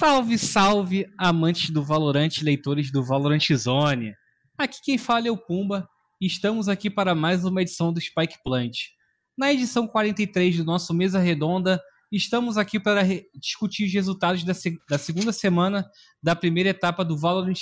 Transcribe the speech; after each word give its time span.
Salve, 0.00 0.38
salve, 0.38 1.06
amantes 1.18 1.68
do 1.68 1.84
Valorant, 1.84 2.30
leitores 2.40 2.90
do 2.90 3.04
Valorant 3.04 3.46
Zone. 3.52 4.14
Aqui 4.56 4.78
quem 4.82 4.96
fala 4.96 5.28
é 5.28 5.30
o 5.30 5.36
Pumba 5.36 5.86
e 6.18 6.26
estamos 6.26 6.70
aqui 6.70 6.88
para 6.88 7.14
mais 7.14 7.44
uma 7.44 7.60
edição 7.60 7.92
do 7.92 8.00
Spike 8.00 8.42
Plant. 8.42 8.78
Na 9.36 9.52
edição 9.52 9.86
43 9.86 10.56
do 10.56 10.64
nosso 10.64 10.94
Mesa 10.94 11.18
Redonda, 11.18 11.78
estamos 12.10 12.56
aqui 12.56 12.80
para 12.80 13.02
discutir 13.38 13.84
os 13.84 13.92
resultados 13.92 14.42
da, 14.42 14.54
se 14.54 14.78
da, 14.88 14.96
segunda 14.96 15.32
semana 15.32 15.86
da 16.22 16.34
primeira 16.34 16.70
etapa 16.70 17.04
do 17.04 17.18
Valorant 17.18 17.52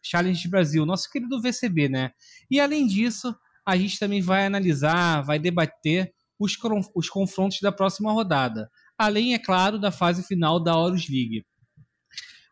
Challenge 0.00 0.48
Brasil, 0.48 0.86
nosso 0.86 1.10
querido 1.10 1.42
VCB, 1.42 1.88
né? 1.88 2.12
E 2.48 2.60
além 2.60 2.86
disso, 2.86 3.34
a 3.66 3.76
gente 3.76 3.98
também 3.98 4.22
vai 4.22 4.46
analisar, 4.46 5.22
vai 5.22 5.40
debater 5.40 6.12
os, 6.38 6.56
os 6.94 7.10
confrontos 7.10 7.58
da 7.60 7.72
próxima 7.72 8.12
rodada, 8.12 8.70
além, 8.96 9.34
é 9.34 9.38
claro, 9.38 9.80
da 9.80 9.90
fase 9.90 10.22
final 10.22 10.62
da 10.62 10.76
Horus 10.76 11.08
League. 11.08 11.44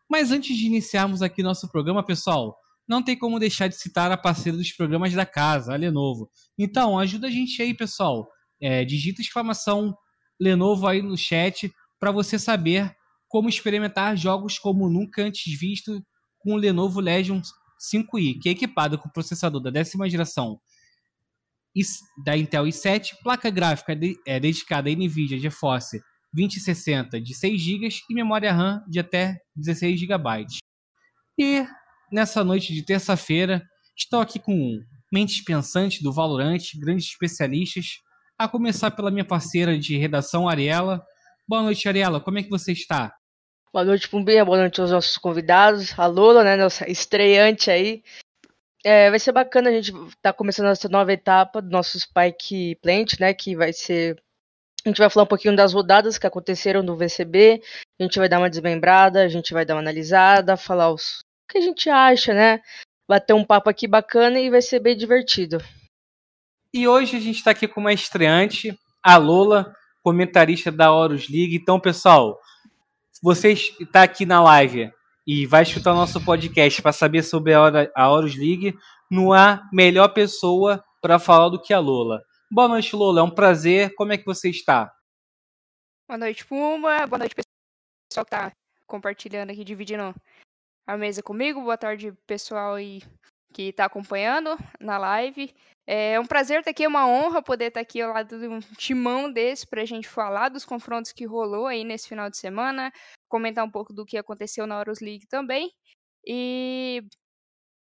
Mas 0.09 0.31
antes 0.31 0.55
de 0.55 0.65
iniciarmos 0.65 1.21
aqui 1.21 1.43
nosso 1.43 1.69
programa, 1.69 2.03
pessoal, 2.03 2.57
não 2.87 3.03
tem 3.03 3.17
como 3.17 3.39
deixar 3.39 3.67
de 3.67 3.75
citar 3.75 4.11
a 4.11 4.17
parceira 4.17 4.57
dos 4.57 4.71
programas 4.71 5.13
da 5.13 5.25
casa, 5.25 5.73
a 5.73 5.75
Lenovo. 5.75 6.29
Então, 6.57 6.97
ajuda 6.97 7.27
a 7.27 7.31
gente 7.31 7.61
aí, 7.61 7.73
pessoal. 7.73 8.27
É, 8.61 8.85
digita 8.85 9.21
exclamação 9.21 9.95
Lenovo 10.39 10.87
aí 10.87 11.01
no 11.01 11.17
chat 11.17 11.71
para 11.99 12.11
você 12.11 12.39
saber 12.39 12.95
como 13.27 13.49
experimentar 13.49 14.15
jogos 14.15 14.57
como 14.57 14.89
nunca 14.89 15.23
antes 15.23 15.59
visto 15.59 16.01
com 16.39 16.53
o 16.53 16.57
Lenovo 16.57 16.99
Legion 16.99 17.41
5i, 17.91 18.39
que 18.41 18.49
é 18.49 18.51
equipado 18.53 18.97
com 18.97 19.09
processador 19.09 19.61
da 19.61 19.69
décima 19.69 20.09
geração 20.09 20.59
da 22.23 22.35
Intel 22.35 22.65
i7, 22.65 23.15
placa 23.21 23.49
gráfica 23.49 23.95
de, 23.95 24.17
é, 24.25 24.39
dedicada 24.39 24.89
à 24.89 24.93
NVIDIA 24.93 25.37
GeForce 25.37 26.01
2060 26.37 27.19
de 27.19 27.33
6 27.33 27.59
GB 27.59 27.89
e 28.09 28.13
memória 28.13 28.53
RAM 28.53 28.83
de 28.87 28.99
até 28.99 29.39
16 29.55 29.99
GB. 29.99 30.45
E 31.39 31.65
nessa 32.11 32.43
noite 32.43 32.73
de 32.73 32.85
terça-feira, 32.85 33.63
estou 33.97 34.21
aqui 34.21 34.37
com 34.37 34.79
mentes 35.11 35.43
pensantes 35.43 36.01
do 36.01 36.13
Valorant, 36.13 36.61
grandes 36.79 37.07
especialistas, 37.07 38.01
a 38.37 38.47
começar 38.47 38.91
pela 38.91 39.09
minha 39.09 39.25
parceira 39.25 39.77
de 39.79 39.97
redação, 39.97 40.47
Ariela. 40.47 41.03
Boa 41.47 41.63
noite, 41.63 41.87
Ariela, 41.87 42.19
como 42.19 42.37
é 42.37 42.43
que 42.43 42.49
você 42.49 42.71
está? 42.71 43.11
Boa 43.73 43.83
noite, 43.83 44.07
Pumbinha, 44.07 44.45
boa 44.45 44.59
noite 44.59 44.79
aos 44.79 44.91
nossos 44.91 45.17
convidados, 45.17 45.97
a 45.97 46.05
Lola, 46.05 46.43
né, 46.43 46.55
nossa 46.55 46.89
estreante 46.89 47.71
aí. 47.71 48.03
É, 48.83 49.09
vai 49.09 49.19
ser 49.19 49.31
bacana 49.31 49.69
a 49.69 49.73
gente 49.73 49.91
tá 50.21 50.31
começando 50.31 50.67
essa 50.67 50.87
nova 50.87 51.11
etapa 51.11 51.61
do 51.61 51.69
nosso 51.69 51.99
Spike 51.99 52.75
Plant, 52.81 53.19
né, 53.19 53.33
que 53.33 53.55
vai 53.55 53.73
ser 53.73 54.21
a 54.87 54.89
gente 54.89 54.99
vai 54.99 55.09
falar 55.09 55.25
um 55.25 55.27
pouquinho 55.27 55.55
das 55.55 55.73
rodadas 55.73 56.17
que 56.17 56.25
aconteceram 56.25 56.81
no 56.81 56.95
VCB, 56.95 57.61
a 57.99 58.03
gente 58.03 58.17
vai 58.17 58.29
dar 58.29 58.39
uma 58.39 58.49
desmembrada, 58.49 59.21
a 59.21 59.27
gente 59.27 59.53
vai 59.53 59.65
dar 59.65 59.75
uma 59.75 59.81
analisada, 59.81 60.55
falar 60.55 60.91
os, 60.91 61.19
o 61.19 61.51
que 61.51 61.57
a 61.57 61.61
gente 61.61 61.89
acha, 61.89 62.33
né? 62.33 62.61
Bater 63.07 63.33
um 63.33 63.43
papo 63.43 63.69
aqui 63.69 63.87
bacana 63.87 64.39
e 64.39 64.49
vai 64.49 64.61
ser 64.61 64.79
bem 64.79 64.95
divertido. 64.95 65.61
E 66.73 66.87
hoje 66.87 67.17
a 67.17 67.19
gente 67.19 67.37
está 67.37 67.51
aqui 67.51 67.67
com 67.67 67.81
uma 67.81 67.91
estreante, 67.91 68.77
a 69.03 69.17
Lola, 69.17 69.73
comentarista 70.01 70.71
da 70.71 70.91
Horus 70.91 71.29
League. 71.29 71.55
Então, 71.55 71.79
pessoal, 71.79 72.39
você 73.21 73.51
está 73.51 74.03
aqui 74.03 74.25
na 74.25 74.41
live 74.41 74.89
e 75.25 75.45
vai 75.45 75.63
escutar 75.63 75.91
o 75.91 75.97
nosso 75.97 76.23
podcast 76.23 76.81
para 76.81 76.93
saber 76.93 77.23
sobre 77.23 77.53
a 77.53 78.09
Horus 78.09 78.37
League, 78.37 78.73
não 79.11 79.33
há 79.33 79.63
melhor 79.73 80.09
pessoa 80.09 80.81
para 81.01 81.19
falar 81.19 81.49
do 81.49 81.61
que 81.61 81.73
a 81.73 81.79
Lola. 81.79 82.21
Boa 82.49 82.69
noite, 82.69 82.95
Lola. 82.95 83.19
É 83.19 83.23
um 83.23 83.29
prazer. 83.29 83.93
Como 83.95 84.13
é 84.13 84.17
que 84.17 84.25
você 84.25 84.49
está? 84.49 84.95
Boa 86.07 86.17
noite, 86.17 86.45
Puma. 86.45 87.05
Boa 87.05 87.19
noite, 87.19 87.35
pessoal 87.35 88.25
que 88.25 88.33
está 88.33 88.51
compartilhando 88.85 89.51
aqui, 89.51 89.65
dividindo 89.65 90.15
a 90.87 90.97
mesa 90.97 91.21
comigo. 91.21 91.61
Boa 91.61 91.77
tarde, 91.77 92.13
pessoal 92.25 92.75
aí 92.75 93.01
que 93.53 93.63
está 93.63 93.85
acompanhando 93.85 94.57
na 94.79 94.97
live. 94.97 95.53
É 95.85 96.17
um 96.19 96.25
prazer 96.25 96.59
estar 96.59 96.71
aqui, 96.71 96.85
é 96.85 96.87
uma 96.87 97.05
honra 97.05 97.41
poder 97.41 97.65
estar 97.65 97.81
aqui 97.81 98.01
ao 98.01 98.13
lado 98.13 98.39
de 98.39 98.47
um 98.47 98.59
timão 98.77 99.31
desse 99.31 99.67
para 99.67 99.81
a 99.81 99.85
gente 99.85 100.07
falar 100.07 100.47
dos 100.47 100.63
confrontos 100.63 101.11
que 101.11 101.25
rolou 101.25 101.67
aí 101.67 101.83
nesse 101.83 102.07
final 102.07 102.29
de 102.29 102.37
semana, 102.37 102.91
comentar 103.27 103.65
um 103.65 103.71
pouco 103.71 103.93
do 103.93 104.05
que 104.05 104.17
aconteceu 104.17 104.65
na 104.65 104.79
Horus 104.79 105.01
League 105.01 105.27
também. 105.27 105.69
E 106.25 107.03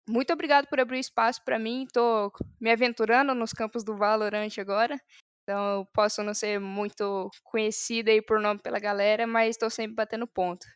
muito 0.08 0.32
obrigado 0.32 0.66
por 0.66 0.80
abrir 0.80 0.98
espaço 0.98 1.40
para 1.44 1.58
mim. 1.58 1.84
Estou 1.84 2.32
me 2.60 2.70
aventurando 2.70 3.34
nos 3.34 3.52
campos 3.52 3.84
do 3.84 3.96
Valorant 3.96 4.58
agora. 4.58 4.98
Então, 5.42 5.86
posso 5.92 6.22
não 6.22 6.34
ser 6.34 6.60
muito 6.60 7.30
conhecida 7.44 8.10
aí 8.10 8.22
por 8.22 8.40
nome 8.40 8.60
pela 8.60 8.78
galera, 8.78 9.26
mas 9.26 9.50
estou 9.50 9.68
sempre 9.68 9.94
batendo 9.94 10.26
ponto. 10.26 10.66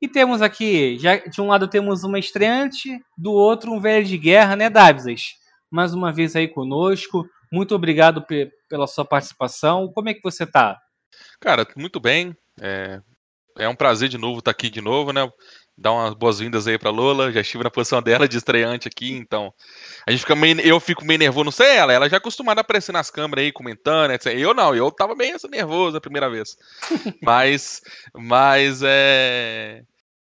E 0.00 0.08
temos 0.08 0.42
aqui, 0.42 0.98
já 0.98 1.16
de 1.16 1.40
um 1.40 1.46
lado 1.46 1.68
temos 1.68 2.02
uma 2.02 2.18
estreante, 2.18 3.00
do 3.16 3.30
outro 3.30 3.72
um 3.72 3.80
velho 3.80 4.04
de 4.04 4.18
guerra, 4.18 4.56
né, 4.56 4.68
Davisas? 4.68 5.34
Mais 5.70 5.94
uma 5.94 6.12
vez 6.12 6.34
aí 6.34 6.48
conosco. 6.48 7.24
Muito 7.52 7.74
obrigado 7.74 8.26
pela 8.68 8.88
sua 8.88 9.04
participação. 9.04 9.92
Como 9.92 10.08
é 10.08 10.14
que 10.14 10.22
você 10.22 10.44
tá? 10.44 10.76
Cara, 11.40 11.64
muito 11.76 12.00
bem. 12.00 12.36
É, 12.60 13.00
é 13.58 13.68
um 13.68 13.76
prazer 13.76 14.08
de 14.08 14.18
novo 14.18 14.40
estar 14.40 14.50
aqui 14.50 14.68
de 14.68 14.80
novo, 14.80 15.12
né? 15.12 15.30
Dar 15.76 15.92
umas 15.92 16.14
boas-vindas 16.14 16.66
aí 16.66 16.78
pra 16.78 16.90
Lola. 16.90 17.32
Já 17.32 17.40
estive 17.40 17.64
na 17.64 17.70
posição 17.70 18.02
dela 18.02 18.28
de 18.28 18.36
estreante 18.36 18.88
aqui, 18.88 19.12
então. 19.12 19.52
A 20.06 20.10
gente 20.10 20.20
fica 20.20 20.36
meio. 20.36 20.60
Eu 20.60 20.78
fico 20.80 21.04
meio 21.04 21.18
nervoso, 21.18 21.44
não 21.44 21.52
sei 21.52 21.76
ela. 21.76 21.92
Ela 21.92 22.08
já 22.08 22.16
é 22.16 22.18
acostumada 22.18 22.60
a 22.60 22.62
aparecer 22.62 22.92
nas 22.92 23.10
câmeras 23.10 23.44
aí, 23.44 23.52
comentando, 23.52 24.12
etc. 24.12 24.34
Eu 24.34 24.54
não, 24.54 24.74
eu 24.74 24.90
tava 24.90 25.14
meio 25.14 25.36
nervoso 25.50 25.96
a 25.96 26.00
primeira 26.00 26.30
vez. 26.30 26.56
mas. 27.22 27.80
Mas 28.14 28.82
é. 28.84 29.82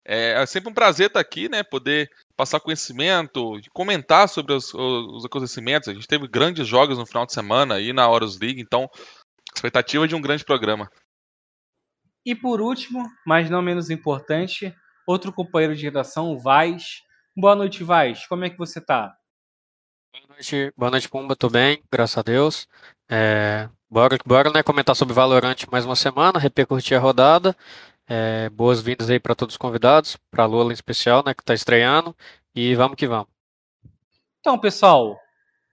É 0.08 0.46
sempre 0.46 0.70
um 0.70 0.74
prazer 0.74 1.08
estar 1.08 1.18
aqui, 1.18 1.48
né? 1.48 1.64
Poder 1.64 2.08
passar 2.36 2.60
conhecimento, 2.60 3.58
comentar 3.72 4.28
sobre 4.28 4.52
os, 4.52 4.72
os 4.72 5.24
acontecimentos. 5.24 5.88
A 5.88 5.94
gente 5.94 6.06
teve 6.06 6.28
grandes 6.28 6.64
jogos 6.64 6.96
no 6.96 7.06
final 7.06 7.26
de 7.26 7.32
semana 7.32 7.74
aí 7.74 7.92
na 7.92 8.08
Horus 8.08 8.38
League, 8.38 8.60
então 8.60 8.88
expectativa 9.52 10.06
de 10.06 10.14
um 10.14 10.20
grande 10.20 10.44
programa. 10.44 10.88
E 12.24 12.34
por 12.34 12.60
último, 12.60 13.08
mas 13.24 13.48
não 13.48 13.62
menos 13.62 13.88
importante, 13.88 14.74
outro 15.06 15.32
companheiro 15.32 15.76
de 15.76 15.84
redação, 15.84 16.32
o 16.32 16.38
Vaz. 16.38 17.02
Boa 17.36 17.54
noite, 17.54 17.84
Vaz. 17.84 18.26
Como 18.26 18.44
é 18.44 18.50
que 18.50 18.58
você 18.58 18.80
tá? 18.80 19.16
Boa 20.12 20.26
noite, 20.30 20.72
boa 20.76 20.90
noite 20.90 21.08
Pumba. 21.08 21.36
Tô 21.36 21.48
bem, 21.48 21.82
graças 21.92 22.18
a 22.18 22.22
Deus. 22.22 22.66
É, 23.08 23.68
bora, 23.88 24.18
bora 24.26 24.50
né, 24.50 24.62
comentar 24.62 24.96
sobre 24.96 25.14
Valorant 25.14 25.56
mais 25.70 25.84
uma 25.84 25.94
semana, 25.94 26.38
repercutir 26.38 26.96
a 26.96 27.00
rodada. 27.00 27.54
É, 28.08 28.48
Boas-vindas 28.50 29.08
aí 29.08 29.20
para 29.20 29.34
todos 29.34 29.54
os 29.54 29.58
convidados, 29.58 30.16
para 30.30 30.44
a 30.44 30.46
Lula 30.46 30.70
em 30.70 30.74
especial, 30.74 31.22
né, 31.24 31.34
que 31.34 31.42
está 31.42 31.54
estreando. 31.54 32.16
E 32.54 32.74
vamos 32.74 32.96
que 32.96 33.06
vamos. 33.06 33.28
Então, 34.40 34.58
pessoal, 34.58 35.18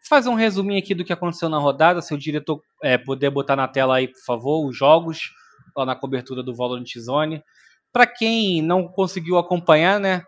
fazer 0.08 0.30
um 0.30 0.36
resuminho 0.36 0.80
aqui 0.80 0.94
do 0.94 1.06
que 1.06 1.14
aconteceu 1.14 1.48
na 1.48 1.58
rodada. 1.58 2.02
Se 2.02 2.14
o 2.14 2.18
diretor 2.18 2.62
é, 2.84 2.98
puder 2.98 3.30
botar 3.30 3.56
na 3.56 3.68
tela 3.68 3.96
aí, 3.96 4.08
por 4.08 4.22
favor, 4.26 4.68
os 4.68 4.78
jogos 4.78 5.32
lá 5.76 5.86
na 5.86 5.96
cobertura 5.96 6.44
do 6.44 6.54
Valorant 6.54 6.92
Zone. 7.00 7.44
Para 7.94 8.08
quem 8.08 8.62
não 8.62 8.88
conseguiu 8.88 9.38
acompanhar, 9.38 10.00
né? 10.00 10.24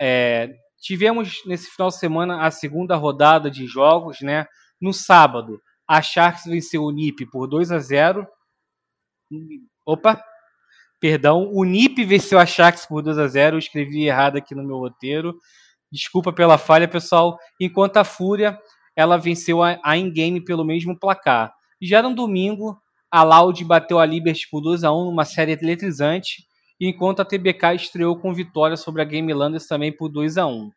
É, 0.00 0.48
tivemos 0.80 1.42
nesse 1.44 1.70
final 1.70 1.88
de 1.88 1.98
semana 1.98 2.46
a 2.46 2.50
segunda 2.50 2.96
rodada 2.96 3.50
de 3.50 3.66
jogos, 3.66 4.22
né? 4.22 4.46
No 4.80 4.92
sábado, 4.92 5.60
a 5.86 6.00
Sharks 6.00 6.44
venceu 6.46 6.82
o 6.82 6.90
NIP 6.90 7.26
por 7.26 7.46
2 7.46 7.70
a 7.70 7.78
0. 7.78 8.26
Opa, 9.86 10.22
perdão, 10.98 11.50
o 11.52 11.62
NIP 11.62 12.04
venceu 12.04 12.38
a 12.38 12.46
Sharks 12.46 12.86
por 12.86 13.02
2 13.02 13.18
a 13.18 13.28
0. 13.28 13.56
Eu 13.56 13.58
escrevi 13.58 14.06
errado 14.06 14.36
aqui 14.36 14.54
no 14.54 14.64
meu 14.64 14.78
roteiro. 14.78 15.38
Desculpa 15.92 16.32
pela 16.32 16.56
falha, 16.56 16.88
pessoal. 16.88 17.38
Enquanto 17.60 17.98
a 17.98 18.04
Fúria, 18.04 18.58
ela 18.96 19.18
venceu 19.18 19.62
a, 19.62 19.96
In-Game 19.96 20.42
pelo 20.42 20.64
mesmo 20.64 20.98
placar. 20.98 21.52
Já 21.80 22.02
no 22.02 22.14
domingo, 22.14 22.80
a 23.10 23.22
Loud 23.22 23.62
bateu 23.64 23.98
a 23.98 24.06
Liberty 24.06 24.48
por 24.50 24.62
2 24.62 24.84
a 24.84 24.92
1 24.92 25.04
numa 25.04 25.24
série 25.24 25.52
eletrizante 25.52 26.46
enquanto 26.80 27.20
a 27.20 27.24
TBK 27.24 27.74
estreou 27.74 28.16
com 28.16 28.32
vitória 28.32 28.76
sobre 28.76 29.02
a 29.02 29.04
Game 29.04 29.32
Landers 29.32 29.66
também 29.66 29.92
por 29.92 30.08
2 30.08 30.38
a 30.38 30.46
1 30.46 30.70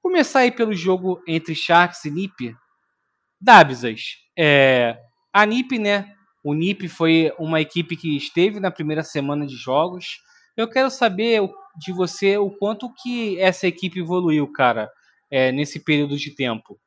Começar 0.00 0.40
aí 0.40 0.50
pelo 0.50 0.72
jogo 0.72 1.22
entre 1.26 1.54
Sharks 1.54 2.04
e 2.04 2.10
NiP. 2.10 2.54
Dabsas, 3.40 4.16
é, 4.36 4.98
a 5.32 5.44
NiP, 5.44 5.78
né? 5.78 6.14
O 6.42 6.54
NiP 6.54 6.88
foi 6.88 7.32
uma 7.38 7.60
equipe 7.60 7.96
que 7.96 8.16
esteve 8.16 8.60
na 8.60 8.70
primeira 8.70 9.02
semana 9.02 9.46
de 9.46 9.56
jogos. 9.56 10.20
Eu 10.56 10.68
quero 10.68 10.90
saber 10.90 11.42
de 11.76 11.92
você 11.92 12.38
o 12.38 12.50
quanto 12.50 12.92
que 13.02 13.38
essa 13.40 13.66
equipe 13.66 14.00
evoluiu, 14.00 14.50
cara, 14.52 14.90
é, 15.30 15.52
nesse 15.52 15.80
período 15.80 16.16
de 16.16 16.34
tempo. 16.34 16.78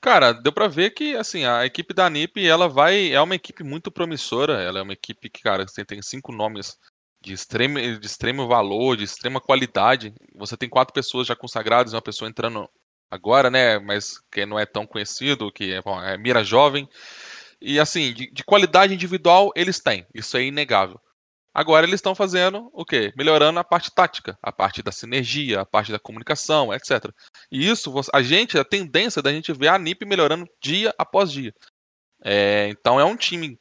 Cara, 0.00 0.32
deu 0.32 0.52
para 0.52 0.68
ver 0.68 0.90
que 0.90 1.14
assim 1.14 1.44
a 1.44 1.66
equipe 1.66 1.92
da 1.92 2.08
NiP 2.08 2.46
ela 2.46 2.68
vai 2.68 3.12
é 3.12 3.20
uma 3.20 3.34
equipe 3.34 3.62
muito 3.62 3.90
promissora. 3.90 4.62
Ela 4.62 4.78
é 4.78 4.82
uma 4.82 4.94
equipe 4.94 5.28
que 5.28 5.42
cara 5.42 5.66
tem 5.86 6.00
cinco 6.00 6.32
nomes 6.32 6.78
de 7.22 7.32
extremo, 7.32 7.78
de 7.78 8.06
extremo 8.06 8.48
valor, 8.48 8.96
de 8.96 9.04
extrema 9.04 9.40
qualidade. 9.40 10.14
Você 10.34 10.56
tem 10.56 10.68
quatro 10.68 10.94
pessoas 10.94 11.26
já 11.26 11.36
consagradas, 11.36 11.92
uma 11.92 12.02
pessoa 12.02 12.28
entrando 12.28 12.68
agora, 13.10 13.50
né? 13.50 13.78
Mas 13.78 14.18
que 14.30 14.46
não 14.46 14.58
é 14.58 14.64
tão 14.64 14.86
conhecido, 14.86 15.52
que 15.52 15.72
é, 15.72 15.82
bom, 15.82 16.00
é 16.02 16.16
mira 16.16 16.44
jovem. 16.44 16.88
E 17.60 17.78
assim, 17.78 18.12
de, 18.14 18.30
de, 18.30 18.44
qualidade 18.44 18.94
individual 18.94 19.52
eles 19.54 19.80
têm, 19.80 20.06
isso 20.14 20.36
é 20.36 20.44
inegável. 20.44 20.98
Agora 21.52 21.84
eles 21.84 21.96
estão 21.96 22.14
fazendo 22.14 22.70
o 22.72 22.84
quê? 22.84 23.12
Melhorando 23.16 23.58
a 23.58 23.64
parte 23.64 23.90
tática, 23.92 24.38
a 24.40 24.52
parte 24.52 24.82
da 24.82 24.92
sinergia, 24.92 25.60
a 25.60 25.66
parte 25.66 25.90
da 25.92 25.98
comunicação, 25.98 26.72
etc. 26.72 27.12
E 27.50 27.68
isso, 27.68 27.92
a 28.14 28.22
gente, 28.22 28.56
a 28.56 28.64
tendência 28.64 29.20
da 29.20 29.32
gente 29.32 29.52
ver 29.52 29.68
a 29.68 29.78
NIP 29.78 30.06
melhorando 30.06 30.48
dia 30.62 30.94
após 30.96 31.30
dia. 31.32 31.52
É, 32.24 32.68
então 32.68 33.00
é 33.00 33.04
um 33.04 33.16
time 33.16 33.58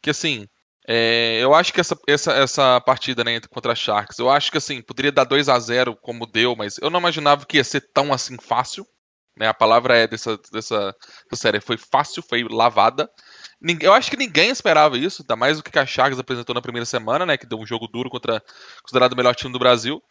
que, 0.00 0.10
assim, 0.10 0.46
é, 0.86 1.38
eu 1.40 1.54
acho 1.54 1.72
que 1.72 1.80
essa, 1.80 1.96
essa, 2.08 2.32
essa 2.32 2.80
partida 2.80 3.22
né, 3.22 3.40
contra 3.50 3.72
a 3.72 3.74
Sharks, 3.74 4.18
eu 4.18 4.28
acho 4.28 4.50
que 4.50 4.58
assim, 4.58 4.82
poderia 4.82 5.12
dar 5.12 5.24
2 5.24 5.48
a 5.48 5.58
0 5.58 5.96
como 5.96 6.26
deu, 6.26 6.56
mas 6.56 6.76
eu 6.78 6.90
não 6.90 6.98
imaginava 6.98 7.46
que 7.46 7.56
ia 7.56 7.64
ser 7.64 7.80
tão 7.92 8.12
assim 8.12 8.36
fácil. 8.36 8.86
Né? 9.36 9.46
A 9.46 9.54
palavra 9.54 9.96
é 9.96 10.06
dessa, 10.06 10.36
dessa, 10.52 10.94
dessa 11.30 11.42
série 11.42 11.60
foi 11.60 11.76
fácil, 11.76 12.22
foi 12.22 12.44
lavada. 12.44 13.08
Eu 13.80 13.92
acho 13.94 14.10
que 14.10 14.16
ninguém 14.16 14.50
esperava 14.50 14.98
isso, 14.98 15.22
ainda 15.22 15.36
mais 15.36 15.56
do 15.56 15.62
que 15.62 15.78
a 15.78 15.86
Chagas 15.86 16.18
apresentou 16.18 16.54
na 16.54 16.60
primeira 16.60 16.84
semana, 16.84 17.24
né? 17.24 17.36
Que 17.36 17.46
deu 17.46 17.58
um 17.58 17.66
jogo 17.66 17.86
duro 17.86 18.10
contra 18.10 18.42
considerado 18.82 19.12
o 19.12 19.16
melhor 19.16 19.34
time 19.34 19.52
do 19.52 19.58
Brasil. 19.58 20.02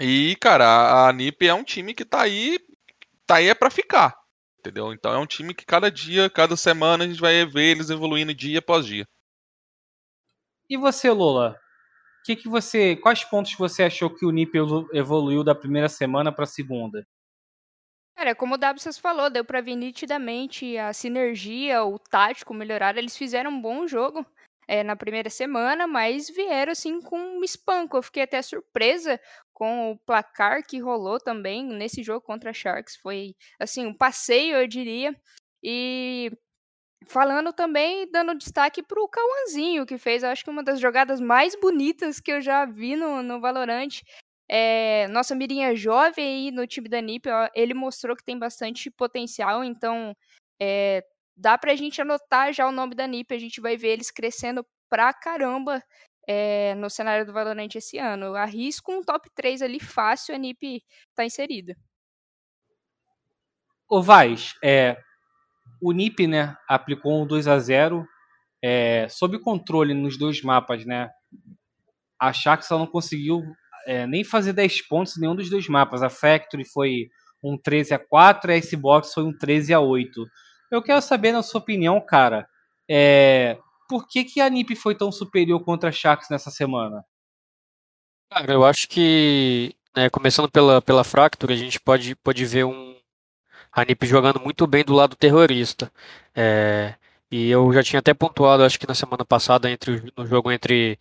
E, 0.00 0.36
cara, 0.40 1.06
a 1.08 1.12
NIP 1.12 1.46
é 1.46 1.54
um 1.54 1.64
time 1.64 1.94
que 1.94 2.04
tá 2.04 2.22
aí. 2.22 2.58
Tá 3.26 3.36
aí 3.36 3.48
é 3.48 3.54
pra 3.54 3.70
ficar. 3.70 4.14
Entendeu? 4.58 4.92
Então 4.92 5.12
é 5.12 5.18
um 5.18 5.26
time 5.26 5.54
que 5.54 5.64
cada 5.64 5.90
dia, 5.90 6.28
cada 6.28 6.56
semana, 6.56 7.04
a 7.04 7.06
gente 7.06 7.20
vai 7.20 7.46
ver 7.46 7.70
eles 7.70 7.90
evoluindo 7.90 8.34
dia 8.34 8.58
após 8.58 8.84
dia. 8.84 9.06
E 10.68 10.76
você, 10.76 11.10
Lola? 11.10 11.58
Que 12.24 12.34
que 12.34 12.48
você, 12.48 12.96
quais 12.96 13.22
pontos 13.24 13.54
você 13.54 13.84
achou 13.84 14.08
que 14.08 14.24
o 14.24 14.30
NIP 14.30 14.56
evoluiu 14.92 15.44
da 15.44 15.54
primeira 15.54 15.88
semana 15.88 16.32
para 16.32 16.44
a 16.44 16.46
segunda? 16.46 17.06
Cara, 18.16 18.34
como 18.34 18.54
o 18.54 18.58
Dabsas 18.58 18.96
falou, 18.96 19.28
deu 19.28 19.44
pra 19.44 19.60
ver 19.60 19.74
nitidamente 19.74 20.78
a 20.78 20.92
sinergia, 20.92 21.84
o 21.84 21.98
tático 21.98 22.54
melhorar. 22.54 22.96
Eles 22.96 23.16
fizeram 23.16 23.50
um 23.50 23.60
bom 23.60 23.86
jogo 23.86 24.24
é, 24.68 24.82
na 24.82 24.96
primeira 24.96 25.28
semana, 25.28 25.86
mas 25.86 26.30
vieram 26.30 26.72
assim 26.72 27.02
com 27.02 27.18
um 27.18 27.44
espanco. 27.44 27.96
Eu 27.96 28.02
fiquei 28.02 28.22
até 28.22 28.40
surpresa 28.40 29.20
com 29.52 29.90
o 29.90 29.98
placar 29.98 30.64
que 30.64 30.78
rolou 30.78 31.18
também 31.18 31.64
nesse 31.64 32.02
jogo 32.02 32.24
contra 32.24 32.50
a 32.50 32.54
Sharks. 32.54 32.96
Foi 32.96 33.34
assim, 33.60 33.84
um 33.84 33.94
passeio, 33.94 34.56
eu 34.56 34.66
diria. 34.66 35.14
E 35.62 36.30
falando 37.06 37.52
também, 37.52 38.10
dando 38.10 38.34
destaque 38.34 38.82
pro 38.82 39.08
Cauãzinho, 39.08 39.86
que 39.86 39.98
fez, 39.98 40.24
acho 40.24 40.44
que 40.44 40.50
uma 40.50 40.62
das 40.62 40.80
jogadas 40.80 41.20
mais 41.20 41.54
bonitas 41.58 42.20
que 42.20 42.32
eu 42.32 42.40
já 42.40 42.64
vi 42.64 42.96
no, 42.96 43.22
no 43.22 43.40
Valorant. 43.40 44.02
É, 44.48 45.08
nossa 45.08 45.34
mirinha 45.34 45.74
jovem 45.74 46.24
aí 46.24 46.50
no 46.50 46.66
time 46.66 46.88
da 46.88 47.00
NiP, 47.00 47.28
ó, 47.30 47.48
ele 47.54 47.72
mostrou 47.72 48.14
que 48.14 48.24
tem 48.24 48.38
bastante 48.38 48.90
potencial, 48.90 49.64
então 49.64 50.14
é, 50.60 51.02
dá 51.34 51.56
pra 51.56 51.74
gente 51.74 52.00
anotar 52.00 52.52
já 52.52 52.68
o 52.68 52.72
nome 52.72 52.94
da 52.94 53.06
NiP, 53.06 53.34
a 53.34 53.38
gente 53.38 53.60
vai 53.60 53.76
ver 53.76 53.88
eles 53.88 54.10
crescendo 54.10 54.64
pra 54.88 55.12
caramba 55.14 55.82
é, 56.28 56.74
no 56.74 56.90
cenário 56.90 57.26
do 57.26 57.32
Valorant 57.32 57.74
esse 57.74 57.98
ano. 57.98 58.34
Arrisco 58.34 58.92
um 58.92 59.02
top 59.02 59.28
3 59.34 59.62
ali 59.62 59.80
fácil, 59.80 60.34
a 60.34 60.38
NiP 60.38 60.82
tá 61.14 61.24
inserida. 61.24 61.74
Ô 63.88 64.02
Vaz, 64.02 64.54
é, 64.62 64.96
o 65.84 65.92
NiP 65.92 66.26
né, 66.26 66.56
aplicou 66.66 67.22
um 67.22 67.26
2 67.26 67.46
a 67.46 67.58
0 67.58 68.06
é, 68.62 69.06
sob 69.10 69.38
controle 69.38 69.92
nos 69.92 70.16
dois 70.16 70.40
mapas, 70.40 70.86
né? 70.86 71.10
A 72.18 72.32
Shaxx 72.32 72.70
não 72.70 72.86
conseguiu 72.86 73.42
é, 73.86 74.06
nem 74.06 74.24
fazer 74.24 74.54
10 74.54 74.88
pontos 74.88 75.16
em 75.16 75.20
nenhum 75.20 75.36
dos 75.36 75.50
dois 75.50 75.68
mapas. 75.68 76.02
A 76.02 76.08
Factory 76.08 76.64
foi 76.64 77.10
um 77.42 77.58
13 77.58 77.92
a 77.92 77.98
4 77.98 78.50
e 78.50 78.54
a 78.54 78.62
Xbox 78.62 79.12
foi 79.12 79.24
um 79.24 79.36
13 79.36 79.74
a 79.74 79.80
8. 79.80 80.24
Eu 80.70 80.82
quero 80.82 81.02
saber, 81.02 81.32
na 81.32 81.42
sua 81.42 81.60
opinião, 81.60 82.00
cara, 82.00 82.48
é, 82.90 83.58
por 83.86 84.08
que, 84.08 84.24
que 84.24 84.40
a 84.40 84.48
NiP 84.48 84.74
foi 84.74 84.94
tão 84.94 85.12
superior 85.12 85.62
contra 85.62 85.90
a 85.90 85.92
Shax 85.92 86.30
nessa 86.30 86.50
semana? 86.50 87.04
Cara, 88.32 88.50
eu 88.50 88.64
acho 88.64 88.88
que, 88.88 89.76
né, 89.94 90.08
começando 90.08 90.50
pela, 90.50 90.80
pela 90.80 91.04
Fracture, 91.04 91.52
a 91.52 91.56
gente 91.56 91.78
pode, 91.78 92.14
pode 92.16 92.46
ver 92.46 92.64
um, 92.64 92.93
a 93.74 93.84
NiP 93.84 94.06
jogando 94.06 94.40
muito 94.40 94.66
bem 94.66 94.84
do 94.84 94.94
lado 94.94 95.16
terrorista. 95.16 95.92
É, 96.34 96.94
e 97.30 97.50
eu 97.50 97.72
já 97.72 97.82
tinha 97.82 98.00
até 98.00 98.14
pontuado, 98.14 98.62
acho 98.62 98.78
que 98.78 98.86
na 98.86 98.94
semana 98.94 99.24
passada, 99.24 99.70
entre, 99.70 100.12
no 100.16 100.26
jogo 100.26 100.52
entre 100.52 100.98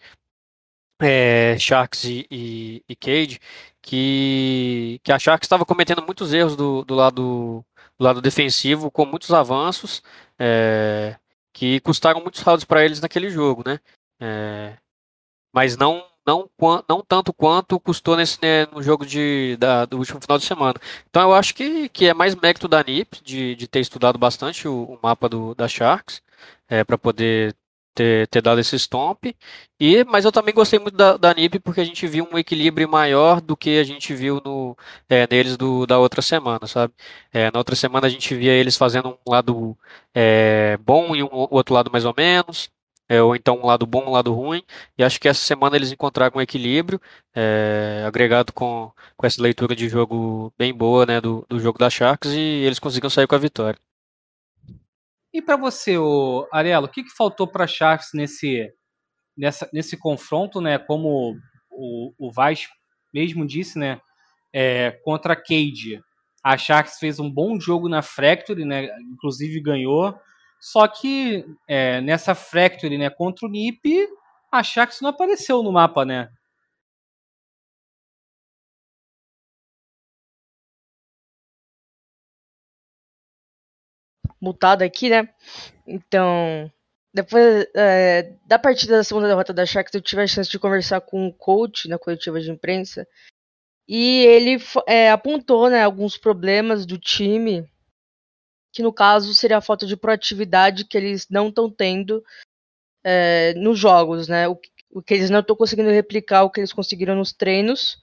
é, 1.02 1.58
Sharks 1.60 2.06
e, 2.06 2.28
e, 2.32 2.84
e, 2.90 2.96
Cade, 2.96 3.40
que, 3.82 5.00
que 5.04 5.12
a 5.12 5.20
Sharks 5.20 5.46
estava 5.46 5.66
cometendo 5.66 6.04
muitos 6.04 6.34
erros 6.34 6.56
do, 6.56 6.84
do, 6.84 6.96
lado, 6.96 7.66
do 7.98 8.04
lado 8.04 8.22
defensivo, 8.22 8.90
com 8.92 9.06
muitos 9.06 9.32
avanços, 9.32 10.02
é, 10.40 11.18
que 11.54 11.80
custaram 11.82 12.22
muitos 12.22 12.42
rounds 12.42 12.66
para 12.66 12.84
eles 12.84 13.02
naquele 13.02 13.30
jogo, 13.30 13.64
né? 13.66 13.80
É, 14.20 14.78
mas 15.54 15.78
não, 15.78 16.04
não, 16.26 16.50
não 16.88 17.02
tanto 17.02 17.34
quanto 17.34 17.80
custou 17.80 18.16
nesse, 18.18 18.40
né, 18.42 18.66
no 18.68 18.82
jogo 18.82 19.06
de, 19.06 19.58
da, 19.58 19.86
do 19.86 19.98
último 19.98 20.22
final 20.22 20.38
de 20.38 20.46
semana. 20.46 20.76
Então 21.10 21.24
eu 21.24 21.34
acho 21.34 21.54
que, 21.56 21.90
que 21.90 22.06
é 22.08 22.14
mais 22.14 22.36
mérito 22.36 22.68
da 22.68 22.84
NIP 22.84 23.22
de, 23.24 23.56
de 23.56 23.68
ter 23.68 23.80
estudado 23.80 24.18
bastante 24.18 24.68
o, 24.68 24.84
o 24.84 25.00
mapa 25.02 25.28
do, 25.30 25.54
da 25.56 25.68
Sharks, 25.68 26.22
é, 26.70 26.84
para 26.84 26.98
poder 26.98 27.56
ter, 27.94 28.28
ter 28.28 28.42
dado 28.42 28.60
esse 28.60 28.78
stomp. 28.78 29.26
E, 29.80 30.04
mas 30.06 30.26
eu 30.26 30.32
também 30.32 30.54
gostei 30.54 30.80
muito 30.80 30.96
da, 30.96 31.18
da 31.18 31.34
NIP 31.34 31.60
porque 31.60 31.82
a 31.82 31.86
gente 31.86 32.08
viu 32.08 32.28
um 32.32 32.38
equilíbrio 32.38 32.90
maior 32.90 33.42
do 33.42 33.56
que 33.56 33.80
a 33.80 33.84
gente 33.84 34.14
viu 34.14 34.42
no, 34.44 34.78
é, 35.10 35.28
neles 35.30 35.58
do, 35.58 35.86
da 35.86 36.00
outra 36.00 36.22
semana, 36.22 36.66
sabe? 36.68 36.94
É, 37.32 37.52
na 37.52 37.60
outra 37.60 37.76
semana 37.76 38.08
a 38.08 38.10
gente 38.10 38.34
via 38.36 38.52
eles 38.54 38.78
fazendo 38.78 39.10
um 39.10 39.32
lado 39.32 39.78
é, 40.14 40.78
bom 40.78 41.16
e 41.16 41.24
um, 41.24 41.28
o 41.28 41.56
outro 41.56 41.74
lado 41.74 41.92
mais 41.92 42.06
ou 42.06 42.14
menos. 42.18 42.72
É, 43.10 43.22
ou 43.22 43.36
então 43.36 43.58
um 43.58 43.66
lado 43.66 43.86
bom, 43.86 44.06
um 44.06 44.12
lado 44.12 44.34
ruim, 44.34 44.64
e 44.98 45.04
acho 45.04 45.20
que 45.20 45.28
essa 45.28 45.42
semana 45.42 45.76
eles 45.76 45.92
encontraram 45.92 46.38
um 46.38 46.42
equilíbrio, 46.42 47.02
é, 47.36 48.04
agregado 48.08 48.54
com, 48.54 48.92
com 49.18 49.26
essa 49.26 49.42
leitura 49.42 49.76
de 49.76 49.90
jogo 49.90 50.54
bem 50.58 50.74
boa 50.74 51.06
né, 51.06 51.20
do, 51.20 51.46
do 51.50 51.60
jogo 51.60 51.78
da 51.78 51.90
Sharks, 51.90 52.32
e 52.32 52.40
eles 52.40 52.80
conseguiram 52.80 53.10
sair 53.10 53.28
com 53.28 53.36
a 53.36 53.40
vitória. 53.40 53.78
E 55.34 55.42
para 55.42 55.58
você, 55.58 55.98
o 55.98 56.48
Arelo, 56.52 56.86
o 56.86 56.90
que, 56.90 57.04
que 57.04 57.10
faltou 57.10 57.48
para 57.48 57.64
a 57.64 57.68
Sharks 57.68 58.10
nesse, 58.14 58.72
nessa, 59.36 59.68
nesse 59.74 59.98
confronto, 59.98 60.62
né? 60.62 60.78
Como 60.78 61.36
o, 61.72 62.14
o 62.20 62.32
Vaz 62.32 62.68
mesmo 63.12 63.46
disse, 63.46 63.80
né? 63.80 64.00
É, 64.54 64.92
contra 65.04 65.34
a 65.34 65.36
Cade. 65.36 66.00
A 66.44 66.56
Sharks 66.56 67.00
fez 67.00 67.20
um 67.20 67.32
bom 67.32 67.60
jogo 67.60 67.90
na 67.90 68.04
Fracture, 68.04 68.64
né? 68.64 68.88
Inclusive 69.12 69.60
ganhou. 69.60 70.16
Só 70.64 70.88
que 70.88 71.46
é, 71.68 72.00
nessa 72.00 72.34
Fracture, 72.34 72.98
né? 72.98 73.10
Contra 73.10 73.46
o 73.46 73.52
NiP, 73.52 74.08
a 74.50 74.64
Sharks 74.64 75.02
não 75.02 75.10
apareceu 75.10 75.62
no 75.62 75.74
mapa, 75.74 76.06
né? 76.06 76.30
mutado 84.42 84.82
aqui, 84.84 85.10
né? 85.10 85.30
Então, 85.88 86.72
depois 87.14 87.66
é, 87.76 88.34
da 88.46 88.60
partida 88.60 88.98
da 88.98 89.04
segunda 89.04 89.28
derrota 89.28 89.54
da 89.54 89.66
Sharks, 89.66 89.94
eu 89.94 90.02
tive 90.02 90.22
a 90.22 90.28
chance 90.28 90.50
de 90.50 90.60
conversar 90.60 91.02
com 91.02 91.28
o 91.28 91.34
coach 91.34 91.88
na 91.90 91.98
coletiva 91.98 92.40
de 92.42 92.52
imprensa. 92.52 93.08
E 93.88 94.26
ele 94.26 94.58
é, 94.88 95.12
apontou 95.12 95.70
né, 95.70 95.84
alguns 95.84 96.18
problemas 96.18 96.86
do 96.86 96.98
time, 96.98 97.70
que 98.74 98.82
no 98.82 98.92
caso 98.92 99.34
seria 99.36 99.58
a 99.58 99.62
falta 99.62 99.86
de 99.86 99.96
proatividade 99.96 100.86
que 100.86 100.98
eles 100.98 101.28
não 101.30 101.50
estão 101.50 101.70
tendo 101.70 102.24
é, 103.04 103.54
nos 103.54 103.78
jogos, 103.78 104.28
né? 104.28 104.48
O, 104.48 104.60
o, 104.90 105.02
que 105.02 105.14
eles 105.14 105.30
não 105.30 105.42
estão 105.42 105.56
conseguindo 105.56 105.90
replicar 105.90 106.44
o 106.44 106.50
que 106.50 106.60
eles 106.60 106.74
conseguiram 106.74 107.16
nos 107.16 107.32
treinos 107.32 107.98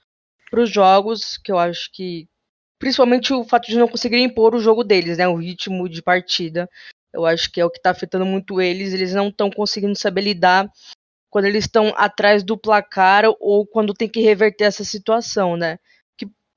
para 0.49 0.61
os 0.61 0.69
jogos, 0.69 1.37
que 1.37 1.51
eu 1.51 1.59
acho 1.59 1.91
que 1.91 2.27
principalmente 2.79 3.33
o 3.33 3.43
fato 3.43 3.67
de 3.67 3.77
não 3.77 3.87
conseguirem 3.87 4.25
impor 4.25 4.55
o 4.55 4.61
jogo 4.61 4.83
deles, 4.83 5.17
né? 5.17 5.27
O 5.27 5.35
ritmo 5.35 5.89
de 5.89 6.01
partida. 6.01 6.69
Eu 7.13 7.25
acho 7.25 7.51
que 7.51 7.59
é 7.59 7.65
o 7.65 7.69
que 7.69 7.77
está 7.77 7.91
afetando 7.91 8.25
muito 8.25 8.61
eles. 8.61 8.93
Eles 8.93 9.13
não 9.13 9.27
estão 9.27 9.51
conseguindo 9.51 9.95
saber 9.97 10.21
lidar 10.21 10.71
quando 11.29 11.45
eles 11.45 11.65
estão 11.65 11.93
atrás 11.97 12.43
do 12.43 12.57
placar 12.57 13.25
ou 13.39 13.67
quando 13.67 13.93
tem 13.93 14.07
que 14.07 14.21
reverter 14.21 14.65
essa 14.65 14.85
situação, 14.85 15.57
né? 15.57 15.77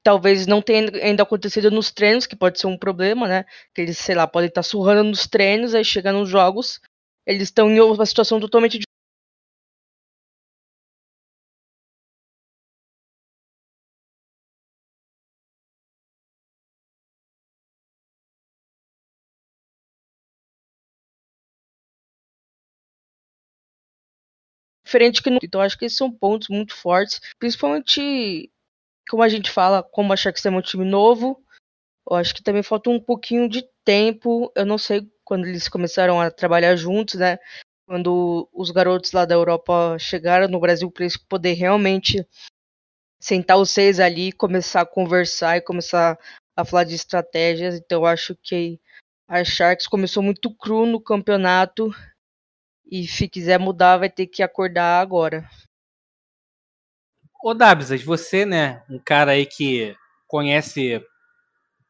Talvez 0.04 0.46
não 0.46 0.62
tenha 0.62 0.90
ainda 1.02 1.22
acontecido 1.24 1.70
nos 1.70 1.90
treinos, 1.90 2.26
que 2.26 2.36
pode 2.36 2.60
ser 2.60 2.66
um 2.68 2.78
problema, 2.78 3.26
né? 3.28 3.44
Que 3.74 3.82
eles, 3.82 3.98
sei 3.98 4.14
lá, 4.14 4.26
podem 4.26 4.48
estar 4.48 4.62
surrando 4.62 5.04
nos 5.10 5.26
treinos, 5.26 5.74
aí 5.74 5.84
chega 5.84 6.12
nos 6.12 6.28
jogos, 6.28 6.80
eles 7.26 7.44
estão 7.44 7.70
em 7.70 7.80
uma 7.80 8.06
situação 8.06 8.38
totalmente 8.40 8.80
diferente 24.84 25.22
que 25.22 25.30
no. 25.30 25.38
Então 25.42 25.60
acho 25.60 25.78
que 25.78 25.84
esses 25.84 25.96
são 25.98 26.10
pontos 26.12 26.48
muito 26.48 26.74
fortes, 26.74 27.20
principalmente 27.38 28.50
como 29.08 29.22
a 29.22 29.28
gente 29.28 29.50
fala, 29.50 29.82
como 29.82 30.12
achar 30.12 30.32
que 30.32 30.46
é 30.46 30.50
um 30.50 30.60
time 30.60 30.84
novo. 30.84 31.42
Eu 32.08 32.16
acho 32.16 32.34
que 32.34 32.42
também 32.42 32.62
falta 32.62 32.90
um 32.90 33.00
pouquinho 33.00 33.48
de 33.48 33.64
tempo. 33.84 34.52
Eu 34.54 34.66
não 34.66 34.78
sei 34.78 35.08
quando 35.24 35.46
eles 35.46 35.68
começaram 35.68 36.20
a 36.20 36.30
trabalhar 36.30 36.76
juntos, 36.76 37.18
né? 37.18 37.38
quando 37.86 38.48
os 38.52 38.70
garotos 38.70 39.12
lá 39.12 39.24
da 39.24 39.34
Europa 39.34 39.96
chegaram 39.98 40.48
no 40.48 40.60
Brasil 40.60 40.90
para 40.90 41.04
eles 41.04 41.16
poder 41.16 41.52
realmente 41.52 42.26
sentar 43.20 43.58
os 43.58 43.70
seis 43.70 44.00
ali, 44.00 44.32
começar 44.32 44.82
a 44.82 44.86
conversar 44.86 45.56
e 45.56 45.62
começar 45.62 46.18
a 46.56 46.64
falar 46.64 46.84
de 46.84 46.94
estratégias. 46.94 47.76
Então 47.76 48.02
eu 48.02 48.06
acho 48.06 48.34
que 48.42 48.80
a 49.28 49.44
Sharks 49.44 49.86
começou 49.86 50.22
muito 50.22 50.54
cru 50.54 50.86
no 50.86 51.00
campeonato 51.00 51.90
e 52.90 53.06
se 53.06 53.28
quiser 53.28 53.58
mudar 53.58 53.98
vai 53.98 54.10
ter 54.10 54.26
que 54.26 54.42
acordar 54.42 55.00
agora. 55.00 55.48
Ô 57.44 57.52
Dabsas, 57.52 58.02
você, 58.02 58.46
né, 58.46 58.82
um 58.88 58.98
cara 58.98 59.32
aí 59.32 59.44
que 59.44 59.94
conhece 60.26 61.04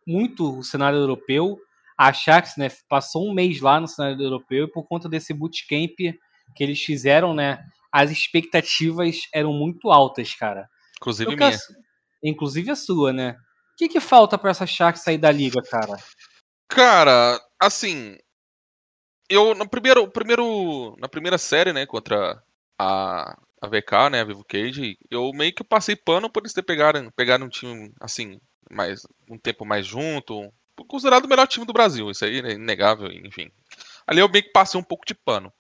muito 0.04 0.58
o 0.58 0.64
cenário 0.64 0.98
europeu, 0.98 1.56
a 1.96 2.08
Ajax, 2.08 2.56
né, 2.56 2.66
passou 2.88 3.24
um 3.24 3.32
mês 3.32 3.60
lá 3.60 3.78
no 3.78 3.86
cenário 3.86 4.20
europeu 4.20 4.64
e 4.64 4.70
por 4.72 4.82
conta 4.82 5.08
desse 5.08 5.32
bootcamp 5.32 5.94
que 5.96 6.64
eles 6.64 6.82
fizeram, 6.82 7.32
né, 7.32 7.64
as 7.92 8.10
expectativas 8.10 9.28
eram 9.32 9.52
muito 9.52 9.92
altas, 9.92 10.34
cara. 10.34 10.68
Inclusive 10.96 11.30
Eu 11.30 11.36
minha. 11.36 11.50
Quero... 11.52 11.62
Inclusive 12.20 12.70
a 12.72 12.76
sua, 12.76 13.12
né? 13.12 13.36
O 13.74 13.76
que, 13.76 13.88
que 13.88 14.00
falta 14.00 14.36
para 14.36 14.50
essa 14.50 14.64
Ajax 14.64 15.02
sair 15.04 15.18
da 15.18 15.30
liga, 15.30 15.62
cara? 15.62 15.96
Cara, 16.68 17.40
assim, 17.60 18.18
eu 19.30 19.54
no 19.54 19.68
primeiro, 19.68 20.10
primeiro 20.10 20.96
na 20.98 21.08
primeira 21.08 21.38
série, 21.38 21.72
né, 21.72 21.86
contra 21.86 22.42
a, 22.76 23.38
a 23.64 23.68
VK, 23.68 24.10
né, 24.10 24.20
a 24.20 24.24
Vivo 24.24 24.44
Cage, 24.44 24.98
eu 25.10 25.30
meio 25.32 25.54
que 25.54 25.64
passei 25.64 25.96
pano 25.96 26.30
por 26.30 26.40
eles 26.42 26.52
ter 26.52 26.62
pegado, 26.62 27.10
pegado 27.12 27.44
um 27.44 27.48
time 27.48 27.92
assim, 28.00 28.40
mais 28.70 29.06
um 29.28 29.38
tempo 29.38 29.64
mais 29.64 29.86
junto, 29.86 30.52
considerado 30.88 31.24
o 31.24 31.28
melhor 31.28 31.46
time 31.46 31.66
do 31.66 31.72
Brasil, 31.72 32.10
isso 32.10 32.24
aí 32.24 32.40
é 32.40 32.52
inegável, 32.52 33.10
enfim. 33.10 33.50
Ali 34.06 34.20
eu 34.20 34.28
meio 34.28 34.44
que 34.44 34.52
passei 34.52 34.78
um 34.78 34.84
pouco 34.84 35.06
de 35.06 35.14
pano. 35.14 35.52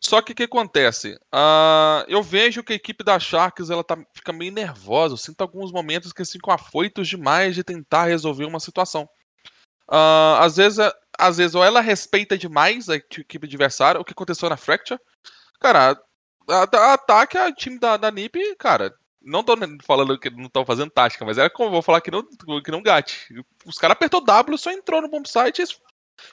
Só 0.00 0.20
que 0.20 0.32
o 0.32 0.34
que 0.34 0.42
acontece? 0.42 1.14
Uh, 1.32 2.04
eu 2.08 2.22
vejo 2.24 2.64
que 2.64 2.72
a 2.72 2.76
equipe 2.76 3.04
da 3.04 3.20
Sharks 3.20 3.70
ela 3.70 3.84
tá, 3.84 3.96
fica 4.12 4.32
meio 4.32 4.50
nervosa. 4.50 5.14
Eu 5.14 5.18
sinto 5.18 5.40
alguns 5.42 5.70
momentos 5.70 6.12
que 6.12 6.24
ficam 6.24 6.52
afoitos 6.52 7.06
demais 7.06 7.54
de 7.54 7.62
tentar 7.62 8.06
resolver 8.06 8.44
uma 8.44 8.58
situação. 8.58 9.08
Uh, 9.88 10.40
às, 10.40 10.56
vezes, 10.56 10.78
às 11.16 11.36
vezes, 11.36 11.54
ou 11.54 11.62
ela 11.62 11.80
respeita 11.80 12.36
demais 12.36 12.88
a 12.88 12.96
equipe 12.96 13.46
adversária, 13.46 14.00
o 14.00 14.04
que 14.04 14.12
aconteceu 14.12 14.48
na 14.48 14.56
Fracture. 14.56 15.00
Cara, 15.60 15.96
ataque 16.48 17.38
a 17.38 17.52
time 17.52 17.78
da, 17.78 17.96
da 17.96 18.10
NiP, 18.10 18.56
cara, 18.56 18.94
não 19.24 19.42
tô 19.42 19.56
falando 19.84 20.18
que 20.18 20.30
não 20.30 20.46
estão 20.46 20.64
fazendo 20.64 20.90
tática, 20.90 21.24
mas 21.24 21.38
era 21.38 21.48
como 21.48 21.70
vou 21.70 21.82
falar 21.82 22.00
que 22.00 22.10
não, 22.10 22.22
que 22.62 22.70
não 22.70 22.82
gate. 22.82 23.28
Os 23.64 23.78
caras 23.78 23.94
apertou 23.94 24.20
W, 24.20 24.58
só 24.58 24.70
entrou 24.70 25.00
no 25.00 25.08
bomb 25.08 25.26
site 25.28 25.62
e 25.62 25.66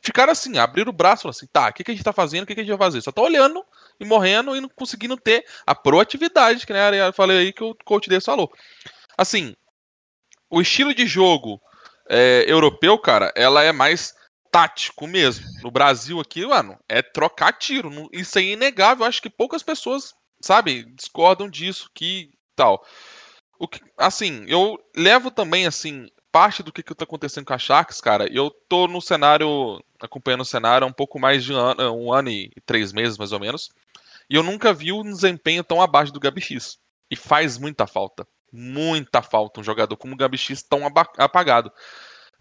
ficaram 0.01 0.32
assim, 0.32 0.58
abriram 0.58 0.89
o 0.89 0.94
braço 0.94 1.24
falaram 1.24 1.38
assim, 1.38 1.48
tá, 1.48 1.70
o 1.70 1.74
que, 1.74 1.84
que 1.84 1.92
a 1.92 1.94
gente 1.94 2.04
tá 2.04 2.13
fazendo, 2.13 2.44
o 2.44 2.46
que, 2.48 2.56
que 2.56 2.62
a 2.62 2.63
gente 2.63 2.75
vai 2.75 2.88
fazer? 2.88 3.01
Só 3.01 3.12
tá 3.12 3.22
olhando 3.22 3.63
e 4.00 4.06
morrendo 4.06 4.56
e 4.56 4.62
não 4.62 4.70
conseguindo 4.70 5.16
ter 5.18 5.46
a 5.66 5.75
proatividade, 5.75 6.66
que 6.66 6.74
né, 6.74 7.08
eu 7.08 7.13
falei 7.13 7.38
aí 7.38 7.54
que 7.54 7.63
o 7.63 7.75
coach 7.86 8.10
dele 8.10 8.22
falou. 8.22 8.51
Assim, 9.18 9.56
o 10.50 10.62
estilo 10.62 10.94
de 10.94 11.06
jogo 11.06 11.62
é, 12.10 12.46
europeu, 12.48 12.98
cara, 12.98 13.32
ela 13.36 13.63
é 13.63 13.72
mais 13.72 14.16
tático 14.51 15.08
mesmo. 15.08 15.46
No 15.62 15.72
Brasil 15.72 16.20
aqui, 16.20 16.46
mano, 16.46 16.77
é 16.88 17.01
trocar 17.01 17.53
tiro. 17.53 18.10
Isso 18.12 18.38
é 18.39 18.44
inegável. 18.44 19.06
Acho 19.06 19.22
que 19.22 19.29
poucas 19.29 19.63
pessoas, 19.63 20.13
sabe, 20.41 20.84
discordam 20.96 21.50
disso. 21.50 21.89
Que 21.94 22.32
tal. 22.56 22.86
O 23.58 23.68
que, 23.68 23.82
assim, 23.98 24.46
eu 24.48 24.79
levo 24.96 25.29
também, 25.29 25.68
assim, 25.68 26.08
parte 26.32 26.63
do 26.63 26.72
que, 26.72 26.84
que 26.84 26.96
tá 26.96 27.03
acontecendo 27.03 27.46
com 27.46 27.53
a 27.53 27.58
Sharks, 27.58 28.01
cara. 28.01 28.32
Eu 28.32 28.50
tô 28.50 28.88
no 28.88 29.01
cenário, 29.01 29.84
acompanhando 30.00 30.41
o 30.41 30.46
cenário 30.46 30.86
há 30.86 30.89
um 30.89 30.94
pouco 30.94 31.20
mais 31.20 31.44
de 31.44 31.53
um 31.53 31.58
ano, 31.58 31.91
um 31.96 32.13
ano 32.13 32.29
e 32.29 32.51
três 32.65 32.94
meses, 32.94 33.18
mais 33.18 33.32
ou 33.32 33.39
menos. 33.39 33.70
E 34.29 34.36
eu 34.36 34.44
nunca 34.44 34.74
vi 34.74 34.91
um 34.91 35.03
desempenho 35.03 35.63
tão 35.63 35.82
abaixo 35.82 36.13
do 36.13 36.20
Gabi 36.20 36.41
X. 36.41 36.77
E 37.10 37.15
faz 37.15 37.58
muita 37.58 37.88
falta. 37.88 38.27
Muita 38.51 39.22
falta 39.22 39.60
um 39.60 39.63
jogador 39.63 39.98
como 39.98 40.13
o 40.13 40.18
Gabi 40.18 40.38
X 40.38 40.62
tão 40.62 40.82
apagado. 41.18 41.72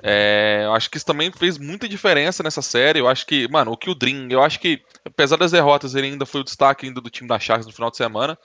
É, 0.02 0.62
eu 0.64 0.72
acho 0.74 0.88
que 0.88 0.96
isso 0.96 1.06
também 1.06 1.30
fez 1.32 1.58
muita 1.58 1.88
diferença 1.88 2.42
nessa 2.42 2.62
série. 2.62 3.00
Eu 3.00 3.08
acho 3.08 3.26
que, 3.26 3.48
mano, 3.48 3.72
o 3.72 3.94
Dream, 3.94 4.28
eu 4.30 4.42
acho 4.42 4.60
que, 4.60 4.82
apesar 5.04 5.36
das 5.36 5.50
derrotas, 5.50 5.94
ele 5.94 6.08
ainda 6.08 6.24
foi 6.26 6.40
o 6.40 6.44
destaque 6.44 6.86
ainda 6.86 7.00
do 7.00 7.10
time 7.10 7.28
da 7.28 7.38
Sharks 7.38 7.66
no 7.66 7.72
final 7.72 7.90
de 7.90 7.96
semana. 7.96 8.38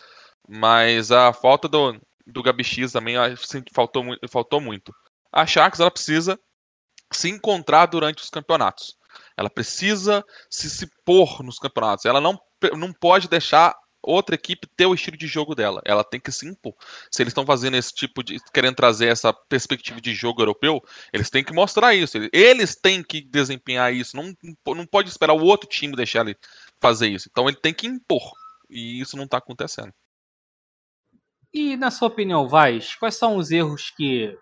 Mas 0.48 1.12
a 1.12 1.32
falta 1.32 1.68
do, 1.68 2.00
do 2.26 2.44
Gabi 2.44 2.64
X 2.64 2.92
também 2.92 3.16
faltou, 3.74 4.04
faltou 4.30 4.60
muito. 4.60 4.94
A 5.32 5.46
Sharks 5.46 5.80
ela 5.80 5.92
precisa 5.92 6.40
se 7.12 7.30
encontrar 7.30 7.86
durante 7.86 8.24
os 8.24 8.30
campeonatos. 8.30 8.96
Ela 9.38 9.50
precisa 9.50 10.24
se, 10.50 10.70
se 10.70 10.88
pôr 11.06 11.44
nos 11.44 11.60
campeonatos. 11.60 12.06
Ela 12.06 12.20
não, 12.20 12.40
não 12.78 12.92
pode 12.92 13.28
deixar 13.28 13.76
outra 14.04 14.36
equipe 14.36 14.68
ter 14.68 14.86
o 14.86 14.94
estilo 14.94 15.18
de 15.18 15.28
jogo 15.28 15.56
dela. 15.56 15.82
Ela 15.86 16.04
tem 16.04 16.20
que 16.20 16.32
se 16.32 16.48
impor. 16.48 16.76
Se 17.10 17.24
eles 17.24 17.32
estão 17.32 17.46
fazendo 17.46 17.76
esse 17.76 17.94
tipo 17.94 18.24
de. 18.24 18.38
querendo 18.54 18.76
trazer 18.76 19.08
essa 19.08 19.32
perspectiva 19.34 20.02
de 20.02 20.14
jogo 20.14 20.42
europeu, 20.42 20.84
eles 21.12 21.30
têm 21.30 21.44
que 21.44 21.54
mostrar 21.54 21.96
isso. 21.96 22.18
Eles 22.32 22.76
têm 22.76 23.04
que 23.04 23.22
desempenhar 23.22 23.94
isso. 23.94 24.16
Não, 24.16 24.36
não 24.76 24.86
pode 24.86 25.10
esperar 25.10 25.34
o 25.34 25.44
outro 25.44 25.70
time 25.70 25.96
deixar 25.96 26.22
ele 26.28 26.38
fazer 26.82 27.08
isso. 27.08 27.30
Então 27.32 27.48
ele 27.48 27.58
tem 27.58 27.74
que 27.74 27.88
impor. 27.88 28.34
E 28.70 29.00
isso 29.00 29.16
não 29.16 29.26
está 29.26 29.38
acontecendo. 29.38 29.94
E 31.54 31.78
na 31.78 31.92
sua 31.92 32.08
opinião, 32.08 32.48
Vaz, 32.48 32.96
quais 32.96 33.16
são 33.16 33.38
os 33.38 33.52
erros 33.52 33.92
que 33.92 34.36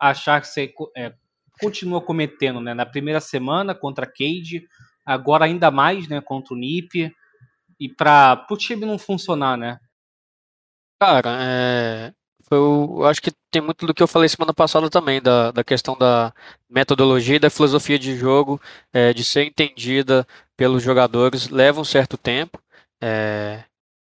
a 0.00 0.12
Sharks 0.12 0.54
é, 0.96 1.14
continua 1.60 2.00
cometendo, 2.00 2.60
né? 2.60 2.74
Na 2.74 2.84
primeira 2.84 3.20
semana 3.20 3.74
contra 3.74 4.04
a 4.04 4.08
Cade, 4.08 4.66
agora 5.04 5.44
ainda 5.44 5.70
mais, 5.70 6.08
né, 6.08 6.20
contra 6.20 6.52
o 6.52 6.56
NiP, 6.56 7.14
e 7.78 7.88
para 7.88 8.46
o 8.50 8.56
time 8.56 8.86
não 8.86 8.98
funcionar, 8.98 9.56
né? 9.56 9.78
Cara, 11.00 11.38
é, 11.40 12.14
eu, 12.50 13.04
acho 13.04 13.20
que 13.20 13.30
tem 13.50 13.60
muito 13.60 13.86
do 13.86 13.92
que 13.92 14.02
eu 14.02 14.08
falei 14.08 14.28
semana 14.28 14.54
passada 14.54 14.88
também, 14.88 15.20
da, 15.20 15.50
da 15.50 15.62
questão 15.62 15.96
da 15.96 16.32
metodologia 16.70 17.36
e 17.36 17.40
da 17.40 17.50
filosofia 17.50 17.98
de 17.98 18.16
jogo, 18.16 18.60
é, 18.92 19.12
de 19.12 19.24
ser 19.24 19.44
entendida 19.44 20.26
pelos 20.56 20.82
jogadores, 20.82 21.48
leva 21.50 21.80
um 21.80 21.84
certo 21.84 22.16
tempo. 22.16 22.58
É, 23.02 23.64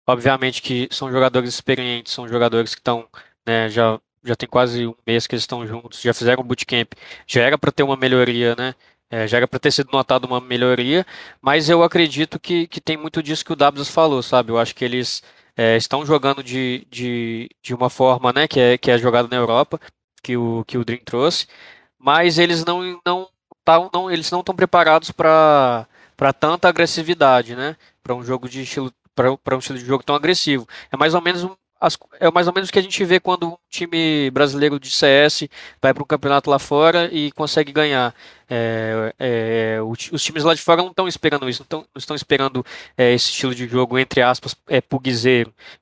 Obviamente 0.08 0.62
que 0.62 0.88
são 0.90 1.12
jogadores 1.12 1.50
experientes, 1.50 2.14
são 2.14 2.26
jogadores 2.26 2.74
que 2.74 2.80
estão, 2.80 3.06
né, 3.46 3.68
já, 3.68 4.00
já 4.24 4.34
tem 4.34 4.48
quase 4.48 4.86
um 4.86 4.94
mês 5.06 5.26
que 5.26 5.34
eles 5.34 5.42
estão 5.42 5.66
juntos, 5.66 6.00
já 6.00 6.14
fizeram 6.14 6.42
bootcamp, 6.42 6.94
já 7.26 7.42
era 7.42 7.58
para 7.58 7.70
ter 7.70 7.82
uma 7.82 7.94
melhoria, 7.94 8.56
né? 8.56 8.74
É, 9.10 9.26
já 9.26 9.38
era 9.38 9.48
para 9.48 9.58
ter 9.58 9.70
sido 9.72 9.90
notado 9.92 10.26
uma 10.26 10.40
melhoria, 10.40 11.06
mas 11.40 11.68
eu 11.70 11.82
acredito 11.82 12.38
que, 12.38 12.66
que 12.66 12.80
tem 12.80 12.96
muito 12.96 13.22
disso 13.22 13.44
que 13.44 13.52
o 13.52 13.56
Dabs 13.56 13.88
falou, 13.88 14.22
sabe? 14.22 14.52
Eu 14.52 14.58
acho 14.58 14.74
que 14.74 14.84
eles 14.84 15.22
é, 15.56 15.76
estão 15.76 16.04
jogando 16.04 16.42
de, 16.42 16.86
de, 16.90 17.48
de 17.62 17.74
uma 17.74 17.88
forma, 17.90 18.32
né, 18.32 18.46
que 18.46 18.60
é, 18.60 18.78
que 18.78 18.90
é 18.90 18.98
jogada 18.98 19.28
na 19.28 19.36
Europa, 19.36 19.80
que 20.22 20.36
o, 20.36 20.64
que 20.66 20.76
o 20.78 20.84
Dream 20.84 21.00
trouxe, 21.04 21.46
mas 21.98 22.38
eles 22.38 22.64
não 22.64 23.00
não 23.04 23.28
tá, 23.64 23.88
não 23.92 24.10
eles 24.10 24.30
não 24.30 24.40
estão 24.40 24.54
preparados 24.54 25.10
para 25.10 25.86
para 26.16 26.32
tanta 26.32 26.68
agressividade, 26.68 27.54
né? 27.56 27.76
Para 28.02 28.14
um 28.14 28.22
jogo 28.24 28.48
de 28.48 28.62
estilo 28.62 28.92
para 29.14 29.56
um 29.56 29.58
estilo 29.58 29.78
de 29.78 29.84
jogo 29.84 30.04
tão 30.04 30.16
agressivo. 30.16 30.66
É 30.92 30.96
mais 30.96 31.14
ou 31.14 31.22
menos 31.22 31.48
um, 31.80 31.88
é 32.18 32.30
mais 32.30 32.46
ou 32.46 32.52
menos 32.52 32.68
o 32.68 32.72
que 32.72 32.78
a 32.78 32.82
gente 32.82 33.04
vê 33.04 33.20
quando 33.20 33.48
um 33.48 33.56
time 33.70 34.30
brasileiro 34.30 34.80
de 34.80 34.90
CS 34.90 35.48
vai 35.80 35.94
para 35.94 36.02
um 36.02 36.06
campeonato 36.06 36.50
lá 36.50 36.58
fora 36.58 37.08
e 37.12 37.30
consegue 37.32 37.72
ganhar. 37.72 38.14
É, 38.50 39.14
é, 39.18 39.78
os 39.82 40.22
times 40.22 40.42
lá 40.42 40.54
de 40.54 40.62
fora 40.62 40.82
não 40.82 40.90
estão 40.90 41.06
esperando 41.06 41.48
isso, 41.48 41.62
não, 41.62 41.66
tão, 41.66 41.80
não 41.80 41.98
estão 41.98 42.16
esperando 42.16 42.64
é, 42.96 43.12
esse 43.12 43.30
estilo 43.30 43.54
de 43.54 43.68
jogo, 43.68 43.98
entre 43.98 44.22
aspas, 44.22 44.56
é, 44.68 44.82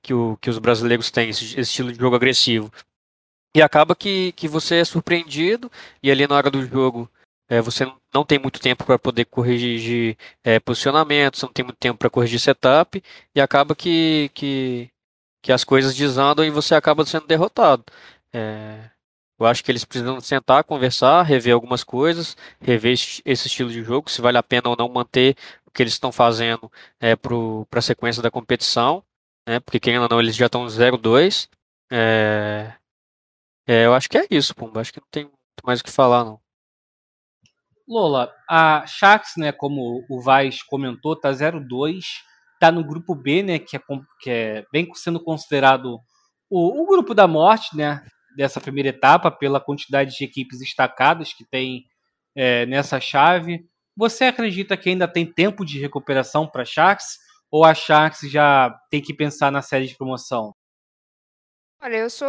que, 0.03 0.12
o, 0.12 0.37
que 0.41 0.50
os 0.50 0.59
brasileiros 0.59 1.11
têm, 1.11 1.31
esse, 1.31 1.45
esse, 1.45 1.61
estilo 1.61 1.93
de 1.93 1.99
jogo 1.99 2.17
agressivo. 2.17 2.71
E 3.55 3.62
acaba 3.62 3.97
que, 3.97 4.33
que 4.33 4.49
você 4.49 4.76
é 4.76 4.85
surpreendido 4.85 5.71
e 6.03 6.11
ali 6.11 6.26
na 6.26 6.35
hora 6.37 6.50
do 6.50 6.65
jogo 6.67 7.11
é, 7.49 7.61
você 7.61 7.87
não 8.12 8.25
tem 8.25 8.38
muito 8.38 8.61
tempo 8.61 8.85
para 8.85 8.99
poder 8.99 9.25
corrigir 9.26 10.17
é, 10.43 10.59
posicionamentos, 10.59 11.43
não 11.43 11.53
tem 11.53 11.65
muito 11.65 11.79
tempo 11.79 11.99
para 11.99 12.11
corrigir 12.11 12.41
setup, 12.41 13.03
e 13.35 13.41
acaba 13.41 13.75
que, 13.75 14.31
que, 14.35 14.91
que, 15.43 15.52
as 15.52 15.64
coisas 15.64 15.95
desandam 15.95 16.45
e 16.45 16.50
você 16.50 16.75
acaba 16.75 17.05
sendo 17.07 17.26
derrotado. 17.26 17.85
É, 18.33 18.90
eu 19.38 19.47
acho 19.47 19.62
que 19.62 19.71
eles 19.71 19.85
precisam 19.85 20.21
sentar, 20.21 20.64
conversar, 20.64 21.23
rever 21.23 21.55
algumas 21.55 21.85
coisas, 21.85 22.37
rever 22.61 22.93
esse, 22.93 23.23
estilo 23.25 23.71
de 23.71 23.83
jogo, 23.83 24.11
se 24.11 24.23
vale 24.23 24.38
a 24.38 24.43
pena 24.43 24.71
ou 24.71 24.76
não 24.76 24.88
manter 24.88 25.37
o 25.66 25.71
que 25.71 25.83
eles 25.83 25.93
estão 25.93 26.11
fazendo 26.11 26.71
é, 26.99 27.14
para 27.16 27.35
a 27.73 27.83
sequência 27.83 28.23
da 28.23 28.31
competição, 28.31 29.05
né, 29.47 29.61
porque 29.61 29.78
querendo 29.81 30.05
ou 30.05 30.09
não, 30.09 30.21
eles 30.21 30.35
já 30.37 30.47
estão 30.47 30.66
0-2. 30.66 31.49
É, 31.90 32.73
é, 33.66 33.87
eu 33.87 33.95
acho 33.95 34.09
que 34.09 34.19
é 34.19 34.26
isso, 34.31 34.55
Pumba. 34.55 34.81
Acho 34.81 34.93
que 34.93 35.00
não 35.00 35.09
tem 35.11 35.25
muito 35.25 35.64
mais 35.64 35.81
o 35.81 35.85
que 35.85 35.90
falar, 35.90 36.25
não. 36.25 36.40
Lola, 37.88 38.33
a 38.49 38.85
Sharks, 38.87 39.35
né, 39.37 39.52
como 39.52 40.05
o 40.09 40.21
Vaz 40.21 40.62
comentou, 40.62 41.14
tá 41.14 41.31
0-2, 41.31 42.05
tá 42.59 42.73
no 42.73 42.85
grupo 42.85 43.15
B, 43.15 43.43
né, 43.43 43.59
que 43.59 43.77
é, 43.77 43.81
que 44.21 44.31
é 44.31 44.65
bem 44.73 44.89
sendo 44.95 45.23
considerado 45.23 45.99
o, 46.49 46.83
o, 46.83 46.87
grupo 46.87 47.15
da 47.15 47.27
morte, 47.27 47.77
né, 47.77 48.05
dessa 48.37 48.61
primeira 48.61 48.91
etapa, 48.91 49.31
pela 49.31 49.61
quantidade 49.61 50.17
de 50.17 50.25
equipes 50.25 50.59
destacadas 50.59 51.33
que 51.33 51.45
tem 51.45 51.85
é, 52.35 52.67
nessa 52.67 53.01
chave. 53.01 53.67
Você 53.97 54.25
acredita 54.25 54.77
que 54.77 54.91
ainda 54.91 55.09
tem 55.09 55.25
tempo 55.25 55.65
de 55.65 55.81
recuperação 55.81 56.47
para 56.47 56.65
Sharks? 56.65 57.19
ou 57.51 57.65
a 57.65 57.75
Sharks 57.75 58.31
já 58.31 58.71
tem 58.91 59.01
que 59.01 59.15
pensar 59.15 59.51
na 59.51 59.63
série 59.63 59.87
de 59.87 59.97
promoção? 59.97 60.55
Olha, 61.81 61.97
eu 61.97 62.11
sou 62.11 62.29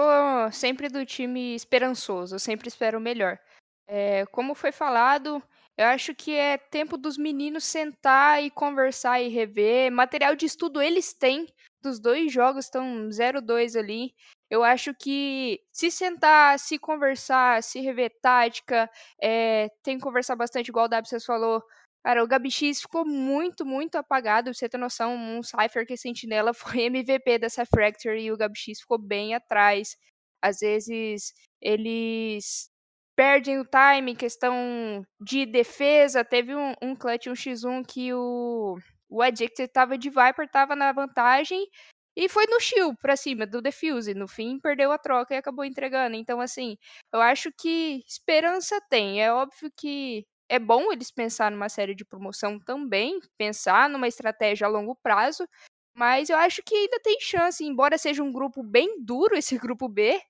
sempre 0.51 0.89
do 0.89 1.05
time 1.05 1.55
esperançoso, 1.55 2.35
eu 2.35 2.39
sempre 2.39 2.67
espero 2.67 2.97
o 2.97 3.01
melhor. 3.01 3.39
É, 3.87 4.25
como 4.27 4.53
foi 4.53 4.71
falado, 4.71 5.41
eu 5.77 5.85
acho 5.85 6.15
que 6.15 6.33
é 6.33 6.57
tempo 6.57 6.97
dos 6.97 7.17
meninos 7.17 7.63
sentar 7.63 8.43
e 8.43 8.49
conversar 8.49 9.21
e 9.21 9.27
rever. 9.29 9.91
Material 9.91 10.35
de 10.35 10.45
estudo 10.47 10.81
eles 10.81 11.13
têm, 11.13 11.47
dos 11.83 11.99
dois 11.99 12.31
jogos 12.33 12.65
estão 12.65 13.09
0-2 13.09 13.75
ali. 13.77 14.13
Eu 14.49 14.63
acho 14.63 14.93
que 14.95 15.59
se 15.71 15.91
sentar, 15.91 16.57
se 16.57 16.79
conversar, 16.79 17.61
se 17.61 17.79
rever 17.79 18.11
tática, 18.21 18.89
é, 19.21 19.69
tem 19.83 19.97
que 19.97 20.03
conversar 20.03 20.35
bastante, 20.35 20.69
igual 20.69 20.85
o 20.85 20.89
WCS 20.89 21.25
falou. 21.25 21.61
Cara, 22.03 22.23
o 22.23 22.27
Gabi 22.27 22.49
X 22.49 22.81
ficou 22.81 23.05
muito, 23.05 23.65
muito 23.65 23.97
apagado. 23.97 24.45
Pra 24.45 24.53
você 24.53 24.69
ter 24.69 24.77
noção, 24.77 25.15
um 25.15 25.43
Cypher 25.43 25.85
que 25.85 25.97
sentinela 25.97 26.53
foi 26.81 26.83
MVP 26.83 27.37
dessa 27.39 27.65
Fracture 27.65 28.19
e 28.19 28.31
o 28.31 28.37
Gabi 28.37 28.57
X 28.57 28.79
ficou 28.81 28.97
bem 28.97 29.35
atrás. 29.35 29.95
Às 30.41 30.59
vezes 30.59 31.33
eles 31.61 32.69
perdem 33.17 33.59
o 33.59 33.65
time, 33.65 34.15
questão 34.15 35.03
de 35.19 35.45
defesa. 35.47 36.23
Teve 36.23 36.55
um, 36.55 36.73
um 36.83 36.95
clutch, 36.95 37.27
um 37.27 37.35
x1 37.35 37.83
que 37.83 38.13
o, 38.13 38.77
o 39.09 39.23
Addicted 39.23 39.69
tava 39.73 39.97
de 39.97 40.09
Viper, 40.11 40.47
tava 40.49 40.75
na 40.75 40.91
vantagem 40.93 41.67
e 42.15 42.29
foi 42.29 42.45
no 42.47 42.59
shield 42.59 42.95
pra 43.01 43.15
cima 43.17 43.47
do 43.47 43.61
Defuse. 43.61 44.13
No 44.13 44.27
fim, 44.27 44.59
perdeu 44.59 44.91
a 44.91 44.99
troca 44.99 45.33
e 45.33 45.37
acabou 45.37 45.65
entregando. 45.65 46.15
Então, 46.15 46.39
assim, 46.39 46.77
eu 47.13 47.19
acho 47.21 47.51
que 47.59 48.03
esperança 48.07 48.79
tem. 48.89 49.21
É 49.23 49.33
óbvio 49.33 49.71
que 49.75 50.25
é 50.49 50.59
bom 50.59 50.91
eles 50.91 51.11
pensar 51.11 51.51
numa 51.51 51.69
série 51.69 51.95
de 51.95 52.05
promoção 52.05 52.59
também, 52.59 53.19
pensar 53.37 53.89
numa 53.89 54.07
estratégia 54.07 54.67
a 54.67 54.69
longo 54.69 54.95
prazo. 54.95 55.47
Mas 55.95 56.29
eu 56.29 56.37
acho 56.37 56.61
que 56.63 56.75
ainda 56.75 56.99
tem 57.01 57.19
chance, 57.19 57.63
embora 57.65 57.97
seja 57.97 58.21
um 58.23 58.31
grupo 58.31 58.63
bem 58.63 59.03
duro 59.03 59.35
esse 59.37 59.57
grupo 59.57 59.89
B. 59.89 60.21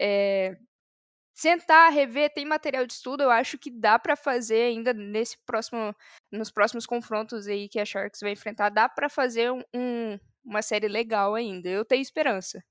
É, 0.00 0.56
sentar, 1.34 1.92
rever, 1.92 2.32
tem 2.32 2.44
material 2.46 2.86
de 2.86 2.92
estudo, 2.92 3.24
eu 3.24 3.30
acho 3.30 3.58
que 3.58 3.70
dá 3.70 3.98
para 3.98 4.14
fazer 4.14 4.62
ainda 4.62 4.94
nesse 4.94 5.36
próximo, 5.44 5.94
nos 6.30 6.50
próximos 6.50 6.86
confrontos 6.86 7.48
aí 7.48 7.68
que 7.68 7.80
a 7.80 7.84
Sharks 7.84 8.20
vai 8.20 8.32
enfrentar, 8.32 8.68
dá 8.68 8.88
para 8.88 9.08
fazer 9.08 9.50
um, 9.50 10.18
uma 10.44 10.62
série 10.62 10.86
legal 10.86 11.34
ainda. 11.34 11.68
Eu 11.68 11.84
tenho 11.84 12.02
esperança. 12.02 12.62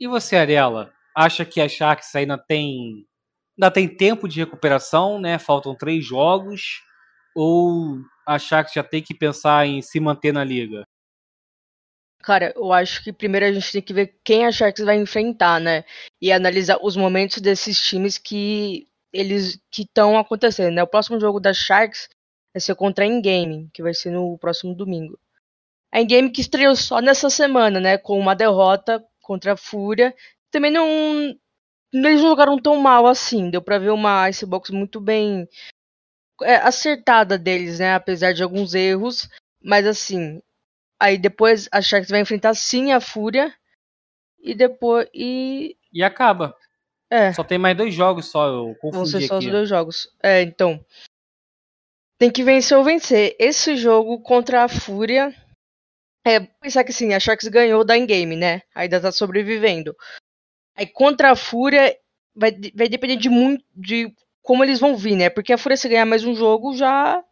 E 0.00 0.08
você, 0.08 0.36
Ariela, 0.36 0.92
acha 1.16 1.44
que 1.44 1.60
a 1.60 1.68
Sharks 1.68 2.14
ainda 2.16 2.36
tem 2.36 3.06
ainda 3.56 3.70
tem 3.70 3.88
tempo 3.88 4.28
de 4.28 4.40
recuperação, 4.40 5.20
né? 5.20 5.38
Faltam 5.38 5.76
três 5.76 6.04
jogos 6.04 6.82
ou 7.36 8.00
a 8.26 8.36
Sharks 8.38 8.74
já 8.74 8.82
tem 8.82 9.00
que 9.00 9.14
pensar 9.14 9.66
em 9.66 9.80
se 9.80 10.00
manter 10.00 10.32
na 10.32 10.42
liga? 10.42 10.84
Cara, 12.24 12.54
eu 12.56 12.72
acho 12.72 13.04
que 13.04 13.12
primeiro 13.12 13.44
a 13.44 13.52
gente 13.52 13.70
tem 13.70 13.82
que 13.82 13.92
ver 13.92 14.18
quem 14.24 14.46
a 14.46 14.50
Sharks 14.50 14.82
vai 14.82 14.96
enfrentar, 14.96 15.60
né? 15.60 15.84
E 16.22 16.32
analisar 16.32 16.78
os 16.82 16.96
momentos 16.96 17.38
desses 17.38 17.78
times 17.78 18.16
que 18.16 18.88
eles 19.12 19.60
que 19.70 19.82
estão 19.82 20.18
acontecendo, 20.18 20.74
né? 20.74 20.82
O 20.82 20.86
próximo 20.86 21.20
jogo 21.20 21.38
da 21.38 21.52
Sharks 21.52 22.08
vai 22.54 22.62
ser 22.62 22.74
contra 22.76 23.04
a 23.04 23.06
Ingame, 23.06 23.68
que 23.74 23.82
vai 23.82 23.92
ser 23.92 24.10
no 24.10 24.38
próximo 24.38 24.74
domingo. 24.74 25.18
A 25.92 26.00
Ingame 26.00 26.30
que 26.30 26.40
estreou 26.40 26.74
só 26.74 26.98
nessa 27.00 27.28
semana, 27.28 27.78
né? 27.78 27.98
Com 27.98 28.18
uma 28.18 28.34
derrota 28.34 29.04
contra 29.20 29.52
a 29.52 29.56
Fúria. 29.56 30.14
Também 30.50 30.70
não. 30.70 30.88
Eles 31.92 32.22
não 32.22 32.28
jogaram 32.30 32.58
tão 32.58 32.76
mal 32.78 33.06
assim. 33.06 33.50
Deu 33.50 33.60
pra 33.60 33.78
ver 33.78 33.90
uma 33.90 34.30
Icebox 34.30 34.70
muito 34.70 34.98
bem 34.98 35.46
é, 36.42 36.56
acertada 36.56 37.36
deles, 37.36 37.80
né? 37.80 37.94
Apesar 37.94 38.32
de 38.32 38.42
alguns 38.42 38.74
erros. 38.74 39.28
Mas 39.62 39.86
assim, 39.86 40.40
Aí 41.04 41.18
depois 41.18 41.68
a 41.70 41.82
Sharks 41.82 42.08
vai 42.08 42.20
enfrentar 42.20 42.54
sim 42.54 42.90
a 42.90 42.98
Fúria. 42.98 43.54
E 44.42 44.54
depois. 44.54 45.06
E. 45.12 45.76
E 45.92 46.02
acaba. 46.02 46.56
É. 47.10 47.30
Só 47.34 47.44
tem 47.44 47.58
mais 47.58 47.76
dois 47.76 47.92
jogos 47.92 48.30
só, 48.30 48.48
eu 48.48 48.74
confundi 48.76 48.96
Vão 48.96 49.20
ser 49.20 49.26
só 49.26 49.36
aqui. 49.36 49.44
os 49.44 49.52
dois 49.52 49.68
jogos. 49.68 50.08
É, 50.22 50.40
então. 50.40 50.82
Tem 52.18 52.30
que 52.30 52.42
vencer 52.42 52.78
ou 52.78 52.82
vencer. 52.82 53.36
Esse 53.38 53.76
jogo 53.76 54.18
contra 54.22 54.64
a 54.64 54.68
Fúria. 54.68 55.34
É, 56.26 56.40
pensar 56.40 56.82
que 56.84 56.92
sim, 56.92 57.12
a 57.12 57.20
Sharks 57.20 57.48
ganhou 57.48 57.84
da 57.84 57.98
in-game, 57.98 58.34
né? 58.34 58.62
Ainda 58.74 58.98
tá 58.98 59.12
sobrevivendo. 59.12 59.94
Aí 60.74 60.86
contra 60.86 61.32
a 61.32 61.36
Fúria 61.36 61.94
vai, 62.34 62.50
vai 62.74 62.88
depender 62.88 63.16
de 63.16 63.28
muito 63.28 63.62
de 63.76 64.10
como 64.40 64.64
eles 64.64 64.80
vão 64.80 64.96
vir, 64.96 65.16
né? 65.16 65.28
Porque 65.28 65.52
a 65.52 65.58
Fúria 65.58 65.76
se 65.76 65.86
ganhar 65.86 66.06
mais 66.06 66.24
um 66.24 66.34
jogo 66.34 66.74
já 66.74 67.22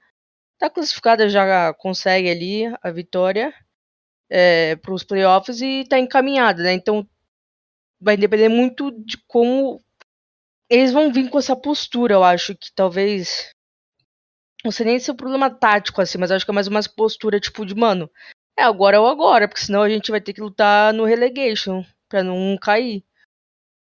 tá 0.58 0.68
classificada, 0.68 1.26
já 1.30 1.72
consegue 1.72 2.28
ali 2.28 2.64
a 2.82 2.90
vitória 2.90 3.52
é, 4.34 4.76
para 4.76 4.94
os 4.94 5.04
playoffs 5.04 5.60
e 5.60 5.82
está 5.82 5.98
encaminhada, 5.98 6.62
né? 6.62 6.72
Então 6.72 7.06
vai 8.00 8.16
depender 8.16 8.48
muito 8.48 8.90
de 9.04 9.18
como 9.28 9.78
eles 10.70 10.90
vão 10.90 11.12
vir 11.12 11.28
com 11.28 11.38
essa 11.38 11.54
postura, 11.54 12.14
eu 12.14 12.24
acho 12.24 12.56
que 12.56 12.72
talvez 12.74 13.52
não 14.64 14.72
sei 14.72 14.86
nem 14.86 14.98
se 14.98 15.10
é 15.10 15.12
um 15.12 15.16
problema 15.16 15.50
tático 15.50 16.00
assim, 16.00 16.16
mas 16.16 16.30
acho 16.30 16.46
que 16.46 16.50
é 16.50 16.54
mais 16.54 16.66
uma 16.66 16.80
postura 16.96 17.38
tipo 17.38 17.66
de 17.66 17.74
mano, 17.74 18.10
é 18.58 18.62
agora 18.62 18.98
ou 18.98 19.06
agora, 19.06 19.46
porque 19.46 19.60
senão 19.60 19.82
a 19.82 19.88
gente 19.90 20.10
vai 20.10 20.20
ter 20.20 20.32
que 20.32 20.40
lutar 20.40 20.94
no 20.94 21.04
relegation 21.04 21.84
para 22.08 22.22
não 22.22 22.56
cair. 22.56 23.04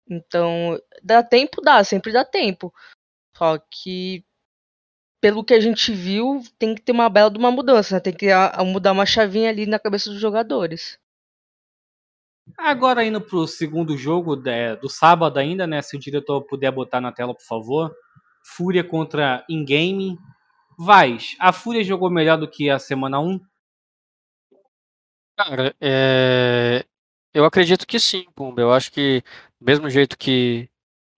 Então, 0.10 0.78
dá 1.02 1.24
tempo, 1.24 1.62
dá, 1.62 1.84
sempre 1.86 2.12
dá 2.12 2.26
tempo. 2.26 2.74
Só 3.38 3.58
que 3.58 4.26
pelo 5.24 5.42
que 5.42 5.54
a 5.54 5.60
gente 5.62 5.94
viu, 5.94 6.44
tem 6.60 6.76
que 6.76 6.82
ter 6.82 6.92
uma 6.92 7.08
bela 7.08 7.32
de 7.32 7.38
uma 7.38 7.50
mudança, 7.50 7.96
né? 7.96 8.02
tem 8.02 8.12
que 8.12 8.30
a, 8.30 8.50
a 8.50 8.66
mudar 8.66 8.92
uma 8.92 9.06
chavinha 9.06 9.50
ali 9.50 9.66
na 9.66 9.80
cabeça 9.80 10.10
dos 10.10 10.20
jogadores. 10.20 11.00
Agora 12.58 13.06
indo 13.06 13.22
pro 13.22 13.48
segundo 13.48 13.96
jogo 13.96 14.36
de, 14.36 14.76
do 14.82 14.90
sábado 14.90 15.40
ainda, 15.40 15.66
né? 15.66 15.82
Se 15.82 15.96
o 15.96 16.00
diretor 16.00 16.42
puder 16.42 16.74
botar 16.74 17.00
na 17.00 17.10
tela, 17.10 17.34
por 17.34 17.46
favor. 17.46 17.96
Fúria 18.44 18.84
contra 18.84 19.46
Ingame. 19.48 20.20
Vaz, 20.78 21.38
a 21.40 21.54
Fúria 21.54 21.86
jogou 21.86 22.10
melhor 22.10 22.38
do 22.38 22.46
que 22.46 22.70
a 22.70 22.78
semana 22.78 23.22
1? 23.22 23.40
Cara, 25.38 25.74
é... 25.80 26.86
eu 27.34 27.46
acredito 27.46 27.88
que 27.88 27.98
sim, 27.98 28.26
Pumba. 28.36 28.62
Eu 28.62 28.74
acho 28.74 28.92
que, 28.92 29.24
do 29.58 29.66
mesmo 29.66 29.90
jeito 29.90 30.18
que, 30.18 30.70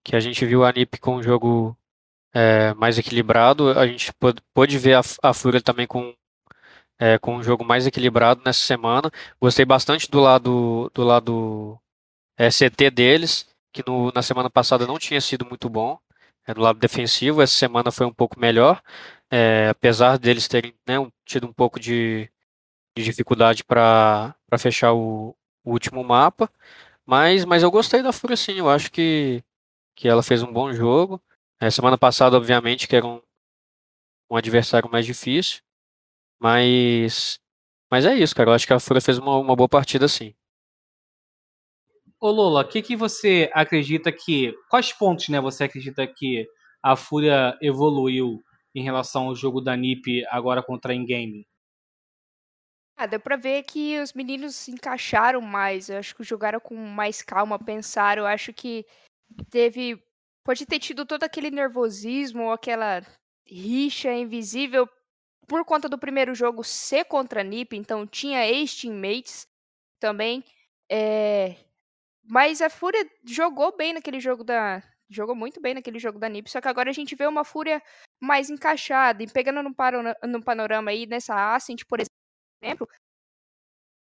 que 0.03 0.15
a 0.15 0.19
gente 0.19 0.45
viu 0.45 0.63
a 0.63 0.71
NIP 0.71 0.99
com 0.99 1.15
o 1.15 1.23
jogo 1.23 1.75
é, 2.35 2.73
mais 2.73 2.97
equilibrado. 2.99 3.69
A 3.79 3.87
gente 3.87 4.11
pôde 4.53 4.77
ver 4.77 4.95
a, 4.95 5.01
a 5.23 5.33
Fúria 5.33 5.61
também 5.61 5.87
com, 5.87 6.13
é, 6.99 7.17
com 7.19 7.37
um 7.37 7.43
jogo 7.43 7.63
mais 7.63 7.87
equilibrado 7.87 8.41
nessa 8.45 8.59
semana. 8.61 9.09
Gostei 9.41 9.65
bastante 9.65 10.11
do 10.11 10.19
lado 10.19 10.91
do 10.93 11.03
lado 11.03 11.79
é, 12.37 12.49
CT 12.49 12.91
deles, 12.91 13.47
que 13.73 13.83
no, 13.87 14.11
na 14.13 14.21
semana 14.21 14.49
passada 14.49 14.85
não 14.87 14.99
tinha 14.99 15.21
sido 15.21 15.45
muito 15.45 15.69
bom. 15.69 15.97
É, 16.47 16.53
no 16.53 16.61
lado 16.61 16.79
defensivo, 16.79 17.41
essa 17.41 17.53
semana 17.57 17.91
foi 17.91 18.05
um 18.05 18.13
pouco 18.13 18.39
melhor, 18.39 18.81
é, 19.31 19.69
apesar 19.69 20.17
deles 20.19 20.47
terem 20.47 20.75
né, 20.87 20.99
um, 20.99 21.09
tido 21.25 21.47
um 21.47 21.53
pouco 21.53 21.79
de, 21.79 22.29
de 22.97 23.03
dificuldade 23.03 23.63
para 23.63 24.35
fechar 24.59 24.93
o, 24.93 25.35
o 25.63 25.71
último 25.71 26.03
mapa. 26.03 26.49
Mas, 27.05 27.45
mas 27.45 27.63
eu 27.63 27.71
gostei 27.71 28.03
da 28.03 28.13
Fúria 28.13 28.37
sim, 28.37 28.53
eu 28.59 28.69
acho 28.69 28.91
que, 28.91 29.43
que 29.95 30.07
ela 30.09 30.23
fez 30.23 30.43
um 30.43 30.51
bom 30.53 30.73
jogo. 30.73 31.21
É, 31.59 31.69
semana 31.69 31.97
passada, 31.97 32.35
obviamente, 32.35 32.87
que 32.87 32.95
era 32.95 33.05
um, 33.05 33.21
um 34.29 34.35
adversário 34.35 34.89
mais 34.91 35.05
difícil. 35.05 35.61
Mas. 36.39 37.39
Mas 37.89 38.05
é 38.05 38.13
isso, 38.15 38.35
cara. 38.35 38.49
Eu 38.49 38.53
acho 38.53 38.67
que 38.67 38.73
a 38.73 38.79
Fúria 38.79 39.01
fez 39.01 39.17
uma, 39.17 39.37
uma 39.37 39.55
boa 39.55 39.69
partida 39.69 40.07
sim. 40.07 40.35
Ô 42.19 42.29
Lola, 42.31 42.61
o 42.61 42.67
que, 42.67 42.81
que 42.81 42.95
você 42.95 43.49
acredita 43.53 44.11
que. 44.11 44.53
Quais 44.69 44.91
pontos 44.91 45.29
né, 45.29 45.39
você 45.39 45.65
acredita 45.65 46.05
que 46.07 46.47
a 46.83 46.95
Fúria 46.95 47.57
evoluiu 47.61 48.43
em 48.73 48.83
relação 48.83 49.27
ao 49.27 49.35
jogo 49.35 49.61
da 49.61 49.75
NiP 49.75 50.25
agora 50.29 50.61
contra 50.61 50.91
a 50.91 50.95
Ingame? 50.95 51.47
Ah, 52.97 53.05
deu 53.05 53.19
pra 53.19 53.35
ver 53.35 53.63
que 53.63 53.99
os 53.99 54.13
meninos 54.13 54.55
se 54.55 54.71
encaixaram 54.71 55.41
mais. 55.41 55.89
Eu 55.89 55.97
acho 55.97 56.15
que 56.15 56.23
jogaram 56.23 56.59
com 56.59 56.75
mais 56.75 57.21
calma, 57.21 57.59
pensaram. 57.59 58.23
Eu 58.23 58.27
acho 58.27 58.53
que 58.53 58.85
teve 59.49 60.01
pode 60.45 60.65
ter 60.65 60.79
tido 60.79 61.05
todo 61.05 61.23
aquele 61.23 61.49
nervosismo 61.49 62.43
ou 62.43 62.51
aquela 62.51 63.01
rixa 63.45 64.13
invisível 64.13 64.87
por 65.47 65.65
conta 65.65 65.89
do 65.89 65.97
primeiro 65.97 66.33
jogo 66.33 66.63
ser 66.63 67.05
contra 67.05 67.41
a 67.41 67.43
NiP, 67.43 67.75
então 67.75 68.07
tinha 68.07 68.45
ex-teammates 68.47 69.47
também. 69.99 70.43
É... 70.89 71.55
Mas 72.23 72.61
a 72.61 72.69
Fúria 72.69 73.07
jogou 73.25 73.75
bem 73.75 73.93
naquele 73.93 74.19
jogo 74.19 74.43
da. 74.43 74.81
Jogou 75.09 75.35
muito 75.35 75.61
bem 75.61 75.75
naquele 75.75 75.99
jogo 75.99 76.17
da 76.17 76.27
NiP, 76.27 76.49
só 76.49 76.59
que 76.59 76.67
agora 76.67 76.89
a 76.89 76.93
gente 76.93 77.15
vê 77.15 77.27
uma 77.27 77.43
Fúria 77.43 77.81
mais 78.19 78.49
encaixada 78.49 79.21
e 79.21 79.27
pegando 79.31 79.61
no, 79.61 79.75
no 80.27 80.43
panorama 80.43 80.89
aí 80.89 81.05
nessa 81.05 81.55
Ascent, 81.55 81.83
por 81.87 81.99
exemplo, 81.99 82.87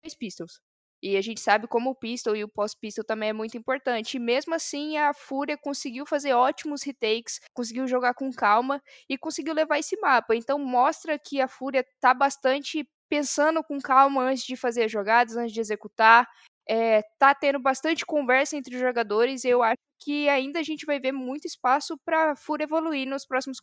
dois 0.03 0.15
Pistols. 0.15 0.59
E 1.01 1.15
a 1.15 1.21
gente 1.21 1.39
sabe 1.39 1.67
como 1.67 1.91
o 1.91 1.95
pistol 1.95 2.35
e 2.35 2.43
o 2.43 2.49
pós-pistol 2.49 3.05
também 3.05 3.29
é 3.29 3.33
muito 3.33 3.57
importante. 3.57 4.17
E 4.17 4.19
mesmo 4.19 4.53
assim, 4.53 4.97
a 4.97 5.13
Fúria 5.13 5.57
conseguiu 5.57 6.05
fazer 6.05 6.33
ótimos 6.33 6.83
retakes, 6.83 7.39
conseguiu 7.53 7.87
jogar 7.87 8.13
com 8.13 8.31
calma 8.31 8.81
e 9.07 9.17
conseguiu 9.17 9.53
levar 9.53 9.79
esse 9.79 9.97
mapa. 9.99 10.35
Então 10.35 10.59
mostra 10.59 11.17
que 11.17 11.39
a 11.39 11.47
Fúria 11.47 11.85
tá 12.01 12.13
bastante 12.13 12.87
pensando 13.09 13.63
com 13.63 13.79
calma 13.79 14.23
antes 14.23 14.43
de 14.43 14.55
fazer 14.55 14.83
as 14.83 14.91
jogadas, 14.91 15.35
antes 15.35 15.53
de 15.53 15.59
executar. 15.59 16.27
É, 16.67 17.01
tá 17.17 17.33
tendo 17.33 17.59
bastante 17.59 18.05
conversa 18.05 18.55
entre 18.55 18.75
os 18.75 18.81
jogadores. 18.81 19.43
Eu 19.43 19.63
acho 19.63 19.79
que 19.99 20.29
ainda 20.29 20.59
a 20.59 20.63
gente 20.63 20.85
vai 20.85 20.99
ver 20.99 21.11
muito 21.11 21.45
espaço 21.45 21.97
para 22.05 22.35
Fúria 22.35 22.65
evoluir 22.65 23.07
nos 23.07 23.25
próximos 23.25 23.59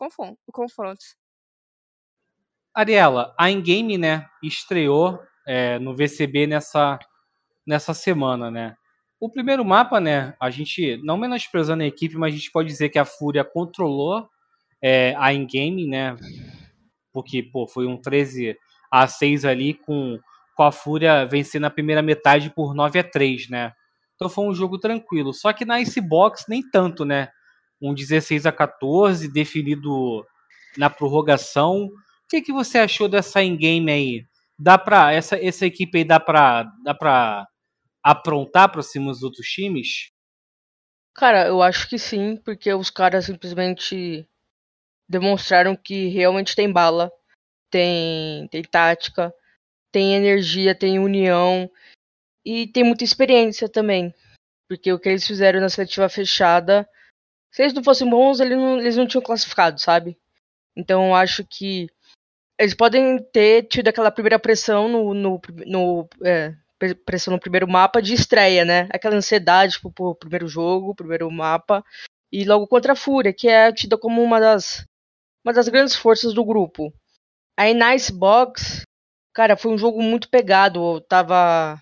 confrontos. 0.53 1.14
Ariela, 2.75 3.35
a 3.38 3.51
Ingame, 3.51 3.96
né, 3.96 4.29
estreou 4.42 5.18
é, 5.46 5.79
no 5.79 5.94
VCB 5.94 6.46
nessa, 6.46 6.99
nessa 7.66 7.92
semana, 7.92 8.50
né? 8.50 8.76
O 9.18 9.31
primeiro 9.31 9.64
mapa, 9.64 9.98
né, 9.98 10.35
a 10.38 10.50
gente, 10.50 11.00
não 11.02 11.16
menosprezando 11.16 11.83
a 11.83 11.87
equipe, 11.87 12.16
mas 12.16 12.35
a 12.35 12.37
gente 12.37 12.50
pode 12.52 12.68
dizer 12.68 12.90
que 12.90 12.98
a 12.98 13.05
Fúria 13.05 13.42
controlou 13.44 14.29
é, 14.83 15.14
a 15.16 15.33
Ingame, 15.33 15.87
né? 15.87 16.16
Porque, 17.12 17.42
pô, 17.42 17.66
foi 17.66 17.87
um 17.87 17.96
13 17.96 18.57
a 18.90 19.07
6 19.07 19.44
ali 19.46 19.72
com, 19.72 20.18
com 20.55 20.62
a 20.62 20.70
Fúria 20.70 21.24
vencendo 21.24 21.64
a 21.64 21.70
primeira 21.70 22.02
metade 22.02 22.50
por 22.50 22.74
9 22.74 22.98
a 22.98 23.05
3 23.05 23.48
né? 23.48 23.72
Então 24.14 24.29
foi 24.29 24.44
um 24.44 24.55
jogo 24.55 24.79
tranquilo. 24.79 25.33
Só 25.33 25.52
que 25.52 25.64
na 25.64 25.81
Icebox 25.81 26.44
nem 26.48 26.62
tanto, 26.68 27.05
né? 27.05 27.29
Um 27.81 27.94
16 27.94 28.46
a 28.46 28.52
14 28.52 29.31
definido 29.33 30.24
na 30.76 30.90
prorrogação. 30.90 31.85
O 31.85 31.90
que, 32.29 32.40
que 32.40 32.52
você 32.52 32.79
achou 32.79 33.09
dessa 33.09 33.42
in-game 33.42 33.90
aí? 33.90 34.26
Dá 34.59 34.79
pra, 34.79 35.12
essa, 35.12 35.37
essa 35.37 35.66
equipe 35.66 35.98
aí 35.98 36.05
dá 36.05 36.18
pra, 36.18 36.64
dá 36.83 36.94
pra 36.94 37.46
aprontar 38.06 38.70
para 38.70 38.82
cima 38.82 39.10
dos 39.10 39.24
outros 39.24 39.48
times? 39.48 40.12
Cara, 41.12 41.48
eu 41.48 41.60
acho 41.60 41.88
que 41.88 41.98
sim, 41.98 42.36
porque 42.36 42.72
os 42.72 42.88
caras 42.88 43.24
simplesmente 43.24 44.28
demonstraram 45.08 45.74
que 45.74 46.06
realmente 46.06 46.54
tem 46.54 46.72
bala, 46.72 47.10
tem, 47.68 48.46
tem 48.46 48.62
tática, 48.62 49.34
tem 49.90 50.14
energia, 50.14 50.72
tem 50.72 51.00
união 51.00 51.68
e 52.44 52.68
tem 52.68 52.84
muita 52.84 53.02
experiência 53.02 53.68
também. 53.68 54.14
Porque 54.68 54.92
o 54.92 55.00
que 55.00 55.08
eles 55.08 55.26
fizeram 55.26 55.60
na 55.60 55.68
seletiva 55.68 56.08
fechada, 56.08 56.88
se 57.50 57.62
eles 57.62 57.74
não 57.74 57.82
fossem 57.82 58.08
bons, 58.08 58.38
eles 58.38 58.56
não, 58.56 58.78
eles 58.78 58.96
não 58.96 59.06
tinham 59.06 59.22
classificado, 59.22 59.80
sabe? 59.80 60.16
Então 60.76 61.08
eu 61.08 61.14
acho 61.14 61.44
que 61.44 61.88
eles 62.56 62.74
podem 62.74 63.18
ter 63.32 63.64
tido 63.64 63.88
aquela 63.88 64.12
primeira 64.12 64.38
pressão 64.38 64.88
no, 64.88 65.12
no, 65.12 65.40
no 65.66 66.08
é, 66.24 66.54
pressão 67.04 67.32
no 67.32 67.40
primeiro 67.40 67.68
mapa 67.68 68.00
de 68.00 68.14
estreia, 68.14 68.64
né? 68.64 68.88
Aquela 68.92 69.16
ansiedade 69.16 69.74
tipo, 69.74 69.90
pro 69.90 70.14
primeiro 70.14 70.46
jogo, 70.48 70.94
primeiro 70.94 71.30
mapa. 71.30 71.84
E 72.30 72.44
logo 72.44 72.66
contra 72.66 72.92
a 72.92 72.96
Fúria, 72.96 73.32
que 73.32 73.48
é 73.48 73.72
tida 73.72 73.96
como 73.96 74.22
uma 74.22 74.40
das, 74.40 74.84
uma 75.44 75.52
das 75.52 75.68
grandes 75.68 75.94
forças 75.96 76.34
do 76.34 76.44
grupo. 76.44 76.92
Aí 77.56 77.72
Nice 77.72 78.12
Box, 78.12 78.82
cara, 79.34 79.56
foi 79.56 79.72
um 79.72 79.78
jogo 79.78 80.02
muito 80.02 80.28
pegado. 80.28 81.00
Tava. 81.02 81.80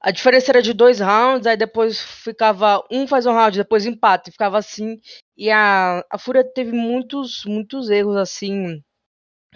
A 0.00 0.12
diferença 0.12 0.52
era 0.52 0.62
de 0.62 0.72
dois 0.72 1.00
rounds, 1.00 1.46
aí 1.46 1.56
depois 1.56 2.00
ficava 2.00 2.84
um 2.90 3.06
faz 3.08 3.26
um 3.26 3.32
round, 3.32 3.58
depois 3.58 3.84
empate, 3.84 4.30
ficava 4.30 4.56
assim. 4.58 5.00
E 5.36 5.50
a, 5.50 6.04
a 6.10 6.18
Fúria 6.18 6.44
teve 6.44 6.70
muitos, 6.70 7.44
muitos 7.44 7.90
erros 7.90 8.16
assim, 8.16 8.80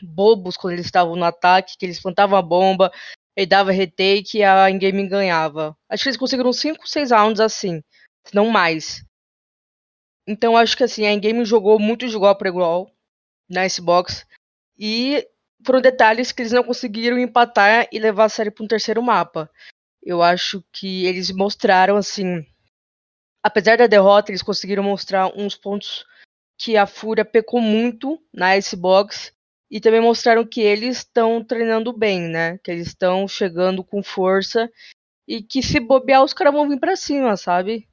bobos 0.03 0.57
quando 0.57 0.75
eles 0.75 0.87
estavam 0.87 1.15
no 1.15 1.25
ataque, 1.25 1.77
que 1.79 1.87
eles 1.87 2.01
plantavam 2.01 2.37
a 2.37 2.43
bomba, 2.43 2.91
e 3.37 3.47
dava 3.47 3.73
retake 3.73 4.39
e 4.39 4.45
a 4.45 4.71
in-game 4.71 5.07
ganhava. 5.09 5.77
Acho 5.89 6.05
que 6.05 6.09
eles 6.11 6.19
conseguiram 6.19 6.53
5, 6.53 6.87
6 6.87 7.11
rounds 7.11 7.41
assim, 7.41 7.83
se 8.25 8.35
não 8.35 8.51
mais. 8.51 9.05
Então 10.27 10.57
acho 10.57 10.77
que 10.77 10.85
assim, 10.85 11.07
a 11.07 11.13
in-game 11.13 11.45
jogou 11.45 11.79
muito 11.79 12.07
de 12.07 12.15
igual 12.15 12.37
para 12.37 12.49
igual 12.49 12.91
na 13.49 13.69
Xbox. 13.69 14.27
E 14.79 15.27
foram 15.65 15.81
detalhes 15.81 16.33
que 16.33 16.43
eles 16.43 16.53
não 16.53 16.65
conseguiram 16.65 17.19
empatar 17.19 17.89
e 17.93 17.99
levar 17.99 18.25
a 18.25 18.29
série 18.29 18.51
para 18.51 18.65
um 18.65 18.69
terceiro 18.69 19.03
mapa. 19.03 19.51
Eu 20.03 20.23
acho 20.23 20.65
que 20.73 21.07
eles 21.07 21.31
mostraram, 21.31 21.97
assim. 21.97 22.45
Apesar 23.43 23.77
da 23.77 23.87
derrota, 23.87 24.31
eles 24.31 24.43
conseguiram 24.43 24.83
mostrar 24.83 25.29
uns 25.37 25.57
pontos 25.57 26.05
que 26.59 26.77
a 26.77 26.87
Fúria 26.87 27.25
pecou 27.25 27.61
muito 27.61 28.21
na 28.33 28.61
Xbox. 28.61 29.33
E 29.73 29.81
também 29.81 30.03
mostraram 30.03 30.47
que 30.47 30.61
eles 30.61 30.99
estão 30.99 31.43
treinando 31.43 31.95
bem, 31.95 32.21
né? 32.21 32.59
Que 32.59 32.71
eles 32.71 32.89
estão 32.89 33.27
chegando 33.27 33.83
com 33.83 34.03
força. 34.03 34.71
E 35.27 35.43
que 35.43 35.63
se 35.63 35.81
bobear, 35.81 36.23
os 36.23 36.35
caras 36.35 36.53
vão 36.53 36.69
vir 36.69 36.79
para 36.79 36.95
cima, 36.95 37.39
sabe? 37.39 37.89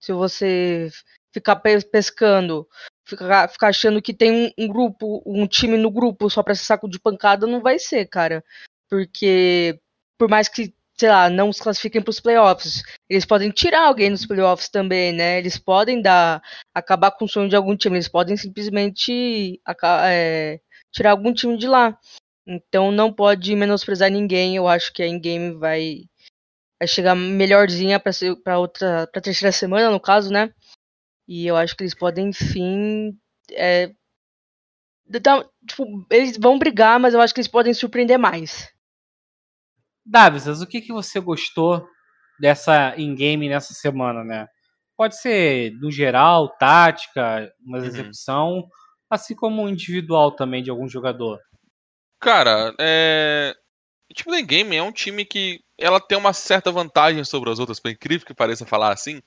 Se 0.00 0.12
você 0.12 0.90
ficar 1.32 1.56
pescando 1.56 2.68
ficar, 3.04 3.48
ficar 3.48 3.68
achando 3.68 4.00
que 4.00 4.14
tem 4.14 4.30
um, 4.30 4.64
um, 4.64 4.68
grupo, 4.68 5.22
um 5.26 5.44
time 5.46 5.76
no 5.76 5.90
grupo 5.90 6.30
só 6.30 6.40
pra 6.40 6.54
ser 6.54 6.64
saco 6.64 6.88
de 6.88 7.00
pancada, 7.00 7.48
não 7.48 7.60
vai 7.60 7.80
ser, 7.80 8.06
cara. 8.06 8.44
Porque, 8.88 9.78
por 10.16 10.28
mais 10.28 10.48
que, 10.48 10.72
sei 10.96 11.08
lá, 11.08 11.28
não 11.28 11.52
se 11.52 11.60
classifiquem 11.60 12.00
pros 12.00 12.20
playoffs, 12.20 12.82
eles 13.08 13.24
podem 13.26 13.50
tirar 13.50 13.86
alguém 13.86 14.10
nos 14.10 14.24
playoffs 14.24 14.68
também, 14.68 15.12
né? 15.12 15.38
Eles 15.38 15.58
podem 15.58 16.00
dar, 16.00 16.40
acabar 16.72 17.10
com 17.10 17.24
o 17.24 17.28
sonho 17.28 17.48
de 17.48 17.56
algum 17.56 17.76
time, 17.76 17.96
eles 17.96 18.08
podem 18.08 18.36
simplesmente 18.36 19.60
é, 20.04 20.60
tirar 20.94 21.10
algum 21.10 21.34
time 21.34 21.58
de 21.58 21.66
lá. 21.66 21.98
Então 22.46 22.92
não 22.92 23.12
pode 23.12 23.54
menosprezar 23.56 24.10
ninguém. 24.10 24.56
Eu 24.56 24.68
acho 24.68 24.92
que 24.92 25.02
a 25.02 25.06
in-game 25.06 25.54
vai, 25.54 26.04
vai 26.80 26.86
chegar 26.86 27.14
melhorzinha 27.14 28.00
para 28.00 28.58
outra, 28.58 29.06
para 29.08 29.20
terceira 29.20 29.52
semana, 29.52 29.90
no 29.90 30.00
caso, 30.00 30.30
né? 30.30 30.52
E 31.26 31.46
eu 31.46 31.56
acho 31.56 31.76
que 31.76 31.82
eles 31.82 31.94
podem, 31.94 32.28
enfim. 32.28 33.18
É, 33.52 33.90
tipo, 35.66 36.06
eles 36.10 36.38
vão 36.38 36.58
brigar, 36.58 37.00
mas 37.00 37.14
eu 37.14 37.20
acho 37.20 37.34
que 37.34 37.40
eles 37.40 37.50
podem 37.50 37.74
surpreender 37.74 38.18
mais. 38.18 38.72
Davisas, 40.06 40.60
o 40.60 40.66
que, 40.66 40.82
que 40.82 40.92
você 40.92 41.18
gostou 41.18 41.86
dessa 42.38 42.94
in-game 42.98 43.48
nessa 43.48 43.72
semana, 43.72 44.22
né? 44.22 44.46
Pode 44.96 45.18
ser 45.18 45.72
no 45.80 45.90
geral, 45.90 46.56
tática, 46.56 47.50
uma 47.64 47.78
uhum. 47.78 47.84
Assim 49.14 49.34
como 49.34 49.68
individual 49.68 50.32
também 50.32 50.62
de 50.62 50.70
algum 50.70 50.88
jogador. 50.88 51.40
Cara, 52.20 52.74
é... 52.80 53.54
o 54.10 54.14
time 54.14 54.34
da 54.34 54.40
in-game 54.40 54.76
é 54.76 54.82
um 54.82 54.92
time 54.92 55.24
que 55.24 55.60
ela 55.78 56.00
tem 56.00 56.16
uma 56.16 56.32
certa 56.32 56.70
vantagem 56.70 57.24
sobre 57.24 57.50
as 57.50 57.58
outras, 57.58 57.80
por 57.80 57.90
incrível 57.90 58.26
que 58.26 58.34
pareça 58.34 58.64
falar 58.66 58.92
assim, 58.92 59.20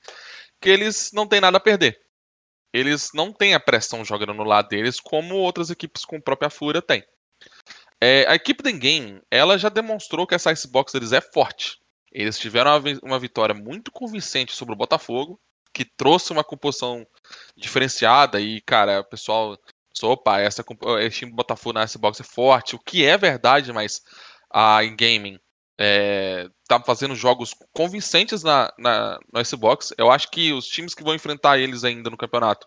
que 0.60 0.68
eles 0.68 1.10
não 1.12 1.26
têm 1.26 1.40
nada 1.40 1.58
a 1.58 1.60
perder. 1.60 2.00
Eles 2.72 3.10
não 3.14 3.32
têm 3.32 3.54
a 3.54 3.60
pressão 3.60 4.04
jogando 4.04 4.34
no 4.34 4.44
lado 4.44 4.68
deles 4.68 5.00
como 5.00 5.36
outras 5.36 5.70
equipes 5.70 6.04
com 6.04 6.20
própria 6.20 6.50
fúria 6.50 6.82
têm. 6.82 7.02
É, 8.00 8.26
a 8.28 8.34
equipe 8.34 8.62
da 8.62 8.70
Game, 8.70 9.20
ela 9.30 9.58
já 9.58 9.68
demonstrou 9.68 10.26
que 10.26 10.34
essa 10.34 10.52
Icebox 10.52 10.92
deles 10.92 11.12
é 11.12 11.20
forte. 11.20 11.78
Eles 12.12 12.38
tiveram 12.38 12.70
uma 13.02 13.18
vitória 13.18 13.54
muito 13.54 13.90
convincente 13.90 14.54
sobre 14.54 14.74
o 14.74 14.76
Botafogo, 14.76 15.40
que 15.72 15.84
trouxe 15.84 16.32
uma 16.32 16.44
composição 16.44 17.06
diferenciada 17.56 18.40
e, 18.40 18.60
cara, 18.62 19.00
o 19.00 19.04
pessoal 19.04 19.58
opa, 20.06 20.40
essa, 20.40 20.64
esse 21.00 21.18
time 21.18 21.30
do 21.30 21.36
Botafogo 21.36 21.74
na 21.74 21.84
Icebox 21.84 22.20
é 22.20 22.24
forte, 22.24 22.76
o 22.76 22.78
que 22.78 23.04
é 23.04 23.16
verdade, 23.16 23.72
mas 23.72 24.02
a 24.50 24.84
in 24.84 24.96
gaming 24.96 25.38
é, 25.78 26.48
tá 26.66 26.80
fazendo 26.80 27.14
jogos 27.14 27.54
convincentes 27.72 28.42
na, 28.42 28.72
na, 28.76 29.18
no 29.32 29.44
Xbox. 29.44 29.94
Eu 29.96 30.10
acho 30.10 30.30
que 30.30 30.52
os 30.52 30.66
times 30.66 30.94
que 30.94 31.04
vão 31.04 31.14
enfrentar 31.14 31.58
eles 31.58 31.84
ainda 31.84 32.10
no 32.10 32.16
campeonato 32.16 32.66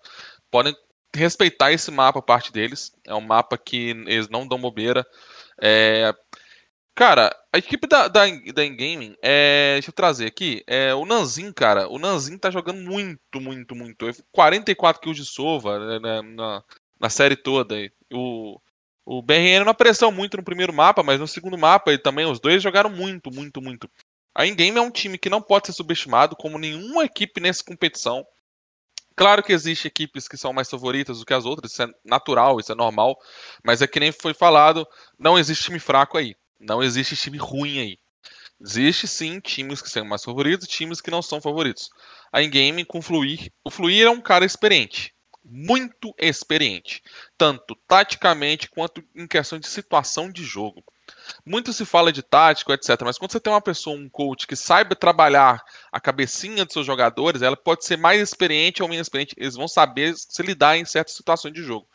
podem 0.50 0.74
respeitar 1.13 1.74
esse 1.74 1.91
mapa, 1.91 2.22
parte 2.22 2.54
deles. 2.54 2.91
É 3.06 3.13
um 3.13 3.22
mapa 3.22 3.58
que 3.58 3.89
eles 4.08 4.30
não 4.30 4.48
dão 4.48 4.62
bobeira. 4.62 5.06
É, 5.62 6.13
cara, 6.96 7.36
a 7.54 7.58
equipe 7.58 7.86
da, 7.86 8.08
da, 8.08 8.26
da 8.26 8.63
Gaming, 8.65 9.15
é, 9.22 9.74
deixa 9.74 9.89
eu 9.89 9.94
trazer 9.94 10.28
aqui, 10.28 10.63
é, 10.65 10.94
o 10.96 11.06
Nanzin, 11.06 11.52
cara, 11.52 11.89
o 11.89 12.00
Nanzin 12.00 12.38
tá 12.38 12.50
jogando 12.50 12.80
muito, 12.80 13.41
muito, 13.41 13.76
muito. 13.76 14.10
44 14.32 15.02
kills 15.02 15.22
de 15.22 15.28
sova 15.28 16.00
né, 16.00 16.22
na, 16.22 16.63
na 17.02 17.10
série 17.10 17.36
toda. 17.36 17.76
O, 18.14 18.62
o 19.04 19.22
BRN 19.24 19.66
não 19.66 19.72
apareceu 19.72 20.12
muito 20.12 20.38
no 20.38 20.44
primeiro 20.44 20.72
mapa, 20.72 21.02
mas 21.02 21.20
no 21.20 21.28
segundo 21.28 21.58
mapa 21.58 21.90
ele 21.92 21.98
também 21.98 22.28
os 22.28 22.40
dois 22.40 22.62
jogaram 22.62 22.92
muito, 22.92 23.34
muito, 23.34 23.60
muito. 23.60 23.90
A 24.36 24.46
Ingame 24.46 24.78
é 24.78 24.82
um 24.82 24.92
time 24.92 25.18
que 25.18 25.30
não 25.30 25.42
pode 25.42 25.66
ser 25.66 25.74
subestimado 25.74 26.36
como 26.36 26.60
nenhuma 26.60 27.04
equipe 27.04 27.42
nessa 27.42 27.64
competição. 27.64 28.26
Claro 29.16 29.44
que 29.44 29.52
existem 29.52 29.90
equipes 29.90 30.28
que 30.28 30.38
são 30.38 30.54
mais 30.54 30.70
favoritas 30.70 31.20
do 31.20 31.26
que 31.26 31.34
as 31.34 31.44
outras, 31.44 31.74
isso 31.74 31.82
é 31.82 31.88
natural, 32.06 32.60
isso 32.60 32.72
é 32.72 32.76
normal, 32.76 33.18
mas 33.64 33.82
é 33.82 33.88
que 33.88 34.00
nem 34.00 34.12
foi 34.12 34.34
falado, 34.34 34.88
não 35.20 35.38
existe 35.38 35.66
time 35.66 35.80
fraco 35.80 36.18
aí, 36.18 36.34
não 36.60 36.82
existe 36.82 37.16
time 37.16 37.38
ruim 37.38 37.80
aí. 37.80 38.00
Existe 38.62 39.08
sim 39.08 39.40
times 39.40 39.82
que 39.82 39.90
são 39.90 40.06
mais 40.06 40.24
favoritos, 40.24 40.68
times 40.68 41.02
que 41.02 41.12
não 41.12 41.22
são 41.22 41.42
favoritos. 41.42 41.90
A 42.32 42.42
Ingame 42.42 42.86
com 42.86 43.00
o 43.00 43.02
Fluir, 43.02 43.52
o 43.66 43.72
Fluir 43.72 44.06
é 44.06 44.10
um 44.10 44.22
cara 44.22 44.46
experiente 44.46 45.14
muito 45.52 46.16
experiente, 46.18 47.04
tanto 47.38 47.76
taticamente 47.86 48.70
quanto 48.70 49.04
em 49.14 49.28
questão 49.28 49.60
de 49.60 49.68
situação 49.68 50.32
de 50.32 50.44
jogo. 50.44 50.82
Muito 51.46 51.74
se 51.74 51.84
fala 51.84 52.12
de 52.12 52.24
tático, 52.24 52.72
etc. 52.72 53.02
Mas 53.04 53.18
quando 53.18 53.34
você 53.34 53.40
tem 53.40 53.52
uma 53.52 53.62
pessoa, 53.62 53.98
um 53.98 54.08
coach 54.08 54.48
que 54.48 54.56
saiba 54.56 54.96
trabalhar 54.96 55.62
a 55.92 56.00
cabecinha 56.00 56.64
dos 56.64 56.72
seus 56.72 56.86
jogadores, 56.86 57.42
ela 57.42 57.58
pode 57.58 57.84
ser 57.84 57.98
mais 57.98 58.22
experiente 58.22 58.82
ou 58.82 58.88
menos 58.88 59.08
experiente. 59.08 59.36
Eles 59.38 59.56
vão 59.56 59.68
saber 59.68 60.16
se 60.16 60.42
lidar 60.42 60.78
em 60.78 60.86
certas 60.86 61.16
situações 61.16 61.54
de 61.54 61.62
jogo. 61.62 61.86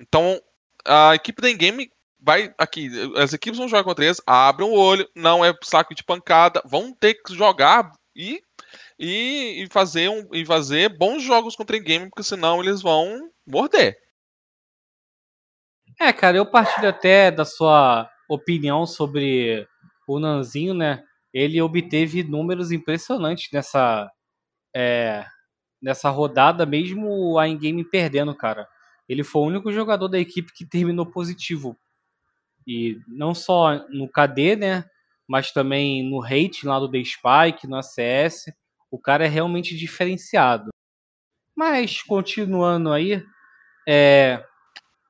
Então, 0.00 0.42
a 0.84 1.14
equipe 1.14 1.40
da 1.40 1.52
Game 1.52 1.88
vai 2.18 2.52
aqui, 2.58 2.90
as 3.16 3.32
equipes 3.32 3.58
vão 3.58 3.68
jogar 3.68 3.84
contra 3.84 4.04
eles, 4.04 4.20
abram 4.26 4.70
o 4.70 4.76
olho, 4.76 5.08
não 5.14 5.44
é 5.44 5.54
saco 5.62 5.94
de 5.94 6.02
pancada, 6.02 6.60
vão 6.64 6.92
ter 6.92 7.14
que 7.14 7.32
jogar 7.32 7.92
e 8.16 8.42
e, 8.98 9.62
e 9.64 9.68
fazer 9.70 10.08
um, 10.08 10.28
e 10.32 10.44
fazer 10.44 10.88
bons 10.96 11.22
jogos 11.22 11.54
contra 11.54 11.76
o 11.76 11.80
game, 11.80 12.08
porque 12.08 12.22
senão 12.22 12.60
eles 12.62 12.82
vão 12.82 13.30
morder. 13.46 13.96
É, 16.00 16.12
cara, 16.12 16.36
eu 16.36 16.46
partilho 16.46 16.88
até 16.88 17.30
da 17.30 17.44
sua 17.44 18.08
opinião 18.28 18.86
sobre 18.86 19.66
o 20.06 20.18
Nanzinho, 20.18 20.74
né? 20.74 21.02
Ele 21.32 21.60
obteve 21.60 22.22
números 22.22 22.72
impressionantes 22.72 23.48
nessa 23.52 24.10
é, 24.74 25.24
nessa 25.80 26.10
rodada, 26.10 26.66
mesmo 26.66 27.38
a 27.38 27.48
in-game 27.48 27.84
perdendo, 27.84 28.34
cara. 28.34 28.68
Ele 29.08 29.24
foi 29.24 29.42
o 29.42 29.46
único 29.46 29.72
jogador 29.72 30.08
da 30.08 30.18
equipe 30.18 30.52
que 30.52 30.66
terminou 30.66 31.06
positivo. 31.06 31.76
E 32.66 32.98
não 33.08 33.34
só 33.34 33.86
no 33.88 34.08
KD, 34.08 34.56
né? 34.56 34.84
Mas 35.26 35.52
também 35.52 36.02
no 36.08 36.22
hate 36.22 36.66
lá 36.66 36.78
do 36.78 36.90
The 36.90 37.02
Spike, 37.02 37.66
no 37.66 37.76
ACS. 37.76 38.46
O 38.90 38.98
cara 38.98 39.24
é 39.24 39.28
realmente 39.28 39.76
diferenciado. 39.76 40.70
Mas, 41.54 42.02
continuando 42.02 42.92
aí, 42.92 43.22
é... 43.86 44.44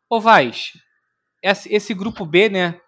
Ô 0.08 0.20
Vaz, 0.20 0.72
esse, 1.42 1.94
grupo 1.94 2.24
B, 2.24 2.48
né? 2.48 2.80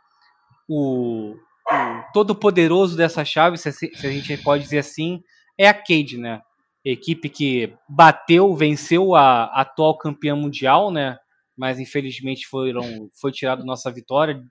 O, 0.69 1.35
o 1.35 2.13
todo 2.13 2.35
poderoso 2.35 2.97
dessa 2.97 3.25
chave, 3.25 3.59
se, 3.59 3.71
se, 3.73 4.07
a 4.07 4.11
gente 4.11 4.37
pode 4.39 4.63
dizer 4.63 4.79
assim, 4.79 5.23
é 5.59 5.69
a 5.69 5.75
Cade, 5.75 6.17
né? 6.17 6.41
Equipe 6.85 7.29
que 7.29 7.75
bateu, 7.89 8.55
venceu 8.55 9.15
a, 9.15 9.45
a 9.45 9.61
atual 9.61 9.99
campeã 9.99 10.35
mundial, 10.35 10.91
né? 10.91 11.19
Mas 11.57 11.79
infelizmente 11.79 12.47
foram, 12.47 13.11
foi 13.21 13.31
tirado 13.31 13.67
nossa 13.67 13.91
vitória, 13.91 14.43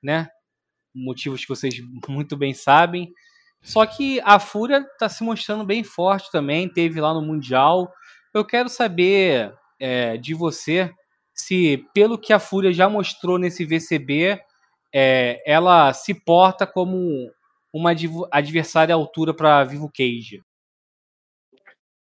né? 0.00 0.28
Motivos 0.94 1.42
que 1.42 1.48
vocês 1.48 1.74
muito 2.08 2.36
bem 2.36 2.54
sabem. 2.54 3.12
Só 3.62 3.86
que 3.86 4.20
a 4.24 4.38
Fúria 4.38 4.78
está 4.78 5.08
se 5.08 5.22
mostrando 5.22 5.64
bem 5.64 5.84
forte 5.84 6.30
também, 6.30 6.68
teve 6.68 7.00
lá 7.00 7.14
no 7.14 7.22
Mundial. 7.22 7.92
Eu 8.34 8.44
quero 8.44 8.68
saber 8.68 9.54
é, 9.78 10.16
de 10.16 10.34
você 10.34 10.92
se, 11.32 11.86
pelo 11.94 12.18
que 12.18 12.32
a 12.32 12.38
Fúria 12.38 12.72
já 12.72 12.88
mostrou 12.88 13.38
nesse 13.38 13.64
VCB, 13.64 14.40
é, 14.92 15.42
ela 15.46 15.92
se 15.92 16.12
porta 16.12 16.66
como 16.66 17.30
uma 17.72 17.94
adversária 18.30 18.94
à 18.94 18.96
altura 18.96 19.32
para 19.32 19.64
Vivo 19.64 19.90
Cage. 19.90 20.42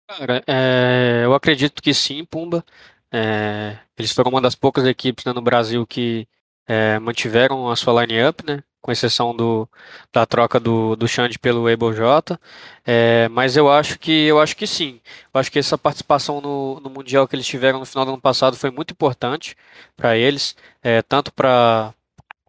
Cara, 0.09 0.42
é, 0.46 1.22
eu 1.24 1.35
acredito 1.35 1.83
que 1.83 1.92
sim, 1.92 2.24
Pumba. 2.24 2.64
É, 3.12 3.78
eles 3.98 4.12
foram 4.12 4.31
uma 4.31 4.40
das 4.40 4.55
poucas 4.55 4.87
equipes 4.87 5.24
né, 5.24 5.33
no 5.33 5.42
Brasil 5.42 5.87
que 5.87 6.26
é, 6.66 6.98
mantiveram 6.98 7.70
a 7.70 7.77
sua 7.77 8.05
line-up, 8.05 8.44
né? 8.46 8.62
com 8.83 8.90
exceção 8.90 9.35
do, 9.35 9.68
da 10.12 10.27
troca 10.27 10.59
do, 10.59 10.96
do 10.96 11.07
Xande 11.07 11.38
pelo 11.38 11.68
Able 11.68 11.94
J. 11.94 12.38
É, 12.85 13.29
mas 13.29 13.57
eu 13.57 13.70
acho 13.70 13.98
que 13.98 14.27
eu 14.27 14.40
acho 14.40 14.57
que 14.57 14.66
sim. 14.66 15.01
Eu 15.33 15.40
acho 15.40 15.51
que 15.53 15.59
essa 15.59 15.79
participação 15.79 16.40
no, 16.40 16.81
no 16.81 16.90
Mundial 16.90 17.29
que 17.29 17.37
eles 17.37 17.46
tiveram 17.46 17.79
no 17.79 17.87
final 17.87 18.05
do 18.05 18.12
ano 18.12 18.20
passado 18.20 18.57
foi 18.57 18.70
muito 18.70 18.92
importante 18.92 19.57
para 19.96 20.16
eles, 20.16 20.57
é, 20.83 21.01
tanto 21.03 21.33
para 21.33 21.94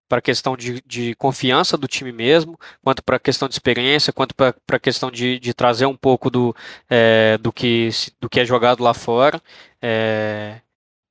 para 0.09 0.19
a 0.19 0.21
questão 0.21 0.55
de, 0.55 0.79
de 0.85 1.15
confiança 1.15 1.75
do 1.75 1.87
time 1.87 2.11
mesmo, 2.11 2.59
quanto 2.83 3.01
para 3.03 3.15
a 3.15 3.19
questão 3.19 3.47
de 3.47 3.55
experiência, 3.55 4.13
quanto 4.13 4.35
para 4.35 4.53
a 4.71 4.79
questão 4.79 5.09
de, 5.09 5.39
de 5.39 5.53
trazer 5.55 5.87
um 5.87 5.95
pouco 5.95 6.29
do, 6.29 6.55
é, 6.87 7.35
do, 7.39 7.51
que, 7.51 7.89
do 8.21 8.29
que 8.29 8.39
é 8.39 8.45
jogado 8.45 8.83
lá 8.83 8.93
fora. 8.93 9.41
É, 9.81 10.59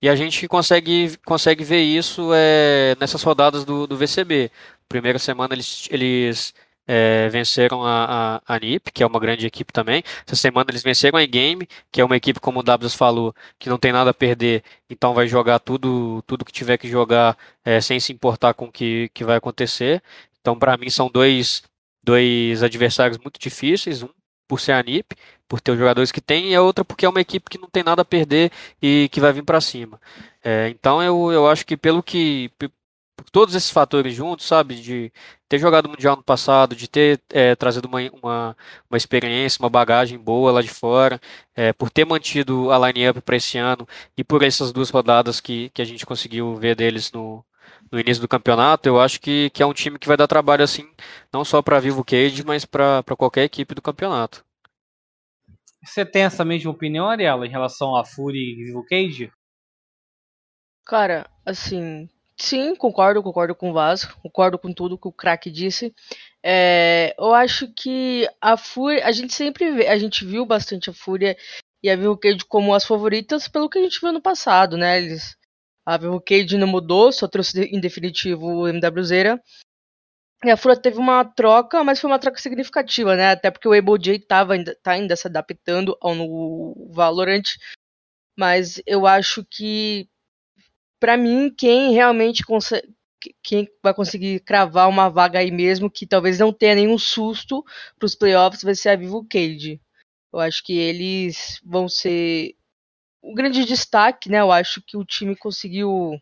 e 0.02 0.08
a 0.08 0.16
gente 0.16 0.48
consegue, 0.48 1.16
consegue 1.24 1.62
ver 1.62 1.82
isso 1.82 2.30
é, 2.34 2.96
nessas 3.00 3.22
rodadas 3.22 3.64
do, 3.64 3.86
do 3.86 3.96
VCB. 3.96 4.50
Primeira 4.88 5.18
semana 5.18 5.54
eles, 5.54 5.88
eles 5.92 6.52
é, 6.86 7.28
venceram 7.28 7.84
a, 7.84 8.40
a, 8.44 8.54
a, 8.56 8.58
NIP, 8.58 8.90
que 8.92 9.02
é 9.02 9.06
uma 9.06 9.20
grande 9.20 9.46
equipe 9.46 9.72
também. 9.72 10.02
Essa 10.26 10.36
semana 10.36 10.70
eles 10.70 10.82
venceram 10.82 11.18
a 11.18 11.24
Game, 11.24 11.68
que 11.90 12.00
é 12.00 12.04
uma 12.04 12.16
equipe, 12.16 12.40
como 12.40 12.60
o 12.60 12.62
W 12.62 12.90
falou, 12.90 13.34
que 13.58 13.68
não 13.70 13.78
tem 13.78 13.92
nada 13.92 14.10
a 14.10 14.14
perder, 14.14 14.64
então 14.90 15.14
vai 15.14 15.28
jogar 15.28 15.60
tudo, 15.60 16.22
tudo 16.26 16.44
que 16.44 16.52
tiver 16.52 16.78
que 16.78 16.88
jogar 16.88 17.36
é, 17.64 17.80
sem 17.80 18.00
se 18.00 18.12
importar 18.12 18.54
com 18.54 18.66
o 18.66 18.72
que, 18.72 19.08
que 19.14 19.24
vai 19.24 19.36
acontecer. 19.36 20.02
Então, 20.40 20.58
para 20.58 20.76
mim, 20.76 20.90
são 20.90 21.08
dois, 21.08 21.62
dois 22.02 22.62
adversários 22.62 23.18
muito 23.18 23.38
difíceis. 23.40 24.02
Um 24.02 24.08
por 24.52 24.60
ser 24.60 24.72
a 24.72 24.82
NIP, 24.82 25.16
por 25.48 25.62
ter 25.62 25.72
os 25.72 25.78
jogadores 25.78 26.12
que 26.12 26.20
tem, 26.20 26.50
e 26.50 26.54
a 26.54 26.60
outra 26.60 26.84
porque 26.84 27.06
é 27.06 27.08
uma 27.08 27.22
equipe 27.22 27.48
que 27.48 27.56
não 27.56 27.70
tem 27.70 27.82
nada 27.82 28.02
a 28.02 28.04
perder 28.04 28.52
e 28.82 29.08
que 29.10 29.18
vai 29.18 29.32
vir 29.32 29.42
para 29.42 29.62
cima. 29.62 29.98
É, 30.44 30.68
então 30.68 31.02
eu, 31.02 31.32
eu 31.32 31.48
acho 31.48 31.64
que 31.64 31.74
pelo 31.74 32.02
que 32.02 32.50
por 33.16 33.30
todos 33.30 33.54
esses 33.54 33.70
fatores 33.70 34.14
juntos, 34.14 34.44
sabe, 34.46 34.74
de 34.74 35.10
ter 35.48 35.58
jogado 35.58 35.86
o 35.86 35.88
mundial 35.88 36.16
no 36.16 36.22
passado, 36.22 36.76
de 36.76 36.86
ter 36.86 37.18
é, 37.30 37.56
trazido 37.56 37.88
uma, 37.88 37.98
uma, 38.22 38.56
uma, 38.90 38.96
experiência, 38.98 39.58
uma 39.62 39.70
bagagem 39.70 40.18
boa 40.18 40.52
lá 40.52 40.60
de 40.60 40.68
fora, 40.68 41.18
é, 41.56 41.72
por 41.72 41.88
ter 41.88 42.04
mantido 42.04 42.70
a 42.70 42.78
line-up 42.90 43.22
para 43.22 43.36
esse 43.36 43.56
ano 43.56 43.88
e 44.18 44.22
por 44.22 44.42
essas 44.42 44.70
duas 44.70 44.90
rodadas 44.90 45.40
que, 45.40 45.70
que 45.70 45.80
a 45.80 45.84
gente 45.86 46.04
conseguiu 46.04 46.54
ver 46.56 46.76
deles 46.76 47.10
no, 47.10 47.42
no 47.92 48.00
início 48.00 48.22
do 48.22 48.28
campeonato, 48.28 48.88
eu 48.88 48.98
acho 48.98 49.20
que, 49.20 49.50
que 49.50 49.62
é 49.62 49.66
um 49.66 49.74
time 49.74 49.98
que 49.98 50.08
vai 50.08 50.16
dar 50.16 50.26
trabalho 50.26 50.64
assim, 50.64 50.90
não 51.30 51.44
só 51.44 51.60
para 51.60 51.78
Vivo 51.78 52.02
Cage, 52.02 52.42
mas 52.42 52.64
para 52.64 53.04
qualquer 53.18 53.44
equipe 53.44 53.74
do 53.74 53.82
campeonato. 53.82 54.42
Você 55.84 56.06
tem 56.06 56.22
essa 56.22 56.44
mesma 56.44 56.70
opinião, 56.70 57.08
Ariela, 57.08 57.46
em 57.46 57.50
relação 57.50 57.94
a 57.94 58.04
Fury 58.04 58.38
e 58.38 58.64
Vivo 58.64 58.84
Cage? 58.86 59.30
Cara, 60.86 61.28
assim, 61.44 62.08
sim, 62.36 62.74
concordo, 62.74 63.22
concordo 63.22 63.54
com 63.54 63.70
o 63.70 63.74
Vasco, 63.74 64.18
concordo 64.22 64.58
com 64.58 64.72
tudo 64.72 64.98
que 64.98 65.08
o 65.08 65.12
craque 65.12 65.50
disse. 65.50 65.94
É, 66.42 67.14
eu 67.18 67.34
acho 67.34 67.72
que 67.74 68.26
a 68.40 68.56
Fúria, 68.56 69.04
a 69.04 69.12
gente 69.12 69.34
sempre 69.34 69.70
vê, 69.70 69.88
a 69.88 69.98
gente 69.98 70.24
viu 70.24 70.46
bastante 70.46 70.88
a 70.88 70.94
Fúria 70.94 71.36
e 71.82 71.90
a 71.90 71.96
Vivo 71.96 72.16
Cage 72.16 72.44
como 72.48 72.74
as 72.74 72.86
favoritas 72.86 73.48
pelo 73.48 73.68
que 73.68 73.78
a 73.78 73.82
gente 73.82 74.00
viu 74.00 74.12
no 74.12 74.22
passado, 74.22 74.78
né? 74.78 74.98
Eles, 74.98 75.36
a 75.84 75.98
Cage 76.20 76.56
não 76.56 76.66
mudou, 76.66 77.12
só 77.12 77.26
trouxe 77.26 77.60
em 77.64 77.80
definitivo 77.80 78.46
o 78.46 78.68
MWZera. 78.68 79.42
E 80.44 80.50
a 80.50 80.56
Fúria 80.56 80.76
teve 80.80 80.98
uma 80.98 81.24
troca, 81.24 81.84
mas 81.84 82.00
foi 82.00 82.10
uma 82.10 82.18
troca 82.18 82.38
significativa, 82.40 83.14
né? 83.16 83.30
Até 83.30 83.50
porque 83.50 83.68
o 83.68 83.72
Able 83.72 83.98
J 83.98 84.18
tava 84.26 84.54
ainda, 84.54 84.76
tá 84.82 84.92
ainda 84.92 85.14
se 85.14 85.26
adaptando 85.28 85.96
ao 86.00 86.14
no 86.14 86.90
Valorant. 86.90 87.44
Mas 88.36 88.82
eu 88.86 89.06
acho 89.06 89.44
que, 89.48 90.08
para 91.00 91.16
mim, 91.16 91.52
quem 91.56 91.92
realmente 91.92 92.44
consegue. 92.44 92.88
Quem 93.40 93.68
vai 93.80 93.94
conseguir 93.94 94.40
cravar 94.40 94.88
uma 94.88 95.08
vaga 95.08 95.38
aí 95.38 95.52
mesmo, 95.52 95.88
que 95.88 96.04
talvez 96.04 96.40
não 96.40 96.52
tenha 96.52 96.74
nenhum 96.74 96.98
susto 96.98 97.62
para 97.96 98.06
os 98.06 98.16
playoffs, 98.16 98.64
vai 98.64 98.74
ser 98.74 98.88
a 98.88 98.96
Vivo 98.96 99.24
Cage. 99.28 99.80
Eu 100.32 100.40
acho 100.40 100.64
que 100.64 100.76
eles 100.76 101.60
vão 101.64 101.88
ser 101.88 102.56
o 103.22 103.34
grande 103.34 103.64
destaque, 103.64 104.28
né? 104.28 104.40
Eu 104.40 104.50
acho 104.50 104.82
que 104.82 104.96
o 104.96 105.04
time 105.04 105.36
conseguiu 105.36 106.20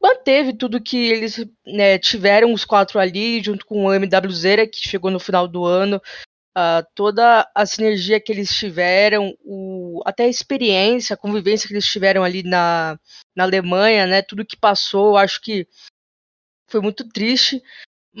manteve 0.00 0.52
tudo 0.56 0.80
que 0.80 0.96
eles 0.96 1.44
né, 1.66 1.98
tiveram, 1.98 2.52
os 2.52 2.64
quatro 2.64 3.00
ali, 3.00 3.42
junto 3.42 3.66
com 3.66 3.84
o 3.84 3.92
MWZ, 3.92 4.68
que 4.72 4.88
chegou 4.88 5.10
no 5.10 5.18
final 5.18 5.48
do 5.48 5.64
ano. 5.64 6.00
Uh, 6.56 6.82
toda 6.94 7.48
a 7.54 7.66
sinergia 7.66 8.20
que 8.20 8.32
eles 8.32 8.50
tiveram, 8.50 9.36
o, 9.44 10.00
até 10.04 10.24
a 10.24 10.28
experiência, 10.28 11.14
a 11.14 11.16
convivência 11.16 11.68
que 11.68 11.74
eles 11.74 11.86
tiveram 11.86 12.24
ali 12.24 12.42
na, 12.42 12.98
na 13.34 13.44
Alemanha, 13.44 14.06
né, 14.06 14.22
tudo 14.22 14.44
que 14.44 14.56
passou, 14.56 15.10
eu 15.10 15.16
acho 15.16 15.40
que 15.40 15.68
foi 16.68 16.80
muito 16.80 17.08
triste, 17.08 17.62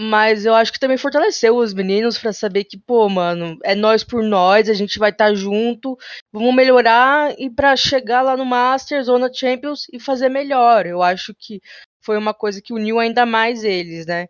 mas 0.00 0.46
eu 0.46 0.54
acho 0.54 0.72
que 0.72 0.78
também 0.78 0.96
fortaleceu 0.96 1.56
os 1.56 1.74
meninos 1.74 2.16
para 2.16 2.32
saber 2.32 2.62
que, 2.62 2.78
pô, 2.78 3.08
mano, 3.08 3.58
é 3.64 3.74
nós 3.74 4.04
por 4.04 4.22
nós, 4.22 4.68
a 4.68 4.72
gente 4.72 4.96
vai 4.96 5.10
estar 5.10 5.30
tá 5.30 5.34
junto, 5.34 5.98
vamos 6.32 6.54
melhorar 6.54 7.34
e 7.36 7.50
para 7.50 7.74
chegar 7.74 8.22
lá 8.22 8.36
no 8.36 8.44
Masters 8.44 9.08
ou 9.08 9.18
na 9.18 9.28
Champions 9.32 9.88
e 9.92 9.98
fazer 9.98 10.28
melhor. 10.28 10.86
Eu 10.86 11.02
acho 11.02 11.34
que 11.34 11.60
foi 12.00 12.16
uma 12.16 12.32
coisa 12.32 12.62
que 12.62 12.72
uniu 12.72 13.00
ainda 13.00 13.26
mais 13.26 13.64
eles, 13.64 14.06
né? 14.06 14.28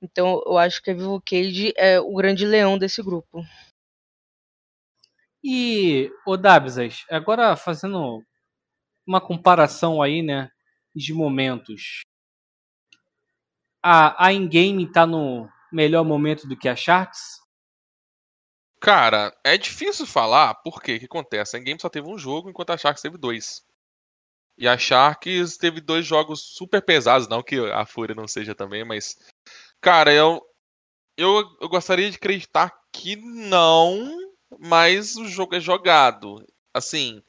Então 0.00 0.40
eu 0.46 0.56
acho 0.56 0.80
que 0.80 0.92
a 0.92 0.94
Vivo 0.94 1.20
Cage 1.20 1.74
é 1.76 1.98
o 1.98 2.14
grande 2.14 2.46
leão 2.46 2.78
desse 2.78 3.02
grupo. 3.02 3.44
E, 5.42 6.08
o 6.24 6.36
Dabsas, 6.36 7.04
agora 7.10 7.56
fazendo 7.56 8.22
uma 9.04 9.20
comparação 9.20 10.00
aí, 10.00 10.22
né, 10.22 10.52
de 10.94 11.12
momentos 11.12 12.02
a, 13.82 14.26
a 14.26 14.32
in-game 14.32 14.90
tá 14.90 15.06
no 15.06 15.48
melhor 15.72 16.04
momento 16.04 16.46
do 16.46 16.56
que 16.56 16.68
a 16.68 16.76
Sharks? 16.76 17.40
Cara, 18.80 19.36
é 19.44 19.58
difícil 19.58 20.06
falar 20.06 20.54
porque 20.56 20.96
o 20.96 20.98
que 20.98 21.04
acontece? 21.04 21.56
A 21.56 21.60
in-game 21.60 21.80
só 21.80 21.88
teve 21.88 22.08
um 22.08 22.18
jogo 22.18 22.48
enquanto 22.48 22.70
a 22.70 22.78
Sharks 22.78 23.02
teve 23.02 23.18
dois. 23.18 23.62
E 24.56 24.68
a 24.68 24.76
Sharks 24.76 25.56
teve 25.56 25.80
dois 25.80 26.04
jogos 26.04 26.40
super 26.40 26.82
pesados, 26.82 27.28
não 27.28 27.42
que 27.42 27.58
a 27.72 27.86
Fúria 27.86 28.14
não 28.14 28.28
seja 28.28 28.54
também, 28.54 28.84
mas. 28.84 29.16
Cara, 29.80 30.12
eu, 30.12 30.42
eu, 31.16 31.56
eu 31.60 31.68
gostaria 31.68 32.10
de 32.10 32.16
acreditar 32.16 32.78
que 32.92 33.16
não, 33.16 34.18
mas 34.58 35.16
o 35.16 35.26
jogo 35.26 35.54
é 35.54 35.60
jogado. 35.60 36.44
Assim, 36.74 37.22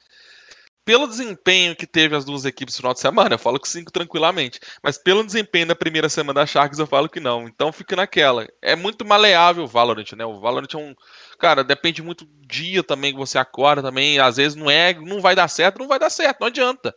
pelo 0.92 1.08
desempenho 1.08 1.74
que 1.74 1.88
teve 1.88 2.18
as 2.18 2.26
duas 2.26 2.44
equipes 2.44 2.76
no 2.76 2.80
final 2.80 2.94
de 2.94 3.00
semana, 3.00 3.36
eu 3.36 3.40
falo 3.40 3.58
que 3.58 3.70
cinco 3.70 3.94
tranquilamente. 3.94 4.60
Mas 4.84 4.98
pelo 4.98 5.26
desempenho 5.26 5.68
da 5.68 5.74
primeira 5.74 6.10
semana 6.10 6.42
da 6.42 6.46
Sharks, 6.46 6.80
eu 6.80 6.86
falo 6.86 7.08
que 7.08 7.22
não. 7.22 7.48
Então 7.48 7.72
fica 7.72 7.96
naquela. 7.96 8.46
É 8.62 8.76
muito 8.76 9.06
maleável 9.06 9.64
o 9.64 9.68
Valorant, 9.68 10.12
né? 10.18 10.26
O 10.26 10.42
Valorant 10.42 10.74
é 10.74 10.78
um. 10.78 10.94
Cara, 11.40 11.64
depende 11.64 12.02
muito 12.02 12.26
do 12.26 12.46
dia 12.46 12.84
também 12.84 13.14
que 13.14 13.18
você 13.18 13.38
acorda 13.38 13.82
também. 13.82 14.20
Às 14.20 14.36
vezes 14.36 14.54
não 14.54 14.70
é, 14.70 14.94
não 14.94 15.22
vai 15.22 15.34
dar 15.34 15.48
certo, 15.48 15.80
não 15.80 15.88
vai 15.88 15.98
dar 15.98 16.10
certo, 16.10 16.42
não 16.42 16.48
adianta. 16.48 16.94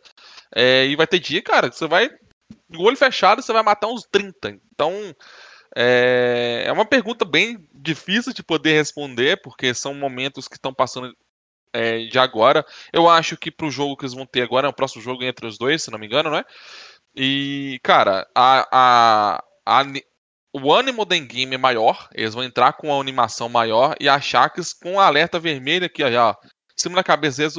É, 0.53 0.85
e 0.85 0.93
vai 0.97 1.07
ter 1.07 1.19
dia, 1.19 1.41
cara, 1.41 1.69
que 1.69 1.77
você 1.77 1.87
vai. 1.87 2.09
O 2.77 2.83
olho 2.83 2.97
fechado, 2.97 3.41
você 3.41 3.53
vai 3.53 3.63
matar 3.63 3.87
uns 3.87 4.03
30. 4.11 4.59
Então. 4.73 5.15
É, 5.77 6.63
é 6.67 6.71
uma 6.71 6.85
pergunta 6.85 7.25
bem 7.25 7.57
difícil 7.73 8.33
de 8.33 8.41
poder 8.41 8.73
responder, 8.73 9.41
porque 9.41 9.73
são 9.73 9.93
momentos 9.93 10.47
que 10.47 10.55
estão 10.55 10.73
passando 10.73 11.13
é, 11.75 12.05
de 12.05 12.17
agora. 12.17 12.65
Eu 12.91 13.09
acho 13.09 13.35
que 13.37 13.51
pro 13.51 13.69
jogo 13.69 13.97
que 13.97 14.05
eles 14.05 14.13
vão 14.13 14.25
ter 14.25 14.41
agora, 14.41 14.67
é 14.67 14.69
o 14.69 14.73
próximo 14.73 15.01
jogo 15.01 15.23
entre 15.23 15.45
os 15.45 15.57
dois, 15.57 15.83
se 15.83 15.91
não 15.91 15.99
me 15.99 16.07
engano, 16.07 16.31
né? 16.31 16.43
E, 17.15 17.79
cara, 17.83 18.27
a, 18.33 18.67
a, 18.71 19.43
a, 19.65 19.85
o 20.53 20.73
ânimo 20.73 21.05
da 21.05 21.17
game 21.17 21.55
é 21.55 21.57
maior, 21.57 22.09
eles 22.13 22.33
vão 22.33 22.43
entrar 22.43 22.73
com 22.73 22.93
a 22.93 22.99
animação 22.99 23.49
maior 23.49 23.95
e 23.99 24.07
a 24.09 24.19
Sharks 24.19 24.73
com 24.73 24.99
a 24.99 25.05
alerta 25.05 25.39
vermelha 25.39 25.85
aqui, 25.87 26.03
ó, 26.03 26.31
em 26.31 26.81
cima 26.81 26.95
da 26.95 27.03
cabeça 27.03 27.37
deles, 27.37 27.55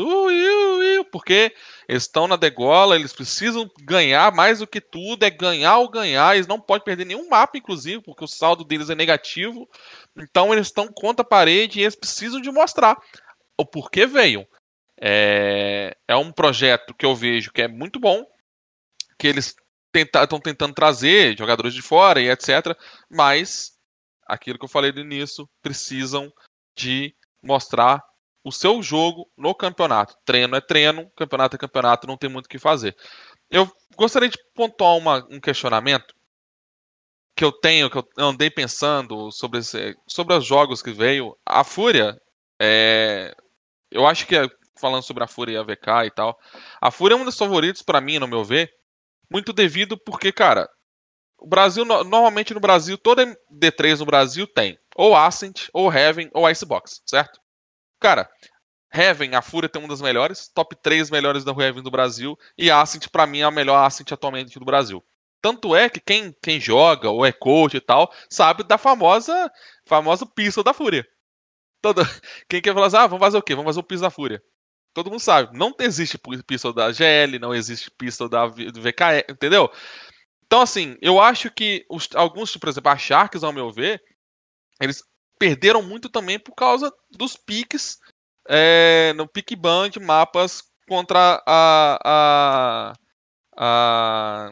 porque 1.10 1.54
eles 1.88 2.02
estão 2.02 2.28
na 2.28 2.36
degola, 2.36 2.96
eles 2.96 3.12
precisam 3.12 3.70
ganhar 3.82 4.32
mais 4.34 4.58
do 4.58 4.66
que 4.66 4.80
tudo, 4.80 5.22
é 5.22 5.30
ganhar 5.30 5.78
ou 5.78 5.88
ganhar, 5.88 6.34
eles 6.34 6.46
não 6.46 6.60
podem 6.60 6.84
perder 6.84 7.06
nenhum 7.06 7.28
mapa, 7.28 7.56
inclusive, 7.56 8.02
porque 8.02 8.24
o 8.24 8.28
saldo 8.28 8.64
deles 8.64 8.90
é 8.90 8.94
negativo, 8.94 9.68
então 10.16 10.52
eles 10.52 10.66
estão 10.66 10.88
contra 10.88 11.22
a 11.22 11.28
parede 11.28 11.80
e 11.80 11.82
eles 11.82 11.96
precisam 11.96 12.40
de 12.40 12.50
mostrar 12.50 12.98
o 13.58 13.64
porquê 13.64 14.06
veio. 14.06 14.46
É, 14.98 15.96
é 16.08 16.16
um 16.16 16.32
projeto 16.32 16.94
que 16.94 17.04
eu 17.04 17.14
vejo 17.14 17.52
que 17.52 17.62
é 17.62 17.68
muito 17.68 18.00
bom, 18.00 18.24
que 19.18 19.26
eles 19.26 19.54
estão 19.94 20.40
tentando 20.40 20.74
trazer 20.74 21.36
jogadores 21.38 21.74
de 21.74 21.82
fora 21.82 22.20
e 22.20 22.28
etc. 22.30 22.76
Mas 23.10 23.76
aquilo 24.26 24.58
que 24.58 24.64
eu 24.64 24.68
falei 24.68 24.92
no 24.92 25.00
início, 25.00 25.48
precisam 25.62 26.32
de 26.76 27.14
mostrar 27.42 28.02
o 28.44 28.50
seu 28.52 28.82
jogo 28.82 29.30
no 29.36 29.54
campeonato. 29.54 30.16
Treino 30.24 30.56
é 30.56 30.60
treino, 30.60 31.10
campeonato 31.16 31.56
é 31.56 31.58
campeonato, 31.58 32.06
não 32.06 32.16
tem 32.16 32.28
muito 32.28 32.46
o 32.46 32.48
que 32.48 32.58
fazer. 32.58 32.96
Eu 33.50 33.70
gostaria 33.96 34.28
de 34.28 34.38
pontuar 34.54 34.96
uma, 34.96 35.26
um 35.30 35.40
questionamento 35.40 36.14
que 37.36 37.44
eu 37.44 37.52
tenho, 37.52 37.90
que 37.90 37.98
eu 37.98 38.08
andei 38.18 38.50
pensando 38.50 39.30
sobre, 39.30 39.60
esse, 39.60 39.96
sobre 40.06 40.34
os 40.34 40.44
jogos 40.44 40.82
que 40.82 40.90
veio. 40.90 41.36
A 41.44 41.62
Fúria 41.62 42.20
é, 42.60 43.34
eu 43.90 44.06
acho 44.06 44.26
que, 44.26 44.34
falando 44.78 45.02
sobre 45.02 45.24
a 45.24 45.28
Fúria 45.28 45.54
e 45.54 45.56
a 45.56 45.62
VK 45.62 46.06
e 46.06 46.10
tal, 46.10 46.38
a 46.80 46.90
Fúria 46.90 47.14
é 47.14 47.18
um 47.18 47.24
dos 47.24 47.38
favoritos 47.38 47.82
para 47.82 48.00
mim, 48.00 48.18
no 48.18 48.28
meu 48.28 48.44
ver, 48.44 48.72
muito 49.30 49.52
devido 49.52 49.98
porque, 49.98 50.32
cara, 50.32 50.68
o 51.38 51.46
Brasil, 51.46 51.84
normalmente 51.84 52.54
no 52.54 52.60
Brasil, 52.60 52.96
toda 52.96 53.26
D3 53.52 53.98
no 53.98 54.06
Brasil 54.06 54.46
tem 54.46 54.78
ou 54.96 55.14
Ascent, 55.14 55.68
ou 55.72 55.92
Heaven, 55.92 56.30
ou 56.32 56.48
Icebox, 56.48 57.02
certo? 57.06 57.38
Cara, 58.00 58.28
Heaven, 58.92 59.34
a 59.34 59.42
Fúria 59.42 59.68
tem 59.68 59.80
uma 59.80 59.88
das 59.88 60.00
melhores, 60.00 60.48
top 60.48 60.74
3 60.76 61.10
melhores 61.10 61.44
da 61.44 61.52
Heaven 61.52 61.82
do 61.82 61.90
Brasil, 61.90 62.38
e 62.56 62.70
Ascent, 62.70 63.08
para 63.08 63.26
mim, 63.26 63.40
é 63.40 63.44
a 63.44 63.50
melhor 63.50 63.84
Ascent 63.84 64.10
atualmente 64.10 64.58
do 64.58 64.64
Brasil. 64.64 65.04
Tanto 65.42 65.76
é 65.76 65.90
que 65.90 66.00
quem, 66.00 66.34
quem 66.42 66.58
joga, 66.58 67.10
ou 67.10 67.24
é 67.24 67.30
coach 67.30 67.76
e 67.76 67.80
tal, 67.80 68.10
sabe 68.30 68.64
da 68.64 68.78
famosa 68.78 69.50
famosa 69.84 70.24
pista 70.26 70.62
da 70.62 70.72
Fúria. 70.72 71.06
Todo... 71.80 72.02
Quem 72.48 72.60
quer 72.60 72.74
falar 72.74 72.86
assim, 72.86 72.96
ah, 72.96 73.06
vamos 73.06 73.24
fazer 73.24 73.38
o 73.38 73.42
quê? 73.42 73.54
Vamos 73.54 73.70
fazer 73.70 73.80
o 73.80 73.84
piso 73.84 74.02
da 74.02 74.10
Fúria. 74.10 74.42
Todo 74.94 75.10
mundo 75.10 75.20
sabe, 75.20 75.56
não 75.56 75.74
existe 75.78 76.18
pistol 76.46 76.72
da 76.72 76.90
GL, 76.90 77.38
não 77.38 77.54
existe 77.54 77.90
pistol 77.90 78.30
da 78.30 78.46
VKE, 78.46 79.30
entendeu? 79.30 79.70
Então, 80.46 80.62
assim, 80.62 80.96
eu 81.02 81.20
acho 81.20 81.50
que 81.50 81.84
os, 81.90 82.08
alguns, 82.14 82.56
por 82.56 82.68
exemplo, 82.68 82.90
a 82.90 82.96
Sharks, 82.96 83.44
ao 83.44 83.52
meu 83.52 83.70
ver, 83.70 84.02
eles 84.80 85.02
perderam 85.38 85.82
muito 85.82 86.08
também 86.08 86.38
por 86.38 86.54
causa 86.54 86.90
dos 87.10 87.36
piques 87.36 87.98
é, 88.48 89.12
no 89.14 89.28
pick 89.28 89.54
band 89.56 89.90
mapas 90.00 90.62
contra 90.88 91.42
a, 91.46 91.98
a, 92.04 92.92
a. 93.56 94.50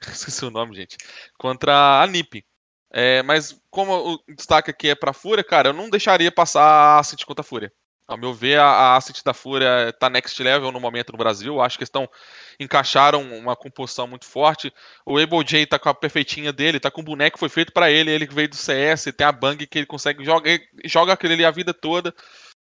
Esqueci 0.02 0.44
o 0.44 0.50
nome, 0.50 0.74
gente. 0.74 0.96
Contra 1.38 2.02
a 2.02 2.06
NIP. 2.06 2.44
É, 2.92 3.22
mas 3.22 3.58
como 3.70 4.14
o 4.14 4.34
destaque 4.34 4.70
aqui 4.70 4.90
é 4.90 4.94
pra 4.94 5.14
Fúria, 5.14 5.42
cara, 5.42 5.70
eu 5.70 5.72
não 5.72 5.88
deixaria 5.88 6.30
passar 6.30 6.62
a 6.62 6.98
Asset 6.98 7.24
contra 7.24 7.40
a 7.40 7.44
Fúria. 7.44 7.72
Ao 8.06 8.18
meu 8.18 8.34
ver, 8.34 8.58
a 8.58 8.94
Asset 8.94 9.24
da 9.24 9.32
Fúria 9.32 9.90
tá 9.98 10.10
next 10.10 10.40
level 10.42 10.70
no 10.70 10.78
momento 10.78 11.12
no 11.12 11.18
Brasil. 11.18 11.62
Acho 11.62 11.78
que 11.78 11.84
estão 11.84 12.06
encaixaram 12.60 13.22
uma 13.38 13.56
composição 13.56 14.06
muito 14.06 14.26
forte. 14.26 14.72
O 15.06 15.18
Able 15.18 15.42
J 15.42 15.66
tá 15.66 15.78
com 15.78 15.88
a 15.88 15.94
perfeitinha 15.94 16.52
dele, 16.52 16.78
tá 16.78 16.90
com 16.90 17.00
um 17.00 17.04
boneco 17.04 17.36
que 17.36 17.40
foi 17.40 17.48
feito 17.48 17.72
para 17.72 17.90
ele, 17.90 18.10
ele 18.10 18.26
veio 18.26 18.48
do 18.48 18.56
CS, 18.56 19.04
tem 19.16 19.26
a 19.26 19.32
Bang 19.32 19.66
que 19.66 19.78
ele 19.78 19.86
consegue 19.86 20.22
joga, 20.24 20.50
joga 20.84 21.14
aquele 21.14 21.34
ali 21.34 21.44
a 21.46 21.50
vida 21.50 21.72
toda. 21.72 22.14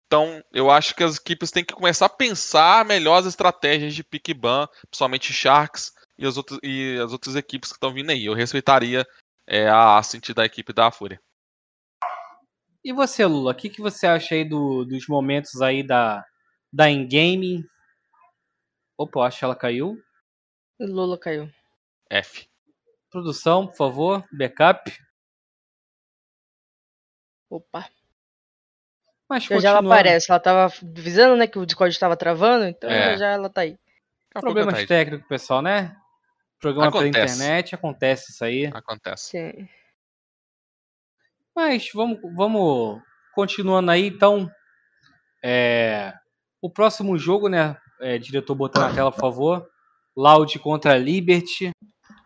Então, 0.07 0.45
eu 0.53 0.71
acho 0.71 0.95
que 0.95 1.03
as 1.03 1.17
equipes 1.17 1.51
têm 1.51 1.65
que 1.65 1.73
começar 1.73 2.05
a 2.05 2.11
pensar 2.11 2.85
melhores 2.85 3.27
estratégias 3.27 3.95
de 3.95 4.05
pick 4.05 4.35
ban, 4.35 4.69
principalmente 4.91 5.33
Sharks 5.33 5.95
e 6.19 6.27
as 6.27 6.37
outras, 6.37 6.61
e 6.63 6.99
as 7.03 7.13
outras 7.13 7.35
equipes 7.35 7.71
que 7.71 7.77
estão 7.77 7.95
vindo 7.95 8.11
aí. 8.11 8.27
Eu 8.27 8.35
respeitaria 8.35 9.07
é 9.53 9.69
a 9.69 9.99
Ascent 9.99 10.33
da 10.33 10.47
equipe 10.47 10.73
da 10.73 10.91
Fúria. 10.91 11.21
E 12.83 12.91
você, 12.91 13.27
Lula, 13.27 13.53
o 13.53 13.55
que, 13.55 13.69
que 13.69 13.83
você 13.83 14.07
acha 14.07 14.35
aí 14.35 14.49
do, 14.49 14.85
dos 14.87 15.07
momentos 15.07 15.61
aí 15.61 15.87
da, 15.87 16.25
da 16.73 16.91
in-game? 16.91 17.63
Opa, 18.97 19.21
eu 19.21 19.23
acho 19.25 19.39
que 19.39 19.45
ela 19.45 19.55
caiu. 19.55 20.03
Lula 20.81 21.19
caiu. 21.19 21.51
F. 22.11 22.49
Produção, 23.11 23.67
por 23.67 23.77
favor, 23.77 24.25
backup. 24.33 24.91
Opa. 27.51 27.91
Mas 29.29 29.45
já, 29.45 29.59
já 29.61 29.69
ela 29.69 29.81
aparece, 29.81 30.31
ela 30.31 30.41
tava 30.41 30.75
avisando, 30.83 31.37
né, 31.37 31.47
que 31.47 31.59
o 31.59 31.67
Discord 31.67 31.93
estava 31.93 32.17
travando, 32.17 32.65
então 32.65 32.91
é. 32.91 33.19
já 33.19 33.29
ela 33.29 33.51
tá 33.51 33.61
aí. 33.61 33.79
Problemas 34.31 34.81
tá 34.81 34.87
técnicos, 34.87 35.29
pessoal, 35.29 35.61
né? 35.61 36.02
Programa 36.63 36.91
acontece. 36.91 37.11
pela 37.11 37.25
internet, 37.25 37.75
acontece 37.75 38.31
isso 38.31 38.45
aí. 38.45 38.67
Acontece. 38.67 39.31
Sim. 39.31 39.69
Mas 41.55 41.91
vamos, 41.93 42.21
vamos 42.37 43.03
continuando 43.35 43.91
aí, 43.91 44.07
então. 44.07 44.49
É, 45.45 46.15
o 46.61 46.71
próximo 46.71 47.19
jogo, 47.19 47.49
né? 47.49 47.77
É, 48.01 48.17
diretor, 48.17 48.55
botar 48.55 48.89
na 48.89 48.95
tela, 48.95 49.11
por 49.11 49.19
favor. 49.19 49.69
Loud 50.17 50.57
contra 50.61 50.97
Liberty. 50.97 51.73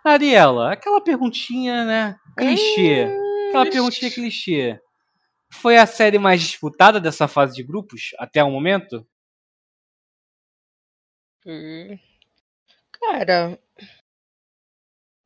Ariela, 0.05 0.75
aquela 0.75 1.01
perguntinha, 1.01 1.87
né? 1.87 2.21
Clichê. 2.37 3.09
Aquela 3.49 3.71
perguntinha 3.71 4.11
clichê. 4.11 4.79
Foi 5.51 5.79
a 5.79 5.87
série 5.87 6.19
mais 6.19 6.43
disputada 6.43 7.01
dessa 7.01 7.27
fase 7.27 7.55
de 7.55 7.63
grupos 7.63 8.11
até 8.19 8.45
o 8.45 8.51
momento? 8.51 9.07
Hum. 11.47 11.99
Cara, 12.93 13.59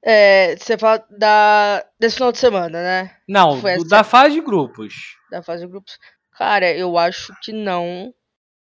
é, 0.03 0.57
você 0.57 0.79
fala 0.79 1.05
da, 1.11 1.85
desse 1.99 2.17
final 2.17 2.33
de 2.33 2.39
semana, 2.39 2.83
né? 2.83 3.17
Não, 3.29 3.61
do, 3.61 3.89
da 3.89 4.03
fase 4.03 4.35
de 4.35 4.41
grupos. 4.41 5.17
Da 5.31 5.43
fase 5.43 5.65
de 5.65 5.71
grupos. 5.71 5.99
Cara, 6.33 6.73
eu 6.73 6.97
acho 6.97 7.35
que 7.43 7.53
não. 7.53 8.15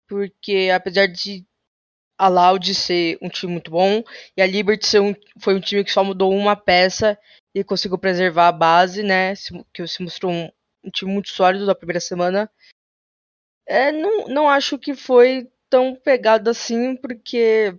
Porque 0.08 0.70
apesar 0.74 1.08
de 1.08 1.46
a 2.18 2.30
Loud 2.30 2.74
ser 2.74 3.18
um 3.22 3.30
time 3.30 3.52
muito 3.52 3.70
bom 3.70 4.02
e 4.36 4.42
a 4.42 4.48
Liberty 4.48 4.88
ser 4.88 5.02
um, 5.02 5.14
foi 5.40 5.54
um 5.54 5.60
time 5.60 5.84
que 5.84 5.92
só 5.92 6.04
mudou 6.04 6.34
uma 6.34 6.56
peça 6.56 7.20
e 7.54 7.64
conseguiu 7.64 7.98
preservar 7.98 8.48
a 8.48 8.52
base, 8.52 9.04
né? 9.04 9.34
Que 9.74 9.86
se 9.86 10.02
mostrou 10.02 10.32
um, 10.32 10.50
um 10.84 10.90
time 10.90 11.12
muito 11.12 11.30
sólido 11.30 11.66
da 11.66 11.76
primeira 11.76 12.00
semana. 12.00 12.50
É, 13.68 13.92
não, 13.92 14.28
não 14.28 14.50
acho 14.50 14.80
que 14.80 14.96
foi 14.96 15.52
tão 15.70 15.94
pegado 15.94 16.50
assim, 16.50 16.96
porque 16.96 17.78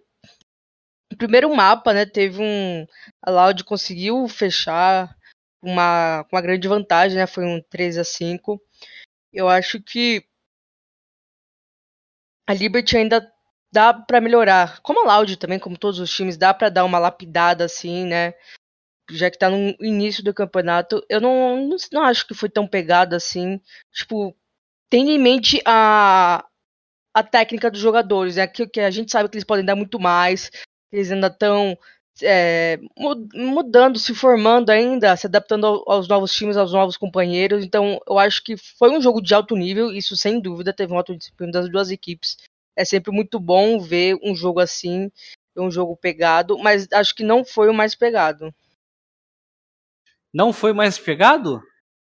o 1.12 1.16
primeiro 1.16 1.54
mapa, 1.54 1.92
né, 1.92 2.06
teve 2.06 2.40
um. 2.42 2.86
A 3.22 3.30
Loud 3.30 3.64
conseguiu 3.64 4.28
fechar 4.28 5.14
uma, 5.62 6.26
uma 6.30 6.40
grande 6.40 6.68
vantagem, 6.68 7.16
né? 7.16 7.26
Foi 7.26 7.44
um 7.44 7.60
13 7.60 8.00
a 8.00 8.04
5. 8.04 8.60
Eu 9.32 9.48
acho 9.48 9.80
que 9.82 10.24
a 12.46 12.54
Liberty 12.54 12.96
ainda 12.96 13.30
dá 13.72 13.92
para 13.92 14.20
melhorar. 14.20 14.80
Como 14.80 15.00
a 15.00 15.16
Loud 15.16 15.36
também, 15.36 15.58
como 15.58 15.78
todos 15.78 16.00
os 16.00 16.10
times, 16.10 16.36
dá 16.36 16.54
para 16.54 16.68
dar 16.68 16.84
uma 16.84 16.98
lapidada 16.98 17.64
assim, 17.64 18.06
né? 18.06 18.34
Já 19.10 19.30
que 19.30 19.38
tá 19.38 19.48
no 19.48 19.74
início 19.80 20.22
do 20.22 20.34
campeonato, 20.34 21.04
eu 21.08 21.20
não, 21.20 21.68
não, 21.68 21.76
não 21.92 22.02
acho 22.02 22.26
que 22.26 22.34
foi 22.34 22.48
tão 22.48 22.66
pegado 22.66 23.16
assim. 23.16 23.60
Tipo, 23.92 24.36
tendo 24.90 25.10
em 25.10 25.18
mente 25.18 25.62
a, 25.64 26.46
a 27.14 27.22
técnica 27.22 27.70
dos 27.70 27.80
jogadores, 27.80 28.36
né? 28.36 28.46
Que, 28.46 28.66
que 28.66 28.80
a 28.80 28.90
gente 28.90 29.10
sabe 29.10 29.28
que 29.28 29.36
eles 29.36 29.44
podem 29.44 29.64
dar 29.64 29.76
muito 29.76 29.98
mais, 29.98 30.50
eles 30.92 31.10
ainda 31.10 31.28
estão 31.28 31.76
é, 32.22 32.78
mudando, 33.34 33.98
se 33.98 34.14
formando 34.14 34.70
ainda, 34.70 35.16
se 35.16 35.26
adaptando 35.26 35.84
aos 35.86 36.08
novos 36.08 36.32
times, 36.32 36.56
aos 36.56 36.72
novos 36.72 36.96
companheiros. 36.96 37.64
Então, 37.64 38.00
eu 38.06 38.18
acho 38.18 38.42
que 38.42 38.56
foi 38.56 38.90
um 38.90 39.00
jogo 39.00 39.20
de 39.20 39.34
alto 39.34 39.56
nível, 39.56 39.92
isso 39.92 40.16
sem 40.16 40.40
dúvida, 40.40 40.72
teve 40.72 40.92
um 40.92 40.96
alto 40.96 41.16
desempenho 41.16 41.52
das 41.52 41.70
duas 41.70 41.90
equipes. 41.90 42.36
É 42.76 42.84
sempre 42.84 43.12
muito 43.12 43.38
bom 43.38 43.78
ver 43.78 44.18
um 44.22 44.34
jogo 44.34 44.60
assim, 44.60 45.10
um 45.56 45.70
jogo 45.70 45.96
pegado, 45.96 46.58
mas 46.58 46.86
acho 46.92 47.14
que 47.14 47.24
não 47.24 47.44
foi 47.44 47.68
o 47.68 47.74
mais 47.74 47.94
pegado. 47.94 48.54
Não 50.32 50.52
foi 50.52 50.72
mais 50.72 50.98
pegado? 50.98 51.62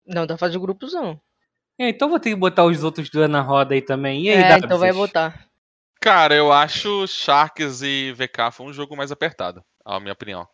Não, 0.07 0.27
da 0.27 0.37
fase 0.37 0.53
de 0.53 0.59
grupos 0.59 0.93
não. 0.93 1.21
É, 1.79 1.89
então 1.89 2.11
vou 2.11 2.21
ter 2.21 2.31
que 2.31 2.37
botar 2.37 2.64
os 2.64 2.85
outros 2.85 3.09
dois 3.09 3.31
na 3.31 3.41
roda 3.41 3.75
aí 3.75 3.81
também. 3.81 4.25
E 4.25 4.31
aí, 4.31 4.43
é, 4.43 4.59
então 4.59 4.79
vai 4.79 4.93
botar. 4.93 5.50
Cara, 6.03 6.35
eu 6.35 6.51
acho 6.51 7.07
Sharks 7.07 7.83
e 7.83 8.13
VK 8.13 8.51
foi 8.53 8.67
um 8.67 8.73
jogo 8.73 8.97
mais 8.97 9.13
apertado, 9.13 9.63
a 9.85 10.01
minha 10.01 10.15
opinião. 10.15 10.49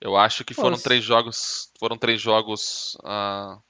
Eu 0.00 0.16
acho 0.16 0.44
que 0.44 0.52
foram 0.52 0.70
Nossa. 0.70 0.82
três 0.82 1.04
jogos, 1.04 1.70
foram 1.78 1.96
três 1.96 2.20
jogos 2.20 2.98
ah, 3.04 3.60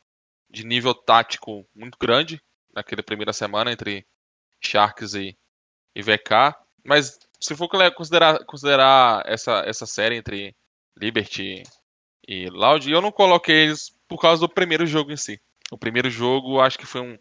de 0.49 0.65
nível 0.65 0.95
tático 0.95 1.69
muito 1.75 1.99
grande 1.99 2.43
naquela 2.75 3.03
primeira 3.03 3.35
semana 3.35 3.71
entre 3.71 4.07
Sharks 4.65 5.13
e, 5.13 5.37
e 5.95 6.03
VK. 6.03 6.57
Mas 6.83 7.19
se 7.39 7.55
for 7.55 7.69
considerar, 7.95 8.43
considerar 8.47 9.23
essa, 9.27 9.63
essa 9.67 9.85
série 9.85 10.17
entre 10.17 10.57
Liberty 10.97 11.63
e 12.27 12.49
Loud, 12.49 12.91
eu 12.91 13.03
não 13.03 13.13
coloquei 13.13 13.65
eles 13.65 13.95
por 14.09 14.19
causa 14.19 14.41
do 14.41 14.49
primeiro 14.49 14.87
jogo 14.87 15.13
em 15.13 15.17
si. 15.19 15.39
O 15.71 15.77
primeiro 15.77 16.09
jogo 16.09 16.59
acho 16.59 16.79
que 16.79 16.87
foi 16.87 17.03
um 17.03 17.19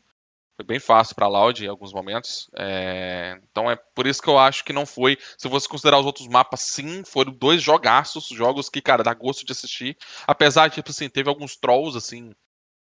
foi 0.61 0.63
bem 0.63 0.79
fácil 0.79 1.15
para 1.15 1.27
Loud 1.27 1.63
em 1.63 1.67
alguns 1.67 1.91
momentos. 1.91 2.49
É, 2.57 3.39
então 3.51 3.69
é 3.69 3.75
por 3.75 4.07
isso 4.07 4.21
que 4.21 4.29
eu 4.29 4.37
acho 4.37 4.63
que 4.63 4.71
não 4.71 4.85
foi. 4.85 5.17
Se 5.37 5.47
você 5.47 5.67
considerar 5.67 5.99
os 5.99 6.05
outros 6.05 6.27
mapas, 6.27 6.61
sim, 6.61 7.03
foram 7.03 7.33
dois 7.33 7.61
jogaços, 7.61 8.27
jogos 8.27 8.69
que, 8.69 8.81
cara, 8.81 9.03
dá 9.03 9.13
gosto 9.13 9.45
de 9.45 9.51
assistir. 9.51 9.97
Apesar 10.25 10.67
de, 10.67 10.75
tipo 10.75 10.91
assim, 10.91 11.09
teve 11.09 11.29
alguns 11.29 11.55
trolls, 11.55 11.97
assim, 11.97 12.31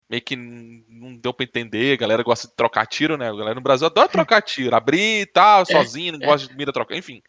meio 0.09 0.23
que 0.23 0.37
não 0.37 1.17
deu 1.17 1.33
pra 1.33 1.45
entender. 1.45 1.95
A 1.95 2.01
galera 2.01 2.23
gosta 2.23 2.49
de 2.49 2.57
trocar 2.57 2.87
tiro, 2.87 3.17
né? 3.17 3.29
A 3.29 3.33
galera 3.33 3.55
no 3.55 3.61
Brasil 3.61 3.87
adora 3.87 4.09
trocar 4.09 4.43
tiro, 4.43 4.75
abrir 4.75 5.21
e 5.21 5.27
tal, 5.27 5.67
sozinho, 5.67 6.13
não 6.13 6.21
gosta 6.21 6.49
de 6.49 6.57
mira 6.57 6.73
trocar, 6.73 6.97
enfim. 6.97 7.23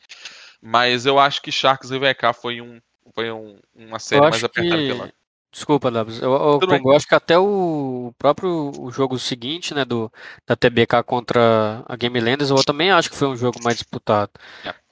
Mas 0.62 1.06
eu 1.06 1.20
acho 1.20 1.41
que 1.41 1.52
Sharks 1.52 1.91
e 1.91 2.00
VK 2.00 2.34
foi 2.34 2.62
um. 2.62 2.80
Foi 3.14 3.32
um, 3.32 3.58
uma 3.74 4.00
série 4.00 4.22
mais 4.22 4.43
apertada 4.43 4.82
que. 4.82 4.88
pela. 4.88 5.14
Desculpa, 5.58 5.89
Dabs. 5.89 6.22
Eu, 6.22 6.32
eu, 6.34 6.60
eu 6.86 6.91
acho 6.95 7.08
que 7.08 7.16
até 7.16 7.36
o 7.39 8.14
próprio 8.16 8.72
o 8.80 8.91
jogo 8.91 9.18
seguinte, 9.18 9.74
né, 9.74 9.84
do, 9.84 10.12
da 10.45 10.55
TBK 10.55 11.01
contra 11.03 11.84
a 11.88 11.95
Game 11.95 12.20
Landers, 12.20 12.51
eu 12.51 12.64
também 12.64 12.91
acho 12.91 13.10
que 13.10 13.16
foi 13.16 13.28
um 13.28 13.36
jogo 13.36 13.60
mais 13.64 13.78
disputado. 13.78 14.32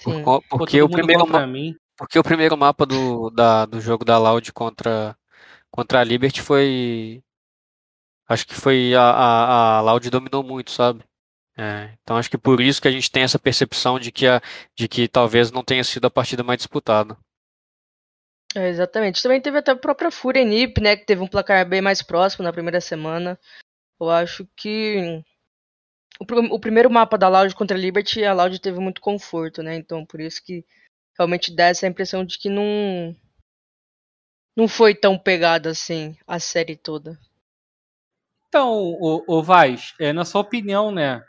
Por 0.04 0.20
co- 0.24 0.42
Pô, 0.42 0.58
porque 0.58 0.82
o 0.82 0.90
primeiro, 0.90 1.28
ma- 1.28 1.46
mim. 1.46 1.76
porque 1.96 2.18
o 2.18 2.24
primeiro 2.24 2.58
mapa 2.58 2.84
do, 2.84 3.30
da, 3.30 3.68
do 3.68 3.80
jogo 3.80 4.04
da 4.04 4.18
Loud 4.18 4.52
contra, 4.54 5.16
contra 5.70 6.00
a 6.00 6.04
Liberty 6.04 6.42
foi. 6.42 7.22
Acho 8.28 8.48
que 8.48 8.56
foi 8.56 8.96
a, 8.96 9.02
a, 9.04 9.78
a 9.78 9.82
Loud 9.82 10.10
dominou 10.10 10.42
muito, 10.42 10.72
sabe? 10.72 11.04
É, 11.56 11.92
então 12.02 12.18
acho 12.18 12.30
que 12.30 12.40
por 12.40 12.60
isso 12.60 12.82
que 12.82 12.88
a 12.88 12.92
gente 12.92 13.12
tem 13.12 13.22
essa 13.24 13.38
percepção 13.38 14.00
de 14.00 14.12
que, 14.12 14.26
a, 14.28 14.42
de 14.76 14.88
que 14.88 15.08
talvez 15.08 15.52
não 15.52 15.64
tenha 15.64 15.84
sido 15.84 16.06
a 16.06 16.10
partida 16.10 16.44
mais 16.44 16.58
disputada. 16.58 17.16
É, 18.56 18.70
exatamente. 18.70 19.22
Também 19.22 19.42
teve 19.42 19.58
até 19.58 19.72
a 19.72 19.76
própria 19.76 20.10
Fúria 20.10 20.44
Nip, 20.44 20.82
né? 20.82 20.96
Que 20.96 21.06
teve 21.06 21.22
um 21.22 21.28
placar 21.28 21.68
bem 21.68 21.82
mais 21.82 22.02
próximo 22.02 22.44
na 22.44 22.54
primeira 22.54 22.80
semana. 22.80 23.40
Eu 24.00 24.10
acho 24.10 24.48
que 24.56 25.24
o, 26.20 26.56
o 26.56 26.60
primeiro 26.60 26.90
mapa 26.90 27.18
da 27.18 27.28
Loud 27.28 27.54
contra 27.56 27.78
a 27.78 27.80
Liberty, 27.80 28.24
a 28.24 28.34
Loud 28.34 28.60
teve 28.60 28.80
muito 28.80 29.02
conforto, 29.02 29.62
né? 29.62 29.76
Então 29.76 30.06
por 30.06 30.20
isso 30.20 30.44
que 30.44 30.66
realmente 31.18 31.54
dá 31.54 31.66
essa 31.66 31.88
impressão 31.88 32.24
de 32.24 32.38
que 32.38 32.50
não 32.50 33.16
não 34.56 34.68
foi 34.68 34.96
tão 34.96 35.18
pegada 35.18 35.70
assim 35.70 36.18
a 36.26 36.40
série 36.40 36.78
toda. 36.78 37.20
Então, 38.48 38.72
o, 38.72 39.24
o 39.28 39.44
Vaz, 39.44 39.94
é, 40.00 40.14
na 40.14 40.24
sua 40.24 40.40
opinião, 40.40 40.90
né? 40.90 41.22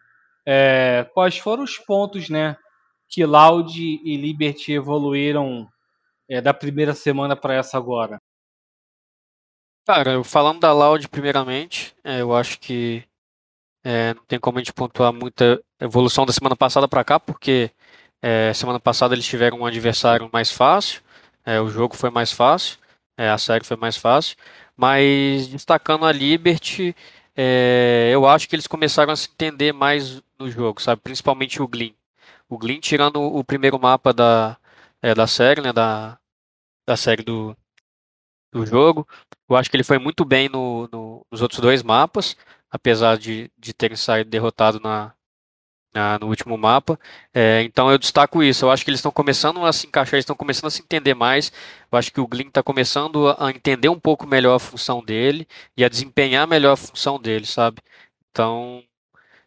é, 0.46 1.04
quais 1.12 1.36
foram 1.36 1.64
os 1.64 1.76
pontos, 1.76 2.30
né? 2.30 2.56
Que 3.08 3.24
Loud 3.26 3.76
e 3.76 4.16
Liberty 4.16 4.72
evoluíram 4.72 5.68
é, 6.28 6.40
da 6.40 6.52
primeira 6.52 6.94
semana 6.94 7.36
para 7.36 7.54
essa 7.54 7.76
agora? 7.76 8.20
Cara, 9.86 10.22
falando 10.24 10.60
da 10.60 10.72
Loud 10.72 11.08
primeiramente, 11.08 11.94
é, 12.02 12.20
eu 12.20 12.34
acho 12.34 12.58
que 12.58 13.04
é, 13.84 14.14
não 14.14 14.24
tem 14.24 14.38
como 14.40 14.58
a 14.58 14.60
gente 14.60 14.72
pontuar 14.72 15.12
muita 15.12 15.62
evolução 15.80 16.26
da 16.26 16.32
semana 16.32 16.56
passada 16.56 16.88
para 16.88 17.04
cá, 17.04 17.20
porque 17.20 17.70
é, 18.20 18.52
semana 18.52 18.80
passada 18.80 19.14
eles 19.14 19.24
tiveram 19.24 19.60
um 19.60 19.66
adversário 19.66 20.28
mais 20.32 20.50
fácil, 20.50 21.00
é, 21.44 21.60
o 21.60 21.68
jogo 21.68 21.94
foi 21.94 22.10
mais 22.10 22.32
fácil, 22.32 22.78
é, 23.16 23.30
a 23.30 23.38
série 23.38 23.64
foi 23.64 23.76
mais 23.76 23.96
fácil, 23.96 24.36
mas 24.76 25.46
destacando 25.46 26.04
a 26.04 26.10
Liberty, 26.10 26.94
é, 27.36 28.10
eu 28.12 28.26
acho 28.26 28.48
que 28.48 28.56
eles 28.56 28.66
começaram 28.66 29.12
a 29.12 29.16
se 29.16 29.28
entender 29.28 29.72
mais 29.72 30.20
no 30.36 30.50
jogo, 30.50 30.82
sabe? 30.82 31.00
Principalmente 31.02 31.62
o 31.62 31.68
Glyn. 31.68 31.94
O 32.48 32.58
Glyn 32.58 32.80
tirando 32.80 33.22
o 33.22 33.44
primeiro 33.44 33.78
mapa 33.78 34.12
da, 34.12 34.56
é, 35.02 35.14
da 35.14 35.26
série, 35.26 35.60
né? 35.62 35.72
Da, 35.72 36.18
da 36.86 36.96
série 36.96 37.22
do, 37.24 37.56
do 38.52 38.66
jogo. 38.66 39.06
Eu 39.48 39.56
acho 39.56 39.70
que 39.70 39.76
ele 39.76 39.84
foi 39.84 39.98
muito 39.98 40.24
bem 40.24 40.48
no, 40.48 40.88
no- 40.92 41.26
nos 41.30 41.42
outros 41.42 41.60
dois 41.60 41.82
mapas, 41.82 42.36
apesar 42.70 43.18
de, 43.18 43.50
de 43.58 43.72
terem 43.74 43.96
saído 43.96 44.30
derrotado 44.30 44.80
na, 44.80 45.14
na- 45.94 46.18
no 46.18 46.28
último 46.28 46.56
mapa. 46.58 46.98
É, 47.34 47.62
então 47.62 47.90
eu 47.90 47.98
destaco 47.98 48.42
isso. 48.42 48.64
Eu 48.66 48.70
acho 48.70 48.84
que 48.84 48.90
eles 48.90 49.00
estão 49.00 49.12
começando 49.12 49.64
a 49.64 49.72
se 49.72 49.86
encaixar, 49.86 50.18
estão 50.18 50.36
começando 50.36 50.66
a 50.68 50.70
se 50.70 50.82
entender 50.82 51.14
mais. 51.14 51.52
Eu 51.92 51.98
acho 51.98 52.12
que 52.12 52.20
o 52.20 52.26
Glyn 52.28 52.48
está 52.48 52.62
começando 52.62 53.28
a 53.38 53.50
entender 53.50 53.88
um 53.90 54.00
pouco 54.00 54.26
melhor 54.26 54.56
a 54.56 54.60
função 54.60 55.04
dele 55.04 55.46
e 55.76 55.84
a 55.84 55.88
desempenhar 55.88 56.46
melhor 56.48 56.72
a 56.74 56.76
função 56.76 57.20
dele, 57.20 57.46
sabe? 57.46 57.80
Então, 58.30 58.82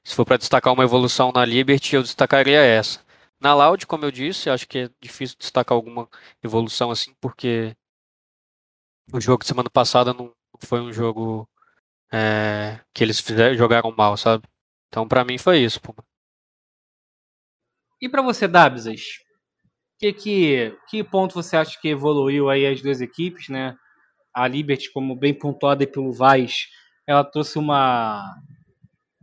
se 0.04 0.16
for 0.16 0.26
para 0.26 0.38
destacar 0.38 0.74
uma 0.74 0.84
evolução 0.84 1.32
na 1.34 1.46
Liberty, 1.46 1.96
eu 1.96 2.04
destacaria 2.04 2.60
essa. 2.62 3.02
Na 3.40 3.54
Loud, 3.56 3.88
como 3.88 4.06
eu 4.06 4.12
disse, 4.12 4.50
acho 4.50 4.68
que 4.68 4.80
é 4.80 4.90
difícil 5.02 5.38
destacar 5.40 5.76
alguma 5.76 6.10
evolução 6.44 6.92
assim, 6.92 7.14
porque 7.22 7.76
o 9.14 9.22
jogo 9.22 9.44
de 9.44 9.48
semana 9.48 9.70
passada 9.70 10.14
não 10.14 10.34
foi 10.60 10.82
um 10.82 10.92
jogo 10.92 11.50
é, 12.12 12.80
que 12.94 13.04
eles 13.04 13.20
fizeram, 13.20 13.56
jogaram 13.56 13.94
mal, 13.96 14.18
sabe? 14.18 14.44
Então, 14.88 15.08
pra 15.08 15.24
mim 15.24 15.38
foi 15.38 15.60
isso. 15.60 15.80
E 18.02 18.10
para 18.10 18.22
você, 18.22 18.48
Dabsas, 18.48 19.02
que, 19.98 20.14
que, 20.14 20.78
que 20.90 21.04
ponto 21.04 21.34
você 21.34 21.58
acha 21.58 21.80
que 21.80 21.90
evoluiu 21.90 22.50
aí 22.50 22.66
as 22.66 22.82
duas 22.82 23.02
equipes, 23.02 23.50
né? 23.50 23.76
A 24.34 24.48
Liberty, 24.48 24.92
como 24.92 25.16
bem 25.16 25.34
pontuada 25.34 25.86
pelo 25.86 26.12
Vaz, 26.12 26.68
ela 27.06 27.24
trouxe 27.24 27.58
uma, 27.58 28.36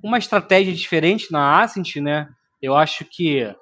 uma 0.02 0.18
estratégia 0.18 0.74
diferente 0.74 1.30
na 1.30 1.62
Ascent, 1.62 1.96
né? 1.96 2.28
Eu 2.60 2.76
acho 2.76 3.04
que 3.04 3.54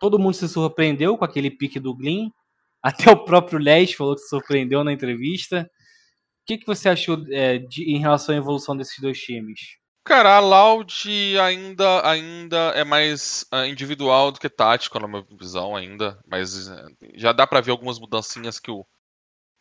todo 0.00 0.18
mundo 0.18 0.34
se 0.34 0.48
surpreendeu 0.48 1.16
com 1.16 1.24
aquele 1.24 1.50
pique 1.50 1.78
do 1.78 1.94
Glyn. 1.94 2.30
Até 2.82 3.10
o 3.10 3.24
próprio 3.24 3.58
Les 3.58 3.92
falou 3.92 4.14
que 4.14 4.22
se 4.22 4.30
surpreendeu 4.30 4.82
na 4.82 4.92
entrevista. 4.92 5.70
O 6.42 6.46
que, 6.46 6.58
que 6.58 6.66
você 6.66 6.88
achou 6.88 7.22
é, 7.30 7.58
de, 7.58 7.94
em 7.94 7.98
relação 7.98 8.34
à 8.34 8.38
evolução 8.38 8.74
desses 8.74 8.98
dois 8.98 9.20
times? 9.20 9.60
Cara, 10.02 10.36
a 10.36 10.40
Loud 10.40 11.38
ainda, 11.38 12.08
ainda 12.08 12.56
é 12.74 12.82
mais 12.82 13.44
ah, 13.52 13.66
individual 13.66 14.32
do 14.32 14.40
que 14.40 14.48
tático, 14.48 14.98
na 14.98 15.06
minha 15.06 15.24
visão, 15.38 15.76
ainda. 15.76 16.18
Mas 16.26 16.68
eh, 16.68 16.86
já 17.14 17.32
dá 17.32 17.46
pra 17.46 17.60
ver 17.60 17.70
algumas 17.70 17.98
mudancinhas 18.00 18.58
que 18.58 18.70
o, 18.70 18.84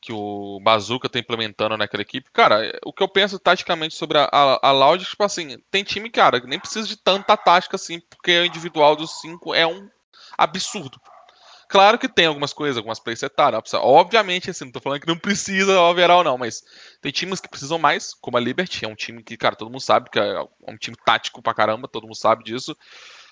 que 0.02 0.14
o 0.14 0.60
Bazooka 0.64 1.10
tá 1.10 1.20
implementando 1.20 1.78
naquela 1.78 2.02
equipe. 2.02 2.32
Cara, 2.32 2.66
eh, 2.66 2.80
o 2.86 2.94
que 2.94 3.04
eu 3.04 3.08
penso 3.10 3.38
taticamente 3.38 3.96
sobre 3.96 4.18
a, 4.18 4.30
a, 4.32 4.70
a 4.70 4.72
Loud, 4.72 5.04
tipo 5.06 5.24
assim, 5.24 5.58
tem 5.70 5.84
time, 5.84 6.10
cara, 6.10 6.40
que 6.40 6.48
nem 6.48 6.60
precisa 6.60 6.88
de 6.88 6.96
tanta 6.96 7.36
tática 7.36 7.76
assim, 7.76 8.00
porque 8.10 8.40
o 8.40 8.46
individual 8.46 8.96
dos 8.96 9.20
cinco 9.20 9.54
é 9.54 9.68
um 9.68 9.90
absurdo. 10.44 11.00
Claro 11.70 12.00
que 12.00 12.10
tem 12.10 12.26
algumas 12.26 12.52
coisas, 12.52 12.78
algumas 12.78 13.00
playsetadas. 13.00 13.74
Obviamente, 13.76 14.50
assim, 14.50 14.66
não 14.66 14.72
tô 14.72 14.82
falando 14.82 15.02
que 15.02 15.08
não 15.08 15.18
precisa 15.20 15.80
overall, 15.80 16.24
não, 16.24 16.36
mas 16.36 16.64
tem 17.00 17.12
times 17.12 17.40
que 17.40 17.48
precisam 17.48 17.78
mais, 17.78 18.12
como 18.16 18.38
a 18.38 18.40
Liberty, 18.40 18.86
é 18.86 18.88
um 18.88 18.96
time 18.96 19.22
que, 19.22 19.38
cara, 19.38 19.56
todo 19.56 19.70
mundo 19.70 19.82
sabe 19.82 20.10
que 20.10 20.18
é 20.18 20.42
um 20.68 20.76
time 20.76 20.98
tático 21.06 21.44
pra 21.44 21.54
caramba, 21.54 21.88
todo 21.88 22.06
mundo 22.06 22.16
sabe 22.16 22.44
disso. 22.44 22.76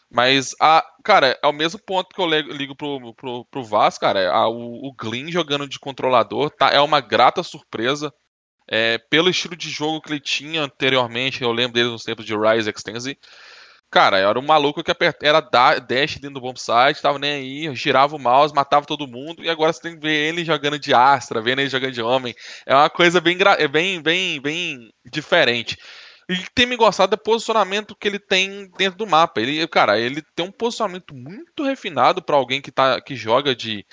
Mas, 0.09 0.55
a, 0.61 0.85
cara, 1.03 1.37
é 1.43 1.47
o 1.47 1.51
mesmo 1.51 1.79
ponto 1.79 2.13
que 2.13 2.21
eu 2.21 2.27
ligo, 2.27 2.75
pro, 2.75 3.13
pro, 3.15 3.45
pro 3.45 3.63
Vaz, 3.63 3.97
cara. 3.97 4.31
A, 4.31 4.47
o, 4.47 4.87
o 4.87 4.93
Glyn 4.93 5.31
jogando 5.31 5.67
de 5.67 5.79
controlador 5.79 6.51
tá, 6.51 6.69
é 6.69 6.79
uma 6.79 7.01
grata 7.01 7.41
surpresa. 7.41 8.13
É, 8.69 8.97
pelo 8.97 9.29
estilo 9.29 9.55
de 9.55 9.69
jogo 9.69 10.01
que 10.01 10.11
ele 10.11 10.19
tinha 10.19 10.61
anteriormente, 10.61 11.41
eu 11.41 11.51
lembro 11.51 11.73
dele 11.73 11.89
nos 11.89 12.03
tempos 12.03 12.25
de 12.25 12.35
Rise 12.35 12.69
Extense. 12.69 13.17
Cara, 13.89 14.17
era 14.19 14.37
um 14.37 14.41
maluco 14.45 14.83
que 14.83 14.91
era 15.21 15.39
da- 15.39 15.79
dash 15.79 16.15
dentro 16.15 16.35
do 16.35 16.41
bomb 16.41 16.57
site, 16.59 17.01
tava 17.01 17.17
nem 17.17 17.31
aí, 17.67 17.75
girava 17.75 18.15
o 18.15 18.19
mouse, 18.19 18.53
matava 18.53 18.85
todo 18.85 19.07
mundo, 19.07 19.41
e 19.43 19.49
agora 19.49 19.71
você 19.71 19.81
tem 19.81 19.93
que 19.95 20.01
ver 20.01 20.27
ele 20.27 20.43
jogando 20.43 20.77
de 20.77 20.93
Astra, 20.93 21.41
vendo 21.41 21.59
ele 21.59 21.69
jogando 21.69 21.93
de 21.93 22.01
homem. 22.01 22.35
É 22.65 22.75
uma 22.75 22.89
coisa 22.89 23.21
bem, 23.21 23.37
é 23.57 23.67
bem, 23.67 24.01
bem, 24.01 24.41
bem 24.41 24.91
diferente. 25.09 25.77
E 26.29 26.35
tem 26.53 26.65
me 26.65 26.75
gostado 26.75 27.15
do 27.15 27.21
posicionamento 27.23 27.95
que 27.95 28.05
ele 28.07 28.19
tem 28.19 28.69
dentro 28.77 28.97
do 28.97 29.07
mapa. 29.07 29.39
Ele, 29.39 29.65
cara, 29.69 29.97
ele 29.97 30.21
tem 30.35 30.45
um 30.45 30.51
posicionamento 30.51 31.15
muito 31.15 31.63
refinado 31.63 32.21
pra 32.21 32.35
alguém 32.35 32.61
que, 32.61 32.71
tá, 32.71 32.99
que 33.01 33.15
joga 33.15 33.55
de. 33.55 33.85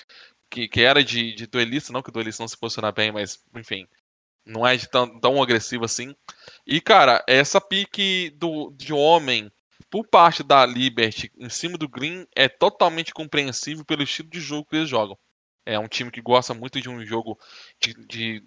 Que, 0.49 0.67
que 0.67 0.81
era 0.81 1.03
de, 1.03 1.33
de 1.35 1.47
duelista, 1.47 1.93
não 1.93 2.01
que 2.01 2.11
duelista 2.11 2.43
não 2.43 2.47
se 2.47 2.57
posiciona 2.57 2.91
bem, 2.91 3.11
mas 3.11 3.39
enfim. 3.55 3.87
Não 4.45 4.65
é 4.67 4.77
tão, 4.77 5.19
tão 5.19 5.41
agressivo 5.43 5.85
assim. 5.85 6.15
E, 6.67 6.81
cara, 6.81 7.23
essa 7.27 7.61
pique 7.61 8.31
do, 8.37 8.71
de 8.77 8.93
homem. 8.93 9.51
Por 9.95 10.05
parte 10.05 10.43
da 10.43 10.65
Liberty 10.65 11.31
em 11.39 11.47
cima 11.47 11.77
do 11.77 11.87
Green 11.87 12.27
é 12.35 12.49
totalmente 12.49 13.13
compreensível 13.13 13.85
pelo 13.85 14.03
estilo 14.03 14.29
de 14.29 14.41
jogo 14.41 14.67
que 14.69 14.75
eles 14.75 14.89
jogam. 14.89 15.17
É 15.65 15.79
um 15.79 15.87
time 15.87 16.11
que 16.11 16.21
gosta 16.21 16.53
muito 16.53 16.81
de 16.81 16.89
um 16.89 17.05
jogo 17.05 17.39
de, 17.81 17.93
de, 18.05 18.43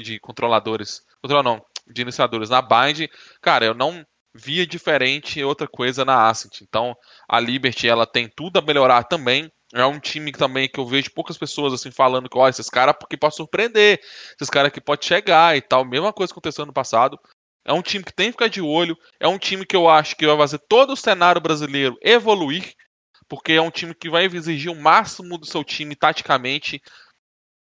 de, 0.00 0.20
controladores. 0.20 1.02
Controla 1.20 1.42
não, 1.42 1.66
de 1.92 2.02
iniciadores 2.02 2.50
na 2.50 2.62
Bind. 2.62 3.08
Cara, 3.40 3.64
eu 3.64 3.74
não 3.74 4.06
via 4.32 4.64
diferente 4.64 5.42
outra 5.42 5.66
coisa 5.66 6.04
na 6.04 6.28
Ascent. 6.28 6.60
Então, 6.60 6.94
a 7.28 7.40
Liberty 7.40 7.88
ela 7.88 8.06
tem 8.06 8.28
tudo 8.28 8.60
a 8.60 8.62
melhorar 8.62 9.02
também. 9.02 9.50
É 9.74 9.84
um 9.84 9.98
time 9.98 10.30
também 10.30 10.68
que 10.68 10.78
eu 10.78 10.86
vejo 10.86 11.10
poucas 11.10 11.36
pessoas 11.36 11.72
assim 11.72 11.90
falando 11.90 12.28
que, 12.28 12.38
ó, 12.38 12.48
esses 12.48 12.70
caras 12.70 12.94
porque 12.96 13.16
pode 13.16 13.34
surpreender, 13.34 13.98
esses 14.36 14.48
caras 14.48 14.70
que 14.70 14.80
pode 14.80 15.04
chegar 15.04 15.56
e 15.56 15.60
tal. 15.60 15.84
Mesma 15.84 16.12
coisa 16.12 16.32
aconteceu 16.32 16.64
no 16.64 16.72
passado. 16.72 17.18
É 17.64 17.72
um 17.72 17.82
time 17.82 18.04
que 18.04 18.12
tem 18.12 18.26
que 18.26 18.32
ficar 18.32 18.48
de 18.48 18.60
olho. 18.60 18.96
É 19.20 19.28
um 19.28 19.38
time 19.38 19.64
que 19.64 19.76
eu 19.76 19.88
acho 19.88 20.16
que 20.16 20.26
vai 20.26 20.36
fazer 20.36 20.58
todo 20.68 20.92
o 20.92 20.96
cenário 20.96 21.40
brasileiro 21.40 21.96
evoluir 22.02 22.74
porque 23.32 23.52
é 23.54 23.62
um 23.62 23.70
time 23.70 23.94
que 23.94 24.10
vai 24.10 24.26
exigir 24.26 24.70
o 24.70 24.78
máximo 24.78 25.38
do 25.38 25.46
seu 25.46 25.64
time 25.64 25.96
taticamente. 25.96 26.82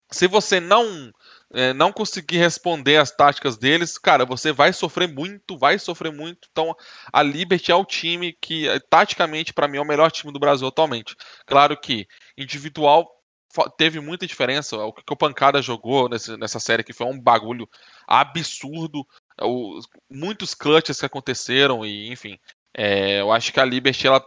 Se 0.08 0.28
você 0.28 0.60
não 0.60 1.10
é, 1.52 1.72
não 1.72 1.92
conseguir 1.92 2.36
responder 2.36 2.96
as 2.96 3.10
táticas 3.10 3.56
deles, 3.56 3.98
cara, 3.98 4.24
você 4.24 4.52
vai 4.52 4.72
sofrer 4.72 5.08
muito, 5.08 5.58
vai 5.58 5.76
sofrer 5.76 6.12
muito. 6.12 6.46
Então, 6.52 6.76
a 7.12 7.24
Liberty 7.24 7.72
é 7.72 7.74
o 7.74 7.84
time 7.84 8.32
que, 8.40 8.68
é, 8.68 8.78
taticamente, 8.78 9.52
para 9.52 9.66
mim, 9.66 9.78
é 9.78 9.80
o 9.80 9.84
melhor 9.84 10.12
time 10.12 10.32
do 10.32 10.38
Brasil 10.38 10.68
atualmente. 10.68 11.16
Claro 11.44 11.76
que 11.76 12.06
individual 12.36 13.08
teve 13.76 13.98
muita 13.98 14.28
diferença. 14.28 14.76
O 14.76 14.92
que 14.92 15.12
o 15.12 15.16
Pancada 15.16 15.60
jogou 15.60 16.08
nessa 16.08 16.60
série 16.60 16.84
que 16.84 16.92
foi 16.92 17.06
um 17.08 17.20
bagulho 17.20 17.68
absurdo. 18.06 19.04
O, 19.42 19.80
muitos 20.10 20.54
clutches 20.54 21.00
que 21.00 21.06
aconteceram 21.06 21.84
e, 21.84 22.10
enfim. 22.10 22.38
É, 22.76 23.20
eu 23.20 23.32
acho 23.32 23.52
que 23.52 23.60
a 23.60 23.64
Liberty 23.64 24.06
ela 24.06 24.24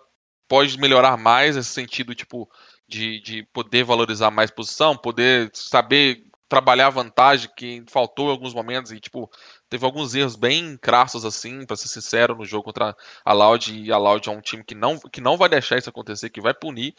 pode 0.48 0.78
melhorar 0.78 1.16
mais 1.18 1.56
esse 1.56 1.70
sentido, 1.70 2.14
tipo, 2.14 2.50
de, 2.88 3.22
de 3.22 3.44
poder 3.54 3.84
valorizar 3.84 4.30
mais 4.32 4.52
posição, 4.52 4.98
poder 4.98 5.50
saber 5.54 6.26
trabalhar 6.50 6.88
a 6.88 6.90
vantagem 6.90 7.50
que 7.56 7.82
faltou 7.88 8.28
em 8.28 8.32
alguns 8.32 8.54
momentos 8.54 8.92
e, 8.92 9.00
tipo, 9.00 9.32
teve 9.70 9.86
alguns 9.86 10.14
erros 10.14 10.36
bem 10.36 10.78
crassos, 10.78 11.24
assim, 11.24 11.66
para 11.66 11.78
ser 11.78 11.88
sincero, 11.88 12.36
no 12.36 12.44
jogo 12.44 12.66
contra 12.66 12.94
a 13.24 13.32
Loud, 13.32 13.74
e 13.74 13.90
a 13.90 13.98
Loud 13.98 14.28
é 14.28 14.32
um 14.34 14.42
time 14.42 14.62
que 14.62 14.76
não, 14.76 15.00
que 15.00 15.22
não 15.22 15.38
vai 15.38 15.48
deixar 15.48 15.78
isso 15.78 15.90
acontecer, 15.90 16.30
que 16.30 16.42
vai 16.42 16.54
punir. 16.54 16.94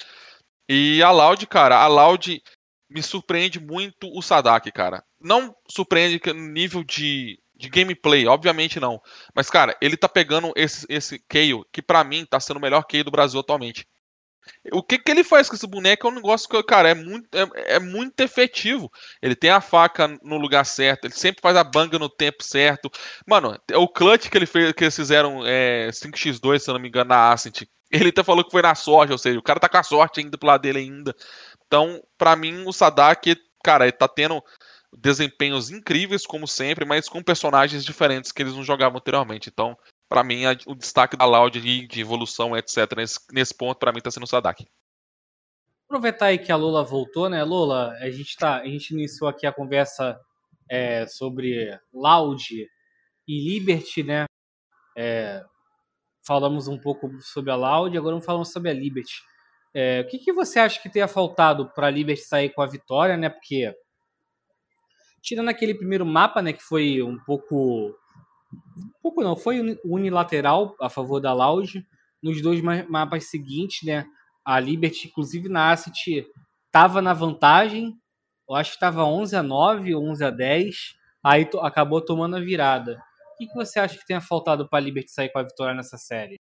E 0.67 1.03
a 1.03 1.11
Loud, 1.11 1.47
cara, 1.47 1.77
a 1.77 1.87
Loud 1.87 2.43
me 2.89 3.03
surpreende 3.03 3.61
muito 3.61 4.09
o 4.17 4.23
Sadak, 4.23 4.73
cara. 4.73 5.05
Não 5.21 5.55
surpreende 5.69 6.19
no 6.33 6.49
nível 6.49 6.83
de 6.83 7.39
de 7.63 7.69
gameplay, 7.69 8.27
obviamente 8.27 8.81
não. 8.81 9.01
Mas, 9.35 9.49
cara, 9.49 9.77
ele 9.81 9.97
tá 9.97 10.09
pegando 10.09 10.53
esse, 10.57 10.85
esse 10.89 11.19
Kayle, 11.29 11.63
que 11.73 11.81
para 11.81 12.03
mim 12.03 12.27
tá 12.27 12.41
sendo 12.41 12.57
o 12.57 12.61
melhor 12.61 12.83
Kayle 12.85 13.05
do 13.05 13.11
Brasil 13.11 13.39
atualmente. 13.39 13.87
O 14.73 14.83
que, 14.83 14.99
que 14.99 15.09
ele 15.09 15.23
faz 15.23 15.49
com 15.49 15.55
esse 15.55 15.67
boneco 15.69 16.05
é 16.05 16.11
um 16.11 16.15
negócio 16.15 16.49
que, 16.49 16.61
cara, 16.65 16.89
é 16.89 16.95
muito, 16.95 17.29
é, 17.33 17.77
é, 17.77 17.79
muito 17.79 18.19
efetivo. 18.21 18.91
Ele 19.23 19.37
tem 19.37 19.51
a 19.51 19.61
faca 19.61 20.09
no 20.21 20.37
lugar 20.37 20.67
certo, 20.67 21.05
ele 21.05 21.15
sempre 21.15 21.41
faz 21.41 21.57
a 21.57 21.63
banga 21.63 21.97
no 21.97 22.09
tempo 22.09 22.43
certo. 22.43 22.91
Mano, 23.25 23.57
o 23.75 23.87
clutch 23.87 24.29
que, 24.29 24.37
ele 24.37 24.47
fez, 24.47 24.73
que 24.73 24.83
eles 24.83 24.97
fizeram 24.97 25.47
é, 25.47 25.91
5x2, 25.91 26.59
se 26.59 26.69
eu 26.69 26.75
não 26.75 26.81
me 26.81 26.89
engano, 26.89 27.11
na 27.11 27.31
Ascent, 27.31 27.63
ele 27.89 28.09
até 28.09 28.25
falou 28.25 28.45
que 28.45 28.51
foi 28.51 28.63
na 28.63 28.75
sorte, 28.75 29.13
ou 29.13 29.19
seja, 29.19 29.39
o 29.39 29.43
cara 29.43 29.61
tá 29.61 29.69
com 29.69 29.79
a 29.79 29.83
sorte 29.85 30.19
ainda 30.19 30.37
pro 30.37 30.49
lado 30.49 30.63
dele 30.63 30.81
ainda. 30.81 31.15
Então, 31.67 32.03
para 32.19 32.35
mim, 32.35 32.65
o 32.67 32.73
Sadak, 32.73 33.37
cara, 33.63 33.85
ele 33.85 33.93
tá 33.93 34.09
tendo 34.09 34.43
desempenhos 34.97 35.71
incríveis, 35.71 36.27
como 36.27 36.47
sempre, 36.47 36.85
mas 36.85 37.09
com 37.09 37.23
personagens 37.23 37.85
diferentes 37.85 38.31
que 38.31 38.43
eles 38.43 38.55
não 38.55 38.63
jogavam 38.63 38.99
anteriormente. 38.99 39.49
Então, 39.49 39.77
para 40.09 40.23
mim, 40.23 40.45
a, 40.45 40.53
o 40.67 40.75
destaque 40.75 41.17
da 41.17 41.25
Loud 41.25 41.61
de, 41.61 41.87
de 41.87 42.01
evolução, 42.01 42.57
etc., 42.57 42.95
nesse, 42.97 43.19
nesse 43.33 43.55
ponto, 43.55 43.79
para 43.79 43.93
mim, 43.93 43.99
está 43.99 44.11
sendo 44.11 44.25
o 44.25 44.27
Sadak. 44.27 44.67
Aproveitar 45.87 46.27
aí 46.27 46.39
que 46.39 46.53
a 46.53 46.57
Lola 46.57 46.85
voltou, 46.85 47.29
né? 47.29 47.43
Lola, 47.43 47.93
a 48.01 48.11
gente, 48.11 48.37
tá, 48.37 48.59
a 48.61 48.67
gente 48.67 48.91
iniciou 48.93 49.29
aqui 49.29 49.47
a 49.47 49.53
conversa 49.53 50.19
é, 50.71 51.07
sobre 51.07 51.79
Loud 51.93 52.67
e 53.29 53.51
Liberty, 53.51 54.03
né? 54.03 54.25
É, 54.97 55.43
falamos 56.27 56.69
um 56.69 56.79
pouco 56.79 57.11
sobre 57.21 57.51
a 57.51 57.57
Loud, 57.57 57.97
agora 57.97 58.15
vamos 58.15 58.27
falar 58.27 58.45
sobre 58.45 58.71
a 58.71 58.75
Liberty. 58.75 59.23
É, 59.75 60.01
o 60.01 60.07
que, 60.09 60.19
que 60.19 60.33
você 60.33 60.59
acha 60.59 60.81
que 60.81 60.91
tenha 60.91 61.09
faltado 61.09 61.71
para 61.75 61.87
a 61.87 61.91
Liberty 61.91 62.23
sair 62.23 62.51
com 62.51 62.61
a 62.61 62.67
vitória, 62.67 63.17
né? 63.17 63.29
Porque 63.29 63.75
tirando 65.23 65.49
aquele 65.49 65.75
primeiro 65.75 66.05
mapa, 66.05 66.43
né, 66.43 66.53
que 66.53 66.63
foi 66.63 67.03
um 67.03 67.19
pouco 67.25 67.95
um 68.77 69.01
pouco 69.03 69.23
não, 69.23 69.37
foi 69.37 69.79
unilateral 69.85 70.77
a 70.81 70.91
favor 70.91 71.21
da 71.21 71.33
Loud. 71.33 71.87
Nos 72.23 72.43
dois 72.43 72.61
mapas 72.61 73.31
seguintes, 73.31 73.87
né, 73.87 74.07
a 74.45 74.61
Liberty, 74.61 75.09
inclusive 75.09 75.49
na 75.49 75.73
Asset, 75.73 76.27
estava 76.67 77.01
na 77.01 77.15
vantagem. 77.15 77.97
Eu 78.49 78.55
acho 78.55 78.71
que 78.73 78.77
estava 78.77 79.05
11 79.05 79.37
a 79.37 79.43
9 79.43 79.95
ou 79.95 80.05
11 80.05 80.25
a 80.25 80.31
10. 80.31 80.77
Aí 81.25 81.49
acabou 81.61 82.05
tomando 82.05 82.37
a 82.37 82.41
virada. 82.41 83.03
O 83.35 83.37
que, 83.39 83.47
que 83.47 83.55
você 83.55 83.81
acha 83.81 83.97
que 83.97 84.07
tenha 84.07 84.21
faltado 84.21 84.69
para 84.69 84.79
a 84.79 84.83
Liberty 84.83 85.11
sair 85.11 85.31
com 85.31 85.39
a 85.39 85.43
vitória 85.43 85.75
nessa 85.75 85.97
série? 85.97 86.39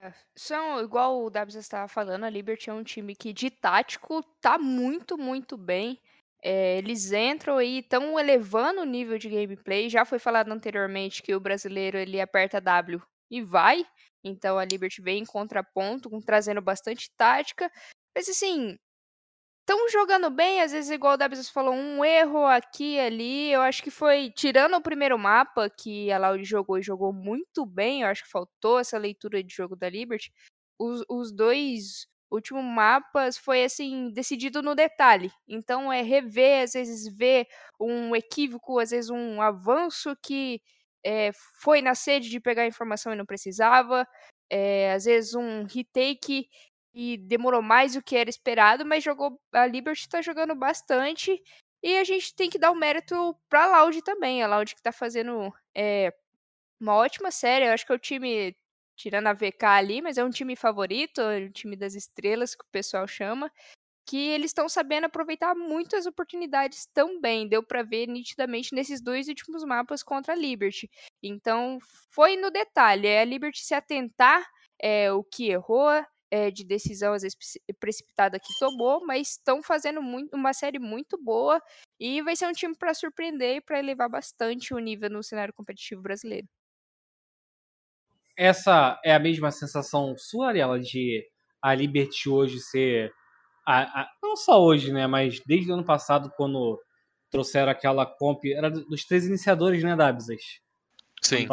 É, 0.00 0.12
são, 0.36 0.80
igual 0.82 1.24
o 1.24 1.30
Dabs 1.30 1.54
estava 1.54 1.88
falando, 1.88 2.24
a 2.24 2.30
Liberty 2.30 2.68
é 2.68 2.72
um 2.74 2.84
time 2.84 3.16
que 3.16 3.32
de 3.32 3.50
tático 3.50 4.22
tá 4.40 4.58
muito, 4.58 5.16
muito 5.16 5.56
bem. 5.56 5.98
É, 6.46 6.76
eles 6.76 7.10
entram 7.10 7.60
e 7.62 7.78
estão 7.78 8.18
elevando 8.18 8.82
o 8.82 8.84
nível 8.84 9.16
de 9.16 9.30
gameplay. 9.30 9.88
Já 9.88 10.04
foi 10.04 10.18
falado 10.18 10.52
anteriormente 10.52 11.22
que 11.22 11.34
o 11.34 11.40
brasileiro 11.40 11.96
ele 11.96 12.20
aperta 12.20 12.60
W 12.60 13.00
e 13.30 13.40
vai. 13.42 13.86
Então 14.22 14.58
a 14.58 14.64
Liberty 14.64 15.00
vem 15.00 15.22
em 15.22 15.24
contraponto, 15.24 16.10
trazendo 16.20 16.60
bastante 16.60 17.10
tática. 17.16 17.70
Mas 18.14 18.28
assim, 18.28 18.78
estão 19.60 19.88
jogando 19.88 20.30
bem, 20.30 20.60
às 20.60 20.72
vezes, 20.72 20.90
igual 20.90 21.14
o 21.14 21.16
Dabs 21.16 21.48
falou, 21.48 21.74
um 21.74 22.04
erro 22.04 22.44
aqui 22.46 22.96
e 22.96 23.00
ali. 23.00 23.50
Eu 23.50 23.62
acho 23.62 23.82
que 23.82 23.90
foi, 23.90 24.30
tirando 24.30 24.76
o 24.76 24.82
primeiro 24.82 25.18
mapa, 25.18 25.70
que 25.70 26.12
a 26.12 26.18
Loud 26.18 26.44
jogou 26.44 26.78
e 26.78 26.82
jogou 26.82 27.12
muito 27.12 27.64
bem, 27.64 28.02
eu 28.02 28.08
acho 28.08 28.24
que 28.24 28.30
faltou 28.30 28.78
essa 28.78 28.98
leitura 28.98 29.42
de 29.42 29.54
jogo 29.54 29.74
da 29.76 29.88
Liberty. 29.88 30.30
Os, 30.78 31.02
os 31.08 31.32
dois 31.32 32.06
último 32.34 32.62
mapas 32.62 33.36
foi 33.38 33.64
assim 33.64 34.10
decidido 34.12 34.62
no 34.62 34.74
detalhe. 34.74 35.30
Então 35.48 35.92
é 35.92 36.02
rever, 36.02 36.64
às 36.64 36.72
vezes 36.72 37.06
ver 37.14 37.46
um 37.80 38.14
equívoco, 38.14 38.78
às 38.78 38.90
vezes 38.90 39.10
um 39.10 39.40
avanço 39.40 40.16
que 40.22 40.60
é, 41.04 41.30
foi 41.60 41.82
na 41.82 41.94
sede 41.94 42.30
de 42.30 42.40
pegar 42.40 42.66
informação 42.66 43.12
e 43.12 43.16
não 43.16 43.26
precisava, 43.26 44.06
é, 44.50 44.92
às 44.92 45.04
vezes 45.04 45.34
um 45.34 45.64
retake 45.64 46.48
e 46.94 47.16
demorou 47.18 47.60
mais 47.62 47.94
do 47.94 48.02
que 48.02 48.16
era 48.16 48.30
esperado, 48.30 48.86
mas 48.86 49.02
jogou 49.04 49.40
a 49.52 49.66
Liberty 49.66 50.02
está 50.02 50.22
jogando 50.22 50.54
bastante 50.54 51.42
e 51.82 51.98
a 51.98 52.04
gente 52.04 52.34
tem 52.34 52.48
que 52.48 52.58
dar 52.58 52.70
o 52.70 52.76
mérito 52.76 53.36
para 53.48 53.64
a 53.64 53.82
Loud 53.82 54.00
também, 54.02 54.42
a 54.42 54.46
Loud 54.46 54.74
que 54.74 54.80
está 54.80 54.92
fazendo 54.92 55.52
é, 55.76 56.14
uma 56.80 56.94
ótima 56.94 57.30
série. 57.30 57.66
Eu 57.66 57.72
acho 57.72 57.84
que 57.84 57.92
é 57.92 57.94
o 57.94 57.98
time 57.98 58.56
tirando 58.96 59.26
a 59.26 59.32
VK 59.32 59.64
ali, 59.64 60.02
mas 60.02 60.18
é 60.18 60.24
um 60.24 60.30
time 60.30 60.56
favorito, 60.56 61.20
é 61.20 61.46
um 61.46 61.50
time 61.50 61.76
das 61.76 61.94
estrelas 61.94 62.54
que 62.54 62.64
o 62.64 62.68
pessoal 62.70 63.06
chama, 63.06 63.50
que 64.06 64.18
eles 64.28 64.50
estão 64.50 64.68
sabendo 64.68 65.04
aproveitar 65.04 65.54
muito 65.54 65.96
as 65.96 66.06
oportunidades 66.06 66.86
também. 66.92 67.48
Deu 67.48 67.62
para 67.62 67.82
ver 67.82 68.06
nitidamente 68.06 68.74
nesses 68.74 69.00
dois 69.02 69.28
últimos 69.28 69.64
mapas 69.64 70.02
contra 70.02 70.34
a 70.34 70.36
Liberty. 70.36 70.90
Então, 71.22 71.78
foi 72.10 72.36
no 72.36 72.50
detalhe, 72.50 73.08
é 73.08 73.22
a 73.22 73.24
Liberty 73.24 73.64
se 73.64 73.74
atentar 73.74 74.44
é, 74.80 75.10
o 75.12 75.24
que 75.24 75.50
errou, 75.50 76.04
é, 76.30 76.50
de 76.50 76.64
decisão 76.64 77.12
às 77.14 77.22
vezes 77.22 77.36
precipitada 77.78 78.40
que 78.40 78.52
tomou, 78.58 79.04
mas 79.06 79.30
estão 79.30 79.62
fazendo 79.62 80.02
muito, 80.02 80.34
uma 80.34 80.52
série 80.52 80.78
muito 80.78 81.16
boa 81.22 81.62
e 81.98 82.20
vai 82.22 82.34
ser 82.36 82.48
um 82.48 82.52
time 82.52 82.74
para 82.76 82.92
surpreender 82.92 83.56
e 83.56 83.60
para 83.60 83.78
elevar 83.78 84.08
bastante 84.10 84.74
o 84.74 84.78
nível 84.78 85.08
no 85.10 85.22
cenário 85.22 85.54
competitivo 85.54 86.02
brasileiro 86.02 86.48
essa 88.36 89.00
é 89.04 89.14
a 89.14 89.18
mesma 89.18 89.50
sensação 89.50 90.14
sua, 90.16 90.48
Ariela, 90.48 90.80
de 90.80 91.24
a 91.62 91.74
Liberty 91.74 92.28
hoje 92.28 92.60
ser. 92.60 93.12
A, 93.66 94.02
a, 94.02 94.10
não 94.22 94.36
só 94.36 94.62
hoje, 94.62 94.92
né? 94.92 95.06
Mas 95.06 95.40
desde 95.46 95.70
o 95.70 95.74
ano 95.74 95.84
passado, 95.84 96.30
quando 96.36 96.78
trouxeram 97.34 97.72
aquela 97.72 98.06
comp. 98.06 98.44
Era 98.44 98.70
dos 98.70 99.04
três 99.04 99.26
iniciadores, 99.26 99.82
né, 99.82 99.96
Dabsas? 99.96 100.60
Sim. 101.20 101.48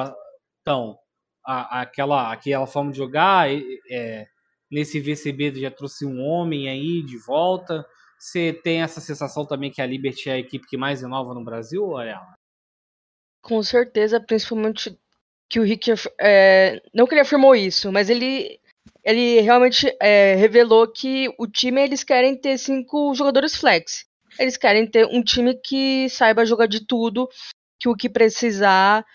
Então, 0.61 0.95
a, 1.43 1.81
aquela, 1.81 2.31
aquela 2.31 2.67
forma 2.67 2.91
de 2.91 2.97
jogar. 2.99 3.49
É, 3.89 4.27
nesse 4.69 4.99
VCB 4.99 5.59
já 5.59 5.71
trouxe 5.71 6.05
um 6.05 6.21
homem 6.21 6.69
aí 6.69 7.03
de 7.03 7.17
volta. 7.17 7.83
Você 8.19 8.53
tem 8.53 8.83
essa 8.83 9.01
sensação 9.01 9.43
também 9.43 9.71
que 9.71 9.81
a 9.81 9.85
Liberty 9.85 10.29
é 10.29 10.33
a 10.33 10.37
equipe 10.37 10.67
que 10.67 10.77
mais 10.77 11.01
inova 11.01 11.33
no 11.33 11.43
Brasil, 11.43 11.97
Ariela? 11.97 12.35
Com 13.41 13.63
certeza, 13.63 14.21
principalmente 14.21 14.95
que 15.51 15.59
o 15.59 15.63
Rick 15.63 15.91
é, 16.17 16.81
não 16.93 17.05
que 17.05 17.13
ele 17.13 17.21
afirmou 17.21 17.53
isso, 17.53 17.91
mas 17.91 18.09
ele 18.09 18.57
ele 19.03 19.41
realmente 19.41 19.93
é, 20.01 20.35
revelou 20.35 20.87
que 20.87 21.27
o 21.37 21.45
time 21.45 21.81
eles 21.81 22.05
querem 22.05 22.37
ter 22.37 22.57
cinco 22.57 23.13
jogadores 23.13 23.57
flex. 23.57 24.05
Eles 24.39 24.55
querem 24.55 24.87
ter 24.87 25.05
um 25.07 25.21
time 25.21 25.53
que 25.55 26.07
saiba 26.09 26.45
jogar 26.45 26.67
de 26.67 26.85
tudo, 26.85 27.27
que 27.77 27.89
o 27.89 27.95
que 27.95 28.07
precisar 28.07 29.05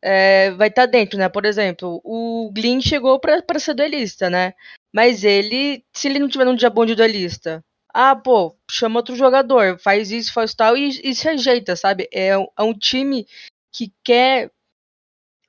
é, 0.00 0.52
vai 0.52 0.68
estar 0.68 0.86
tá 0.86 0.90
dentro, 0.90 1.18
né? 1.18 1.28
Por 1.28 1.44
exemplo, 1.44 2.00
o 2.02 2.50
Glyn 2.54 2.80
chegou 2.80 3.20
para 3.20 3.58
ser 3.58 3.74
duelista, 3.74 4.30
né? 4.30 4.54
Mas 4.94 5.24
ele, 5.24 5.84
se 5.92 6.08
ele 6.08 6.18
não 6.18 6.28
tiver 6.28 6.46
num 6.46 6.56
dia 6.56 6.70
bom 6.70 6.86
de 6.86 6.94
duelista, 6.94 7.62
ah, 7.92 8.16
pô, 8.16 8.56
chama 8.70 9.00
outro 9.00 9.14
jogador, 9.14 9.78
faz 9.78 10.10
isso, 10.10 10.32
faz 10.32 10.54
tal 10.54 10.74
e, 10.74 10.88
e 11.04 11.14
se 11.14 11.28
ajeita, 11.28 11.76
sabe? 11.76 12.08
É, 12.10 12.28
é 12.28 12.62
um 12.62 12.72
time 12.72 13.26
que 13.70 13.92
quer. 14.02 14.50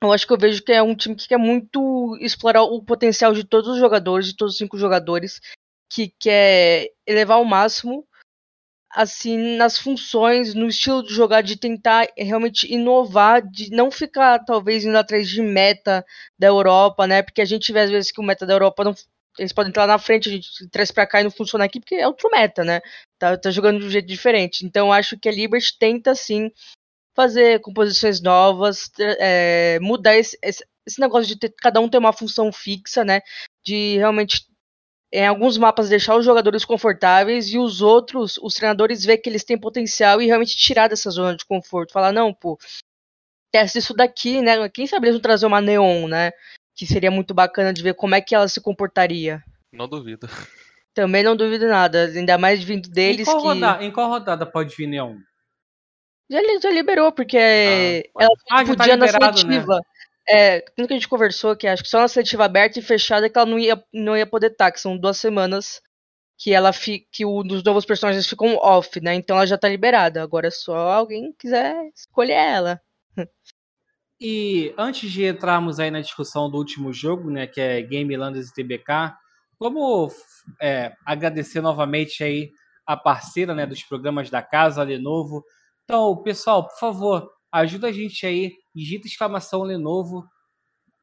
Eu 0.04 0.12
acho 0.12 0.26
que 0.26 0.32
eu 0.32 0.38
vejo 0.38 0.62
que 0.62 0.72
é 0.72 0.82
um 0.82 0.94
time 0.94 1.16
que 1.16 1.28
quer 1.28 1.38
muito 1.38 2.16
explorar 2.20 2.62
o 2.62 2.82
potencial 2.82 3.32
de 3.32 3.44
todos 3.44 3.70
os 3.70 3.78
jogadores, 3.78 4.26
de 4.26 4.36
todos 4.36 4.54
os 4.54 4.58
cinco 4.58 4.76
jogadores, 4.76 5.40
que 5.90 6.12
quer 6.18 6.88
elevar 7.06 7.38
ao 7.38 7.44
máximo 7.44 8.06
assim 8.94 9.56
nas 9.56 9.76
funções, 9.76 10.54
no 10.54 10.68
estilo 10.68 11.02
de 11.02 11.12
jogar, 11.12 11.42
de 11.42 11.56
tentar 11.56 12.06
realmente 12.16 12.72
inovar, 12.72 13.42
de 13.42 13.70
não 13.70 13.90
ficar 13.90 14.38
talvez 14.44 14.84
indo 14.84 14.96
atrás 14.96 15.28
de 15.28 15.42
meta 15.42 16.04
da 16.38 16.46
Europa, 16.46 17.06
né? 17.06 17.20
Porque 17.20 17.40
a 17.42 17.44
gente 17.44 17.72
vê 17.72 17.80
às 17.80 17.90
vezes 17.90 18.12
que 18.12 18.20
o 18.20 18.24
meta 18.24 18.46
da 18.46 18.54
Europa 18.54 18.84
não 18.84 18.94
eles 19.36 19.52
podem 19.52 19.70
entrar 19.70 19.88
na 19.88 19.98
frente, 19.98 20.28
a 20.28 20.32
gente 20.32 20.68
traz 20.68 20.92
pra 20.92 21.08
cá 21.08 21.20
e 21.20 21.24
não 21.24 21.30
funciona 21.30 21.64
aqui, 21.64 21.80
porque 21.80 21.96
é 21.96 22.06
outro 22.06 22.30
meta, 22.30 22.62
né? 22.62 22.80
Tá, 23.18 23.36
tá 23.36 23.50
jogando 23.50 23.80
de 23.80 23.86
um 23.86 23.90
jeito 23.90 24.06
diferente. 24.06 24.64
Então 24.64 24.92
acho 24.92 25.18
que 25.18 25.28
a 25.28 25.32
Liberty 25.32 25.76
tenta 25.76 26.14
sim 26.14 26.52
fazer 27.14 27.60
composições 27.60 28.20
novas, 28.20 28.90
é, 28.98 29.78
mudar 29.80 30.16
esse, 30.16 30.36
esse, 30.42 30.64
esse, 30.86 31.00
negócio 31.00 31.26
de 31.26 31.38
ter, 31.38 31.54
cada 31.58 31.80
um 31.80 31.88
ter 31.88 31.98
uma 31.98 32.12
função 32.12 32.52
fixa, 32.52 33.04
né? 33.04 33.20
De 33.64 33.96
realmente 33.96 34.46
em 35.12 35.26
alguns 35.26 35.56
mapas 35.56 35.88
deixar 35.88 36.16
os 36.16 36.24
jogadores 36.24 36.64
confortáveis 36.64 37.46
e 37.46 37.56
os 37.56 37.80
outros, 37.80 38.36
os 38.42 38.54
treinadores 38.54 39.04
ver 39.04 39.18
que 39.18 39.30
eles 39.30 39.44
têm 39.44 39.56
potencial 39.56 40.20
e 40.20 40.26
realmente 40.26 40.56
tirar 40.56 40.88
dessa 40.88 41.08
zona 41.08 41.36
de 41.36 41.44
conforto. 41.44 41.92
Falar, 41.92 42.12
não, 42.12 42.34
pô, 42.34 42.58
testa 43.52 43.78
isso 43.78 43.94
daqui, 43.94 44.42
né? 44.42 44.68
Quem 44.68 44.88
sabe 44.88 45.06
eles 45.06 45.14
vão 45.14 45.22
trazer 45.22 45.46
uma 45.46 45.60
Neon, 45.60 46.08
né? 46.08 46.32
Que 46.74 46.84
seria 46.84 47.12
muito 47.12 47.32
bacana 47.32 47.72
de 47.72 47.80
ver 47.80 47.94
como 47.94 48.16
é 48.16 48.20
que 48.20 48.34
ela 48.34 48.48
se 48.48 48.60
comportaria. 48.60 49.40
Não 49.72 49.86
duvido. 49.86 50.28
Também 50.92 51.22
não 51.22 51.36
duvido 51.36 51.68
nada, 51.68 52.06
ainda 52.06 52.36
mais 52.36 52.62
vindo 52.64 52.88
deles 52.88 53.28
em 53.28 53.30
qual 53.30 53.40
que... 53.40 53.46
Rodada, 53.46 53.84
em 53.84 53.90
qual 53.92 54.08
rodada 54.08 54.46
pode 54.46 54.74
vir 54.74 54.88
Neon? 54.88 55.16
Já, 56.30 56.40
já 56.62 56.70
liberou, 56.70 57.12
porque 57.12 57.36
ah, 57.36 58.22
ela 58.22 58.30
ah, 58.50 58.64
podia 58.64 58.76
tá 58.76 58.96
na 58.96 59.08
seletiva. 59.08 59.76
Né? 59.76 59.82
É, 60.26 60.60
tudo 60.60 60.88
que 60.88 60.94
a 60.94 60.96
gente 60.96 61.08
conversou, 61.08 61.54
que 61.54 61.66
acho 61.66 61.82
que 61.82 61.88
só 61.88 62.00
na 62.00 62.08
seletiva 62.08 62.44
aberta 62.44 62.78
e 62.78 62.82
fechada 62.82 63.28
que 63.28 63.38
ela 63.38 63.46
não 63.46 63.58
ia, 63.58 63.82
não 63.92 64.16
ia 64.16 64.26
poder 64.26 64.50
estar, 64.52 64.72
que 64.72 64.80
são 64.80 64.96
duas 64.96 65.18
semanas 65.18 65.82
que 66.38 66.52
ela 66.52 66.72
fi, 66.72 67.06
que 67.12 67.24
um 67.24 67.42
dos 67.42 67.62
novos 67.62 67.84
personagens 67.84 68.26
ficam 68.26 68.56
off, 68.56 69.00
né? 69.00 69.14
Então 69.14 69.36
ela 69.36 69.46
já 69.46 69.58
tá 69.58 69.68
liberada. 69.68 70.22
Agora 70.22 70.48
é 70.48 70.50
só 70.50 70.74
alguém 70.92 71.32
quiser 71.38 71.90
escolher 71.94 72.32
ela. 72.32 72.80
E 74.20 74.72
antes 74.78 75.10
de 75.10 75.26
entrarmos 75.26 75.78
aí 75.78 75.90
na 75.90 76.00
discussão 76.00 76.50
do 76.50 76.56
último 76.56 76.92
jogo, 76.92 77.30
né, 77.30 77.46
que 77.46 77.60
é 77.60 77.82
Game 77.82 78.16
Landers 78.16 78.48
e 78.48 78.54
TBK, 78.54 79.12
vamos 79.58 80.14
é, 80.62 80.94
agradecer 81.04 81.60
novamente 81.60 82.22
aí 82.22 82.50
a 82.86 82.96
parceira, 82.96 83.54
né, 83.54 83.66
dos 83.66 83.82
programas 83.82 84.30
da 84.30 84.40
casa, 84.40 84.80
a 84.80 84.84
Lenovo. 84.84 85.44
Então, 85.84 86.22
pessoal, 86.22 86.66
por 86.66 86.78
favor, 86.78 87.30
ajuda 87.52 87.88
a 87.88 87.92
gente 87.92 88.26
aí 88.26 88.52
digita 88.74 89.06
exclamação 89.06 89.62
Lenovo 89.62 90.26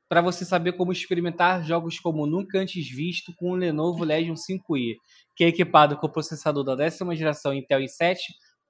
para 0.09 0.21
você 0.21 0.43
saber 0.43 0.73
como 0.73 0.91
experimentar 0.91 1.63
jogos 1.63 1.99
como 1.99 2.25
nunca 2.25 2.59
antes 2.59 2.89
visto 2.89 3.33
com 3.35 3.51
o 3.51 3.55
Lenovo 3.55 4.03
Legion 4.03 4.33
5i, 4.33 4.95
que 5.35 5.43
é 5.43 5.47
equipado 5.47 5.97
com 5.97 6.09
processador 6.09 6.63
da 6.63 6.75
décima 6.75 7.15
geração 7.15 7.53
Intel 7.53 7.79
i7, 7.79 8.17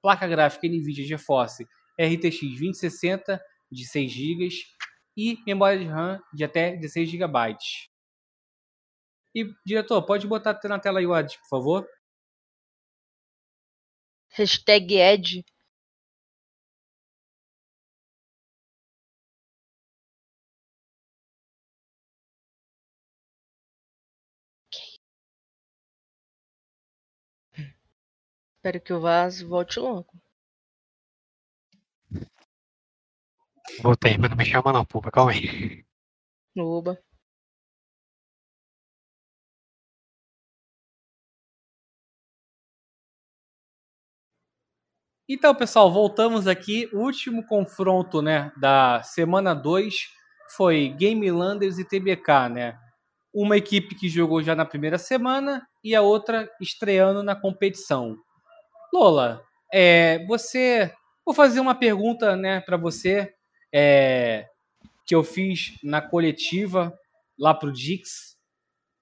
placa 0.00 0.28
gráfica 0.28 0.68
NVIDIA 0.68 1.04
GeForce 1.04 1.66
RTX 1.98 2.40
2060 2.40 3.42
de 3.70 3.86
6 3.86 4.12
GB 4.12 4.48
e 5.16 5.38
memória 5.46 5.78
de 5.78 5.86
RAM 5.86 6.20
de 6.32 6.44
até 6.44 6.76
16 6.76 7.10
GB. 7.10 7.56
E, 9.34 9.50
diretor, 9.64 10.02
pode 10.02 10.26
botar 10.26 10.58
na 10.64 10.78
tela 10.78 11.00
aí 11.00 11.06
o 11.06 11.14
ad, 11.14 11.36
por 11.38 11.48
favor? 11.48 11.88
Hashtag 14.28 14.94
Ed. 14.94 15.44
Espero 28.62 28.80
que 28.80 28.92
o 28.92 29.00
Vaz 29.00 29.42
volte 29.42 29.80
logo. 29.80 30.06
Voltei, 33.82 34.16
mas 34.16 34.30
não 34.30 34.36
me 34.36 34.44
chama 34.44 34.72
não, 34.72 34.84
pô. 34.84 35.02
Calma 35.02 35.32
aí. 35.32 35.84
Oba. 36.56 36.96
Então, 45.28 45.52
pessoal, 45.56 45.92
voltamos 45.92 46.46
aqui. 46.46 46.88
O 46.92 47.00
último 47.00 47.44
confronto, 47.44 48.22
né, 48.22 48.52
da 48.56 49.02
semana 49.02 49.54
2 49.54 50.08
foi 50.56 50.90
Game 50.90 51.28
Landers 51.32 51.80
e 51.80 51.84
TBK, 51.84 52.48
né? 52.48 52.78
Uma 53.34 53.56
equipe 53.56 53.96
que 53.96 54.08
jogou 54.08 54.40
já 54.40 54.54
na 54.54 54.64
primeira 54.64 54.98
semana 54.98 55.66
e 55.82 55.96
a 55.96 56.02
outra 56.02 56.48
estreando 56.60 57.24
na 57.24 57.34
competição. 57.34 58.16
Lola, 58.92 59.42
é, 59.72 60.24
você. 60.26 60.92
Vou 61.24 61.34
fazer 61.34 61.60
uma 61.60 61.74
pergunta 61.74 62.36
né, 62.36 62.60
para 62.60 62.76
você 62.76 63.32
é, 63.72 64.48
que 65.06 65.14
eu 65.14 65.22
fiz 65.22 65.78
na 65.82 66.02
coletiva 66.02 66.92
lá 67.38 67.54
para 67.54 67.68
o 67.68 67.72
Dix, 67.72 68.36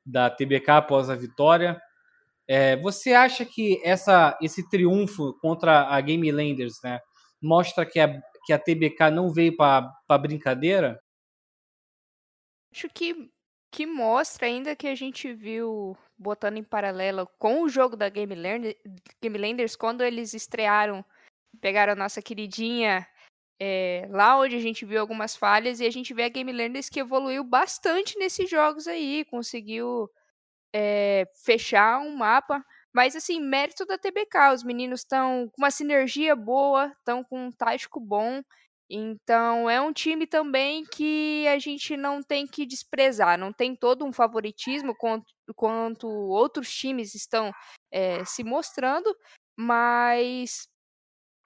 da 0.04 0.28
TBK 0.28 0.70
após 0.70 1.08
a 1.08 1.14
vitória. 1.14 1.80
É, 2.46 2.76
você 2.76 3.14
acha 3.14 3.44
que 3.46 3.80
essa, 3.82 4.38
esse 4.42 4.68
triunfo 4.68 5.32
contra 5.40 5.88
a 5.88 6.00
Game 6.00 6.30
Landers 6.30 6.74
né, 6.84 7.00
mostra 7.42 7.86
que 7.86 7.98
a, 7.98 8.20
que 8.44 8.52
a 8.52 8.58
TBK 8.58 9.10
não 9.10 9.32
veio 9.32 9.56
para 9.56 10.18
brincadeira? 10.18 11.00
Acho 12.70 12.88
que 12.92 13.30
que 13.72 13.86
mostra 13.86 14.46
ainda 14.46 14.74
que 14.74 14.88
a 14.88 14.94
gente 14.94 15.32
viu 15.32 15.96
botando 16.20 16.58
em 16.58 16.62
paralelo 16.62 17.26
com 17.38 17.62
o 17.62 17.68
jogo 17.68 17.96
da 17.96 18.08
Game, 18.10 18.34
Learn 18.34 18.76
Game 19.22 19.38
Landers 19.38 19.74
quando 19.74 20.04
eles 20.04 20.34
estrearam, 20.34 21.02
pegaram 21.60 21.94
a 21.94 21.96
nossa 21.96 22.20
queridinha 22.20 23.06
é, 23.58 24.06
lá 24.10 24.38
onde 24.38 24.54
a 24.54 24.60
gente 24.60 24.84
viu 24.84 25.00
algumas 25.00 25.34
falhas 25.34 25.80
e 25.80 25.86
a 25.86 25.90
gente 25.90 26.12
vê 26.12 26.24
a 26.24 26.28
Game 26.28 26.52
Landers 26.52 26.88
que 26.88 27.00
evoluiu 27.00 27.42
bastante 27.42 28.18
nesses 28.18 28.48
jogos 28.48 28.86
aí, 28.86 29.24
conseguiu 29.30 30.10
é, 30.74 31.26
fechar 31.44 32.00
um 32.00 32.14
mapa. 32.16 32.64
Mas 32.92 33.14
assim, 33.14 33.40
mérito 33.40 33.86
da 33.86 33.96
TBK, 33.96 34.52
os 34.54 34.64
meninos 34.64 35.00
estão 35.00 35.48
com 35.48 35.62
uma 35.62 35.70
sinergia 35.70 36.34
boa, 36.34 36.92
estão 36.98 37.22
com 37.22 37.46
um 37.46 37.52
tático 37.52 38.00
bom. 38.00 38.42
Então, 38.92 39.70
é 39.70 39.80
um 39.80 39.92
time 39.92 40.26
também 40.26 40.84
que 40.84 41.46
a 41.46 41.60
gente 41.60 41.96
não 41.96 42.20
tem 42.20 42.44
que 42.44 42.66
desprezar, 42.66 43.38
não 43.38 43.52
tem 43.52 43.76
todo 43.76 44.04
um 44.04 44.12
favoritismo 44.12 44.96
quanto, 44.96 45.32
quanto 45.54 46.08
outros 46.08 46.74
times 46.74 47.14
estão 47.14 47.52
é, 47.92 48.24
se 48.24 48.42
mostrando, 48.42 49.14
mas 49.56 50.68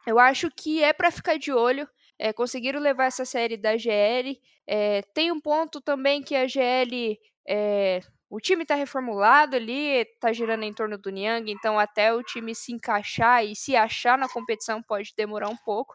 eu 0.07 0.19
acho 0.19 0.51
que 0.51 0.83
é 0.83 0.93
para 0.93 1.11
ficar 1.11 1.39
de 1.39 1.53
olho. 1.53 1.89
É, 2.19 2.33
conseguiram 2.33 2.81
levar 2.81 3.07
essa 3.07 3.25
série 3.25 3.57
da 3.57 3.77
GL. 3.77 4.41
É, 4.67 5.03
tem 5.15 5.33
um 5.33 5.41
ponto 5.41 5.81
também 5.81 6.23
que 6.23 6.35
a 6.35 6.47
GL. 6.47 7.19
É, 7.47 8.01
o 8.31 8.41
time 8.41 8.63
está 8.63 8.75
reformulado 8.75 9.57
ali, 9.57 9.99
está 9.99 10.33
girando 10.33 10.65
em 10.65 10.73
torno 10.73 10.97
do 10.99 11.11
Niang, 11.11 11.51
então 11.53 11.79
até 11.79 12.13
o 12.13 12.23
time 12.23 12.55
se 12.55 12.73
encaixar 12.73 13.45
e 13.45 13.55
se 13.55 13.77
achar 13.77 14.17
na 14.19 14.29
competição 14.29 14.83
pode 14.83 15.13
demorar 15.17 15.49
um 15.49 15.57
pouco. 15.57 15.95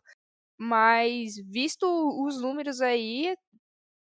Mas, 0.60 1.36
visto 1.50 1.86
os 2.26 2.42
números 2.42 2.82
aí, 2.82 3.34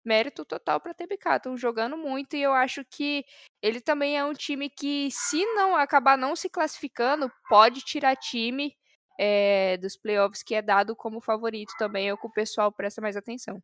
mérito 0.05 0.45
total 0.45 0.79
para 0.79 0.93
TBK. 0.93 1.35
Estão 1.35 1.57
jogando 1.57 1.97
muito 1.97 2.37
e 2.37 2.41
eu 2.41 2.53
acho 2.53 2.85
que 2.85 3.25
ele 3.61 3.81
também 3.81 4.17
é 4.17 4.23
um 4.23 4.33
time 4.33 4.69
que, 4.69 5.09
se 5.11 5.45
não 5.53 5.75
acabar 5.75 6.17
não 6.17 6.35
se 6.35 6.49
classificando, 6.49 7.29
pode 7.49 7.81
tirar 7.81 8.15
time 8.15 8.73
é, 9.19 9.75
dos 9.77 9.97
playoffs, 9.97 10.41
que 10.41 10.55
é 10.55 10.61
dado 10.61 10.95
como 10.95 11.19
favorito 11.19 11.73
também. 11.77 12.07
É 12.07 12.13
o 12.13 12.17
que 12.17 12.27
o 12.27 12.31
pessoal 12.31 12.71
presta 12.71 13.01
mais 13.01 13.17
atenção. 13.17 13.61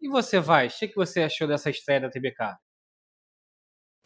E 0.00 0.08
você, 0.08 0.40
vai? 0.40 0.68
O 0.68 0.70
que 0.70 0.94
você 0.96 1.22
achou 1.22 1.46
dessa 1.46 1.68
estreia 1.68 2.00
da 2.00 2.10
TBK? 2.10 2.56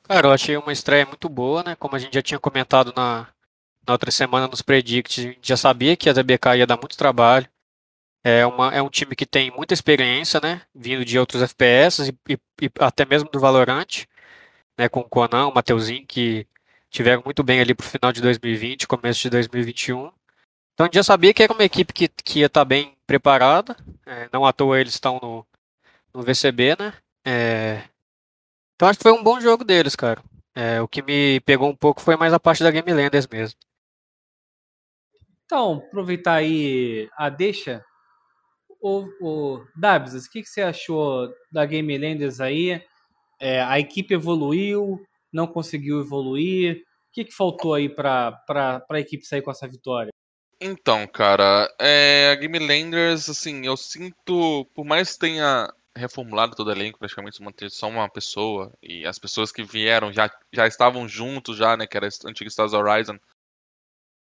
Cara, 0.02 0.26
eu 0.26 0.32
achei 0.32 0.56
uma 0.56 0.72
estreia 0.72 1.06
muito 1.06 1.28
boa, 1.28 1.62
né? 1.62 1.76
Como 1.76 1.94
a 1.94 1.98
gente 1.98 2.14
já 2.14 2.22
tinha 2.22 2.38
comentado 2.38 2.92
na, 2.96 3.32
na 3.86 3.92
outra 3.92 4.10
semana 4.10 4.48
nos 4.48 4.62
predicts, 4.62 5.18
a 5.18 5.28
gente 5.28 5.48
já 5.48 5.56
sabia 5.56 5.96
que 5.96 6.08
a 6.10 6.14
TBK 6.14 6.56
ia 6.58 6.66
dar 6.66 6.76
muito 6.76 6.96
trabalho. 6.96 7.48
É, 8.24 8.44
uma, 8.44 8.74
é 8.74 8.82
um 8.82 8.90
time 8.90 9.14
que 9.14 9.24
tem 9.24 9.50
muita 9.52 9.72
experiência, 9.74 10.40
né? 10.40 10.62
Vindo 10.74 11.04
de 11.04 11.18
outros 11.18 11.42
FPS 11.42 12.08
e, 12.10 12.32
e, 12.32 12.38
e 12.62 12.70
até 12.80 13.04
mesmo 13.04 13.30
do 13.30 13.38
Valorant, 13.38 14.04
né? 14.78 14.88
Com 14.88 15.00
o 15.00 15.08
Conan, 15.08 15.46
o 15.48 15.54
Mateuzinho, 15.54 16.04
que 16.06 16.46
tiveram 16.90 17.22
muito 17.24 17.42
bem 17.44 17.60
ali 17.60 17.74
pro 17.74 17.86
final 17.86 18.12
de 18.12 18.20
2020, 18.20 18.88
começo 18.88 19.20
de 19.22 19.30
2021. 19.30 20.10
Então 20.74 20.88
já 20.92 21.02
sabia 21.02 21.32
que 21.32 21.42
era 21.42 21.52
uma 21.52 21.64
equipe 21.64 21.92
que, 21.92 22.08
que 22.08 22.40
ia 22.40 22.46
estar 22.46 22.64
bem 22.64 22.96
preparada. 23.06 23.76
É, 24.04 24.28
não 24.32 24.44
à 24.44 24.52
toa 24.52 24.80
eles 24.80 24.94
estão 24.94 25.18
no, 25.22 25.46
no 26.12 26.22
VCB, 26.22 26.76
né? 26.78 26.92
É, 27.24 27.82
então 28.74 28.88
acho 28.88 28.98
que 28.98 29.02
foi 29.04 29.12
um 29.12 29.22
bom 29.22 29.40
jogo 29.40 29.64
deles, 29.64 29.96
cara. 29.96 30.22
É, 30.54 30.80
o 30.80 30.88
que 30.88 31.02
me 31.02 31.40
pegou 31.40 31.68
um 31.68 31.76
pouco 31.76 32.00
foi 32.00 32.16
mais 32.16 32.32
a 32.32 32.40
parte 32.40 32.62
da 32.62 32.70
Game 32.70 32.92
Landers 32.92 33.26
mesmo. 33.26 33.58
Então, 35.46 35.74
aproveitar 35.86 36.34
aí 36.34 37.08
a 37.16 37.28
deixa. 37.28 37.84
O, 38.80 39.06
o 39.20 39.64
Dabs, 39.74 40.14
o 40.14 40.30
que, 40.30 40.42
que 40.42 40.48
você 40.48 40.60
achou 40.60 41.32
da 41.50 41.64
Game 41.64 41.96
Landers 41.96 42.40
aí? 42.40 42.82
É, 43.40 43.62
a 43.62 43.78
equipe 43.78 44.12
evoluiu, 44.12 45.00
não 45.32 45.46
conseguiu 45.46 46.00
evoluir. 46.00 46.82
O 47.08 47.12
que, 47.12 47.24
que 47.24 47.34
faltou 47.34 47.74
aí 47.74 47.88
para 47.88 48.38
a 48.90 49.00
equipe 49.00 49.24
sair 49.24 49.40
com 49.40 49.50
essa 49.50 49.66
vitória? 49.66 50.10
Então, 50.60 51.06
cara, 51.06 51.72
é, 51.78 52.30
a 52.30 52.34
Game 52.34 52.58
Landers, 52.58 53.28
assim, 53.28 53.66
eu 53.66 53.76
sinto, 53.76 54.64
por 54.74 54.84
mais 54.84 55.12
que 55.12 55.20
tenha 55.20 55.72
reformulado 55.94 56.54
todo 56.54 56.68
o 56.68 56.72
elenco, 56.72 56.98
praticamente 56.98 57.42
manter 57.42 57.70
só 57.70 57.88
uma 57.88 58.08
pessoa, 58.08 58.72
e 58.82 59.06
as 59.06 59.18
pessoas 59.18 59.50
que 59.50 59.62
vieram 59.62 60.12
já, 60.12 60.30
já 60.52 60.66
estavam 60.66 61.08
juntos 61.08 61.56
já, 61.56 61.76
né, 61.76 61.86
que 61.86 61.96
era 61.96 62.06
a 62.06 62.28
antiga 62.28 62.48
Stars 62.48 62.72
Horizon, 62.72 63.18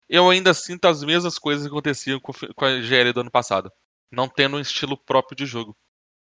eu 0.08 0.30
ainda 0.30 0.54
sinto 0.54 0.86
as 0.86 1.02
mesmas 1.02 1.38
coisas 1.38 1.64
que 1.64 1.70
aconteciam 1.70 2.20
com, 2.20 2.32
a 2.64 2.80
GL 2.80 3.12
do 3.12 3.20
ano 3.20 3.30
passado, 3.30 3.70
não 4.10 4.28
tendo 4.28 4.56
um 4.56 4.60
estilo 4.60 4.96
próprio 4.96 5.36
de 5.36 5.46
jogo. 5.46 5.76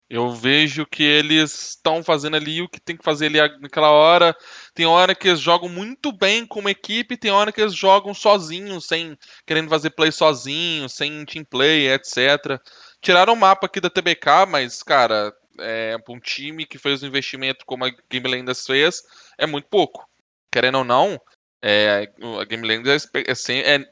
Eu 0.08 0.30
vejo 0.30 0.84
que 0.84 1.02
eles 1.02 1.70
estão 1.70 2.04
fazendo 2.04 2.36
ali 2.36 2.60
o 2.60 2.68
que 2.68 2.78
tem 2.78 2.94
que 2.94 3.04
fazer 3.04 3.26
ali 3.26 3.38
naquela 3.60 3.90
hora. 3.90 4.36
Tem 4.74 4.84
hora 4.84 5.14
que 5.14 5.28
eles 5.28 5.40
jogam 5.40 5.70
muito 5.70 6.12
bem 6.12 6.44
como 6.46 6.68
equipe, 6.68 7.16
tem 7.16 7.30
hora 7.30 7.50
que 7.50 7.62
eles 7.62 7.74
jogam 7.74 8.12
sozinhos, 8.12 8.86
sem 8.86 9.16
querendo 9.46 9.70
fazer 9.70 9.88
play 9.90 10.12
sozinhos, 10.12 10.92
sem 10.92 11.24
team 11.24 11.46
play, 11.46 11.88
etc. 11.88 12.60
Tiraram 13.00 13.32
o 13.32 13.36
mapa 13.36 13.66
aqui 13.66 13.80
da 13.80 13.88
TBK, 13.88 14.44
mas, 14.46 14.82
cara, 14.82 15.32
é, 15.58 15.96
um 16.06 16.20
time 16.20 16.66
que 16.66 16.76
fez 16.76 17.02
um 17.02 17.06
investimento 17.06 17.64
como 17.64 17.86
a 17.86 17.90
Game 18.10 18.28
Landers 18.28 18.66
fez, 18.66 19.02
é 19.38 19.46
muito 19.46 19.68
pouco. 19.68 20.06
Querendo 20.52 20.78
ou 20.78 20.84
não, 20.84 21.18
é, 21.62 22.12
a 22.40 22.44
Game 22.44 22.66
Landers 22.66 23.08
é, 23.14 23.20
é, 23.20 23.74
é 23.74 23.86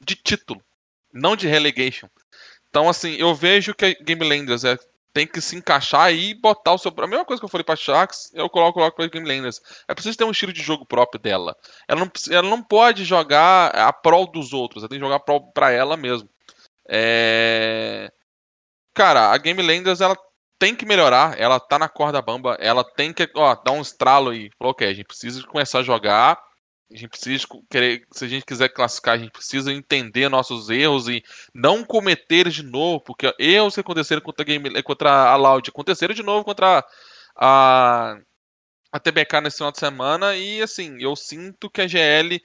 de 0.00 0.16
título, 0.16 0.60
não 1.12 1.36
de 1.36 1.46
relegation. 1.46 2.08
Então, 2.68 2.88
assim, 2.88 3.14
eu 3.14 3.34
vejo 3.34 3.74
que 3.74 3.84
a 3.84 3.94
Game 4.04 4.28
Landers 4.28 4.64
é 4.64 4.76
tem 5.14 5.28
que 5.28 5.40
se 5.40 5.54
encaixar 5.54 6.12
e 6.12 6.34
botar 6.34 6.72
o 6.72 6.78
seu. 6.78 6.92
A 6.98 7.06
mesma 7.06 7.24
coisa 7.24 7.40
que 7.40 7.44
eu 7.44 7.48
falei 7.48 7.64
pra 7.64 7.76
Sharks, 7.76 8.32
eu 8.34 8.50
coloco, 8.50 8.74
coloco 8.80 8.96
pra 8.96 9.06
Game 9.06 9.26
Landers. 9.26 9.60
É 9.86 9.94
preciso 9.94 10.18
ter 10.18 10.24
um 10.24 10.32
estilo 10.32 10.52
de 10.52 10.60
jogo 10.60 10.84
próprio 10.84 11.20
dela. 11.20 11.56
Ela 11.86 12.00
não, 12.00 12.10
ela 12.30 12.50
não 12.50 12.60
pode 12.60 13.04
jogar 13.04 13.68
a 13.68 13.92
prol 13.92 14.26
dos 14.26 14.52
outros, 14.52 14.82
ela 14.82 14.88
tem 14.88 14.98
que 14.98 15.04
jogar 15.04 15.20
pra, 15.20 15.38
pra 15.54 15.70
ela 15.70 15.96
mesmo. 15.96 16.28
É... 16.88 18.10
Cara, 18.92 19.30
a 19.30 19.38
Game 19.38 19.62
Landers 19.62 20.00
ela 20.00 20.16
tem 20.58 20.74
que 20.74 20.84
melhorar, 20.84 21.38
ela 21.38 21.60
tá 21.60 21.78
na 21.78 21.88
corda 21.88 22.20
bamba, 22.20 22.56
ela 22.60 22.82
tem 22.82 23.12
que 23.12 23.30
ó, 23.36 23.54
dar 23.54 23.72
um 23.72 23.82
estralo 23.82 24.34
e 24.34 24.50
falou, 24.58 24.72
ok, 24.72 24.88
a 24.88 24.94
gente 24.94 25.06
precisa 25.06 25.46
começar 25.46 25.78
a 25.78 25.84
jogar 25.84 26.42
a 26.90 26.96
gente 26.96 27.08
precisa 27.08 27.46
querer, 27.70 28.06
se 28.12 28.24
a 28.24 28.28
gente 28.28 28.44
quiser 28.44 28.68
classificar, 28.68 29.14
a 29.14 29.18
gente 29.18 29.32
precisa 29.32 29.72
entender 29.72 30.28
nossos 30.28 30.68
erros 30.70 31.08
e 31.08 31.22
não 31.52 31.84
cometer 31.84 32.48
de 32.50 32.62
novo, 32.62 33.00
porque 33.00 33.34
erros 33.38 33.74
que 33.74 33.80
aconteceram 33.80 34.20
contra 34.20 34.42
a, 34.42 34.46
Game, 34.46 34.82
contra 34.82 35.30
a 35.30 35.36
Loud 35.36 35.68
aconteceram 35.68 36.14
de 36.14 36.22
novo 36.22 36.44
contra 36.44 36.84
a, 37.36 38.18
a 38.92 39.00
TBK 39.00 39.40
nesse 39.40 39.56
final 39.56 39.72
de 39.72 39.78
semana 39.78 40.36
e 40.36 40.62
assim, 40.62 40.96
eu 41.00 41.16
sinto 41.16 41.70
que 41.70 41.80
a 41.80 41.88
GL 41.88 42.40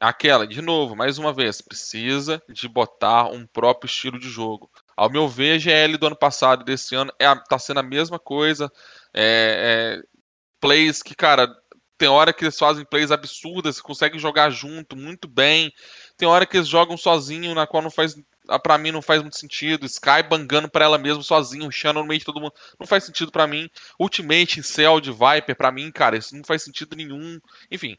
aquela, 0.00 0.46
de 0.46 0.62
novo, 0.62 0.96
mais 0.96 1.18
uma 1.18 1.32
vez, 1.32 1.60
precisa 1.60 2.42
de 2.48 2.66
botar 2.66 3.26
um 3.26 3.46
próprio 3.46 3.86
estilo 3.86 4.18
de 4.18 4.30
jogo. 4.30 4.70
Ao 4.96 5.10
meu 5.10 5.28
ver, 5.28 5.56
a 5.56 5.58
GL 5.58 5.98
do 5.98 6.06
ano 6.06 6.16
passado 6.16 6.62
e 6.62 6.64
desse 6.64 6.94
ano 6.94 7.12
é, 7.18 7.26
tá 7.48 7.58
sendo 7.58 7.80
a 7.80 7.82
mesma 7.82 8.18
coisa. 8.18 8.72
É, 9.12 10.00
é, 10.00 10.02
plays 10.58 11.02
que, 11.02 11.14
cara, 11.14 11.54
tem 12.00 12.08
hora 12.08 12.32
que 12.32 12.44
eles 12.44 12.58
fazem 12.58 12.82
plays 12.82 13.10
absurdas, 13.10 13.78
conseguem 13.78 14.18
jogar 14.18 14.48
junto 14.48 14.96
muito 14.96 15.28
bem. 15.28 15.70
Tem 16.16 16.26
hora 16.26 16.46
que 16.46 16.56
eles 16.56 16.66
jogam 16.66 16.96
sozinho, 16.96 17.54
na 17.54 17.66
qual 17.66 17.82
não 17.82 17.90
faz. 17.90 18.16
Ah, 18.48 18.58
para 18.58 18.78
mim 18.78 18.90
não 18.90 19.02
faz 19.02 19.20
muito 19.20 19.36
sentido. 19.38 19.84
Sky 19.84 20.22
bangando 20.26 20.66
para 20.70 20.86
ela 20.86 20.96
mesmo 20.96 21.22
sozinho, 21.22 21.70
Shannon 21.70 22.00
no 22.00 22.08
meio 22.08 22.18
de 22.18 22.24
todo 22.24 22.40
mundo. 22.40 22.54
Não 22.80 22.86
faz 22.86 23.04
sentido 23.04 23.30
para 23.30 23.46
mim. 23.46 23.68
Ultimate, 24.00 24.62
Cell 24.62 24.98
de 24.98 25.12
Viper, 25.12 25.54
para 25.54 25.70
mim, 25.70 25.92
cara, 25.92 26.16
isso 26.16 26.34
não 26.34 26.42
faz 26.42 26.62
sentido 26.62 26.96
nenhum. 26.96 27.38
Enfim, 27.70 27.98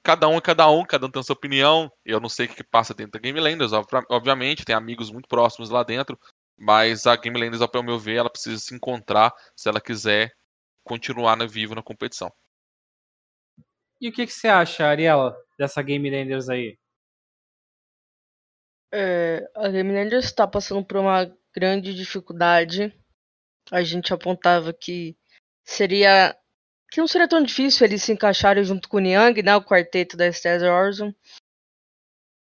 cada 0.00 0.28
um 0.28 0.36
é 0.36 0.40
cada 0.40 0.70
um, 0.70 0.84
cada 0.84 1.06
um 1.06 1.10
tem 1.10 1.18
a 1.18 1.24
sua 1.24 1.34
opinião. 1.34 1.90
Eu 2.04 2.20
não 2.20 2.28
sei 2.28 2.46
o 2.46 2.48
que 2.50 2.62
passa 2.62 2.94
dentro 2.94 3.12
da 3.12 3.18
Game 3.18 3.40
obviamente, 4.10 4.64
tem 4.64 4.76
amigos 4.76 5.10
muito 5.10 5.28
próximos 5.28 5.70
lá 5.70 5.82
dentro. 5.82 6.16
Mas 6.56 7.04
a 7.04 7.16
Game 7.16 7.36
ao 7.60 7.82
meu 7.82 7.98
ver, 7.98 8.18
ela 8.18 8.30
precisa 8.30 8.60
se 8.60 8.72
encontrar 8.76 9.32
se 9.56 9.68
ela 9.68 9.80
quiser 9.80 10.30
continuar 10.84 11.34
na 11.34 11.46
vivo 11.46 11.74
na 11.74 11.82
competição. 11.82 12.32
E 14.00 14.08
o 14.08 14.12
que, 14.12 14.26
que 14.26 14.32
você 14.32 14.48
acha, 14.48 14.86
Ariela, 14.86 15.36
dessa 15.58 15.82
Game 15.82 16.08
Landers 16.10 16.48
aí? 16.48 16.78
É, 18.92 19.48
a 19.54 19.68
Game 19.68 19.92
Landers 19.92 20.24
está 20.24 20.46
passando 20.46 20.84
por 20.84 20.96
uma 20.96 21.30
grande 21.54 21.94
dificuldade. 21.94 22.92
A 23.70 23.82
gente 23.82 24.12
apontava 24.12 24.72
que 24.72 25.16
seria 25.64 26.36
que 26.90 26.98
não 27.00 27.06
seria 27.06 27.28
tão 27.28 27.42
difícil 27.42 27.86
eles 27.86 28.02
se 28.02 28.12
encaixarem 28.12 28.64
junto 28.64 28.88
com 28.88 28.96
o 28.96 29.00
Niang, 29.00 29.40
né, 29.42 29.54
o 29.54 29.62
quarteto 29.62 30.16
da 30.16 30.26
Stars 30.26 30.62
Horizon. 30.62 31.14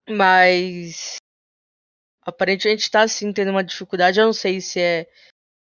Mas 0.06 1.16
aparentemente 2.20 2.82
está 2.82 3.06
sim 3.08 3.32
tendo 3.32 3.50
uma 3.52 3.64
dificuldade. 3.64 4.20
Eu 4.20 4.26
não 4.26 4.32
sei 4.34 4.60
se 4.60 4.80
é 4.80 5.06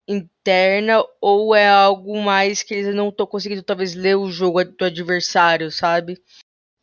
interna 0.07 1.03
ou 1.21 1.55
é 1.55 1.67
algo 1.67 2.21
mais 2.21 2.61
que 2.63 2.73
eles 2.73 2.93
não 2.93 3.09
estão 3.09 3.25
conseguindo 3.25 3.63
talvez 3.63 3.93
ler 3.95 4.15
o 4.15 4.29
jogo 4.29 4.63
do 4.63 4.85
adversário, 4.85 5.71
sabe? 5.71 6.21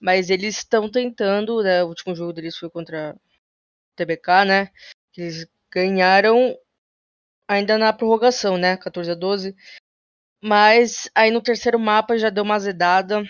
Mas 0.01 0.31
eles 0.31 0.57
estão 0.59 0.91
tentando, 0.91 1.62
né? 1.62 1.85
O 1.85 1.89
último 1.89 2.14
jogo 2.14 2.33
deles 2.33 2.57
foi 2.57 2.71
contra 2.71 3.16
TBK, 3.97 4.45
né? 4.47 4.71
Eles 5.16 5.47
ganharam 5.71 6.57
ainda 7.49 7.77
na 7.77 7.93
prorrogação, 7.93 8.57
né? 8.57 8.77
14 8.77 9.11
a 9.11 9.14
12. 9.14 9.55
Mas 10.43 11.11
aí 11.14 11.31
no 11.31 11.43
terceiro 11.43 11.79
mapa 11.79 12.16
já 12.16 12.31
deu 12.31 12.45
uma 12.45 12.55
azedada. 12.55 13.23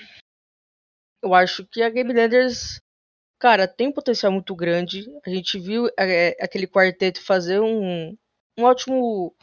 Eu 1.22 1.34
acho 1.34 1.66
que 1.66 1.82
a 1.82 1.91
Game 1.91 2.12
Landers, 2.12 2.80
cara, 3.38 3.66
tem 3.66 3.88
um 3.88 3.93
potencial 3.93 4.30
muito 4.32 4.55
grande. 4.55 5.05
A 5.26 5.30
gente 5.30 5.59
viu 5.59 5.88
é, 5.99 6.36
aquele 6.43 6.66
quarteto 6.68 7.20
fazer 7.20 7.61
um, 7.61 8.16
um 8.57 8.64
ótimo 8.64 9.34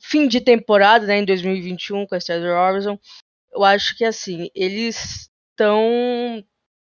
fim 0.00 0.28
de 0.28 0.40
temporada, 0.40 1.06
né, 1.06 1.18
em 1.18 1.24
2021 1.24 2.06
com 2.06 2.14
a 2.14 2.18
Stars 2.18 2.44
Horizon, 2.44 2.98
eu 3.52 3.64
acho 3.64 3.96
que 3.96 4.04
assim, 4.04 4.50
eles 4.54 5.30
estão 5.50 6.44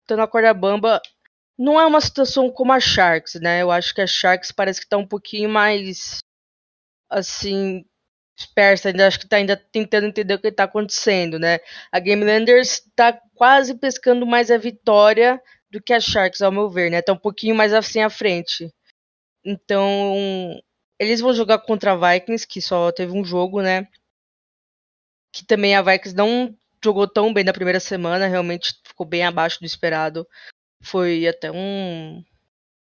estão 0.03 0.17
na 0.17 0.27
corda 0.27 0.55
bamba. 0.55 1.01
Não 1.59 1.81
é 1.81 1.87
uma 1.87 2.01
situação 2.01 2.51
como 2.51 2.73
a 2.73 2.81
Sharks, 2.81 3.35
né? 3.41 3.63
Eu 3.63 3.71
acho 3.71 3.95
que 3.95 4.01
a 4.01 4.07
Sharks 4.07 4.53
parece 4.53 4.81
que 4.81 4.89
tá 4.89 4.97
um 4.97 5.07
pouquinho 5.07 5.49
mais 5.49 6.19
assim, 7.11 7.85
dispersa, 8.37 8.89
ainda 8.89 9.07
acho 9.07 9.21
que 9.21 9.29
tá 9.29 9.37
ainda 9.37 9.57
tentando 9.57 10.07
entender 10.07 10.35
o 10.35 10.41
que 10.41 10.49
está 10.49 10.65
acontecendo, 10.65 11.39
né? 11.39 11.59
A 11.91 11.99
Game 11.99 12.25
Landers 12.25 12.83
tá 12.95 13.19
quase 13.35 13.75
pescando 13.75 14.27
mais 14.27 14.51
a 14.51 14.59
vitória 14.59 15.41
do 15.71 15.83
que 15.83 15.93
a 15.93 16.01
Sharks, 16.01 16.43
ao 16.43 16.53
meu 16.53 16.69
ver, 16.71 16.91
né? 16.91 17.03
Tá 17.03 17.13
um 17.13 17.19
pouquinho 17.19 17.55
mais 17.55 17.73
assim 17.73 18.01
à 18.01 18.11
frente. 18.11 18.71
Então, 19.45 20.61
eles 20.99 21.21
vão 21.21 21.35
jogar 21.35 21.59
contra 21.61 21.93
a 21.93 21.97
Vikings, 22.13 22.47
que 22.47 22.61
só 22.61 22.91
teve 22.93 23.13
um 23.13 23.25
jogo, 23.25 23.63
né? 23.63 23.89
Que 25.33 25.45
também 25.45 25.75
a 25.75 25.83
Vikings 25.83 26.17
não 26.17 26.57
jogou 26.83 27.09
tão 27.09 27.33
bem 27.33 27.45
na 27.45 27.53
primeira 27.53 27.81
semana, 27.81 28.27
realmente 28.27 28.75
ficou 28.85 29.07
bem 29.07 29.25
abaixo 29.25 29.61
do 29.61 29.67
esperado. 29.67 30.27
Foi 30.83 31.27
até 31.27 31.51
um, 31.51 32.25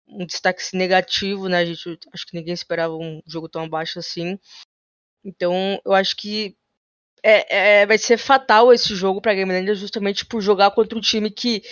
um 0.07 0.25
destaque 0.25 0.63
negativo, 0.73 1.47
né? 1.47 1.57
A 1.59 1.65
gente, 1.65 1.99
acho 2.13 2.25
que 2.25 2.35
ninguém 2.35 2.53
esperava 2.53 2.93
um 2.95 3.21
jogo 3.25 3.47
tão 3.47 3.63
abaixo 3.63 3.99
assim. 3.99 4.37
Então, 5.23 5.79
eu 5.85 5.93
acho 5.93 6.15
que 6.17 6.57
é, 7.23 7.81
é, 7.81 7.85
vai 7.85 7.97
ser 7.97 8.17
fatal 8.17 8.73
esse 8.73 8.93
jogo 8.95 9.21
para 9.21 9.33
Game 9.33 9.51
Land 9.51 9.75
justamente 9.75 10.25
por 10.25 10.41
jogar 10.41 10.71
contra 10.71 10.97
um 10.97 11.01
time 11.01 11.31
que 11.31 11.63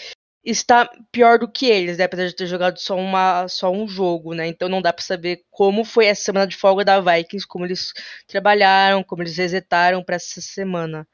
está 0.43 0.89
pior 1.11 1.37
do 1.39 1.47
que 1.47 1.67
eles, 1.67 1.97
né? 1.97 2.05
Apesar 2.05 2.27
de 2.27 2.35
ter 2.35 2.47
jogado 2.47 2.79
só, 2.79 2.95
uma, 2.95 3.47
só 3.47 3.71
um 3.71 3.87
jogo, 3.87 4.33
né? 4.33 4.47
Então 4.47 4.67
não 4.67 4.81
dá 4.81 4.91
para 4.91 5.03
saber 5.03 5.43
como 5.51 5.83
foi 5.83 6.07
essa 6.07 6.23
semana 6.23 6.47
de 6.47 6.55
folga 6.57 6.83
da 6.83 6.99
Vikings, 6.99 7.47
como 7.47 7.65
eles 7.65 7.93
trabalharam, 8.27 9.03
como 9.03 9.21
eles 9.23 9.37
resetaram 9.37 10.03
para 10.03 10.15
essa 10.15 10.41
semana. 10.41 11.07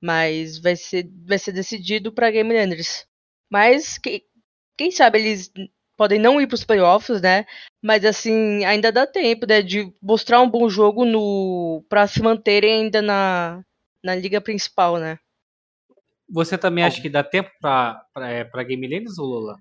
Mas 0.00 0.58
vai 0.58 0.76
ser, 0.76 1.08
vai 1.26 1.38
ser 1.38 1.52
decidido 1.52 2.12
para 2.12 2.30
Game 2.30 2.52
Landers. 2.52 3.06
Mas 3.50 3.98
quem, 3.98 4.24
quem 4.76 4.90
sabe 4.90 5.20
eles 5.20 5.52
podem 5.96 6.18
não 6.18 6.40
ir 6.40 6.46
para 6.48 6.54
os 6.56 6.64
playoffs, 6.64 7.20
né? 7.20 7.46
Mas 7.80 8.04
assim, 8.04 8.64
ainda 8.64 8.90
dá 8.90 9.06
tempo 9.06 9.46
né, 9.46 9.62
de 9.62 9.92
mostrar 10.02 10.40
um 10.40 10.50
bom 10.50 10.68
jogo 10.68 11.04
no 11.04 11.84
para 11.88 12.06
se 12.06 12.20
manterem 12.22 12.84
ainda 12.84 13.00
na, 13.00 13.62
na 14.02 14.14
liga 14.14 14.40
principal, 14.40 14.98
né? 14.98 15.18
Você 16.32 16.56
também 16.56 16.82
acha 16.82 17.00
que 17.02 17.10
dá 17.10 17.22
tempo 17.22 17.50
para 17.60 18.30
é, 18.30 18.44
Game 18.64 19.06
ou 19.18 19.26
Lula? 19.26 19.58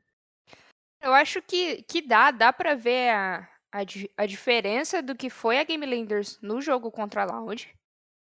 Eu 1.01 1.13
acho 1.13 1.41
que, 1.41 1.83
que 1.83 2.01
dá, 2.01 2.31
dá 2.31 2.53
pra 2.53 2.75
ver 2.75 3.09
a, 3.09 3.49
a, 3.73 3.79
a 4.15 4.25
diferença 4.25 5.01
do 5.01 5.13
que 5.13 5.29
foi 5.29 5.59
a 5.59 5.65
Game 5.65 5.85
Landers 5.85 6.39
no 6.41 6.61
jogo 6.61 6.89
contra 6.89 7.23
a 7.23 7.25
Loud, 7.25 7.69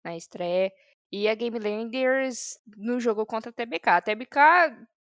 na 0.03 0.15
estreia, 0.15 0.71
e 1.11 1.27
a 1.27 1.33
Game 1.33 1.57
Landers 1.57 2.59
no 2.77 2.99
jogo 2.99 3.25
contra 3.25 3.49
a 3.49 3.53
TBK. 3.53 3.89
A 3.89 4.01
TBK 4.01 4.39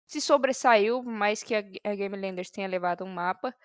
se 0.08 0.22
sobressaiu, 0.22 1.02
mais 1.02 1.42
que 1.42 1.56
a, 1.56 1.64
a 1.86 1.96
Game 1.96 2.16
Landers 2.16 2.52
tenha 2.52 2.68
levado 2.68 3.04
um 3.04 3.12
mapa, 3.12 3.56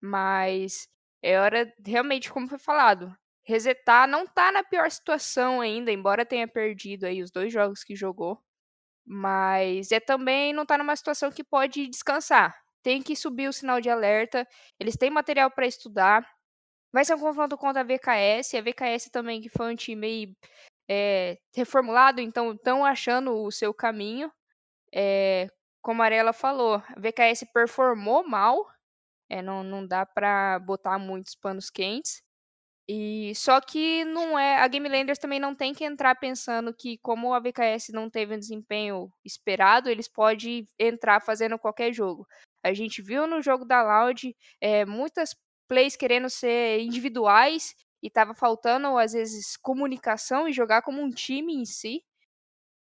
mas 0.00 0.88
é 1.22 1.38
hora, 1.38 1.70
realmente, 1.84 2.32
como 2.32 2.48
foi 2.48 2.58
falado, 2.58 3.14
resetar 3.44 4.08
não 4.08 4.26
tá 4.26 4.50
na 4.50 4.64
pior 4.64 4.90
situação 4.90 5.60
ainda, 5.60 5.92
embora 5.92 6.24
tenha 6.24 6.48
perdido 6.48 7.04
aí 7.04 7.22
os 7.22 7.30
dois 7.30 7.52
jogos 7.52 7.84
que 7.84 7.94
jogou. 7.94 8.40
Mas 9.10 9.90
é 9.90 9.98
também 9.98 10.52
não 10.52 10.66
tá 10.66 10.76
numa 10.76 10.94
situação 10.94 11.30
que 11.30 11.42
pode 11.42 11.88
descansar. 11.88 12.54
Tem 12.82 13.02
que 13.02 13.16
subir 13.16 13.48
o 13.48 13.52
sinal 13.52 13.80
de 13.80 13.88
alerta. 13.88 14.46
Eles 14.78 14.96
têm 14.96 15.08
material 15.08 15.50
para 15.50 15.66
estudar. 15.66 16.28
Vai 16.92 17.04
ser 17.06 17.14
um 17.14 17.20
confronto 17.20 17.56
contra 17.56 17.80
a 17.80 17.84
VKS. 17.84 18.54
A 18.54 18.60
VKS 18.60 19.10
também, 19.10 19.40
que 19.40 19.48
foi 19.48 19.72
um 19.72 19.76
time 19.76 20.36
é, 20.90 21.38
reformulado, 21.56 22.20
então 22.20 22.52
estão 22.52 22.84
achando 22.84 23.34
o 23.34 23.50
seu 23.50 23.72
caminho. 23.72 24.30
É, 24.94 25.48
como 25.80 26.02
a 26.02 26.04
Arela 26.04 26.34
falou, 26.34 26.74
a 26.74 27.00
VKS 27.00 27.46
performou 27.52 28.28
mal. 28.28 28.66
É, 29.30 29.40
não, 29.40 29.62
não 29.62 29.86
dá 29.86 30.04
para 30.04 30.58
botar 30.58 30.98
muitos 30.98 31.34
panos 31.34 31.70
quentes. 31.70 32.22
E 32.90 33.34
só 33.34 33.60
que 33.60 34.02
não 34.06 34.38
é, 34.38 34.56
a 34.62 34.66
Game 34.66 34.88
Landers 34.88 35.18
também 35.18 35.38
não 35.38 35.54
tem 35.54 35.74
que 35.74 35.84
entrar 35.84 36.14
pensando 36.14 36.72
que 36.72 36.96
como 36.98 37.34
a 37.34 37.38
VKS 37.40 37.90
não 37.92 38.08
teve 38.08 38.34
um 38.34 38.38
desempenho 38.38 39.12
esperado, 39.22 39.90
eles 39.90 40.08
podem 40.08 40.66
entrar 40.78 41.20
fazendo 41.20 41.58
qualquer 41.58 41.92
jogo. 41.92 42.26
A 42.64 42.72
gente 42.72 43.02
viu 43.02 43.26
no 43.26 43.42
jogo 43.42 43.66
da 43.66 43.82
Loud 43.82 44.34
é, 44.58 44.86
muitas 44.86 45.36
plays 45.68 45.96
querendo 45.96 46.30
ser 46.30 46.80
individuais 46.80 47.74
e 48.02 48.06
estava 48.08 48.34
faltando 48.34 48.96
às 48.96 49.12
vezes 49.12 49.56
comunicação 49.58 50.48
e 50.48 50.52
jogar 50.52 50.80
como 50.80 51.02
um 51.02 51.10
time 51.10 51.54
em 51.54 51.66
si. 51.66 52.02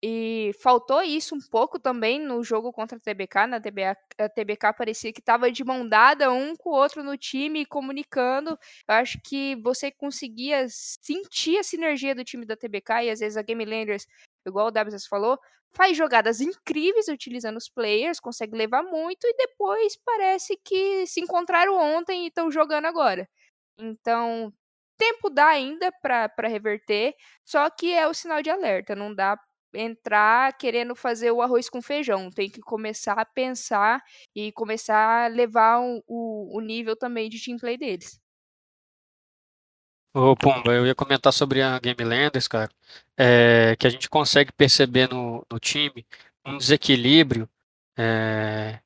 E 0.07 0.51
faltou 0.61 1.01
isso 1.01 1.33
um 1.33 1.39
pouco 1.39 1.79
também 1.79 2.19
no 2.19 2.43
jogo 2.43 2.71
contra 2.71 2.95
a 2.95 3.01
TBK. 3.01 3.47
Na 3.47 3.59
TBK, 3.59 3.97
a 4.19 4.29
TBK 4.29 4.73
parecia 4.77 5.11
que 5.11 5.19
estava 5.19 5.51
de 5.51 5.63
mão 5.63 5.89
dada 5.89 6.31
um 6.31 6.55
com 6.55 6.69
o 6.69 6.73
outro 6.73 7.03
no 7.03 7.17
time, 7.17 7.65
comunicando. 7.65 8.51
Eu 8.87 8.95
acho 8.95 9.19
que 9.25 9.55
você 9.63 9.89
conseguia 9.89 10.67
sentir 10.69 11.57
a 11.57 11.63
sinergia 11.63 12.13
do 12.13 12.23
time 12.23 12.45
da 12.45 12.55
TBK 12.55 13.05
e 13.05 13.09
às 13.09 13.19
vezes 13.19 13.35
a 13.35 13.41
Game 13.41 13.65
Landers, 13.65 14.05
igual 14.47 14.67
o 14.67 14.69
WS 14.69 15.07
falou, 15.07 15.39
faz 15.73 15.97
jogadas 15.97 16.39
incríveis 16.39 17.07
utilizando 17.07 17.57
os 17.57 17.67
players, 17.67 18.19
consegue 18.19 18.55
levar 18.55 18.83
muito 18.83 19.25
e 19.25 19.33
depois 19.35 19.97
parece 20.05 20.55
que 20.63 21.07
se 21.07 21.19
encontraram 21.19 21.79
ontem 21.79 22.25
e 22.25 22.27
estão 22.27 22.51
jogando 22.51 22.85
agora. 22.85 23.27
Então, 23.79 24.53
tempo 24.97 25.31
dá 25.31 25.47
ainda 25.47 25.91
para 25.99 26.47
reverter, 26.47 27.15
só 27.43 27.71
que 27.71 27.91
é 27.91 28.07
o 28.07 28.13
sinal 28.13 28.43
de 28.43 28.51
alerta, 28.51 28.95
não 28.95 29.11
dá 29.13 29.35
entrar 29.75 30.57
querendo 30.57 30.95
fazer 30.95 31.31
o 31.31 31.41
arroz 31.41 31.69
com 31.69 31.81
feijão. 31.81 32.29
Tem 32.29 32.49
que 32.49 32.61
começar 32.61 33.13
a 33.13 33.25
pensar 33.25 34.01
e 34.35 34.51
começar 34.51 35.25
a 35.25 35.27
levar 35.27 35.79
o, 35.79 36.03
o, 36.07 36.57
o 36.57 36.61
nível 36.61 36.95
também 36.95 37.29
de 37.29 37.43
teamplay 37.43 37.77
deles. 37.77 38.19
Ô, 40.13 40.33
Pumba, 40.35 40.71
eu 40.71 40.85
ia 40.85 40.95
comentar 40.95 41.33
sobre 41.33 41.61
a 41.61 41.77
Game 41.77 42.01
Landers, 42.01 42.47
cara, 42.47 42.71
é, 43.17 43.75
que 43.77 43.85
a 43.85 43.89
gente 43.89 44.09
consegue 44.09 44.49
perceber 44.53 45.09
no, 45.09 45.45
no 45.51 45.59
time 45.59 46.05
um 46.45 46.57
desequilíbrio 46.57 47.49
é, 47.97 48.79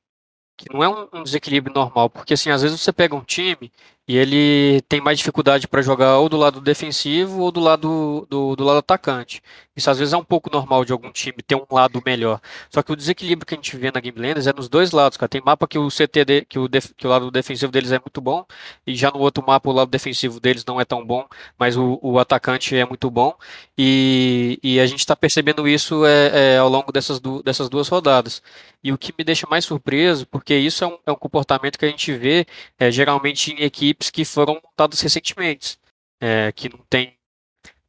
que 0.56 0.72
não 0.72 0.84
é 0.84 0.88
um, 0.88 1.08
um, 1.12 1.22
desequilíbrio 1.22 1.74
normal, 1.74 2.10
porque 2.10 2.34
assim, 2.34 2.50
às 2.50 2.62
vezes 2.62 2.80
você 2.80 2.92
pega 2.92 3.14
um 3.14 3.24
time 3.24 3.72
e 4.10 4.16
ele 4.16 4.80
tem 4.88 5.00
mais 5.00 5.18
dificuldade 5.18 5.68
para 5.68 5.80
jogar 5.82 6.18
ou 6.18 6.28
do 6.28 6.36
lado 6.36 6.60
defensivo 6.60 7.42
ou 7.42 7.52
do 7.52 7.60
lado 7.60 8.26
do, 8.28 8.56
do, 8.56 8.64
lado 8.64 8.78
atacante. 8.78 9.40
Isso 9.76 9.88
às 9.88 10.00
vezes 10.00 10.12
é 10.12 10.16
um 10.16 10.24
pouco 10.24 10.50
normal 10.52 10.84
de 10.84 10.90
algum 10.90 11.12
time 11.12 11.36
ter 11.46 11.54
um 11.54 11.64
lado 11.70 12.02
melhor. 12.04 12.40
Só 12.68 12.82
que 12.82 12.90
o 12.90 12.96
desequilíbrio 12.96 13.46
que 13.46 13.54
a 13.54 13.56
gente 13.56 13.76
vê 13.76 13.92
na 13.92 14.00
Game 14.00 14.18
Landers 14.18 14.48
é 14.48 14.52
nos 14.52 14.68
dois 14.68 14.90
lados, 14.90 15.16
cara. 15.16 15.28
Tem 15.28 15.40
mapa 15.40 15.68
que 15.68 15.78
o 15.78 15.86
CT 15.86 16.44
que, 16.48 16.58
o 16.58 16.66
def, 16.66 16.90
que 16.96 17.06
o 17.06 17.10
lado 17.10 17.30
defensivo 17.30 17.70
deles 17.70 17.92
é 17.92 18.00
muito 18.00 18.20
bom 18.20 18.44
e 18.84 18.96
já 18.96 19.12
no 19.12 19.20
outro 19.20 19.44
mapa 19.46 19.70
o 19.70 19.72
lado 19.72 19.88
defensivo 19.88 20.40
deles 20.40 20.64
não 20.64 20.80
é 20.80 20.84
tão 20.84 21.06
bom, 21.06 21.24
mas 21.56 21.76
o, 21.76 22.00
o 22.02 22.18
atacante 22.18 22.74
é 22.74 22.84
muito 22.84 23.08
bom. 23.12 23.32
E, 23.78 24.58
e 24.60 24.80
a 24.80 24.86
gente 24.86 24.98
está 24.98 25.14
percebendo 25.14 25.68
isso 25.68 26.04
é, 26.04 26.54
é, 26.54 26.58
ao 26.58 26.68
longo 26.68 26.90
dessas, 26.90 27.20
du, 27.20 27.44
dessas 27.44 27.68
duas 27.68 27.86
rodadas. 27.86 28.42
E 28.82 28.92
o 28.92 28.98
que 28.98 29.14
me 29.16 29.22
deixa 29.22 29.46
mais 29.48 29.64
surpreso, 29.64 30.26
porque 30.26 30.54
isso 30.56 30.82
é 30.82 30.86
um, 30.86 30.98
é 31.06 31.12
um 31.12 31.16
comportamento 31.16 31.78
que 31.78 31.84
a 31.84 31.88
gente 31.88 32.12
vê 32.12 32.46
é, 32.78 32.90
geralmente 32.90 33.52
em 33.52 33.62
equipes 34.00 34.10
que 34.10 34.24
foram 34.24 34.60
montadas 34.64 35.00
recentemente, 35.00 35.78
é, 36.20 36.50
que 36.52 36.68
não 36.68 36.78
tem, 36.88 37.16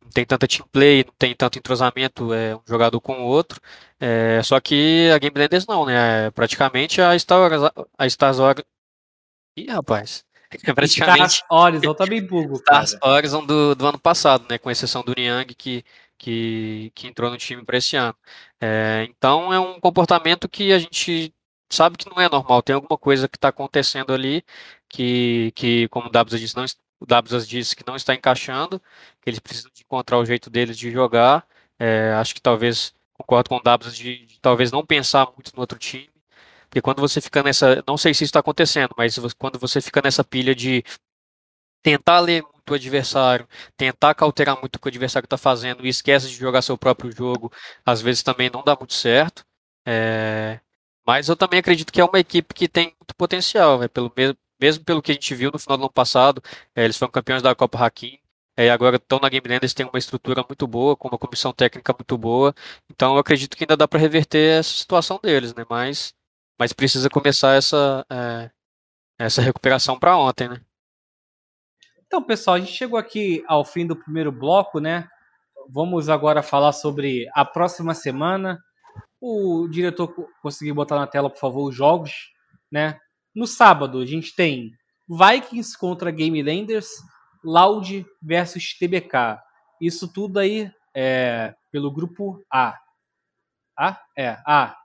não 0.03 0.09
tem 0.11 0.25
tanta 0.25 0.47
team 0.47 0.67
play, 0.71 1.05
não 1.05 1.13
tem 1.17 1.33
tanto 1.33 1.57
entrosamento 1.57 2.33
é, 2.33 2.55
um 2.55 2.61
jogador 2.67 2.99
com 2.99 3.13
o 3.13 3.25
outro. 3.25 3.59
É, 3.99 4.41
só 4.43 4.59
que 4.59 5.09
a 5.13 5.17
Game 5.17 5.33
Blenders 5.33 5.65
não, 5.65 5.85
né? 5.85 6.27
É, 6.27 6.31
praticamente 6.31 7.01
a 7.01 7.17
Star 7.17 7.51
a 7.97 8.09
Star 8.09 8.35
Wars. 8.35 8.63
Ih, 9.57 9.67
rapaz. 9.67 10.25
É 10.67 10.73
praticamente. 10.73 11.35
Star 11.35 11.47
Horizon 11.49 11.93
tá 11.93 12.05
bem 12.05 12.21
bugo, 12.21 12.57
Star 12.57 12.83
Horizon 13.01 13.45
do, 13.45 13.73
do 13.73 13.87
ano 13.87 13.97
passado, 13.97 14.45
né? 14.49 14.57
Com 14.57 14.69
exceção 14.69 15.01
do 15.01 15.13
Niang, 15.15 15.55
que 15.55 15.81
que, 16.17 16.91
que 16.93 17.07
entrou 17.07 17.31
no 17.31 17.37
time 17.37 17.63
para 17.65 17.77
esse 17.77 17.95
ano. 17.95 18.15
É, 18.59 19.07
então 19.09 19.51
é 19.51 19.59
um 19.59 19.79
comportamento 19.79 20.47
que 20.47 20.71
a 20.71 20.77
gente 20.77 21.33
sabe 21.69 21.97
que 21.97 22.09
não 22.09 22.21
é 22.21 22.29
normal, 22.29 22.61
tem 22.61 22.75
alguma 22.75 22.97
coisa 22.97 23.27
que 23.27 23.37
está 23.37 23.47
acontecendo 23.47 24.13
ali 24.13 24.43
que, 24.91 25.51
que 25.55 25.87
como 25.89 26.07
o 26.07 26.11
Dabs 26.11 26.39
disse, 26.39 26.55
não, 26.55 26.65
o 26.99 27.05
Dabs 27.05 27.47
disse 27.47 27.75
que 27.75 27.83
não 27.87 27.95
está 27.95 28.13
encaixando, 28.13 28.79
que 29.21 29.29
eles 29.29 29.39
precisam 29.39 29.71
encontrar 29.79 30.17
o 30.17 30.25
jeito 30.25 30.49
deles 30.49 30.77
de 30.77 30.91
jogar. 30.91 31.45
É, 31.79 32.13
acho 32.13 32.35
que 32.35 32.41
talvez, 32.41 32.93
concordo 33.13 33.49
com 33.49 33.57
o 33.57 33.63
Dabs 33.63 33.95
de, 33.95 34.25
de, 34.25 34.39
talvez 34.39 34.71
não 34.71 34.85
pensar 34.85 35.25
muito 35.33 35.51
no 35.55 35.61
outro 35.61 35.79
time, 35.79 36.09
porque 36.69 36.81
quando 36.81 36.99
você 37.01 37.19
fica 37.21 37.43
nessa, 37.43 37.83
não 37.87 37.97
sei 37.97 38.13
se 38.13 38.23
isso 38.23 38.29
está 38.29 38.39
acontecendo, 38.39 38.93
mas 38.97 39.17
quando 39.37 39.59
você 39.59 39.81
fica 39.81 40.01
nessa 40.03 40.23
pilha 40.23 40.55
de 40.55 40.83
tentar 41.83 42.19
ler 42.19 42.43
muito 42.43 42.71
o 42.71 42.75
adversário, 42.75 43.47
tentar 43.75 44.13
cauterar 44.15 44.59
muito 44.59 44.75
o 44.75 44.79
que 44.79 44.87
o 44.87 44.89
adversário 44.89 45.25
está 45.25 45.37
fazendo 45.37 45.85
e 45.85 45.89
esquece 45.89 46.27
de 46.29 46.35
jogar 46.35 46.61
seu 46.61 46.77
próprio 46.77 47.11
jogo, 47.11 47.51
às 47.85 48.01
vezes 48.01 48.23
também 48.23 48.49
não 48.49 48.63
dá 48.63 48.75
muito 48.75 48.93
certo. 48.93 49.43
É... 49.85 50.59
Mas 51.05 51.27
eu 51.29 51.35
também 51.35 51.59
acredito 51.59 51.91
que 51.91 51.99
é 51.99 52.05
uma 52.05 52.19
equipe 52.19 52.53
que 52.53 52.67
tem 52.67 52.95
muito 52.99 53.15
potencial, 53.15 53.79
né? 53.79 53.87
pelo 53.87 54.11
mesmo, 54.15 54.37
mesmo 54.61 54.85
pelo 54.85 55.01
que 55.01 55.11
a 55.11 55.15
gente 55.15 55.33
viu 55.33 55.51
no 55.51 55.59
final 55.59 55.77
do 55.77 55.83
ano 55.83 55.91
passado, 55.91 56.41
é, 56.75 56.83
eles 56.83 56.97
foram 56.97 57.11
campeões 57.11 57.41
da 57.41 57.55
Copa 57.55 57.83
Hakim, 57.83 58.19
é, 58.55 58.69
agora 58.69 58.97
estão 58.97 59.19
na 59.19 59.29
Game 59.29 59.47
Land, 59.47 59.61
eles 59.61 59.73
têm 59.73 59.85
uma 59.85 59.97
estrutura 59.97 60.43
muito 60.47 60.67
boa, 60.67 60.95
com 60.95 61.07
uma 61.07 61.17
comissão 61.17 61.51
técnica 61.53 61.93
muito 61.93 62.17
boa, 62.17 62.53
então 62.89 63.15
eu 63.15 63.19
acredito 63.19 63.57
que 63.57 63.63
ainda 63.63 63.77
dá 63.77 63.87
para 63.87 63.99
reverter 63.99 64.59
essa 64.59 64.69
situação 64.69 65.19
deles, 65.21 65.55
né? 65.55 65.65
Mas, 65.69 66.13
mas 66.59 66.73
precisa 66.73 67.09
começar 67.09 67.55
essa, 67.55 68.05
é, 68.09 68.51
essa 69.17 69.41
recuperação 69.41 69.97
para 69.97 70.17
ontem, 70.17 70.49
né? 70.49 70.61
Então, 72.05 72.21
pessoal, 72.21 72.57
a 72.57 72.59
gente 72.59 72.73
chegou 72.73 72.99
aqui 72.99 73.41
ao 73.47 73.63
fim 73.63 73.87
do 73.87 73.95
primeiro 73.95 74.33
bloco, 74.33 74.79
né? 74.79 75.07
Vamos 75.69 76.09
agora 76.09 76.43
falar 76.43 76.73
sobre 76.73 77.25
a 77.33 77.45
próxima 77.45 77.93
semana. 77.93 78.59
O 79.19 79.65
diretor 79.69 80.13
conseguiu 80.41 80.75
botar 80.75 80.97
na 80.97 81.07
tela, 81.07 81.29
por 81.29 81.39
favor, 81.39 81.69
os 81.69 81.73
jogos, 81.75 82.33
né? 82.69 82.99
No 83.33 83.47
sábado, 83.47 83.99
a 83.99 84.05
gente 84.05 84.35
tem 84.35 84.71
Vikings 85.07 85.77
contra 85.77 86.11
Game 86.11 86.41
Landers, 86.41 86.89
Loud 87.43 88.05
versus 88.21 88.77
TBK. 88.77 89.39
Isso 89.79 90.07
tudo 90.11 90.39
aí 90.39 90.71
é 90.93 91.55
pelo 91.71 91.91
grupo 91.91 92.43
A. 92.51 92.77
A? 93.77 93.99
É, 94.17 94.37
A. 94.45 94.75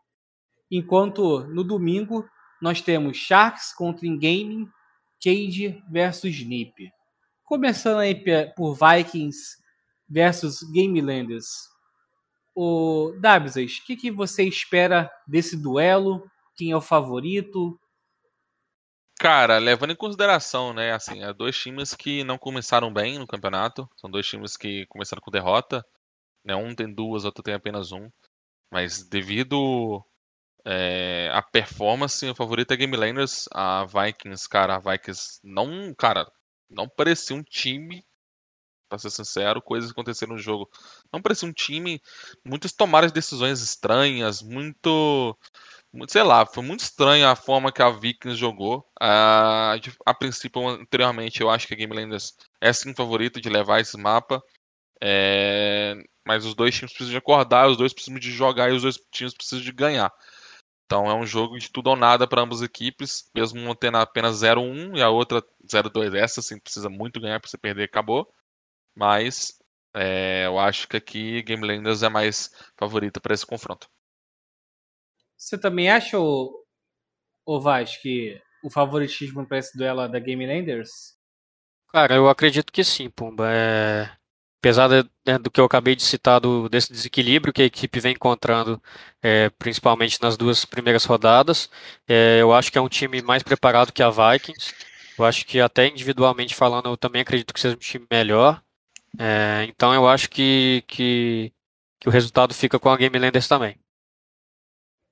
Enquanto 0.71 1.45
no 1.49 1.63
domingo 1.63 2.29
nós 2.61 2.81
temos 2.81 3.17
Sharks 3.17 3.73
contra 3.75 4.07
Ingaming, 4.07 4.69
Cage 5.23 5.83
versus 5.91 6.45
Nip. 6.45 6.91
Começando 7.45 7.99
aí 7.99 8.15
por 8.55 8.75
Vikings 8.75 9.57
versus 10.09 10.63
Gamelanders. 10.63 11.47
O 12.55 13.13
Dabsas, 13.21 13.77
o 13.77 13.85
que, 13.85 13.97
que 13.97 14.11
você 14.11 14.45
espera 14.45 15.11
desse 15.27 15.57
duelo? 15.57 16.29
Quem 16.57 16.71
é 16.71 16.77
o 16.77 16.81
favorito? 16.81 17.79
Cara, 19.27 19.59
levando 19.59 19.91
em 19.91 19.97
consideração, 19.97 20.73
né, 20.73 20.93
assim, 20.93 21.21
é 21.21 21.33
dois 21.33 21.59
times 21.59 21.93
que 21.95 22.23
não 22.23 22.39
começaram 22.39 22.93
bem 22.93 23.19
no 23.19 23.27
campeonato, 23.27 23.91
são 23.97 24.09
dois 24.09 24.25
times 24.25 24.57
que 24.57 24.87
começaram 24.87 25.21
com 25.21 25.33
derrota, 25.33 25.85
né, 26.45 26.55
um 26.55 26.73
tem 26.73 26.95
duas, 26.95 27.25
outro 27.25 27.43
tem 27.43 27.53
apenas 27.53 27.91
um, 27.91 28.09
mas 28.73 29.03
devido 29.03 30.01
é, 30.65 31.29
a 31.33 31.43
performance, 31.43 32.25
o 32.25 32.37
favorito 32.37 32.71
é 32.73 32.77
Game 32.77 32.97
Landers, 32.97 33.49
a 33.53 33.85
Vikings, 33.85 34.49
cara, 34.49 34.77
a 34.77 34.79
Vikings 34.79 35.41
não, 35.43 35.93
cara, 35.93 36.31
não 36.71 36.89
parecia 36.89 37.35
um 37.35 37.43
time, 37.43 38.07
pra 38.89 38.99
ser 38.99 39.11
sincero, 39.11 39.61
coisas 39.61 39.91
aconteceram 39.91 40.35
no 40.35 40.39
jogo. 40.39 40.71
Não 41.13 41.21
parecia 41.21 41.49
um 41.49 41.53
time, 41.53 42.01
muitas 42.45 42.73
tomadas 42.73 43.11
de 43.11 43.17
decisões 43.17 43.61
estranhas, 43.61 44.41
muito 44.43 45.37
sei 46.09 46.23
lá, 46.23 46.45
foi 46.47 46.63
muito 46.63 46.81
estranha 46.81 47.31
a 47.31 47.37
forma 47.37 47.73
que 47.73 47.83
a 47.83 47.91
Vikings 47.91 48.39
jogou. 48.39 48.87
A, 49.01 49.77
a 50.05 50.15
princípio, 50.15 50.67
anteriormente, 50.69 51.41
eu 51.41 51.51
acho 51.51 51.67
que 51.67 51.75
a 51.75 51.77
Game 51.77 51.95
Landers 51.95 52.35
é 52.61 52.73
sim 52.73 52.95
favorito 52.95 53.41
de 53.41 53.49
levar 53.49 53.81
esse 53.81 53.97
mapa. 53.97 54.43
É, 55.03 55.95
mas 56.27 56.45
os 56.45 56.55
dois 56.55 56.75
times 56.75 56.93
precisam 56.93 57.13
de 57.13 57.19
acordar, 57.19 57.69
os 57.69 57.77
dois 57.77 57.93
precisam 57.93 58.19
de 58.19 58.31
jogar 58.31 58.71
e 58.71 58.75
os 58.75 58.83
dois 58.83 58.99
times 59.11 59.35
precisam 59.35 59.65
de 59.65 59.73
ganhar. 59.73 60.13
Então 60.87 61.11
é 61.11 61.15
um 61.15 61.27
jogo 61.27 61.59
de 61.59 61.71
tudo 61.71 61.91
ou 61.91 61.97
nada 61.97 62.27
para 62.29 62.43
ambas 62.43 62.63
as 62.63 62.67
equipes, 62.69 63.29
mesmo 63.35 63.61
uma 63.61 63.75
tendo 63.75 63.99
apenas 63.99 64.43
0-1 64.43 64.97
e 64.97 65.03
a 65.03 65.11
outra 65.11 65.43
0-2. 65.67 66.15
Essa 66.15 66.43
sim 66.43 66.59
precisa 66.59 66.89
muito 66.89 67.21
ganhar 67.21 67.41
para 67.41 67.51
você 67.51 67.59
perder, 67.59 67.85
acabou. 67.85 68.33
Mas 68.95 69.59
é, 69.95 70.47
eu 70.47 70.59
acho 70.59 70.89
que 70.89 70.97
aqui 70.97 71.43
Game 71.43 71.67
Landers 71.67 72.03
é 72.03 72.09
mais 72.09 72.51
favorita 72.79 73.21
para 73.21 73.35
esse 73.35 73.47
confronto. 73.47 73.89
Você 75.47 75.57
também 75.57 75.89
acha, 75.89 76.19
o 76.19 77.61
Vaz, 77.61 77.97
que 77.99 78.37
o 78.65 78.69
favoritismo 78.69 79.47
para 79.47 79.59
esse 79.59 79.79
duelo 79.79 80.01
é 80.01 80.09
da 80.09 80.19
Game 80.19 80.45
Landers? 80.45 81.15
Cara, 81.93 82.17
eu 82.17 82.29
acredito 82.29 82.73
que 82.73 82.83
sim, 82.83 83.09
Pumba. 83.09 83.49
É... 83.49 84.11
Apesar 84.59 84.89
de, 84.89 85.09
né, 85.25 85.39
do 85.39 85.49
que 85.49 85.61
eu 85.61 85.65
acabei 85.65 85.95
de 85.95 86.03
citar 86.03 86.41
do, 86.41 86.69
desse 86.69 86.91
desequilíbrio 86.91 87.53
que 87.53 87.63
a 87.63 87.67
equipe 87.67 88.01
vem 88.01 88.15
encontrando, 88.15 88.83
é, 89.23 89.49
principalmente 89.51 90.21
nas 90.21 90.37
duas 90.37 90.65
primeiras 90.65 91.05
rodadas, 91.05 91.71
é, 92.09 92.39
eu 92.41 92.53
acho 92.53 92.73
que 92.73 92.79
é 92.79 92.81
um 92.81 92.89
time 92.89 93.23
mais 93.23 93.45
preparado 93.45 93.93
que 93.93 94.03
a 94.03 94.11
Vikings. 94.11 94.75
Eu 95.17 95.25
acho 95.25 95.47
que 95.47 95.61
até 95.61 95.87
individualmente 95.87 96.57
falando, 96.57 96.89
eu 96.89 96.97
também 96.97 97.23
acredito 97.23 97.55
que 97.55 97.61
seja 97.61 97.77
um 97.77 97.79
time 97.79 98.05
melhor. 98.11 98.61
É, 99.17 99.65
então 99.69 99.95
eu 99.95 100.09
acho 100.09 100.29
que, 100.29 100.83
que, 100.89 101.53
que 102.01 102.09
o 102.09 102.13
resultado 102.13 102.53
fica 102.53 102.81
com 102.81 102.91
a 102.91 102.97
Game 102.97 103.17
Landers 103.17 103.47
também. 103.47 103.79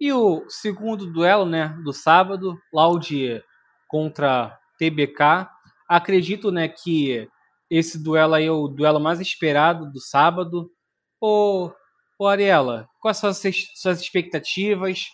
E 0.00 0.12
o 0.12 0.44
segundo 0.48 1.10
duelo, 1.10 1.46
né, 1.46 1.68
do 1.84 1.92
sábado, 1.92 2.58
Loud 2.72 3.42
contra 3.88 4.58
TBK. 4.78 5.48
Acredito, 5.88 6.50
né, 6.50 6.68
que 6.68 7.28
esse 7.70 8.02
duelo 8.02 8.34
aí 8.34 8.46
é 8.46 8.50
o 8.50 8.68
duelo 8.68 9.00
mais 9.00 9.20
esperado 9.20 9.90
do 9.90 10.00
sábado. 10.00 10.70
Ô, 11.20 11.70
ô 12.18 12.26
Ariela, 12.26 12.88
quais 13.00 13.16
são 13.16 13.30
as 13.30 13.40
suas 13.74 14.00
expectativas? 14.00 15.06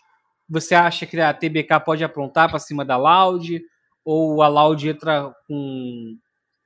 Você 0.49 0.75
acha 0.75 1.07
que 1.07 1.21
a 1.21 1.33
TBK 1.33 1.81
pode 1.85 2.03
aprontar 2.03 2.49
para 2.49 2.59
cima 2.59 2.85
da 2.85 2.97
Loud? 2.97 3.63
Ou 4.05 4.43
a 4.43 4.49
Loud 4.49 4.89
entra 4.89 5.33
com 5.47 6.17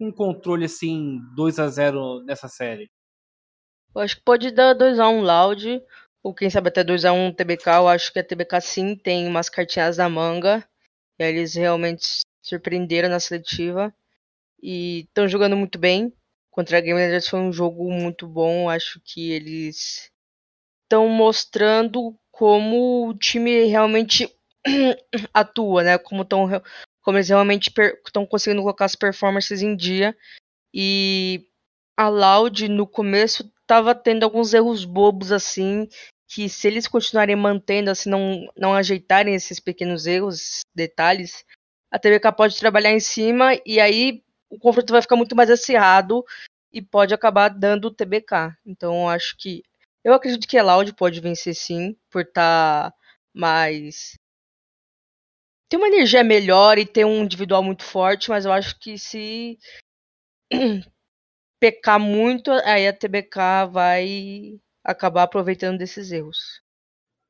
um 0.00 0.12
controle 0.12 0.64
assim 0.64 1.20
2 1.36 1.58
a 1.58 1.68
0 1.68 2.22
nessa 2.24 2.48
série? 2.48 2.90
Eu 3.94 4.00
acho 4.00 4.16
que 4.16 4.22
pode 4.24 4.50
dar 4.50 4.74
2x1 4.74 5.22
Loud, 5.22 5.82
ou 6.24 6.34
quem 6.34 6.48
sabe 6.48 6.68
até 6.68 6.82
2x1 6.82 7.34
TBK. 7.34 7.68
Eu 7.76 7.88
acho 7.88 8.10
que 8.10 8.18
a 8.18 8.24
TBK 8.24 8.58
sim 8.62 8.96
tem 8.96 9.28
umas 9.28 9.50
cartinhas 9.50 9.98
na 9.98 10.08
manga. 10.08 10.66
E 11.18 11.22
eles 11.22 11.54
realmente 11.54 12.22
surpreenderam 12.42 13.10
na 13.10 13.20
seletiva. 13.20 13.94
E 14.60 15.00
estão 15.00 15.28
jogando 15.28 15.54
muito 15.54 15.78
bem. 15.78 16.10
Contra 16.50 16.78
a 16.78 16.80
Game 16.80 16.98
Landers 16.98 17.28
foi 17.28 17.40
um 17.40 17.52
jogo 17.52 17.92
muito 17.92 18.26
bom. 18.26 18.70
Acho 18.70 18.98
que 19.04 19.32
eles 19.32 20.10
estão 20.84 21.06
mostrando 21.10 22.18
como 22.32 23.08
o 23.08 23.14
time 23.14 23.66
realmente 23.66 24.34
atua, 25.34 25.82
né? 25.82 25.98
Como, 25.98 26.24
tão, 26.24 26.48
como 27.02 27.18
eles 27.18 27.28
realmente 27.28 27.70
estão 28.06 28.24
conseguindo 28.24 28.62
colocar 28.62 28.86
as 28.86 28.96
performances 28.96 29.60
em 29.60 29.76
dia. 29.76 30.16
E 30.72 31.46
a 31.98 32.08
Loud 32.08 32.66
no 32.66 32.86
começo 32.86 33.52
estava 33.60 33.94
tendo 33.94 34.24
alguns 34.24 34.54
erros 34.54 34.86
bobos 34.86 35.32
assim, 35.32 35.86
que 36.34 36.48
se 36.48 36.66
eles 36.66 36.88
continuarem 36.88 37.36
mantendo, 37.36 37.90
assim, 37.90 38.10
não, 38.10 38.48
não 38.56 38.74
ajeitarem 38.74 39.36
esses 39.36 39.60
pequenos 39.60 40.04
erros, 40.04 40.62
detalhes, 40.74 41.44
a 41.92 41.96
TBK 41.96 42.32
pode 42.32 42.58
trabalhar 42.58 42.90
em 42.90 42.98
cima 42.98 43.52
e 43.64 43.78
aí 43.78 44.20
o 44.50 44.58
confronto 44.58 44.92
vai 44.92 45.00
ficar 45.00 45.14
muito 45.14 45.36
mais 45.36 45.48
acirrado 45.48 46.24
e 46.72 46.82
pode 46.82 47.14
acabar 47.14 47.48
dando 47.50 47.84
o 47.84 47.94
TBK. 47.94 48.52
Então 48.66 49.08
acho 49.08 49.36
que. 49.38 49.62
Eu 50.02 50.12
acredito 50.12 50.48
que 50.48 50.58
a 50.58 50.62
Loud 50.64 50.92
pode 50.94 51.20
vencer 51.20 51.54
sim, 51.54 51.96
por 52.10 52.22
estar 52.22 52.90
tá 52.90 52.96
mais. 53.32 54.14
Tem 55.68 55.78
uma 55.78 55.86
energia 55.86 56.24
melhor 56.24 56.78
e 56.78 56.84
tem 56.84 57.04
um 57.04 57.22
individual 57.22 57.62
muito 57.62 57.84
forte, 57.84 58.28
mas 58.28 58.44
eu 58.44 58.52
acho 58.52 58.76
que 58.80 58.98
se 58.98 59.56
pecar 61.60 62.00
muito, 62.00 62.50
aí 62.50 62.88
a 62.88 62.92
TBK 62.92 63.66
vai 63.70 64.58
acabar 64.84 65.22
aproveitando 65.22 65.78
desses 65.78 66.12
erros. 66.12 66.62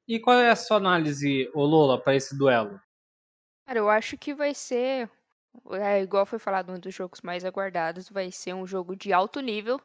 E 0.06 0.18
qual 0.18 0.38
é 0.38 0.50
a 0.50 0.56
sua 0.56 0.76
análise, 0.76 1.50
Lola, 1.54 1.98
para 1.98 2.16
esse 2.16 2.36
duelo? 2.36 2.80
Cara, 3.66 3.78
eu 3.78 3.88
acho 3.88 4.18
que 4.18 4.34
vai 4.34 4.52
ser 4.52 5.08
é, 5.70 6.02
igual 6.02 6.26
foi 6.26 6.38
falado, 6.38 6.72
um 6.72 6.78
dos 6.78 6.94
jogos 6.94 7.20
mais 7.20 7.44
aguardados 7.44 8.08
vai 8.08 8.30
ser 8.30 8.54
um 8.54 8.66
jogo 8.66 8.96
de 8.96 9.12
alto 9.12 9.40
nível. 9.40 9.80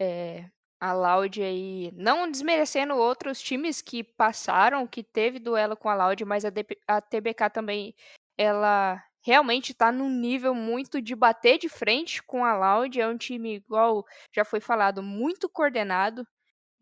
É, 0.00 0.44
a 0.80 0.92
Loud 0.92 1.42
aí, 1.42 1.90
não 1.94 2.30
desmerecendo 2.30 2.94
outros 2.94 3.40
times 3.40 3.82
que 3.82 4.04
passaram, 4.04 4.86
que 4.86 5.02
teve 5.02 5.38
duelo 5.38 5.76
com 5.76 5.88
a 5.88 5.94
Loud, 5.94 6.24
mas 6.24 6.44
a, 6.44 6.50
DP, 6.50 6.78
a 6.86 7.00
TBK 7.00 7.50
também, 7.50 7.94
ela 8.36 9.02
realmente 9.22 9.72
está 9.72 9.90
num 9.90 10.08
nível 10.08 10.54
muito 10.54 11.02
de 11.02 11.14
bater 11.16 11.58
de 11.58 11.68
frente 11.68 12.22
com 12.22 12.44
a 12.44 12.56
Loud. 12.56 13.00
É 13.00 13.08
um 13.08 13.16
time, 13.16 13.56
igual 13.56 14.04
já 14.32 14.44
foi 14.44 14.60
falado, 14.60 15.02
muito 15.02 15.48
coordenado. 15.48 16.26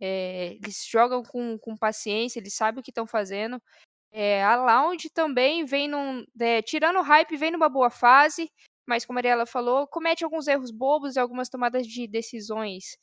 É, 0.00 0.54
eles 0.62 0.86
jogam 0.88 1.22
com, 1.22 1.58
com 1.58 1.76
paciência, 1.76 2.38
eles 2.38 2.54
sabem 2.54 2.80
o 2.80 2.82
que 2.82 2.90
estão 2.90 3.06
fazendo. 3.06 3.60
É, 4.12 4.42
a 4.44 4.56
Lounge 4.56 5.10
também 5.10 5.64
vem 5.64 5.88
num. 5.88 6.24
É, 6.40 6.62
tirando 6.62 6.98
o 6.98 7.02
hype, 7.02 7.36
vem 7.36 7.50
numa 7.50 7.68
boa 7.68 7.90
fase, 7.90 8.50
mas 8.86 9.04
como 9.04 9.18
a 9.18 9.20
Ariela 9.20 9.46
falou, 9.46 9.86
comete 9.86 10.24
alguns 10.24 10.46
erros 10.46 10.70
bobos 10.70 11.16
e 11.16 11.20
algumas 11.20 11.48
tomadas 11.48 11.86
de 11.86 12.06
decisões 12.06 12.96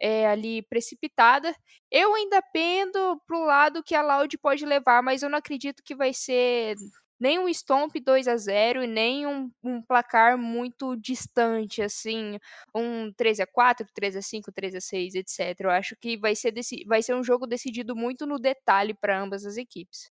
é, 0.00 0.26
ali 0.28 0.62
precipitada. 0.62 1.54
Eu 1.90 2.14
ainda 2.14 2.42
pendo 2.52 3.20
pro 3.26 3.44
lado 3.44 3.82
que 3.82 3.94
a 3.94 4.02
Loud 4.02 4.36
pode 4.38 4.64
levar, 4.66 5.02
mas 5.02 5.22
eu 5.22 5.30
não 5.30 5.38
acredito 5.38 5.82
que 5.82 5.94
vai 5.94 6.12
ser 6.12 6.76
nem 7.20 7.38
um 7.38 7.48
Stomp 7.52 7.94
2 7.96 8.28
a 8.28 8.36
0 8.36 8.84
e 8.84 8.86
nem 8.86 9.26
um, 9.26 9.50
um, 9.62 9.82
placar 9.82 10.38
muito 10.38 10.96
distante, 10.96 11.82
assim, 11.82 12.38
um 12.74 13.12
3 13.12 13.40
a 13.40 13.46
4 13.46 13.86
3 13.94 14.16
a 14.16 14.22
5 14.22 14.52
3 14.52 14.74
a 14.76 14.80
6 14.80 15.14
etc. 15.16 15.60
Eu 15.60 15.70
acho 15.70 15.96
que 15.96 16.16
vai 16.16 16.34
ser, 16.36 16.54
vai 16.86 17.02
ser 17.02 17.14
um 17.14 17.24
jogo 17.24 17.46
decidido 17.46 17.96
muito 17.96 18.26
no 18.26 18.38
detalhe 18.38 18.94
para 18.94 19.20
ambas 19.20 19.44
as 19.44 19.56
equipes. 19.56 20.10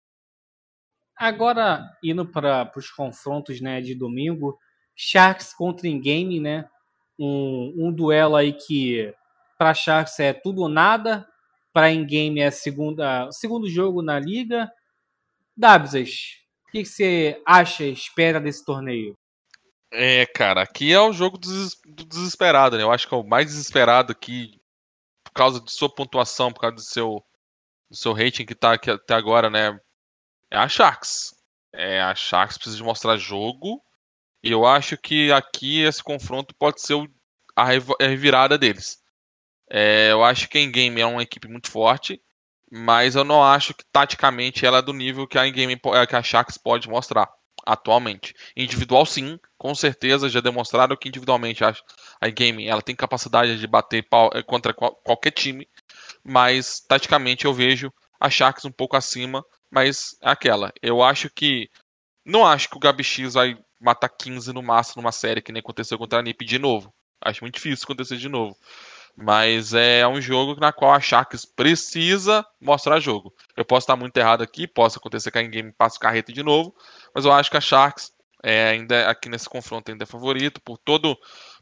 Agora, 1.15 1.85
indo 2.03 2.25
para 2.25 2.71
os 2.75 2.89
confrontos 2.89 3.59
né, 3.59 3.81
de 3.81 3.93
domingo, 3.93 4.57
Sharks 4.95 5.53
contra 5.53 5.87
Ingame, 5.87 6.39
né? 6.39 6.69
Um, 7.17 7.73
um 7.77 7.91
duelo 7.91 8.35
aí 8.35 8.53
que 8.53 9.13
para 9.57 9.73
Sharks 9.73 10.19
é 10.19 10.31
tudo 10.31 10.61
ou 10.61 10.69
nada, 10.69 11.27
para 11.73 11.91
Ingame 11.91 12.39
é 12.39 12.49
segunda, 12.51 13.29
segundo 13.31 13.69
jogo 13.69 14.01
na 14.01 14.17
liga. 14.17 14.71
Dabsas, 15.55 16.39
o 16.69 16.71
que, 16.71 16.85
você 16.85 17.41
acha, 17.45 17.83
espera 17.83 18.39
desse 18.39 18.63
torneio? 18.63 19.17
É, 19.91 20.25
cara, 20.27 20.61
aqui 20.61 20.93
é 20.93 20.99
o 20.99 21.11
jogo 21.11 21.37
do 21.37 22.05
desesperado, 22.05 22.77
né? 22.77 22.83
Eu 22.83 22.91
acho 22.91 23.07
que 23.07 23.13
é 23.13 23.17
o 23.17 23.27
mais 23.27 23.47
desesperado 23.47 24.11
aqui, 24.11 24.61
por 25.23 25.33
causa 25.33 25.59
de 25.59 25.71
sua 25.71 25.93
pontuação, 25.93 26.53
por 26.53 26.61
causa 26.61 26.75
do 26.75 26.81
seu, 26.81 27.23
do 27.89 27.97
seu 27.97 28.13
rating 28.13 28.45
que 28.45 28.53
tá 28.53 28.73
aqui 28.73 28.91
até 28.91 29.15
agora, 29.15 29.49
né? 29.49 29.79
É 30.51 30.57
a 30.57 30.67
Sharks. 30.67 31.33
É, 31.73 32.01
a 32.01 32.13
Sharks 32.13 32.57
precisa 32.57 32.83
mostrar 32.83 33.17
jogo. 33.17 33.81
E 34.43 34.51
eu 34.51 34.65
acho 34.65 34.95
que 34.95 35.31
aqui 35.31 35.81
esse 35.81 36.03
confronto 36.03 36.55
pode 36.57 36.81
ser 36.81 36.95
a 37.55 37.65
revirada 37.65 38.57
deles. 38.57 38.99
É, 39.69 40.11
eu 40.11 40.23
acho 40.23 40.47
que 40.47 40.57
a 40.57 40.65
Game 40.65 41.01
é 41.01 41.05
uma 41.05 41.23
equipe 41.23 41.47
muito 41.47 41.69
forte, 41.69 42.21
mas 42.71 43.15
eu 43.15 43.23
não 43.23 43.43
acho 43.43 43.73
que 43.73 43.83
taticamente 43.91 44.65
ela 44.65 44.79
é 44.79 44.81
do 44.81 44.93
nível 44.93 45.27
que 45.27 45.37
a 45.37 45.49
Game 45.49 45.79
que 46.07 46.15
a 46.15 46.23
Sharks 46.23 46.57
pode 46.57 46.89
mostrar 46.89 47.29
atualmente. 47.65 48.33
Individual 48.55 49.05
sim, 49.05 49.39
com 49.57 49.75
certeza 49.75 50.29
já 50.29 50.39
demonstraram 50.39 50.95
que 50.95 51.09
individualmente 51.09 51.63
a, 51.63 51.73
a 52.21 52.29
Game 52.29 52.67
ela 52.67 52.81
tem 52.81 52.95
capacidade 52.95 53.59
de 53.59 53.67
bater 53.67 54.05
eh, 54.33 54.43
contra 54.43 54.73
qualquer 54.73 55.31
time, 55.31 55.67
mas 56.23 56.79
taticamente 56.81 57.45
eu 57.45 57.53
vejo 57.53 57.91
a 58.19 58.29
Sharks 58.29 58.65
um 58.65 58.71
pouco 58.71 58.95
acima 58.97 59.43
mas 59.69 60.17
é 60.21 60.29
aquela. 60.29 60.73
Eu 60.81 61.03
acho 61.03 61.29
que. 61.29 61.69
Não 62.25 62.45
acho 62.45 62.69
que 62.69 62.77
o 62.77 62.79
Gabi 62.79 63.03
X 63.03 63.33
vai 63.33 63.57
matar 63.79 64.09
15 64.09 64.53
no 64.53 64.61
máximo 64.61 65.01
numa 65.01 65.11
série 65.11 65.41
que 65.41 65.51
nem 65.51 65.61
aconteceu 65.61 65.97
contra 65.97 66.19
a 66.19 66.21
NiP 66.21 66.45
de 66.45 66.59
novo. 66.59 66.93
Acho 67.21 67.43
muito 67.43 67.55
difícil 67.55 67.83
acontecer 67.83 68.17
de 68.17 68.29
novo. 68.29 68.55
Mas 69.15 69.73
é 69.73 70.07
um 70.07 70.21
jogo 70.21 70.59
na 70.59 70.71
qual 70.71 70.93
a 70.93 70.99
Sharks 70.99 71.45
precisa 71.45 72.45
mostrar 72.59 72.99
jogo. 72.99 73.33
Eu 73.55 73.65
posso 73.65 73.83
estar 73.83 73.95
muito 73.95 74.15
errado 74.17 74.41
aqui, 74.41 74.67
posso 74.67 74.97
acontecer 74.97 75.31
que 75.31 75.37
a 75.37 75.43
Game 75.43 75.71
passe 75.71 75.99
carreta 75.99 76.31
de 76.31 76.41
novo, 76.41 76.73
mas 77.13 77.25
eu 77.25 77.31
acho 77.31 77.51
que 77.51 77.57
a 77.57 77.61
Sharks 77.61 78.11
é, 78.41 78.69
ainda 78.69 79.09
aqui 79.09 79.27
nesse 79.27 79.49
confronto 79.49 79.91
ainda 79.91 80.03
é 80.03 80.07
favorito 80.07 80.61
por 80.61 80.77
todo 80.77 81.17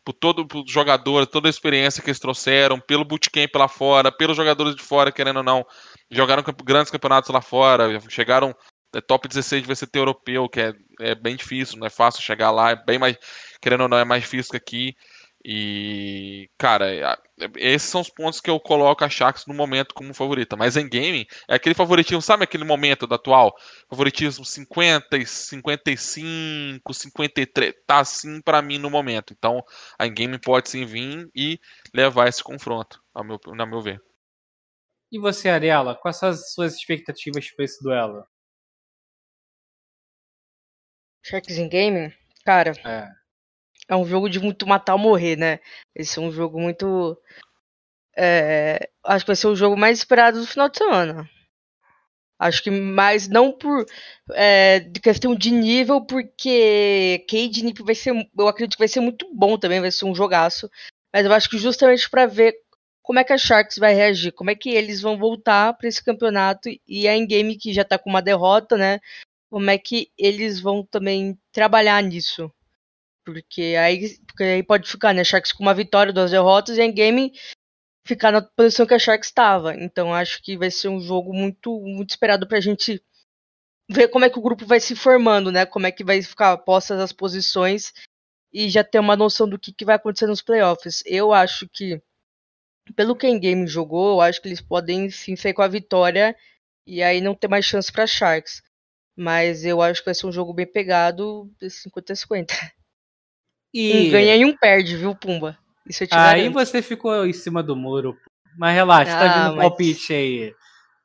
por 0.05 0.13
todo 0.13 0.47
por 0.47 0.63
jogador, 0.67 1.25
toda 1.25 1.49
a 1.49 1.49
experiência 1.49 2.03
que 2.03 2.09
eles 2.09 2.19
trouxeram, 2.19 2.79
pelo 2.79 3.03
bootcamp 3.03 3.53
lá 3.55 3.67
fora, 3.67 4.11
pelos 4.11 4.37
jogadores 4.37 4.75
de 4.75 4.83
fora 4.83 5.11
querendo 5.11 5.37
ou 5.37 5.43
não 5.43 5.65
jogaram 6.11 6.43
grandes 6.63 6.91
campeonatos 6.91 7.31
lá 7.31 7.41
fora, 7.41 7.99
chegaram 8.09 8.55
é 8.95 9.01
top 9.01 9.27
16 9.27 9.65
vai 9.65 9.75
ser 9.75 9.87
ter 9.87 9.99
europeu, 9.99 10.47
que 10.47 10.59
é, 10.59 10.73
é 11.01 11.15
bem 11.15 11.35
difícil, 11.35 11.77
não 11.77 11.87
é 11.87 11.89
fácil 11.89 12.21
chegar 12.21 12.51
lá, 12.51 12.71
é 12.71 12.75
bem 12.75 12.97
mais, 12.97 13.17
querendo 13.61 13.81
ou 13.81 13.89
não, 13.89 13.97
é 13.97 14.05
mais 14.05 14.23
difícil 14.23 14.51
que 14.51 14.57
aqui. 14.57 14.95
E, 15.45 16.49
cara, 16.57 17.17
esses 17.55 17.89
são 17.89 18.01
os 18.01 18.09
pontos 18.09 18.41
que 18.41 18.49
eu 18.49 18.59
coloco 18.59 19.03
a 19.03 19.09
Sharks 19.09 19.45
no 19.45 19.53
momento 19.53 19.93
como 19.93 20.13
favorita. 20.13 20.55
Mas 20.55 20.75
em 20.75 20.89
game, 20.89 21.27
é 21.47 21.55
aquele 21.55 21.75
favoritismo, 21.75 22.21
sabe 22.21 22.43
aquele 22.43 22.63
momento 22.63 23.07
do 23.07 23.15
atual? 23.15 23.55
Favoritismo 23.89 24.43
50, 24.43 25.25
55, 25.25 26.93
53. 26.93 27.73
Tá 27.85 27.99
assim 27.99 28.41
para 28.41 28.61
mim 28.61 28.77
no 28.77 28.89
momento. 28.89 29.33
Então, 29.37 29.63
a 29.97 30.07
game 30.07 30.37
pode 30.39 30.69
sim 30.69 30.85
vir 30.85 31.29
e 31.35 31.59
levar 31.93 32.27
esse 32.27 32.43
confronto, 32.43 33.01
ao 33.13 33.23
meu, 33.23 33.39
na 33.55 33.65
meu 33.65 33.81
ver. 33.81 34.01
E 35.11 35.19
você, 35.19 35.47
Ariela, 35.47 35.95
quais 35.95 36.17
são 36.17 36.29
as 36.29 36.51
suas 36.51 36.75
expectativas 36.75 37.49
para 37.51 37.63
esse 37.63 37.81
duelo? 37.81 38.25
Sharks 41.23 41.57
in 41.57 41.69
Game? 41.69 42.13
Cara, 42.43 42.71
É. 42.83 43.26
é 43.87 43.95
um 43.95 44.05
jogo 44.05 44.29
de 44.29 44.39
muito 44.39 44.67
matar 44.67 44.93
ou 44.93 44.99
morrer, 44.99 45.35
né? 45.37 45.59
Esse 45.95 46.19
é 46.19 46.21
um 46.21 46.31
jogo 46.31 46.59
muito. 46.59 47.17
é, 48.17 48.89
acho 49.05 49.25
que 49.25 49.29
vai 49.29 49.35
ser 49.35 49.47
o 49.47 49.55
jogo 49.55 49.77
mais 49.77 49.99
esperado 49.99 50.39
do 50.41 50.47
final 50.47 50.69
de 50.69 50.77
semana. 50.77 51.29
Acho 52.39 52.61
que 52.63 52.69
mais 52.69 53.27
não 53.27 53.51
por 53.51 53.85
é, 54.33 54.79
de 54.79 54.99
questão 54.99 55.35
de 55.35 55.49
nível, 55.51 56.01
porque 56.05 57.25
Cade 57.27 57.63
Nip 57.63 57.81
vai 57.81 57.95
ser, 57.95 58.13
eu 58.37 58.47
acredito 58.47 58.75
que 58.75 58.81
vai 58.81 58.87
ser 58.87 58.99
muito 58.99 59.27
bom 59.33 59.57
também, 59.57 59.81
vai 59.81 59.91
ser 59.91 60.05
um 60.05 60.13
jogaço. 60.13 60.69
Mas 61.13 61.25
eu 61.25 61.33
acho 61.33 61.49
que 61.49 61.57
justamente 61.57 62.07
para 62.09 62.27
ver 62.27 62.55
como 63.01 63.19
é 63.19 63.23
que 63.23 63.33
a 63.33 63.37
Sharks 63.37 63.77
vai 63.77 63.93
reagir, 63.93 64.33
como 64.33 64.51
é 64.51 64.55
que 64.55 64.69
eles 64.69 65.01
vão 65.01 65.17
voltar 65.17 65.73
para 65.73 65.87
esse 65.87 66.03
campeonato 66.03 66.69
e 66.87 67.07
a 67.07 67.15
Endgame 67.17 67.57
que 67.57 67.73
já 67.73 67.83
tá 67.83 67.97
com 67.97 68.09
uma 68.09 68.21
derrota, 68.21 68.77
né? 68.77 68.99
Como 69.49 69.69
é 69.69 69.77
que 69.77 70.11
eles 70.17 70.59
vão 70.59 70.85
também 70.85 71.39
trabalhar 71.51 72.03
nisso? 72.03 72.51
Porque 73.27 73.75
aí, 73.77 74.17
porque 74.25 74.43
aí 74.43 74.63
pode 74.63 74.89
ficar, 74.89 75.13
né? 75.13 75.21
Sharks 75.21 75.51
com 75.51 75.61
uma 75.61 75.73
vitória, 75.73 76.13
duas 76.13 76.31
derrotas 76.31 76.77
e 76.77 76.81
a 76.81 76.85
Endgame 76.85 77.33
ficar 78.07 78.31
na 78.31 78.41
posição 78.41 78.85
que 78.85 78.93
a 78.93 78.99
Sharks 78.99 79.27
estava. 79.27 79.75
Então 79.75 80.13
acho 80.13 80.41
que 80.41 80.57
vai 80.57 80.71
ser 80.71 80.87
um 80.87 81.01
jogo 81.01 81.33
muito, 81.33 81.77
muito 81.81 82.11
esperado 82.11 82.47
pra 82.47 82.61
gente 82.61 83.03
ver 83.91 84.07
como 84.07 84.23
é 84.23 84.29
que 84.29 84.39
o 84.39 84.41
grupo 84.41 84.65
vai 84.65 84.79
se 84.79 84.95
formando, 84.95 85.51
né? 85.51 85.65
Como 85.65 85.85
é 85.85 85.91
que 85.91 86.05
vai 86.05 86.21
ficar 86.21 86.57
postas 86.59 87.01
as 87.01 87.11
posições 87.11 87.91
e 88.53 88.69
já 88.69 88.81
ter 88.81 88.99
uma 88.99 89.17
noção 89.17 89.47
do 89.47 89.59
que, 89.59 89.73
que 89.73 89.83
vai 89.83 89.97
acontecer 89.97 90.27
nos 90.27 90.41
playoffs. 90.41 91.03
Eu 91.05 91.33
acho 91.33 91.67
que, 91.67 92.01
pelo 92.95 93.13
que 93.13 93.27
a 93.27 93.29
Endgame 93.29 93.67
jogou, 93.67 94.13
eu 94.13 94.21
acho 94.21 94.41
que 94.41 94.47
eles 94.47 94.61
podem 94.61 95.09
sim 95.09 95.35
sair 95.35 95.53
com 95.53 95.63
a 95.63 95.67
vitória 95.67 96.33
e 96.85 97.03
aí 97.03 97.19
não 97.19 97.35
ter 97.35 97.49
mais 97.49 97.65
chance 97.65 97.91
pra 97.91 98.07
Sharks. 98.07 98.63
Mas 99.17 99.65
eu 99.65 99.81
acho 99.81 99.99
que 99.99 100.05
vai 100.05 100.15
ser 100.15 100.27
um 100.27 100.31
jogo 100.31 100.53
bem 100.53 100.65
pegado, 100.65 101.51
de 101.59 101.69
50 101.69 102.13
a 102.13 102.15
50. 102.15 102.76
E 103.73 104.07
Um 104.07 104.11
ganha 104.11 104.35
e 104.35 104.45
um 104.45 104.55
perde, 104.55 104.95
viu, 104.97 105.15
Pumba? 105.15 105.57
Isso 105.87 106.03
eu 106.03 106.07
te 106.07 106.13
aí 106.15 106.41
garanto. 106.49 106.53
você 106.53 106.81
ficou 106.81 107.25
em 107.25 107.33
cima 107.33 107.61
do 107.63 107.75
muro. 107.75 108.17
Mas 108.57 108.75
relaxa, 108.75 109.11
tá 109.11 109.19
Ah, 109.19 109.43
vindo 109.49 109.55
mas- 109.57 109.67
palpite 109.69 110.13
aí. 110.13 110.53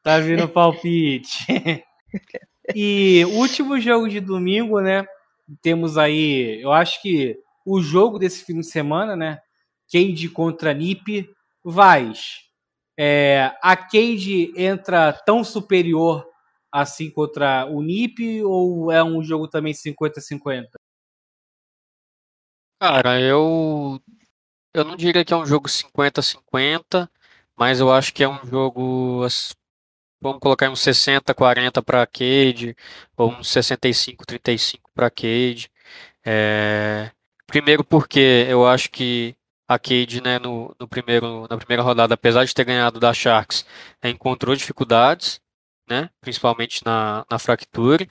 Tá 0.02 0.18
vindo 0.18 0.48
palpite. 0.48 1.46
e 2.74 3.24
último 3.32 3.78
jogo 3.80 4.08
de 4.08 4.20
domingo, 4.20 4.80
né? 4.80 5.04
Temos 5.60 5.98
aí, 5.98 6.60
eu 6.62 6.72
acho 6.72 7.00
que 7.02 7.36
o 7.66 7.80
jogo 7.80 8.18
desse 8.18 8.44
fim 8.44 8.58
de 8.60 8.66
semana, 8.66 9.14
né? 9.16 9.38
Cade 9.92 10.28
contra 10.28 10.72
Nip. 10.72 11.28
Vaz. 11.64 12.40
É, 12.98 13.52
a 13.62 13.76
Cade 13.76 14.52
entra 14.56 15.12
tão 15.12 15.44
superior 15.44 16.26
assim 16.72 17.10
contra 17.10 17.66
o 17.66 17.82
Nip 17.82 18.42
ou 18.44 18.90
é 18.90 19.02
um 19.04 19.22
jogo 19.22 19.46
também 19.46 19.72
50-50? 19.74 20.64
Cara, 22.83 23.20
eu 23.20 24.01
eu 24.74 24.85
não 24.85 24.97
diria 24.97 25.24
que 25.24 25.33
é 25.35 25.37
um 25.37 25.47
jogo 25.47 25.68
50-50, 25.68 27.11
mas 27.57 27.80
eu 27.80 27.93
acho 27.93 28.12
que 28.14 28.24
é 28.24 28.28
um 28.28 28.45
jogo, 28.47 29.26
vamos 30.20 30.41
colocar 30.41 30.70
uns 30.70 30.80
60-40 30.80 31.83
para 31.83 32.07
Cade, 32.07 32.76
ou 33.16 33.33
uns 33.33 33.49
65-35 33.49 34.91
para 34.95 35.11
Cade. 35.11 35.70
É, 36.24 37.11
primeiro 37.47 37.85
porque 37.85 38.47
eu 38.49 38.66
acho 38.66 38.91
que 38.91 39.37
a 39.68 39.78
Cade, 39.78 40.22
né, 40.22 40.39
no, 40.39 40.74
no 40.80 40.89
primeiro, 40.89 41.47
na 41.51 41.59
primeira 41.59 41.83
rodada, 41.83 42.14
apesar 42.14 42.45
de 42.45 42.55
ter 42.55 42.64
ganhado 42.64 43.01
da 43.01 43.14
Sharks, 43.14 43.66
é, 44.03 44.11
encontrou 44.11 44.57
dificuldades, 44.57 45.41
né, 45.89 46.11
principalmente 46.20 46.85
na, 46.85 47.24
na 47.30 47.39
Fracture. 47.39 48.09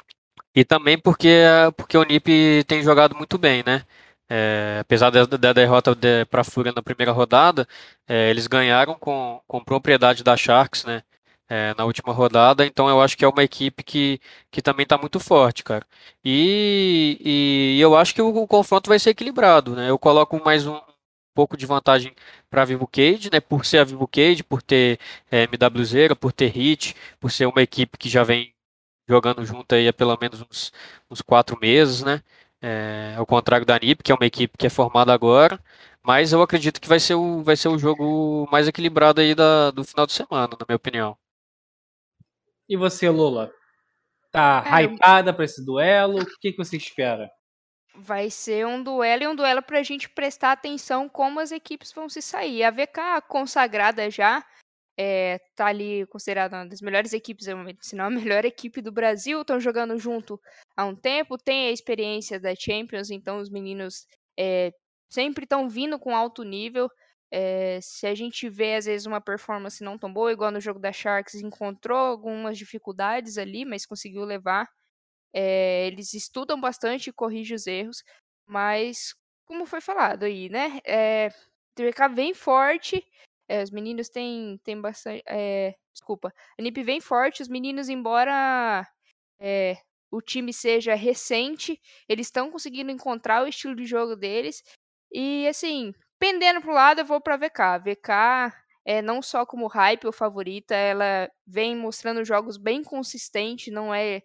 E 0.56 0.66
também 0.66 0.98
porque, 1.00 1.30
porque 1.78 1.98
o 1.98 2.04
Nip 2.04 2.64
tem 2.68 2.84
jogado 2.84 3.16
muito 3.16 3.38
bem, 3.38 3.64
né? 3.66 3.86
É, 4.34 4.78
apesar 4.80 5.10
da, 5.10 5.26
da 5.26 5.52
derrota 5.52 5.94
de, 5.94 6.24
para 6.26 6.40
a 6.40 6.44
Fúria 6.46 6.72
na 6.74 6.82
primeira 6.82 7.12
rodada, 7.12 7.68
é, 8.08 8.30
eles 8.30 8.48
ganharam 8.48 8.96
com, 8.96 9.42
com 9.46 9.62
propriedade 9.64 10.24
da 10.24 10.38
Sharks, 10.38 10.86
né? 10.86 11.04
É, 11.50 11.74
na 11.76 11.84
última 11.84 12.14
rodada, 12.14 12.66
então 12.66 12.88
eu 12.88 13.02
acho 13.02 13.18
que 13.18 13.26
é 13.26 13.28
uma 13.28 13.44
equipe 13.44 13.84
que, 13.84 14.22
que 14.50 14.62
também 14.62 14.84
está 14.84 14.98
muito 14.98 15.20
forte, 15.20 15.64
cara. 15.66 15.86
E, 16.24 17.18
e 17.76 17.82
eu 17.82 17.94
acho 17.98 18.16
que 18.16 18.22
o, 18.22 18.30
o 18.30 18.48
confronto 18.48 18.90
vai 18.90 18.98
ser 19.00 19.10
equilibrado, 19.10 19.76
né? 19.76 19.90
Eu 19.90 20.00
coloco 20.00 20.42
mais 20.44 20.66
um 20.66 20.80
pouco 21.34 21.58
de 21.58 21.66
vantagem 21.66 22.16
para 22.50 22.62
a 22.62 22.66
Vivo 22.66 22.88
Cage, 22.88 23.30
né? 23.32 23.42
Por 23.42 23.66
ser 23.66 23.80
a 23.80 23.84
Vivo 23.84 24.08
Cage, 24.08 24.44
por 24.44 24.62
ter 24.62 24.98
é, 25.30 25.44
MWZera, 25.44 26.16
por 26.16 26.32
ter 26.32 26.48
Hit, 26.48 26.96
por 27.20 27.30
ser 27.32 27.48
uma 27.48 27.62
equipe 27.62 27.98
que 27.98 28.08
já 28.10 28.24
vem 28.24 28.54
jogando 29.10 29.46
junto 29.46 29.76
aí 29.76 29.88
há 29.90 29.94
pelo 29.94 30.18
menos 30.22 30.42
uns, 30.42 30.72
uns 31.10 31.22
quatro 31.22 31.60
meses, 31.60 32.02
né? 32.04 32.22
É, 32.62 33.16
ao 33.18 33.26
contrário 33.26 33.66
da 33.66 33.80
NIP, 33.80 34.04
que 34.04 34.12
é 34.12 34.16
uma 34.16 34.26
equipe 34.26 34.56
que 34.58 34.68
é 34.68 34.70
formada 34.70 35.12
agora, 35.12 35.60
mas 36.04 36.32
eu 36.32 36.42
acredito 36.42 36.80
que 36.80 36.88
vai 36.88 37.00
ser 37.00 37.16
o, 37.16 37.42
vai 37.44 37.56
ser 37.56 37.70
o 37.70 37.78
jogo 37.78 38.48
mais 38.52 38.68
equilibrado 38.68 39.20
aí 39.22 39.34
da, 39.34 39.72
do 39.72 39.84
final 39.84 40.06
de 40.06 40.14
semana, 40.14 40.50
na 40.60 40.66
minha 40.68 40.76
opinião. 40.76 41.18
E 42.70 42.78
você, 42.78 43.10
Lula? 43.10 43.52
Tá 44.32 44.62
Cara, 44.62 44.82
hypada 44.84 45.34
pra 45.34 45.44
esse 45.46 45.64
duelo? 45.64 46.22
O 46.22 46.40
que, 46.40 46.52
que 46.52 46.58
você 46.58 46.78
espera? 46.78 47.30
Vai 47.94 48.30
ser 48.30 48.66
um 48.66 48.82
duelo 48.82 49.24
e 49.24 49.28
um 49.28 49.36
duelo 49.36 49.62
pra 49.62 49.84
gente 49.84 50.08
prestar 50.08 50.54
atenção 50.54 51.10
como 51.10 51.40
as 51.40 51.52
equipes 51.52 51.92
vão 51.92 52.08
se 52.08 52.22
sair. 52.22 52.64
A 52.64 52.72
VK 52.72 53.22
consagrada 53.28 54.10
já, 54.10 54.42
é, 54.98 55.40
tá 55.56 55.68
ali 55.68 56.06
considerada 56.08 56.58
uma 56.58 56.68
das 56.68 56.82
melhores 56.82 57.14
equipes, 57.14 57.48
se 57.82 57.96
não 57.96 58.06
a 58.06 58.10
melhor 58.10 58.46
equipe 58.46 58.82
do 58.82 58.92
Brasil, 58.92 59.42
estão 59.42 59.60
jogando 59.60 59.98
junto 59.98 60.40
há 60.76 60.86
um 60.86 60.96
tempo, 60.96 61.38
tem 61.38 61.68
a 61.68 61.72
experiência 61.72 62.40
da 62.40 62.54
Champions, 62.56 63.10
então 63.10 63.40
os 63.40 63.50
meninos 63.50 64.06
é, 64.38 64.74
sempre 65.10 65.44
estão 65.44 65.70
vindo 65.70 66.00
com 66.00 66.16
alto 66.16 66.44
nível. 66.44 66.90
É, 67.34 67.80
se 67.82 68.06
a 68.06 68.14
gente 68.14 68.50
vê, 68.50 68.76
às 68.76 68.86
vezes, 68.86 69.06
uma 69.08 69.22
performance 69.22 69.84
não 69.84 69.98
tão 69.98 70.12
boa, 70.12 70.32
igual 70.32 70.52
no 70.52 70.60
jogo 70.60 70.80
da 70.80 70.92
Sharks, 70.92 71.36
encontrou 71.36 71.98
algumas 71.98 72.58
dificuldades 72.58 73.38
ali, 73.38 73.64
mas 73.64 73.86
conseguiu 73.86 74.24
levar. 74.26 74.68
É, 75.34 75.88
eles 75.88 76.14
estudam 76.14 76.60
bastante 76.60 77.10
e 77.10 77.14
corrigem 77.14 77.56
os 77.56 77.68
erros, 77.68 78.04
mas, 78.46 79.16
como 79.46 79.66
foi 79.66 79.80
falado 79.80 80.24
aí, 80.24 80.50
né? 80.50 80.80
É, 80.86 81.30
TVK 81.76 82.10
vem 82.14 82.34
forte, 82.34 83.02
é, 83.52 83.62
os 83.62 83.70
meninos 83.70 84.08
têm, 84.08 84.58
têm 84.64 84.80
bastante. 84.80 85.22
é, 85.28 85.76
desculpa, 85.94 86.34
a 86.58 86.62
NiP 86.62 86.84
vem 86.84 87.02
forte, 87.02 87.42
os 87.42 87.50
meninos, 87.50 87.90
embora 87.90 88.88
é, 89.42 89.78
o 90.10 90.22
time 90.22 90.54
seja 90.54 90.96
recente, 90.96 91.78
eles 92.08 92.28
estão 92.28 92.50
conseguindo 92.50 92.92
encontrar 92.92 93.44
o 93.44 93.48
estilo 93.48 93.76
de 93.76 93.86
jogo 93.86 94.16
deles. 94.16 94.64
E 95.12 95.46
assim, 95.50 95.94
pendendo 96.18 96.62
pro 96.62 96.74
lado, 96.74 97.02
eu 97.02 97.06
vou 97.06 97.20
pra 97.20 97.36
VK. 97.36 97.80
VK 97.80 98.54
é 98.86 99.02
não 99.02 99.22
só 99.22 99.46
como 99.46 99.68
hype 99.68 100.06
ou 100.06 100.14
favorita, 100.14 100.74
ela 100.74 101.30
vem 101.46 101.76
mostrando 101.76 102.24
jogos 102.24 102.58
bem 102.58 102.82
consistentes, 102.82 103.74
não 103.74 103.94
é, 103.94 104.22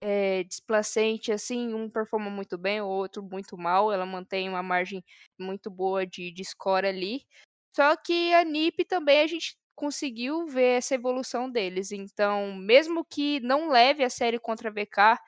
é 0.00 0.44
displacente 0.44 1.32
assim, 1.32 1.74
um 1.74 1.90
performa 1.90 2.30
muito 2.30 2.56
bem, 2.56 2.80
o 2.80 2.86
outro 2.86 3.22
muito 3.24 3.58
mal, 3.58 3.92
ela 3.92 4.06
mantém 4.06 4.48
uma 4.48 4.62
margem 4.62 5.04
muito 5.38 5.68
boa 5.68 6.06
de, 6.06 6.32
de 6.32 6.44
score 6.44 6.86
ali. 6.86 7.22
Só 7.74 7.96
que 7.96 8.32
a 8.34 8.44
NiP 8.44 8.84
também 8.84 9.20
a 9.20 9.26
gente 9.26 9.56
conseguiu 9.74 10.46
ver 10.46 10.78
essa 10.78 10.94
evolução 10.94 11.50
deles. 11.50 11.92
Então, 11.92 12.54
mesmo 12.56 13.04
que 13.04 13.40
não 13.40 13.68
leve 13.70 14.02
a 14.04 14.10
série 14.10 14.38
contra 14.38 14.68
a 14.70 14.72
VK, 14.72 15.18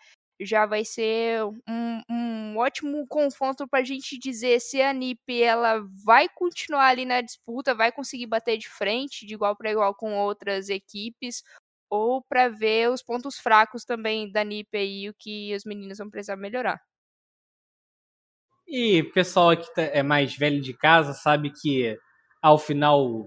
já 0.41 0.65
vai 0.67 0.85
ser 0.85 1.45
um, 1.69 2.01
um 2.11 2.57
ótimo 2.57 3.07
confronto 3.07 3.69
para 3.69 3.81
a 3.81 3.85
gente 3.85 4.19
dizer 4.19 4.61
se 4.61 4.81
a 4.81 4.93
NiP 4.93 5.43
ela 5.43 5.81
vai 6.05 6.29
continuar 6.35 6.87
ali 6.89 7.05
na 7.05 7.21
disputa, 7.21 7.75
vai 7.75 7.93
conseguir 7.93 8.27
bater 8.27 8.57
de 8.57 8.69
frente, 8.69 9.27
de 9.27 9.35
igual 9.35 9.55
para 9.57 9.71
igual 9.71 9.95
com 9.95 10.15
outras 10.19 10.69
equipes, 10.71 11.43
ou 11.91 12.23
para 12.23 12.49
ver 12.49 12.91
os 12.91 13.03
pontos 13.03 13.39
fracos 13.39 13.85
também 13.85 14.31
da 14.33 14.43
NiP 14.45 14.77
aí, 14.79 15.09
o 15.11 15.15
que 15.19 15.55
os 15.55 15.65
meninos 15.65 15.99
vão 15.99 16.11
precisar 16.11 16.37
melhorar. 16.37 16.81
E 18.67 19.03
pessoal 19.13 19.51
aqui 19.51 19.73
tá- 19.75 19.83
é 19.83 20.03
mais 20.03 20.35
velho 20.37 20.61
de 20.61 20.73
casa 20.73 21.13
sabe 21.13 21.51
que 21.53 21.97
ao 22.43 22.59
final 22.59 23.27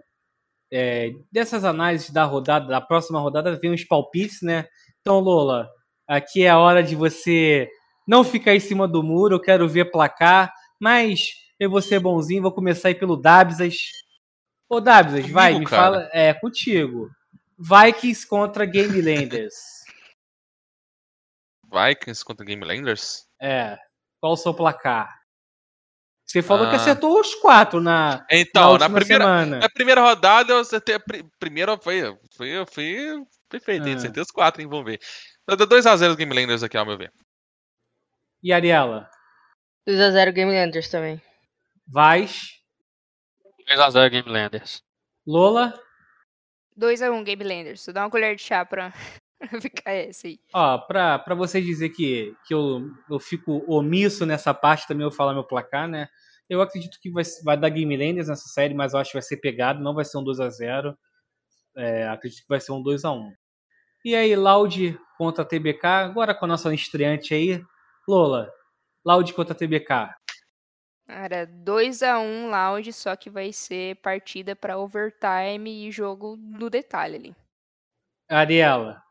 é, 0.72 1.12
dessas 1.32 1.64
análises 1.64 2.10
da 2.10 2.24
rodada, 2.24 2.68
da 2.68 2.82
próxima 2.82 3.20
rodada, 3.20 3.58
vem 3.60 3.74
os 3.74 3.84
palpites, 3.84 4.42
né? 4.42 4.66
Então, 5.02 5.20
Lola, 5.20 5.70
Aqui 6.08 6.44
é 6.44 6.50
a 6.50 6.60
hora 6.60 6.84
de 6.84 6.96
você 6.96 7.70
não 8.08 8.24
ficar 8.24 8.54
em 8.54 8.60
cima 8.60 8.88
do 8.88 9.02
muro, 9.02 9.36
eu 9.36 9.40
quero 9.42 9.68
ver 9.68 9.90
placar, 9.90 10.54
mas 10.80 11.32
eu 11.60 11.70
vou 11.70 11.82
ser 11.82 12.00
bonzinho, 12.00 12.42
vou 12.42 12.52
começar 12.52 12.90
aí 12.90 12.96
pelo 12.96 13.16
Dabsas. 13.16 13.78
Ô 14.70 14.82
Dabsas, 14.82 15.22
Comigo, 15.22 15.34
vai, 15.34 15.58
me 15.58 15.66
cara? 15.66 15.82
fala. 15.82 16.10
É, 16.12 16.34
contigo. 16.34 17.10
Vikings 17.58 18.28
contra 18.28 18.66
Game 18.66 19.02
Landers. 19.02 19.56
Vikings 21.72 22.26
contra 22.26 22.46
Game 22.46 22.64
Landers? 22.64 23.26
É. 23.42 23.78
Qual 24.20 24.34
o 24.34 24.38
seu 24.38 24.54
placar? 24.54 25.23
Você 26.34 26.42
falou 26.42 26.68
que 26.68 26.74
Ah. 26.74 26.78
acertou 26.78 27.20
os 27.20 27.36
quatro 27.36 27.80
na, 27.80 28.26
Então, 28.32 28.74
na 28.74 28.90
na, 28.90 28.96
primeira, 29.00 29.24
semana. 29.24 29.60
na 29.60 29.70
primeira 29.70 30.02
rodada, 30.02 30.52
eu 30.52 30.58
acertei. 30.58 30.96
A 30.96 31.00
pri- 31.00 31.24
primeira 31.40 31.78
foi, 31.78 32.02
foi, 32.36 32.66
foi 32.72 33.24
perfeito, 33.48 33.88
hein? 33.88 33.94
Ah. 33.94 33.98
Acertei 33.98 34.24
os 34.24 34.32
quatro, 34.32 34.60
hein? 34.60 34.68
Vamos 34.68 34.84
ver. 34.86 35.00
Eu 35.48 35.56
dou 35.56 35.68
2x0 35.68 36.16
Game 36.16 36.34
Landers 36.34 36.64
aqui, 36.64 36.76
ao 36.76 36.86
meu 36.88 36.98
ver. 36.98 37.14
E 38.42 38.52
Ariela? 38.52 39.08
2x0 39.88 40.32
Game 40.34 40.52
Landers 40.52 40.90
também. 40.90 41.22
Vais? 41.88 42.42
2x0 43.70 44.10
Game 44.10 44.28
Landers. 44.30 44.82
Lola? 45.28 45.80
2x1 46.76 47.24
Game 47.24 47.44
Landers. 47.44 47.86
Dá 47.94 48.02
uma 48.04 48.10
colher 48.10 48.36
de 48.36 48.42
chá 48.42 48.66
pra 48.66 48.92
ficar 49.62 49.92
essa 49.92 50.26
aí. 50.26 50.40
Ó, 50.52 50.80
pra, 50.80 51.20
pra 51.20 51.36
você 51.36 51.62
dizer 51.62 51.90
que, 51.90 52.34
que 52.48 52.54
eu, 52.56 52.82
eu 53.08 53.20
fico 53.20 53.64
omisso 53.68 54.26
nessa 54.26 54.52
parte, 54.52 54.88
também 54.88 55.04
eu 55.06 55.10
vou 55.12 55.16
falar 55.18 55.34
meu 55.34 55.44
placar, 55.44 55.88
né? 55.88 56.08
Eu 56.50 56.62
acredito 56.62 57.00
que 57.02 57.10
vai, 57.10 57.24
vai 57.44 57.58
dar 57.58 57.70
Game 57.70 57.96
Landers 57.96 58.28
nessa 58.28 58.48
série, 58.50 58.74
mas 58.74 58.94
eu 58.94 59.00
acho 59.00 59.12
que 59.12 59.18
vai 59.18 59.22
ser 59.22 59.38
pegado, 59.38 59.84
não 59.84 59.94
vai 59.94 60.06
ser 60.06 60.18
um 60.18 60.24
2x0. 60.24 60.96
É, 61.76 62.08
acredito 62.08 62.42
que 62.42 62.50
vai 62.50 62.60
ser 62.60 62.72
um 62.72 62.84
2x1. 62.84 63.32
E 64.06 64.16
aí, 64.16 64.36
Loud 64.36 65.00
contra 65.18 65.46
TBK, 65.46 65.86
agora 65.86 66.36
com 66.36 66.46
a 66.46 66.48
nossa 66.48 66.74
estreante 66.74 67.34
aí. 67.34 67.64
Lola, 68.08 68.52
Loud 69.06 69.34
contra 69.34 69.56
TBK. 69.56 70.10
Cara, 71.08 71.48
2x1 71.48 72.50
Loud, 72.50 72.94
só 72.94 73.16
que 73.16 73.30
vai 73.30 73.52
ser 73.54 73.96
partida 73.98 74.56
pra 74.56 74.78
overtime 74.78 75.88
e 75.88 75.92
jogo 75.92 76.36
no 76.38 76.70
detalhe 76.70 77.16
ali. 77.16 77.36
Ariela, 78.30 79.04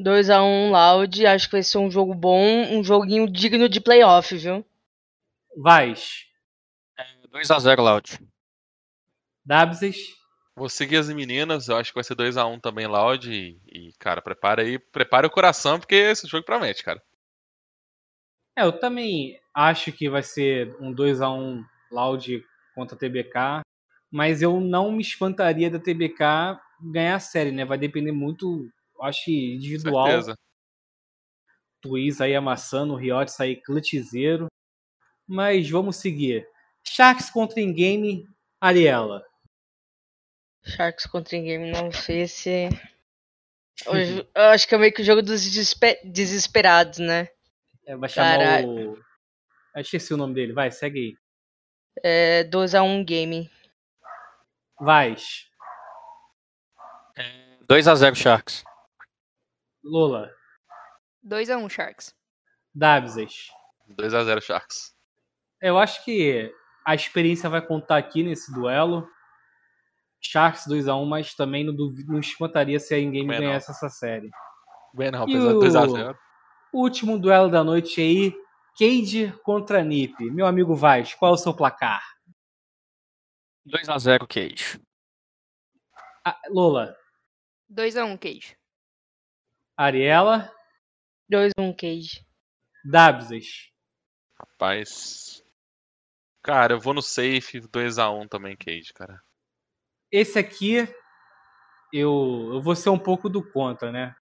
2x1 0.00 0.70
Loud, 0.70 1.26
acho 1.26 1.46
que 1.46 1.52
vai 1.52 1.62
ser 1.62 1.78
um 1.78 1.90
jogo 1.90 2.14
bom, 2.14 2.66
um 2.70 2.84
joguinho 2.84 3.30
digno 3.30 3.68
de 3.68 3.80
playoff, 3.80 4.36
viu? 4.36 4.64
Vais, 5.56 6.26
2x0 7.36 7.80
Loud. 7.80 8.18
Dabses, 9.44 10.16
Vou 10.58 10.70
seguir 10.70 10.96
as 10.96 11.10
meninas, 11.10 11.68
eu 11.68 11.76
acho 11.76 11.90
que 11.90 11.96
vai 11.96 12.02
ser 12.02 12.16
2x1 12.16 12.58
também, 12.62 12.86
Loud. 12.86 13.30
E, 13.30 13.60
e, 13.66 13.92
cara, 13.98 14.22
prepara 14.22 14.62
aí, 14.62 14.78
prepara 14.78 15.26
o 15.26 15.30
coração, 15.30 15.78
porque 15.78 15.94
esse 15.94 16.26
jogo 16.26 16.46
promete, 16.46 16.82
cara. 16.82 17.02
É, 18.56 18.64
eu 18.64 18.72
também 18.72 19.38
acho 19.54 19.92
que 19.92 20.08
vai 20.08 20.22
ser 20.22 20.74
um 20.80 20.94
2x1 20.94 21.62
Loud 21.92 22.42
contra 22.74 22.96
a 22.96 22.98
TBK, 22.98 23.60
mas 24.10 24.40
eu 24.40 24.58
não 24.58 24.90
me 24.90 25.02
espantaria 25.02 25.70
da 25.70 25.78
TBK 25.78 26.58
ganhar 26.80 27.16
a 27.16 27.20
série, 27.20 27.52
né? 27.52 27.66
Vai 27.66 27.76
depender 27.76 28.12
muito, 28.12 28.66
acho 29.02 29.26
que 29.26 29.56
individual. 29.56 30.06
Certeza. 30.06 30.38
Twiz 31.82 32.18
aí 32.18 32.34
amassando, 32.34 32.94
o 32.94 32.96
Riot 32.96 33.30
sair 33.30 33.56
clutchzeiro. 33.56 34.46
Mas 35.28 35.68
vamos 35.68 35.96
seguir. 35.96 36.48
Sharks 36.88 37.30
contra 37.30 37.60
Ingame, 37.60 38.28
Ariela. 38.60 39.24
Sharks 40.64 41.06
contra 41.06 41.38
Game, 41.38 41.70
não 41.70 41.92
sei 41.92 42.26
se. 42.26 42.68
Hoje, 43.86 44.26
eu 44.34 44.42
acho 44.44 44.66
que 44.66 44.74
é 44.74 44.78
meio 44.78 44.92
que 44.92 45.02
o 45.02 45.04
jogo 45.04 45.22
dos 45.22 45.42
desespe- 45.42 46.00
desesperados, 46.04 46.98
né? 46.98 47.28
É, 47.86 47.96
vai 47.96 48.08
chamar 48.08 48.38
Caralho. 48.38 48.92
o. 48.92 48.96
Eu 49.74 49.82
esqueci 49.82 50.12
o 50.14 50.16
nome 50.16 50.34
dele, 50.34 50.52
vai, 50.52 50.70
segue 50.70 50.98
aí. 50.98 51.16
É 52.02 52.44
2x1 52.44 53.04
Game. 53.04 53.50
Vais. 54.80 55.46
2x0 57.68 58.14
Sharks. 58.14 58.64
Lola. 59.84 60.30
2x1 61.24 61.68
Sharks. 61.70 62.14
Dabsas. 62.74 63.48
2x0 63.90 64.40
Sharks. 64.40 64.94
Eu 65.60 65.78
acho 65.78 66.04
que 66.04 66.52
a 66.86 66.94
experiência 66.94 67.50
vai 67.50 67.60
contar 67.60 67.96
aqui 67.96 68.22
nesse 68.22 68.52
duelo. 68.52 69.08
Sharks 70.20 70.66
2x1, 70.66 71.04
mas 71.06 71.34
também 71.34 71.64
não, 71.64 71.74
duvido, 71.74 72.12
não 72.12 72.20
espantaria 72.20 72.78
se 72.80 72.94
a 72.94 72.98
Ingame 72.98 73.26
ganhasse 73.38 73.70
essa 73.70 73.88
série. 73.88 74.30
Bem, 74.94 75.10
não, 75.10 75.28
E 75.28 75.32
apesar 75.36 75.48
de 75.86 75.92
o- 75.92 75.94
2x0. 75.96 76.18
O 76.72 76.82
último 76.82 77.18
duelo 77.18 77.50
da 77.50 77.62
noite 77.62 78.00
aí, 78.00 78.32
Cade 78.78 79.32
contra 79.44 79.82
Nip. 79.82 80.14
Meu 80.30 80.46
amigo 80.46 80.74
Vaz, 80.74 81.14
qual 81.14 81.32
é 81.32 81.34
o 81.34 81.38
seu 81.38 81.54
placar? 81.54 82.02
2x0 83.66 84.26
Cage. 84.26 84.80
Ah, 86.24 86.38
Lola, 86.48 86.96
2x1 87.70 88.16
Cage. 88.18 88.56
Ariela, 89.76 90.50
2x1 91.30 91.74
Cage. 91.76 92.26
Dabsas. 92.84 93.70
Rapaz. 94.38 95.42
Cara, 96.46 96.74
eu 96.74 96.80
vou 96.80 96.94
no 96.94 97.02
safe 97.02 97.58
2x1 97.58 98.28
também, 98.28 98.56
Cage, 98.56 98.92
cara. 98.94 99.20
Esse 100.12 100.38
aqui, 100.38 100.88
eu, 101.92 102.50
eu 102.52 102.62
vou 102.62 102.76
ser 102.76 102.88
um 102.90 102.98
pouco 102.98 103.28
do 103.28 103.42
contra, 103.42 103.90
né? 103.90 104.14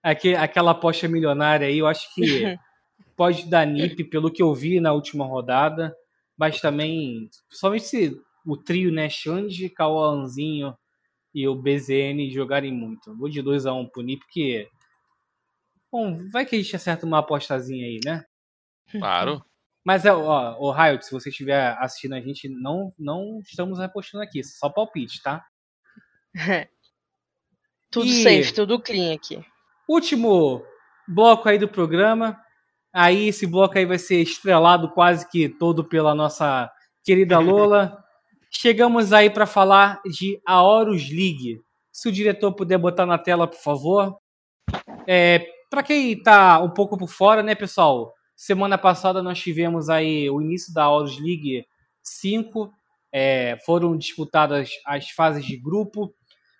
Aqui, 0.00 0.32
aquela 0.36 0.70
aposta 0.70 1.08
milionária 1.08 1.66
aí, 1.66 1.78
eu 1.78 1.88
acho 1.88 2.14
que 2.14 2.22
pode 3.16 3.50
dar 3.50 3.66
Nip, 3.66 4.04
pelo 4.04 4.30
que 4.30 4.40
eu 4.40 4.54
vi 4.54 4.78
na 4.78 4.92
última 4.92 5.26
rodada. 5.26 5.92
Mas 6.38 6.60
também, 6.60 7.28
somente 7.50 7.84
se 7.84 8.16
o 8.46 8.56
trio, 8.56 8.92
né? 8.92 9.10
Xande, 9.10 9.68
Cauãzinho 9.68 10.72
e 11.34 11.48
o 11.48 11.56
BZN 11.56 12.30
jogarem 12.30 12.70
muito. 12.70 13.12
Vou 13.16 13.28
de 13.28 13.42
2x1 13.42 13.90
pro 13.90 14.02
Nip, 14.02 14.20
porque. 14.20 14.68
Bom, 15.90 16.28
vai 16.30 16.46
que 16.46 16.54
a 16.54 16.62
gente 16.62 16.76
acerta 16.76 17.04
uma 17.04 17.18
apostazinha 17.18 17.86
aí, 17.86 17.98
né? 18.04 18.24
Claro. 18.92 19.44
Mas, 19.86 20.04
é, 20.04 20.12
ó, 20.12 20.56
o 20.58 20.72
Riot, 20.72 21.06
se 21.06 21.12
você 21.12 21.28
estiver 21.28 21.76
assistindo 21.78 22.16
a 22.16 22.20
gente, 22.20 22.48
não, 22.48 22.92
não 22.98 23.38
estamos 23.38 23.78
apostando 23.78 24.24
aqui, 24.24 24.42
só 24.42 24.68
palpite, 24.68 25.22
tá? 25.22 25.46
Tudo 27.88 28.06
E- 28.06 28.22
safe, 28.24 28.52
tudo 28.52 28.80
clean 28.80 29.14
aqui. 29.14 29.40
Último 29.88 30.64
bloco 31.06 31.48
aí 31.48 31.56
do 31.56 31.68
programa. 31.68 32.36
Aí 32.92 33.28
esse 33.28 33.46
bloco 33.46 33.78
aí 33.78 33.86
vai 33.86 33.96
ser 33.96 34.20
estrelado 34.20 34.90
quase 34.90 35.30
que 35.30 35.48
todo 35.48 35.84
pela 35.84 36.16
nossa 36.16 36.68
querida 37.04 37.38
Lola. 37.38 38.02
Chegamos 38.50 39.12
aí 39.12 39.30
para 39.30 39.46
falar 39.46 40.02
de 40.04 40.42
a 40.44 40.64
Horus 40.64 41.08
League. 41.08 41.60
Se 41.92 42.08
o 42.08 42.12
diretor 42.12 42.52
puder 42.54 42.76
botar 42.76 43.06
na 43.06 43.18
tela, 43.18 43.46
por 43.46 43.60
favor. 43.60 44.18
É, 45.06 45.46
para 45.70 45.84
quem 45.84 46.20
tá 46.20 46.58
um 46.60 46.70
pouco 46.70 46.98
por 46.98 47.08
fora, 47.08 47.40
né, 47.40 47.54
pessoal? 47.54 48.15
Semana 48.36 48.76
passada 48.76 49.22
nós 49.22 49.40
tivemos 49.40 49.88
aí 49.88 50.28
o 50.28 50.42
início 50.42 50.72
da 50.74 50.90
Horus 50.90 51.18
League 51.18 51.66
5. 52.02 52.70
É, 53.10 53.56
foram 53.64 53.96
disputadas 53.96 54.70
as 54.84 55.08
fases 55.08 55.44
de 55.44 55.56
grupo. 55.56 56.14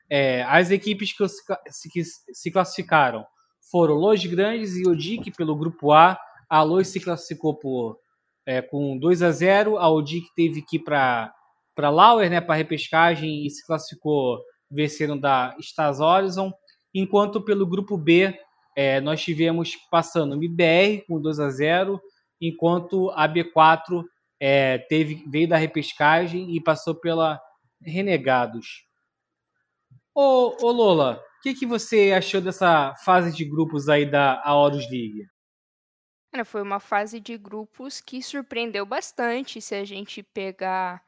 É, 0.09 0.43
as 0.45 0.71
equipes 0.71 1.13
que 1.13 1.29
se, 1.29 1.91
que 1.91 2.03
se 2.03 2.51
classificaram 2.51 3.27
foram 3.71 3.95
Los 3.95 4.25
Grandes 4.25 4.75
e 4.75 4.89
Odic 4.89 5.31
pelo 5.33 5.55
grupo 5.55 5.93
A. 5.93 6.19
A 6.49 6.63
Los 6.63 6.89
se 6.89 6.99
classificou 6.99 7.55
por, 7.55 7.99
é, 8.47 8.63
com 8.63 8.97
2 8.97 9.23
a 9.23 9.31
0 9.31 9.77
A 9.77 9.91
Odic 9.91 10.29
teve 10.35 10.63
que 10.63 10.77
ir 10.77 10.81
para 10.81 11.33
para 11.75 11.91
Lauer, 11.91 12.31
né, 12.31 12.41
para 12.41 12.55
repescagem 12.55 13.45
e 13.45 13.51
se 13.51 13.65
classificou 13.67 14.41
vencendo 14.71 15.21
da 15.21 15.55
Stars 15.61 16.01
Horizon. 16.01 16.51
Enquanto 16.95 17.43
pelo 17.43 17.67
grupo 17.67 17.99
B 17.99 18.35
é, 18.77 19.01
nós 19.01 19.23
tivemos 19.23 19.75
passando 19.91 20.33
o 20.33 20.35
MBR 20.35 21.03
com 21.09 21.19
2 21.19 21.41
a 21.41 21.49
0 21.49 21.99
enquanto 22.39 23.11
a 23.13 23.27
B4 23.27 24.05
é, 24.39 24.79
teve, 24.79 25.25
veio 25.27 25.49
da 25.49 25.57
repescagem 25.57 26.55
e 26.55 26.63
passou 26.63 26.95
pela 26.95 27.41
Renegados. 27.81 28.85
Ô, 30.15 30.57
ô 30.63 30.71
Lola, 30.71 31.23
o 31.39 31.43
que, 31.43 31.55
que 31.55 31.67
você 31.67 32.13
achou 32.13 32.41
dessa 32.41 32.95
fase 33.05 33.35
de 33.35 33.45
grupos 33.45 33.89
aí 33.89 34.05
da 34.11 34.43
Aorus 34.45 34.91
League? 34.91 35.27
Cara, 36.33 36.45
foi 36.45 36.61
uma 36.61 36.81
fase 36.81 37.21
de 37.21 37.39
grupos 37.39 38.01
que 38.01 38.23
surpreendeu 38.23 38.85
bastante 38.85 39.61
se 39.61 39.75
a 39.75 39.85
gente 39.85 40.23
pegar, 40.23 41.03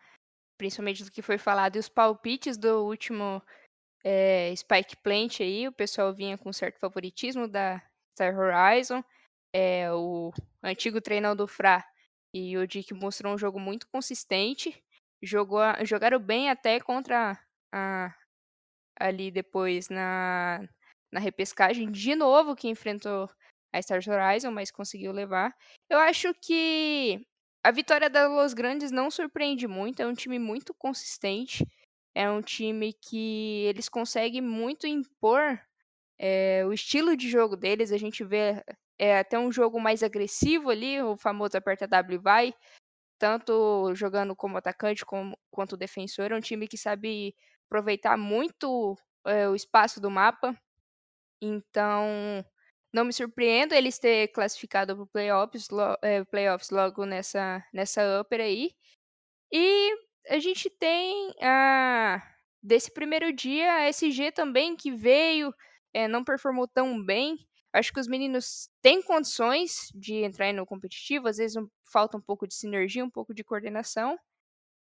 principalmente 0.57 1.05
do 1.05 1.11
que 1.11 1.21
foi 1.21 1.37
falado, 1.37 1.77
e 1.77 1.79
os 1.79 1.89
palpites 1.89 2.57
do 2.57 2.85
último 2.85 3.43
eh, 4.11 4.57
Spike 4.57 4.97
Plant 5.03 5.41
aí, 5.41 5.69
o 5.69 5.73
pessoal 5.73 6.15
vinha 6.15 6.39
com 6.39 6.51
certo 6.51 6.79
favoritismo 6.81 7.47
da 7.47 7.83
Star 8.17 8.35
Horizon. 8.35 9.05
É, 9.55 9.93
o 9.93 10.33
antigo 10.63 10.99
treinador 10.99 11.47
do 11.47 11.47
Fra 11.47 11.85
e 12.33 12.57
o 12.57 12.67
Dick 12.67 12.95
mostrou 12.95 13.35
um 13.35 13.39
jogo 13.39 13.61
muito 13.61 13.87
consistente. 13.89 14.83
Jogou, 15.23 15.61
jogaram 15.85 16.19
bem 16.19 16.49
até 16.49 16.81
contra 16.81 17.39
a, 17.71 18.15
ali 18.99 19.31
depois 19.31 19.91
na, 19.91 20.67
na 21.13 21.21
repescagem. 21.21 21.93
De 21.93 22.15
novo 22.15 22.57
que 22.57 22.69
enfrentou 22.69 23.29
a 23.75 23.79
Stars 23.79 24.09
Horizon, 24.09 24.51
mas 24.51 24.71
conseguiu 24.71 25.13
levar. 25.13 25.55
Eu 25.91 25.99
acho 25.99 26.33
que 26.41 27.27
a 27.63 27.71
vitória 27.71 28.09
da 28.09 28.27
Los 28.27 28.55
Grandes 28.55 28.91
não 28.91 29.11
surpreende 29.11 29.69
muito, 29.69 30.01
é 30.01 30.07
um 30.07 30.15
time 30.15 30.39
muito 30.39 30.73
consistente, 30.73 31.67
é 32.15 32.31
um 32.31 32.43
time 32.43 32.93
que 32.93 33.65
eles 33.67 33.89
conseguem 33.89 34.41
muito 34.41 34.87
impor 34.87 35.61
é, 36.19 36.65
o 36.67 36.73
estilo 36.73 37.17
de 37.17 37.31
jogo 37.31 37.57
deles, 37.57 37.93
a 37.93 37.97
gente 37.97 38.25
vê 38.25 38.63
é, 38.99 39.19
até 39.19 39.39
um 39.39 39.53
jogo 39.53 39.81
mais 39.81 40.03
agressivo 40.03 40.71
ali, 40.71 41.01
o 41.01 41.17
famoso 41.17 41.57
aperta 41.57 41.87
W 41.87 42.19
vai, 42.19 42.53
tanto 43.19 43.95
jogando 43.95 44.35
como 44.35 44.59
atacante 44.59 45.05
como, 45.07 45.39
quanto 45.51 45.77
defensor. 45.77 46.33
É 46.33 46.37
um 46.37 46.41
time 46.41 46.67
que 46.67 46.77
sabe 46.77 47.35
aproveitar 47.67 48.17
muito 48.17 48.97
é, 49.25 49.49
o 49.49 49.55
espaço 49.55 50.01
do 50.01 50.11
mapa. 50.11 50.57
Então, 51.41 52.45
não 52.93 53.05
me 53.05 53.13
surpreendo 53.13 53.75
eles 53.75 53.99
ter 53.99 54.29
classificado 54.29 54.97
para 54.97 55.07
playoffs, 55.07 55.69
lo, 55.71 55.97
é, 56.03 56.25
playoffs 56.25 56.71
logo 56.71 57.05
nessa, 57.07 57.65
nessa 57.73 58.21
upper 58.21 58.41
aí. 58.41 58.73
E 59.53 59.95
a 60.29 60.39
gente 60.39 60.71
tem 60.71 61.35
a 61.43 62.23
desse 62.63 62.93
primeiro 62.93 63.33
dia 63.33 63.73
a 63.73 63.89
SG 63.89 64.33
também 64.33 64.77
que 64.77 64.91
veio, 64.91 65.55
é, 65.95 66.09
não 66.09 66.25
performou 66.25 66.67
tão 66.69 67.03
bem. 67.05 67.37
Acho 67.73 67.93
que 67.93 68.01
os 68.01 68.09
meninos 68.09 68.69
têm 68.83 69.03
condições 69.03 69.89
de 69.95 70.17
entrar 70.25 70.53
no 70.53 70.67
competitivo, 70.67 71.29
às 71.29 71.37
vezes 71.37 71.57
falta 71.93 72.17
um 72.17 72.21
pouco 72.21 72.47
de 72.47 72.55
sinergia, 72.55 73.05
um 73.05 73.11
pouco 73.11 73.35
de 73.35 73.45
coordenação. 73.45 74.19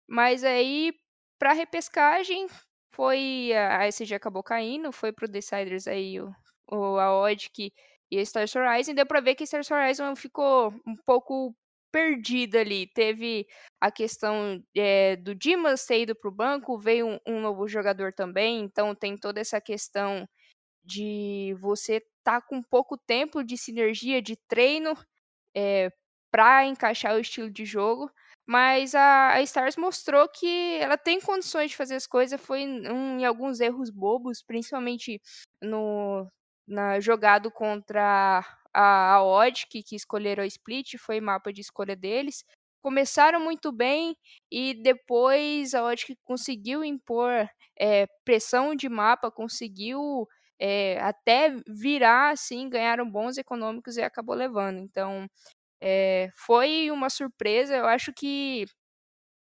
Mas 0.08 0.44
aí, 0.44 0.92
para 1.38 1.52
repescagem, 1.52 2.46
foi 2.94 3.52
a 3.54 3.86
SG 3.88 4.14
acabou 4.14 4.42
caindo, 4.42 4.92
foi 4.92 5.12
pro 5.12 5.28
Deciders 5.28 5.86
aí 5.86 6.20
o, 6.20 6.30
o 6.70 6.98
a 6.98 7.12
Odd 7.20 7.50
que 7.50 7.72
e 8.10 8.18
a 8.18 8.22
Stars 8.22 8.54
Horizon, 8.54 8.94
deu 8.94 9.06
para 9.06 9.20
ver 9.20 9.34
que 9.34 9.42
a 9.42 9.44
Stars 9.44 9.70
Horizon 9.70 10.14
ficou 10.14 10.72
um 10.86 10.96
pouco 11.04 11.54
perdida 11.94 12.58
ali. 12.58 12.88
Teve 12.88 13.46
a 13.80 13.88
questão 13.88 14.60
é, 14.76 15.14
do 15.14 15.32
Dimas 15.32 15.86
ter 15.86 16.00
ido 16.00 16.12
para 16.16 16.28
o 16.28 16.34
banco, 16.34 16.76
veio 16.76 17.06
um, 17.06 17.20
um, 17.24 17.40
novo 17.40 17.68
jogador 17.68 18.12
também, 18.12 18.62
então 18.62 18.96
tem 18.96 19.16
toda 19.16 19.40
essa 19.40 19.60
questão 19.60 20.28
de 20.84 21.56
você 21.60 22.04
tá 22.24 22.40
com 22.40 22.60
pouco 22.60 22.98
tempo 22.98 23.44
de 23.44 23.56
sinergia, 23.56 24.20
de 24.20 24.34
treino 24.48 24.94
é, 25.56 25.88
para 26.32 26.66
encaixar 26.66 27.14
o 27.14 27.20
estilo 27.20 27.48
de 27.48 27.64
jogo. 27.64 28.10
Mas 28.44 28.92
a, 28.96 29.34
a, 29.34 29.42
Stars 29.42 29.76
mostrou 29.76 30.28
que 30.28 30.76
ela 30.80 30.98
tem 30.98 31.20
condições 31.20 31.70
de 31.70 31.76
fazer 31.76 31.94
as 31.94 32.08
coisas, 32.08 32.40
foi 32.40 32.62
em, 32.62 32.86
em 33.20 33.24
alguns 33.24 33.60
erros 33.60 33.88
bobos, 33.88 34.42
principalmente 34.42 35.22
no, 35.62 36.28
na 36.66 36.98
jogado 36.98 37.52
contra 37.52 38.44
a, 38.74 39.14
a 39.14 39.24
Odd, 39.24 39.66
que, 39.68 39.82
que 39.82 39.96
escolheram 39.96 40.42
a 40.42 40.46
Split, 40.46 40.96
foi 40.98 41.20
mapa 41.20 41.52
de 41.52 41.60
escolha 41.60 41.96
deles. 41.96 42.44
Começaram 42.82 43.40
muito 43.40 43.72
bem 43.72 44.16
e 44.50 44.74
depois 44.74 45.74
a 45.74 45.84
Odd 45.84 46.04
conseguiu 46.24 46.84
impor 46.84 47.48
é, 47.78 48.06
pressão 48.24 48.74
de 48.74 48.88
mapa, 48.88 49.30
conseguiu 49.30 50.28
é, 50.58 50.98
até 51.00 51.54
virar, 51.66 52.30
assim, 52.32 52.68
ganharam 52.68 53.10
bons 53.10 53.38
econômicos 53.38 53.96
e 53.96 54.02
acabou 54.02 54.34
levando. 54.34 54.78
Então, 54.80 55.26
é, 55.80 56.30
foi 56.36 56.90
uma 56.90 57.10
surpresa. 57.10 57.76
Eu 57.76 57.86
acho 57.86 58.12
que 58.12 58.66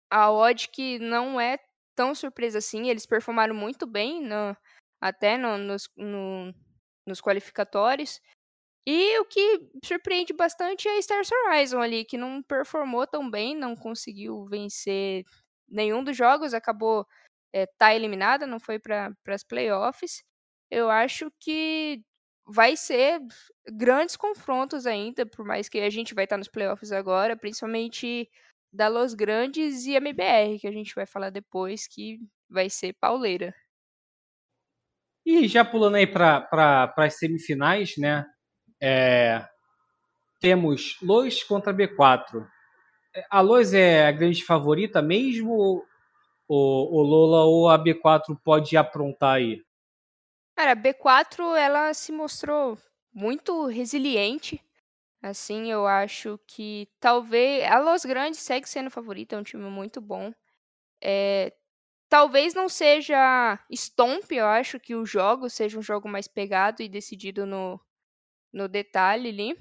a 0.10 0.32
Odd 0.32 0.70
que 0.70 1.00
não 1.00 1.40
é 1.40 1.58
tão 1.96 2.14
surpresa 2.16 2.60
assim, 2.60 2.90
eles 2.90 3.06
performaram 3.06 3.56
muito 3.56 3.86
bem 3.88 4.22
no, 4.22 4.56
até 5.00 5.38
no, 5.38 5.58
nos, 5.58 5.90
no, 5.98 6.54
nos 7.08 7.22
qualificatórios. 7.22 8.20
E 8.86 9.20
o 9.20 9.26
que 9.26 9.70
surpreende 9.86 10.34
bastante 10.34 10.88
é 10.88 10.96
a 10.96 11.00
Stars 11.00 11.30
Horizon 11.32 11.80
ali, 11.80 12.04
que 12.04 12.18
não 12.18 12.42
performou 12.42 13.06
tão 13.06 13.30
bem, 13.30 13.56
não 13.56 13.76
conseguiu 13.76 14.46
vencer 14.46 15.24
nenhum 15.70 16.04
dos 16.04 16.18
jogos, 16.18 16.54
acabou 16.54 17.06
é, 17.54 17.66
tá 17.78 17.94
eliminada, 17.94 18.48
não 18.48 18.60
foi 18.60 18.80
para 18.80 19.14
as 19.28 19.44
playoffs. 19.44 20.24
Eu 20.70 20.90
acho 20.90 21.32
que 21.40 22.02
vai 22.46 22.76
ser 22.76 23.20
grandes 23.72 24.16
confrontos 24.16 24.86
ainda, 24.86 25.26
por 25.26 25.46
mais 25.46 25.70
que 25.70 25.80
a 25.80 25.90
gente 25.90 26.14
vai 26.14 26.24
estar 26.24 26.36
tá 26.36 26.40
nos 26.40 26.48
playoffs 26.48 26.92
agora, 26.92 27.38
principalmente 27.38 28.28
da 28.74 28.88
Los 28.88 29.14
Grandes 29.14 29.86
e 29.86 29.94
MBR, 29.94 30.60
que 30.60 30.68
a 30.68 30.72
gente 30.72 30.96
vai 30.96 31.06
falar 31.06 31.30
depois, 31.30 31.88
que 31.88 32.20
vai 32.50 32.70
ser 32.70 32.96
pauleira. 33.00 33.54
E 35.26 35.48
já 35.48 35.64
pulando 35.64 35.96
aí 35.96 36.08
para 36.08 36.94
as 36.98 37.18
semifinais, 37.20 37.96
né? 37.98 38.26
É, 38.82 39.46
temos 40.40 40.98
Lois 41.02 41.44
contra 41.44 41.74
B4. 41.74 42.48
A 43.30 43.42
Lois 43.42 43.74
é 43.74 44.08
a 44.08 44.12
grande 44.12 44.44
favorita 44.44 45.02
mesmo? 45.02 45.86
Ou, 46.48 46.94
o 46.94 47.02
Lola 47.02 47.46
ou 47.46 47.70
a 47.70 47.78
B4 47.78 48.38
pode 48.44 48.76
aprontar 48.76 49.36
aí? 49.36 49.64
Cara, 50.56 50.72
a 50.72 50.76
B4 50.76 51.56
ela 51.56 51.94
se 51.94 52.12
mostrou 52.12 52.78
muito 53.14 53.68
resiliente. 53.68 54.62
Assim, 55.22 55.72
eu 55.72 55.86
acho 55.86 56.40
que 56.48 56.90
talvez. 57.00 57.64
A 57.72 57.80
Los 57.80 58.04
Grandes 58.04 58.40
segue 58.40 58.68
sendo 58.68 58.90
favorita, 58.90 59.36
é 59.36 59.40
um 59.40 59.44
time 59.44 59.70
muito 59.70 60.02
bom. 60.02 60.34
É, 61.02 61.54
Talvez 62.12 62.54
não 62.54 62.68
seja 62.68 63.58
Stomp, 63.74 64.30
eu 64.34 64.46
acho 64.46 64.78
que 64.78 64.94
o 64.94 65.06
jogo 65.06 65.50
seja 65.50 65.80
um 65.80 65.82
jogo 65.82 66.10
mais 66.10 66.28
pegado 66.28 66.84
e 66.84 66.90
decidido 66.90 67.46
no, 67.46 67.80
no 68.54 68.68
detalhe 68.68 69.30
ali. 69.30 69.58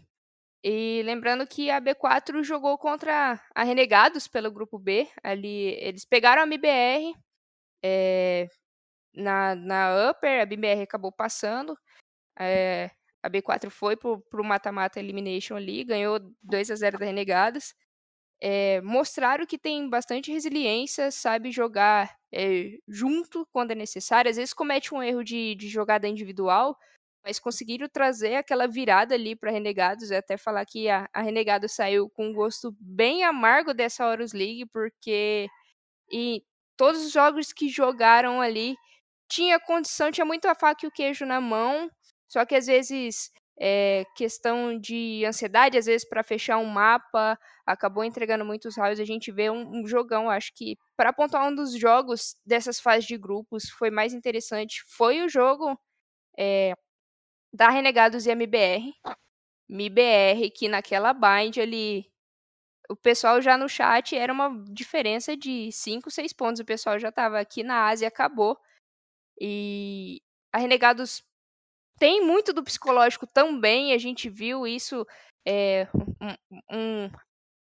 E 0.62 1.02
lembrando 1.04 1.46
que 1.46 1.70
a 1.70 1.80
B4 1.80 2.42
jogou 2.42 2.76
contra 2.78 3.40
a 3.54 3.62
Renegados 3.64 4.28
pelo 4.28 4.50
grupo 4.50 4.78
B. 4.78 5.08
Ali 5.22 5.74
eles 5.80 6.04
pegaram 6.04 6.42
a 6.42 6.46
MBR 6.46 7.14
é, 7.82 8.48
na, 9.14 9.54
na 9.54 10.10
Upper, 10.10 10.40
a 10.40 10.42
MBR 10.42 10.82
acabou 10.82 11.12
passando. 11.12 11.76
É, 12.38 12.90
a 13.22 13.30
B4 13.30 13.70
foi 13.70 13.96
pro, 13.96 14.20
pro 14.30 14.44
mata-mata 14.44 15.00
elimination 15.00 15.56
ali, 15.56 15.84
ganhou 15.84 16.20
2 16.42 16.70
a 16.70 16.76
0 16.76 16.98
da 16.98 17.06
Renegados 17.06 17.74
é, 18.40 18.80
mostraram 18.80 19.46
que 19.46 19.58
tem 19.58 19.88
bastante 19.88 20.32
resiliência, 20.32 21.10
sabe 21.10 21.52
jogar 21.52 22.16
junto 22.88 23.46
quando 23.52 23.72
é 23.72 23.74
necessário. 23.74 24.30
Às 24.30 24.36
vezes 24.36 24.54
comete 24.54 24.94
um 24.94 25.02
erro 25.02 25.22
de, 25.22 25.54
de 25.56 25.68
jogada 25.68 26.08
individual, 26.08 26.78
mas 27.24 27.38
conseguiram 27.38 27.88
trazer 27.88 28.36
aquela 28.36 28.66
virada 28.66 29.14
ali 29.14 29.36
para 29.36 29.50
Renegados. 29.50 30.10
até 30.10 30.36
falar 30.36 30.64
que 30.66 30.88
a, 30.88 31.08
a 31.12 31.22
Renegado 31.22 31.68
saiu 31.68 32.08
com 32.10 32.28
um 32.28 32.32
gosto 32.32 32.74
bem 32.80 33.24
amargo 33.24 33.74
dessa 33.74 34.06
Horus 34.06 34.32
League, 34.32 34.66
porque 34.72 35.48
e 36.10 36.42
todos 36.76 37.04
os 37.04 37.12
jogos 37.12 37.52
que 37.52 37.68
jogaram 37.68 38.40
ali 38.40 38.74
tinha 39.28 39.60
condição, 39.60 40.10
tinha 40.10 40.24
muito 40.24 40.46
a 40.46 40.54
faca 40.54 40.84
e 40.84 40.88
o 40.88 40.92
queijo 40.92 41.24
na 41.26 41.40
mão, 41.40 41.90
só 42.28 42.44
que 42.44 42.54
às 42.54 42.66
vezes 42.66 43.30
é, 43.60 44.04
questão 44.16 44.78
de 44.78 45.24
ansiedade, 45.26 45.76
às 45.78 45.86
vezes 45.86 46.08
para 46.08 46.24
fechar 46.24 46.58
um 46.58 46.66
mapa, 46.66 47.38
acabou 47.66 48.02
entregando 48.02 48.44
muitos 48.44 48.76
raios. 48.76 48.98
A 48.98 49.04
gente 49.04 49.30
vê 49.30 49.50
um, 49.50 49.82
um 49.82 49.86
jogão, 49.86 50.30
acho 50.30 50.52
que 50.54 50.76
para 50.96 51.10
apontar 51.10 51.46
um 51.46 51.54
dos 51.54 51.78
jogos 51.78 52.34
dessas 52.46 52.80
fases 52.80 53.06
de 53.06 53.18
grupos 53.18 53.64
foi 53.70 53.90
mais 53.90 54.14
interessante 54.14 54.82
foi 54.96 55.22
o 55.22 55.28
jogo 55.28 55.78
é, 56.38 56.74
da 57.52 57.68
Renegados 57.68 58.26
e 58.26 58.30
MBR. 58.30 58.92
MBR, 59.68 60.50
que 60.50 60.68
naquela 60.68 61.12
bind 61.12 61.58
ali, 61.58 62.10
o 62.88 62.96
pessoal 62.96 63.40
já 63.40 63.56
no 63.56 63.68
chat 63.68 64.16
era 64.16 64.32
uma 64.32 64.50
diferença 64.72 65.36
de 65.36 65.70
5, 65.72 66.10
6 66.10 66.32
pontos. 66.32 66.60
O 66.60 66.64
pessoal 66.64 66.98
já 66.98 67.10
estava 67.10 67.38
aqui 67.38 67.62
na 67.62 67.88
Ásia, 67.88 68.08
acabou. 68.08 68.58
E 69.40 70.20
a 70.52 70.58
Renegados 70.58 71.22
tem 72.00 72.24
muito 72.24 72.52
do 72.52 72.64
psicológico 72.64 73.26
também, 73.26 73.92
a 73.92 73.98
gente 73.98 74.30
viu 74.30 74.66
isso, 74.66 75.06
é, 75.46 75.86
um, 75.94 76.74
um, 76.74 77.10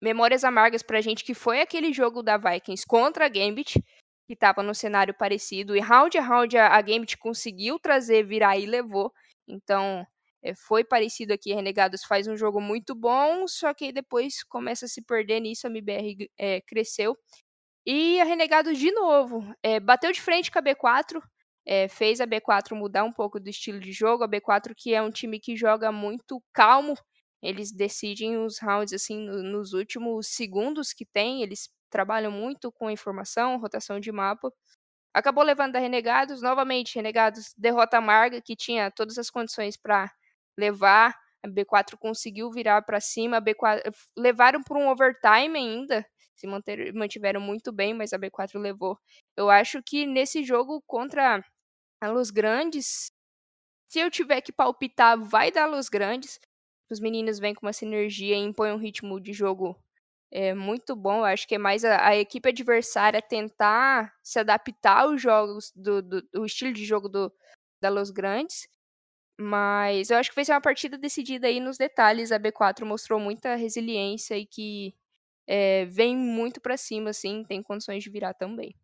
Memórias 0.01 0.45
Amargas 0.45 0.81
pra 0.81 1.01
gente, 1.01 1.25
que 1.25 1.35
foi 1.35 1.61
aquele 1.61 1.93
jogo 1.93 2.23
da 2.23 2.37
Vikings 2.37 2.87
contra 2.87 3.27
a 3.27 3.29
Gambit, 3.29 3.83
que 4.29 4.35
estava 4.35 4.63
no 4.63 4.75
cenário 4.75 5.13
parecido, 5.13 5.75
e 5.75 5.81
round 5.81 6.17
a 6.17 6.23
round 6.23 6.57
a, 6.57 6.69
a 6.69 6.81
Gambit 6.81 7.19
conseguiu 7.19 7.81
trazer, 7.81 8.25
virar 8.25 8.57
e 8.57 8.65
levou, 8.65 9.13
então 9.49 10.07
é, 10.43 10.55
foi 10.55 10.85
parecido 10.85 11.33
aqui, 11.33 11.53
Renegados 11.53 12.05
faz 12.05 12.27
um 12.29 12.37
jogo 12.37 12.61
muito 12.61 12.95
bom, 12.95 13.47
só 13.49 13.75
que 13.75 13.93
depois 13.93 14.43
começa 14.45 14.87
a 14.87 14.89
se 14.89 15.03
perder 15.03 15.41
nisso, 15.41 15.67
a 15.67 15.71
MBR 15.71 16.31
é, 16.39 16.61
cresceu, 16.61 17.17
e 17.87 18.21
a 18.21 18.25
Renegados 18.25 18.79
de 18.79 18.93
novo, 18.93 19.43
é, 19.63 19.81
bateu 19.81 20.13
de 20.13 20.21
frente 20.21 20.51
com 20.51 20.59
a 20.59 20.63
B4, 20.63 21.21
é, 21.67 21.87
fez 21.87 22.21
a 22.21 22.27
B4 22.27 22.75
mudar 22.75 23.05
um 23.05 23.13
pouco 23.13 23.39
do 23.39 23.49
estilo 23.51 23.79
de 23.79 23.93
jogo. 23.93 24.25
A 24.25 24.29
B4 24.29 24.73
que 24.75 24.95
é 24.95 25.03
um 25.03 25.11
time 25.11 25.39
que 25.39 25.55
joga 25.55 25.93
muito 25.93 26.43
calmo, 26.53 26.95
eles 27.43 27.71
decidem 27.71 28.39
os 28.39 28.59
rounds 28.59 28.93
assim 28.93 29.19
no, 29.19 29.43
nos 29.43 29.73
últimos 29.75 30.29
segundos 30.29 30.93
que 30.93 31.05
tem. 31.05 31.43
Eles 31.43 31.69
trabalham 31.91 32.33
muito 32.33 32.73
com 32.73 32.91
informação, 32.91 33.59
rotação 33.59 34.01
de 34.01 34.11
mapa. 34.11 34.51
Acabou 35.19 35.43
levando 35.43 35.77
a 35.77 35.79
Renegados 35.81 36.41
novamente. 36.41 36.95
Renegados 36.95 37.53
derrota 37.57 37.99
a 37.99 38.01
Marga, 38.01 38.41
que 38.41 38.55
tinha 38.55 38.91
todas 38.91 39.19
as 39.19 39.31
condições 39.31 39.77
para 39.77 40.11
levar 40.57 41.15
A 41.45 41.49
B4 41.49 41.97
conseguiu 41.99 42.51
virar 42.51 42.83
para 42.83 43.01
cima, 43.01 43.39
a 43.39 43.43
B4 43.43 43.81
levaram 44.17 44.63
para 44.63 44.79
um 44.79 44.89
overtime 44.89 45.57
ainda, 45.59 46.07
se 46.35 46.47
manter, 46.47 46.93
mantiveram 46.93 47.41
muito 47.41 47.73
bem, 47.73 47.95
mas 47.95 48.13
a 48.13 48.19
B4 48.19 48.59
levou. 48.59 48.99
Eu 49.37 49.51
acho 49.51 49.83
que 49.83 50.07
nesse 50.07 50.43
jogo 50.45 50.83
contra 50.87 51.45
a 52.01 52.09
Luz 52.09 52.31
Grandes, 52.31 53.11
se 53.89 54.01
eu 54.01 54.11
tiver 54.11 54.41
que 54.41 54.53
palpitar, 54.53 55.19
vai 55.19 55.51
dar 55.51 55.67
Luz 55.67 55.89
Grandes. 55.89 56.39
Os 56.91 57.01
meninos 57.01 57.39
vêm 57.39 57.55
com 57.55 57.67
uma 57.67 57.73
sinergia 57.73 58.37
e 58.37 58.39
impõem 58.39 58.73
um 58.73 58.79
ritmo 58.79 59.21
de 59.21 59.33
jogo 59.33 59.77
é 60.31 60.55
muito 60.55 60.95
bom. 60.95 61.19
Eu 61.19 61.25
acho 61.25 61.47
que 61.47 61.55
é 61.55 61.59
mais 61.59 61.85
a, 61.85 62.09
a 62.09 62.17
equipe 62.17 62.49
adversária 62.49 63.23
tentar 63.23 64.13
se 64.23 64.39
adaptar 64.39 65.03
aos 65.03 65.21
jogos 65.21 65.73
do, 65.75 66.03
do, 66.03 66.23
do 66.23 66.45
estilo 66.45 66.73
de 66.73 66.85
jogo 66.85 67.09
do, 67.09 67.33
da 67.81 67.89
Los 67.89 68.11
Grandes. 68.11 68.69
Mas 69.41 70.11
eu 70.11 70.17
acho 70.17 70.31
que 70.31 70.37
vai 70.37 70.45
ser 70.45 70.53
uma 70.53 70.61
partida 70.61 70.99
decidida 70.99 71.47
aí 71.47 71.61
nos 71.61 71.79
detalhes. 71.79 72.33
A 72.33 72.41
B4 72.41 72.85
mostrou 72.85 73.21
muita 73.21 73.55
resiliência 73.55 74.37
e 74.37 74.45
que 74.45 74.95
é, 75.47 75.87
vem 75.87 76.17
muito 76.17 76.61
para 76.61 76.77
cima, 76.77 77.11
assim, 77.11 77.45
tem 77.45 77.63
condições 77.63 78.03
de 78.03 78.11
virar 78.11 78.35
também. 78.35 78.75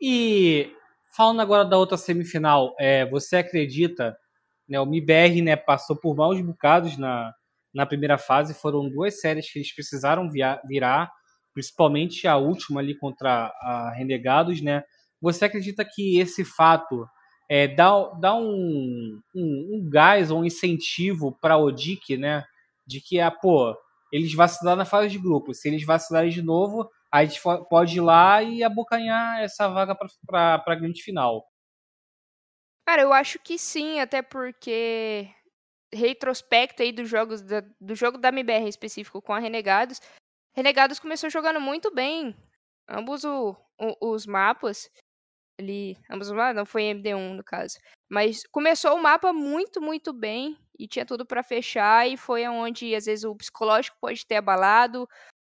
E 0.00 0.72
falando 1.16 1.40
agora 1.40 1.64
da 1.64 1.76
outra 1.76 1.96
semifinal, 1.96 2.74
é, 2.78 3.04
você 3.06 3.36
acredita, 3.36 4.16
né, 4.68 4.78
o 4.78 4.86
MIBR 4.86 5.42
né, 5.42 5.56
passou 5.56 5.96
por 5.96 6.14
maus 6.14 6.40
bocados 6.40 6.96
na, 6.96 7.34
na 7.74 7.86
primeira 7.86 8.18
fase. 8.18 8.54
Foram 8.54 8.88
duas 8.88 9.20
séries 9.20 9.50
que 9.50 9.58
eles 9.58 9.74
precisaram 9.74 10.28
virar, 10.30 11.10
principalmente 11.52 12.26
a 12.26 12.36
última 12.36 12.80
ali 12.80 12.96
contra 12.96 13.46
a 13.60 13.92
Renegados, 13.96 14.60
né? 14.60 14.82
Você 15.20 15.44
acredita 15.44 15.84
que 15.84 16.18
esse 16.18 16.44
fato 16.44 17.06
é, 17.48 17.68
dá, 17.68 17.90
dá 18.20 18.34
um, 18.34 19.20
um, 19.34 19.70
um 19.74 19.90
gás 19.90 20.30
ou 20.30 20.40
um 20.40 20.44
incentivo 20.44 21.36
para 21.40 21.56
o 21.56 21.64
Odic, 21.64 22.16
né? 22.16 22.44
De 22.86 23.00
que, 23.00 23.20
ah, 23.20 23.30
pô, 23.30 23.76
eles 24.12 24.32
vacilaram 24.34 24.78
na 24.78 24.84
fase 24.84 25.08
de 25.08 25.18
grupo. 25.18 25.52
Se 25.54 25.68
eles 25.68 25.84
vacilarem 25.84 26.30
de 26.30 26.42
novo, 26.42 26.88
a 27.12 27.24
gente 27.24 27.40
pode 27.68 27.96
ir 27.96 28.00
lá 28.00 28.42
e 28.42 28.62
abocanhar 28.62 29.40
essa 29.40 29.68
vaga 29.68 29.96
para 30.26 30.62
a 30.64 30.74
grande 30.74 31.02
final. 31.02 31.44
Cara, 32.86 33.02
eu 33.02 33.12
acho 33.12 33.38
que 33.38 33.58
sim, 33.58 34.00
até 34.00 34.22
porque 34.22 35.28
retrospecto 35.92 36.82
aí 36.82 36.92
dos 36.92 37.08
jogos 37.08 37.42
da, 37.42 37.62
do 37.80 37.94
jogo 37.94 38.18
da 38.18 38.28
MBR 38.28 38.68
específico 38.68 39.20
com 39.20 39.32
a 39.32 39.38
Renegados, 39.38 40.00
Renegados 40.52 40.98
começou 40.98 41.30
jogando 41.30 41.60
muito 41.60 41.94
bem. 41.94 42.36
Ambos 42.88 43.24
o, 43.24 43.56
o, 43.78 44.12
os 44.12 44.26
mapas. 44.26 44.90
Ali, 45.58 45.96
ambos 46.10 46.28
os 46.28 46.36
mapas, 46.36 46.56
não 46.56 46.66
foi 46.66 46.82
MD1 46.84 47.34
no 47.34 47.44
caso. 47.44 47.78
Mas 48.08 48.42
começou 48.50 48.96
o 48.96 49.02
mapa 49.02 49.32
muito, 49.32 49.80
muito 49.80 50.12
bem. 50.12 50.58
E 50.78 50.88
tinha 50.88 51.06
tudo 51.06 51.24
para 51.24 51.42
fechar. 51.42 52.08
E 52.08 52.16
foi 52.16 52.46
onde, 52.48 52.94
às 52.94 53.04
vezes, 53.04 53.24
o 53.24 53.36
psicológico 53.36 53.96
pode 54.00 54.26
ter 54.26 54.36
abalado. 54.36 55.08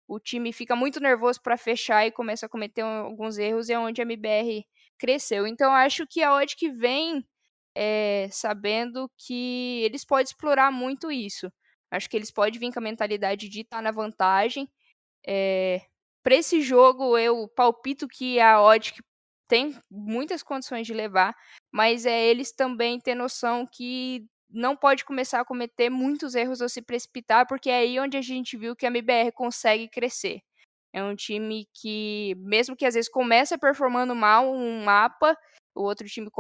O 0.09 0.19
time 0.19 0.52
fica 0.52 0.74
muito 0.74 1.01
nervoso 1.01 1.40
para 1.43 1.56
fechar 1.56 2.06
e 2.06 2.12
começa 2.12 2.47
a 2.47 2.48
cometer 2.48 2.82
alguns 2.82 3.39
erros. 3.39 3.69
E 3.69 3.74
é 3.74 3.78
onde 3.78 4.01
a 4.01 4.05
MBR 4.05 4.66
cresceu. 4.98 5.47
Então, 5.47 5.73
acho 5.73 6.06
que 6.09 6.23
a 6.23 6.35
odd 6.35 6.56
que 6.56 6.70
vem 6.70 7.24
é, 7.80 8.28
sabendo 8.32 9.09
que 9.16 9.82
eles 9.84 10.05
podem 10.05 10.24
explorar 10.24 10.72
muito 10.72 11.12
isso. 11.12 11.50
Acho 11.92 12.10
que 12.10 12.16
eles 12.16 12.30
podem 12.30 12.59
vir 12.59 12.72
com 12.72 12.80
a 12.80 12.82
mentalidade 12.82 13.48
de 13.48 13.60
estar 13.60 13.76
tá 13.78 13.82
na 13.82 13.92
vantagem. 13.92 14.68
É, 15.26 15.76
eh, 15.76 15.86
Para 16.22 16.36
esse 16.36 16.60
jogo, 16.62 17.16
eu 17.18 17.48
palpito 17.48 18.09
que 18.09 18.40
a 18.40 18.60
Odd 18.62 18.94
tem 19.48 19.76
muitas 19.90 20.42
condições 20.42 20.86
de 20.86 20.94
levar, 20.94 21.34
mas 21.72 22.06
é 22.06 22.26
eles 22.26 22.52
também 22.52 23.00
ter 23.00 23.14
noção 23.14 23.66
que 23.66 24.26
não 24.50 24.76
pode 24.76 25.05
começar 25.05 25.40
a 25.40 25.44
cometer 25.44 25.90
muitos 25.90 26.34
erros 26.34 26.60
ou 26.60 26.68
se 26.68 26.82
precipitar, 26.82 27.46
porque 27.46 27.70
é 27.70 27.78
aí 27.78 28.00
onde 28.00 28.16
a 28.16 28.22
gente 28.22 28.56
viu 28.56 28.76
que 28.76 28.86
a 28.86 28.90
MBR 28.90 29.32
consegue 29.32 29.88
crescer. 29.88 30.40
É 30.92 31.02
um 31.05 31.14
time 31.16 31.66
que, 31.74 32.34
mesmo 32.38 32.76
que 32.76 32.86
às 32.86 32.94
vezes 32.94 33.10
comece 33.10 33.59
performando 33.59 34.14
mal 34.16 34.52
um 34.52 34.84
mapa, 34.84 35.36
o 35.74 35.82
outro 35.84 36.06
time 36.09 36.30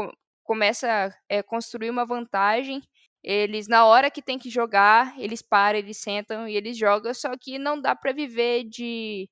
começa 0.48 0.88
a 0.88 1.14
é, 1.28 1.42
construir 1.42 1.90
uma 1.90 2.06
vantagem. 2.06 2.82
Eles, 3.22 3.68
na 3.68 3.84
hora 3.84 4.10
que 4.10 4.22
tem 4.22 4.38
que 4.38 4.48
jogar, 4.48 5.14
eles 5.20 5.42
param, 5.42 5.78
eles 5.78 5.98
sentam 5.98 6.48
e 6.48 6.56
eles 6.56 6.78
jogam. 6.78 7.12
Só 7.12 7.36
que 7.38 7.58
não 7.58 7.78
dá 7.80 7.94
para 7.94 8.12
viver 8.12 8.64
de 8.64 9.28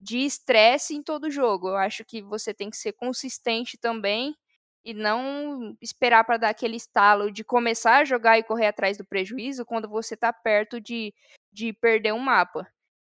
de 0.00 0.18
estresse 0.18 0.94
em 0.94 1.02
todo 1.02 1.30
jogo. 1.30 1.68
Eu 1.70 1.76
acho 1.76 2.04
que 2.04 2.22
você 2.22 2.54
tem 2.54 2.70
que 2.70 2.76
ser 2.76 2.92
consistente 2.92 3.76
também 3.78 4.34
e 4.84 4.94
não 4.94 5.76
esperar 5.82 6.24
para 6.24 6.36
dar 6.38 6.50
aquele 6.50 6.76
estalo 6.76 7.32
de 7.32 7.44
começar 7.44 7.98
a 7.98 8.04
jogar 8.04 8.38
e 8.38 8.44
correr 8.44 8.66
atrás 8.68 8.96
do 8.96 9.04
prejuízo 9.04 9.66
quando 9.66 9.88
você 9.88 10.14
está 10.14 10.32
perto 10.32 10.80
de, 10.80 11.12
de 11.52 11.72
perder 11.72 12.12
um 12.14 12.20
mapa. 12.20 12.66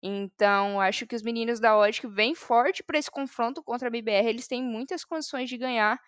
Então, 0.03 0.81
acho 0.81 1.05
que 1.05 1.15
os 1.15 1.21
meninos 1.21 1.59
da 1.59 1.75
Logic 1.77 2.07
vêm 2.07 2.33
forte 2.33 2.83
para 2.83 2.97
esse 2.97 3.11
confronto 3.11 3.63
contra 3.63 3.87
a 3.87 3.91
BBR. 3.91 4.27
Eles 4.27 4.47
têm 4.47 4.63
muitas 4.63 5.05
condições 5.05 5.49
de 5.49 5.57
ganhar 5.57 5.99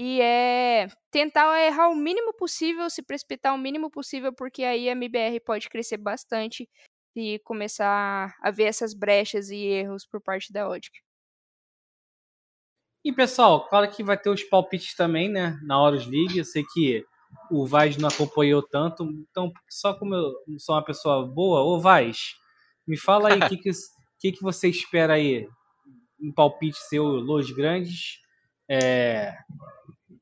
e 0.00 0.20
é 0.20 0.86
tentar 1.10 1.60
errar 1.60 1.88
o 1.88 1.96
mínimo 1.96 2.32
possível, 2.32 2.88
se 2.88 3.02
precipitar 3.02 3.52
o 3.52 3.58
mínimo 3.58 3.90
possível, 3.90 4.32
porque 4.32 4.62
aí 4.62 4.88
a 4.88 4.92
MBR 4.92 5.40
pode 5.40 5.68
crescer 5.68 5.96
bastante 5.96 6.68
e 7.16 7.40
começar 7.40 8.32
a 8.40 8.50
ver 8.52 8.64
essas 8.64 8.94
brechas 8.94 9.50
e 9.50 9.56
erros 9.56 10.06
por 10.06 10.22
parte 10.22 10.52
da 10.52 10.68
Odic. 10.68 10.96
E 13.04 13.12
pessoal, 13.12 13.68
claro 13.68 13.90
que 13.90 14.04
vai 14.04 14.16
ter 14.16 14.30
os 14.30 14.44
palpites 14.44 14.94
também, 14.94 15.28
né? 15.28 15.58
Na 15.64 15.82
Horus 15.82 16.06
League. 16.06 16.38
Eu 16.38 16.44
sei 16.44 16.64
que 16.72 17.04
o 17.50 17.66
Vaz 17.66 17.96
não 17.96 18.08
acompanhou 18.08 18.62
tanto, 18.62 19.02
então 19.02 19.50
só 19.68 19.98
como 19.98 20.14
eu 20.14 20.32
sou 20.58 20.76
uma 20.76 20.84
pessoa 20.84 21.26
boa, 21.26 21.62
ô 21.62 21.80
Vaz, 21.80 22.34
me 22.86 22.96
fala 22.96 23.30
aí 23.30 23.40
o 23.40 23.40
que, 23.50 23.56
que, 23.56 23.70
que, 24.20 24.32
que 24.32 24.42
você 24.42 24.68
espera 24.68 25.14
aí 25.14 25.48
um 26.20 26.32
palpite 26.32 26.78
seu, 26.88 27.04
Los 27.04 27.50
Grandes, 27.50 28.20
é, 28.68 29.36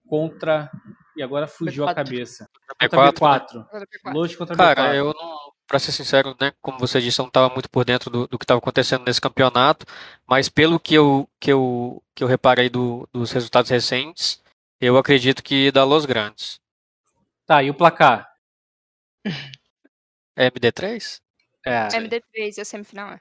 contra. 0.09 0.71
E 1.17 1.23
agora 1.23 1.47
fugiu 1.47 1.85
B4. 1.85 1.89
a 1.89 1.95
cabeça. 1.95 2.51
Contra 2.79 3.13
B4. 3.13 3.67
B4. 3.71 4.13
Los 4.13 4.37
contra 4.37 4.57
Cara, 4.57 4.93
B4. 4.93 4.95
eu 4.95 5.15
não. 5.15 5.57
Pra 5.67 5.81
ser 5.81 5.91
sincero, 5.91 6.37
né, 6.41 6.53
como 6.63 6.79
você 6.79 7.01
disse, 7.01 7.21
eu 7.21 7.25
não 7.25 7.29
estava 7.29 7.53
muito 7.53 7.69
por 7.69 7.85
dentro 7.85 8.09
do, 8.09 8.29
do 8.29 8.39
que 8.39 8.45
estava 8.45 8.59
acontecendo 8.59 9.05
nesse 9.05 9.21
campeonato, 9.21 9.85
mas 10.25 10.49
pelo 10.49 10.79
que 10.79 10.95
eu, 10.95 11.29
que 11.41 11.53
eu, 11.53 12.01
que 12.15 12.23
eu 12.23 12.29
reparei 12.29 12.71
do, 12.71 13.09
dos 13.13 13.33
resultados 13.33 13.69
recentes, 13.69 14.41
eu 14.81 14.97
acredito 14.97 15.43
que 15.43 15.73
dá 15.73 15.83
Los 15.83 16.07
Grandes. 16.07 16.61
Tá, 17.45 17.65
e 17.65 17.71
o 17.71 17.75
placar? 17.75 18.33
É 20.37 20.51
MD3? 20.51 21.21
É. 21.65 21.89
MD3 21.89 22.59
e 22.59 22.61
a 22.61 22.65
semifinal 22.65 23.11
é. 23.11 23.21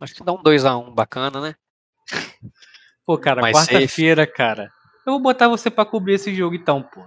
Acho 0.00 0.14
que 0.14 0.22
dá 0.22 0.32
um 0.32 0.42
2x1 0.42 0.88
um 0.88 0.94
bacana, 0.94 1.40
né? 1.40 1.56
Pô, 3.06 3.18
cara, 3.18 3.42
quarta-feira, 3.52 4.26
cara. 4.26 4.70
Eu 5.06 5.12
vou 5.14 5.20
botar 5.20 5.48
você 5.48 5.70
para 5.70 5.84
cobrir 5.84 6.14
esse 6.14 6.34
jogo 6.34 6.54
então, 6.54 6.82
pô. 6.82 7.06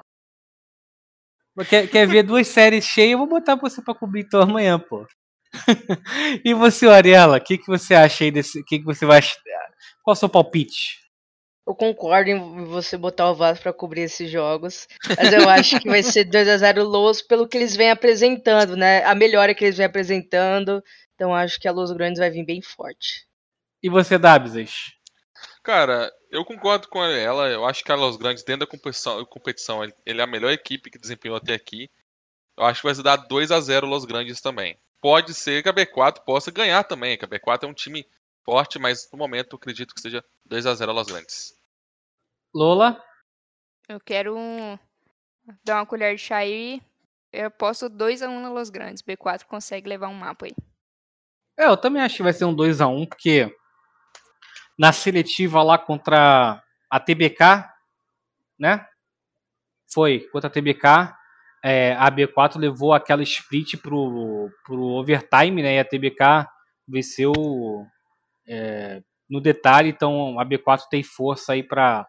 Quer, 1.65 1.89
quer 1.89 2.07
ver 2.07 2.21
duas 2.23 2.47
séries 2.47 2.85
cheias? 2.85 3.13
Eu 3.13 3.17
vou 3.17 3.27
botar 3.27 3.55
você 3.55 3.81
para 3.81 3.95
cobrir 3.95 4.21
então 4.21 4.41
amanhã, 4.41 4.77
pô. 4.77 5.07
e 6.45 6.53
você, 6.53 6.87
Ariela, 6.87 7.37
o 7.37 7.41
que, 7.41 7.57
que 7.57 7.67
você 7.67 7.95
acha 7.95 8.23
aí 8.23 8.31
desse. 8.31 8.63
que, 8.63 8.79
que 8.79 8.85
você 8.85 9.05
vai. 9.05 9.21
Qual 10.03 10.13
é 10.13 10.13
o 10.13 10.15
seu 10.15 10.29
palpite? 10.29 10.99
Eu 11.65 11.75
concordo 11.75 12.29
em 12.29 12.63
você 12.65 12.95
botar 12.95 13.29
o 13.29 13.35
Vasco 13.35 13.63
para 13.63 13.73
cobrir 13.73 14.01
esses 14.01 14.31
jogos, 14.31 14.87
mas 15.17 15.33
eu 15.33 15.49
acho 15.49 15.77
que 15.81 15.89
vai 15.89 16.01
ser 16.01 16.23
2 16.23 16.47
a 16.47 16.57
0 16.57 16.85
Los 16.85 17.21
pelo 17.21 17.45
que 17.45 17.57
eles 17.57 17.75
vêm 17.75 17.91
apresentando, 17.91 18.77
né? 18.77 19.03
A 19.03 19.13
melhora 19.13 19.53
que 19.53 19.65
eles 19.65 19.75
vêm 19.75 19.85
apresentando. 19.85 20.81
Então 21.15 21.35
acho 21.35 21.59
que 21.59 21.67
a 21.67 21.71
Los 21.73 21.91
Grandes 21.91 22.19
vai 22.19 22.29
vir 22.29 22.45
bem 22.45 22.61
forte. 22.61 23.27
E 23.83 23.89
você, 23.89 24.17
Dabsas? 24.17 24.96
Cara, 25.67 26.09
eu 26.31 26.45
concordo 26.45 26.87
com 26.87 27.03
ela. 27.03 27.49
Eu 27.49 27.65
acho 27.65 27.83
que 27.83 27.91
a 27.91 27.95
Los 27.95 28.15
Grandes, 28.15 28.41
dentro 28.41 28.65
da 28.65 28.71
competição, 28.71 29.25
competição, 29.25 29.83
ele 29.83 30.21
é 30.21 30.23
a 30.23 30.25
melhor 30.25 30.49
equipe 30.49 30.89
que 30.89 30.97
desempenhou 30.97 31.35
até 31.35 31.55
aqui. 31.55 31.91
Eu 32.55 32.63
acho 32.63 32.79
que 32.79 32.87
vai 32.87 32.95
se 32.95 33.03
dar 33.03 33.17
2 33.17 33.51
a 33.51 33.59
0 33.59 33.85
Los 33.85 34.05
Grandes 34.05 34.39
também. 34.39 34.79
Pode 35.01 35.33
ser 35.33 35.61
que 35.61 35.67
a 35.67 35.73
B4 35.73 36.23
possa 36.23 36.51
ganhar 36.51 36.85
também, 36.85 37.17
que 37.17 37.25
a 37.25 37.27
B4 37.27 37.63
é 37.63 37.67
um 37.67 37.73
time 37.73 38.07
forte, 38.45 38.79
mas 38.79 39.09
no 39.11 39.19
momento 39.19 39.51
eu 39.51 39.57
acredito 39.57 39.93
que 39.93 39.99
seja 39.99 40.23
2 40.45 40.65
a 40.67 40.73
0 40.73 40.93
Los 40.93 41.07
Grandes. 41.07 41.53
Lola? 42.55 43.03
Eu 43.89 43.99
quero 43.99 44.37
um... 44.37 44.79
dar 45.65 45.79
uma 45.79 45.85
colher 45.85 46.15
de 46.15 46.21
chá 46.21 46.37
aí. 46.37 46.81
Eu 47.29 47.51
posso 47.51 47.89
2 47.89 48.21
a 48.21 48.29
1 48.29 48.39
na 48.39 48.49
Los 48.49 48.69
Grandes. 48.69 49.03
B4 49.03 49.43
consegue 49.43 49.89
levar 49.89 50.07
um 50.07 50.13
mapa 50.13 50.45
aí. 50.45 50.55
É, 51.59 51.65
eu 51.65 51.75
também 51.75 52.01
acho 52.01 52.15
que 52.15 52.23
vai 52.23 52.31
ser 52.31 52.45
um 52.45 52.55
2 52.55 52.79
a 52.79 52.87
1 52.87 53.05
porque 53.07 53.53
na 54.77 54.91
seletiva 54.93 55.63
lá 55.63 55.77
contra 55.77 56.61
a 56.89 56.99
TBK, 56.99 57.65
né? 58.59 58.85
Foi 59.91 60.19
contra 60.31 60.47
a 60.47 60.51
TBK. 60.51 61.15
É, 61.63 61.93
a 61.95 62.11
B4 62.11 62.57
levou 62.57 62.93
aquela 62.93 63.23
split 63.23 63.77
pro, 63.81 64.49
pro 64.63 64.81
overtime, 64.81 65.63
né? 65.63 65.75
E 65.75 65.79
a 65.79 65.85
TBK 65.85 66.47
venceu 66.87 67.33
é, 68.47 69.01
no 69.29 69.41
detalhe, 69.41 69.89
então 69.89 70.39
a 70.39 70.45
B4 70.45 70.83
tem 70.89 71.03
força 71.03 71.53
aí 71.53 71.63
para 71.63 72.07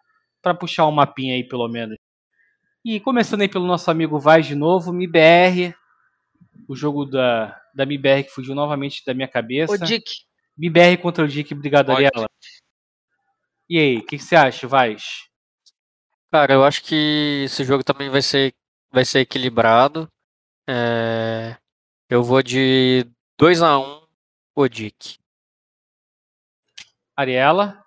puxar 0.60 0.86
um 0.86 0.92
mapinha 0.92 1.34
aí, 1.34 1.42
pelo 1.42 1.68
menos. 1.68 1.96
E 2.84 3.00
começando 3.00 3.40
aí 3.42 3.48
pelo 3.48 3.66
nosso 3.66 3.90
amigo 3.90 4.18
Vaz 4.18 4.46
de 4.46 4.54
novo, 4.54 4.92
MIBR. 4.92 5.74
o 6.68 6.76
jogo 6.76 7.04
da, 7.04 7.60
da 7.74 7.82
MBR 7.82 8.24
que 8.24 8.30
fugiu 8.30 8.54
novamente 8.54 9.04
da 9.04 9.12
minha 9.12 9.28
cabeça. 9.28 9.72
O 9.72 9.78
Dick. 9.78 10.22
MBR 10.56 10.96
contra 10.98 11.24
o 11.24 11.28
Dick, 11.28 11.52
obrigado. 11.52 11.90
Ariela. 11.90 12.28
E 13.68 13.78
aí, 13.78 13.98
o 13.98 14.06
que, 14.06 14.16
que 14.16 14.24
você 14.24 14.34
acha, 14.34 14.66
Vaz? 14.66 15.28
Cara, 16.32 16.54
eu 16.54 16.64
acho 16.64 16.82
que 16.82 17.42
esse 17.44 17.64
jogo 17.64 17.84
também 17.84 18.08
vai 18.08 18.22
ser, 18.22 18.54
vai 18.90 19.04
ser 19.04 19.20
equilibrado. 19.20 20.10
É, 20.68 21.56
eu 22.08 22.22
vou 22.22 22.42
de 22.42 23.06
2 23.38 23.62
a 23.62 23.78
1 23.78 24.06
Odic. 24.56 25.18
Ariela? 27.16 27.84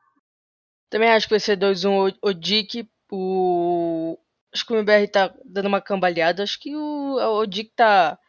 Também 0.89 1.09
acho 1.09 1.25
que 1.25 1.33
vai 1.33 1.39
ser 1.39 1.57
2-1 1.57 2.17
o, 2.21 2.29
o 2.29 2.33
Dick. 2.33 2.85
O... 3.09 4.19
Acho 4.53 4.65
que 4.65 4.73
o 4.73 4.75
MBR 4.75 5.07
tá 5.07 5.33
dando 5.45 5.67
uma 5.67 5.81
cambaleada. 5.81 6.43
Acho 6.43 6.59
que 6.59 6.75
o, 6.75 7.15
o 7.15 7.45
Dick 7.45 7.71
tá. 7.73 8.19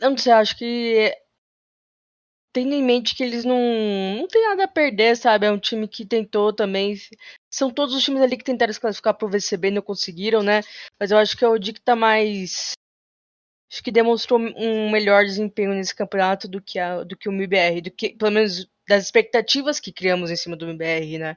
Eu 0.00 0.10
não 0.10 0.18
sei, 0.18 0.32
acho 0.32 0.56
que. 0.58 1.16
Tendo 2.52 2.74
em 2.74 2.82
mente 2.82 3.14
que 3.14 3.22
eles 3.22 3.44
não, 3.44 3.58
não 4.18 4.28
tem 4.28 4.46
nada 4.46 4.64
a 4.64 4.68
perder, 4.68 5.16
sabe? 5.16 5.46
É 5.46 5.50
um 5.50 5.58
time 5.58 5.88
que 5.88 6.04
tentou 6.04 6.52
também. 6.52 6.96
São 7.50 7.70
todos 7.70 7.94
os 7.94 8.04
times 8.04 8.20
ali 8.20 8.36
que 8.36 8.44
tentaram 8.44 8.72
se 8.72 8.80
classificar 8.80 9.14
pro 9.14 9.28
VCB 9.28 9.68
e 9.68 9.70
não 9.70 9.82
conseguiram, 9.82 10.42
né? 10.42 10.60
Mas 11.00 11.10
eu 11.10 11.18
acho 11.18 11.36
que 11.36 11.44
o 11.44 11.58
Dick 11.58 11.80
tá 11.80 11.96
mais. 11.96 12.72
Acho 13.70 13.82
que 13.82 13.90
demonstrou 13.90 14.38
um 14.38 14.90
melhor 14.90 15.24
desempenho 15.24 15.70
nesse 15.70 15.94
campeonato 15.94 16.46
do 16.46 16.60
que, 16.60 16.78
a, 16.78 17.02
do 17.04 17.16
que 17.16 17.28
o 17.28 17.32
MBR. 17.32 17.80
Do 17.80 17.90
que, 17.90 18.10
pelo 18.10 18.30
menos 18.30 18.68
das 18.86 19.04
expectativas 19.04 19.80
que 19.80 19.90
criamos 19.90 20.30
em 20.30 20.36
cima 20.36 20.54
do 20.54 20.68
MBR, 20.68 21.18
né? 21.18 21.36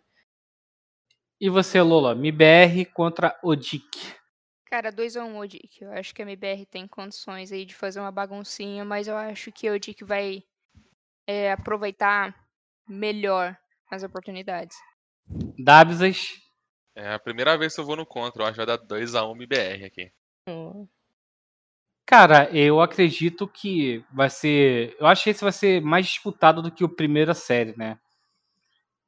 E 1.39 1.49
você, 1.49 1.81
Lola? 1.81 2.11
MBR 2.11 2.85
contra 2.85 3.37
o 3.41 3.55
Dick. 3.55 3.87
Cara, 4.65 4.91
2x1 4.91 5.23
um, 5.23 5.37
Odic. 5.37 5.81
Eu 5.81 5.91
acho 5.91 6.13
que 6.13 6.21
a 6.21 6.25
MBR 6.25 6.65
tem 6.65 6.87
condições 6.87 7.51
aí 7.51 7.65
de 7.65 7.75
fazer 7.75 7.99
uma 7.99 8.11
baguncinha, 8.11 8.83
mas 8.83 9.07
eu 9.07 9.15
acho 9.15 9.51
que 9.51 9.69
o 9.69 9.73
Odic 9.73 10.03
vai 10.03 10.43
é, 11.27 11.51
aproveitar 11.51 12.35
melhor 12.87 13.57
as 13.89 14.03
oportunidades. 14.03 14.77
Dabsas? 15.57 16.41
É 16.95 17.13
a 17.13 17.19
primeira 17.19 17.57
vez 17.57 17.75
que 17.75 17.81
eu 17.81 17.85
vou 17.85 17.95
no 17.95 18.05
contra. 18.05 18.43
Eu 18.43 18.45
acho 18.45 18.53
que 18.59 18.65
vai 18.65 18.77
dar 18.77 18.85
2x1 18.85 19.35
MBR 19.35 19.85
aqui. 19.85 20.11
Hum. 20.47 20.87
Cara, 22.05 22.49
eu 22.55 22.79
acredito 22.79 23.47
que 23.47 24.05
vai 24.13 24.29
ser. 24.29 24.95
Eu 24.99 25.07
acho 25.07 25.23
que 25.23 25.31
esse 25.31 25.43
vai 25.43 25.51
ser 25.51 25.81
mais 25.81 26.05
disputado 26.05 26.61
do 26.61 26.71
que 26.71 26.83
o 26.83 26.89
primeira 26.89 27.33
série, 27.33 27.75
né? 27.75 27.99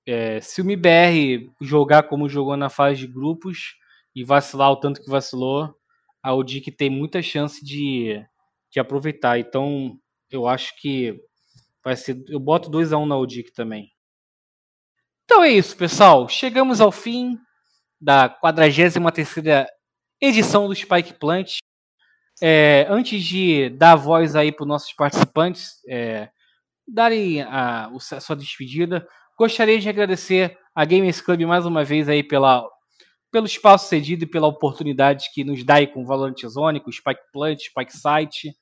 É, 0.06 0.42
se 0.42 0.62
o 0.62 0.64
MBR 0.64 1.52
jogar 1.62 2.04
como 2.04 2.30
jogou 2.30 2.58
na 2.58 2.70
fase 2.70 3.02
de 3.02 3.08
grupos 3.08 3.76
e 4.16 4.24
vacilar 4.24 4.72
o 4.72 4.78
tanto 4.78 5.02
que 5.02 5.10
vacilou, 5.10 5.76
a 6.24 6.34
Odic 6.34 6.72
tem 6.72 6.90
muita 6.90 7.22
chance 7.22 7.64
de, 7.64 8.26
de 8.72 8.80
aproveitar. 8.80 9.38
Então, 9.38 10.00
eu 10.32 10.48
acho 10.48 10.76
que 10.82 11.22
vai 11.88 11.96
ser. 11.96 12.22
Eu 12.28 12.40
boto 12.40 12.70
2x1 12.70 13.08
na 13.08 13.18
Odic 13.18 13.54
também. 13.54 13.90
Então 15.24 15.42
é 15.42 15.50
isso, 15.50 15.76
pessoal. 15.78 16.28
Chegamos 16.28 16.82
ao 16.82 16.92
fim 16.92 17.38
da 18.00 18.28
43 18.28 18.96
edição 20.22 20.68
do 20.68 20.76
Spike 20.76 21.14
Plant. 21.14 21.60
É, 22.42 22.86
antes 22.90 23.24
de 23.24 23.70
dar 23.70 23.96
voz 23.96 24.36
aí 24.36 24.52
para 24.52 24.64
os 24.64 24.68
nossos 24.68 24.92
participantes, 24.94 25.82
é, 25.88 26.30
darem 26.86 27.42
a, 27.42 27.88
a, 27.88 28.20
sua 28.20 28.36
despedida, 28.36 29.08
gostaria 29.38 29.80
de 29.80 29.88
agradecer 29.88 30.58
a 30.76 30.84
Gamers 30.84 31.22
Club 31.22 31.42
mais 31.44 31.66
uma 31.66 31.84
vez 31.84 32.10
aí 32.10 32.22
pela, 32.22 32.64
pelo 33.32 33.46
espaço 33.46 33.88
cedido 33.88 34.26
e 34.26 34.30
pela 34.30 34.48
oportunidade 34.48 35.30
que 35.34 35.44
nos 35.44 35.64
dá 35.64 35.76
aí 35.76 35.88
com 35.88 36.04
o 36.04 36.06
Valorant 36.06 36.46
Zone, 36.48 36.82
com 36.82 36.90
o 36.90 36.94
Spike 36.94 37.32
Plant, 37.32 37.60
Spike 37.60 37.98
Site. 37.98 38.54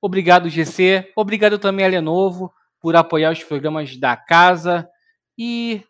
Obrigado, 0.00 0.48
GC. 0.48 1.12
Obrigado 1.14 1.58
também 1.58 1.84
a 1.84 1.88
Lenovo 1.88 2.52
por 2.80 2.96
apoiar 2.96 3.32
os 3.32 3.44
programas 3.44 3.96
da 3.96 4.16
casa. 4.16 4.88
E 5.36 5.82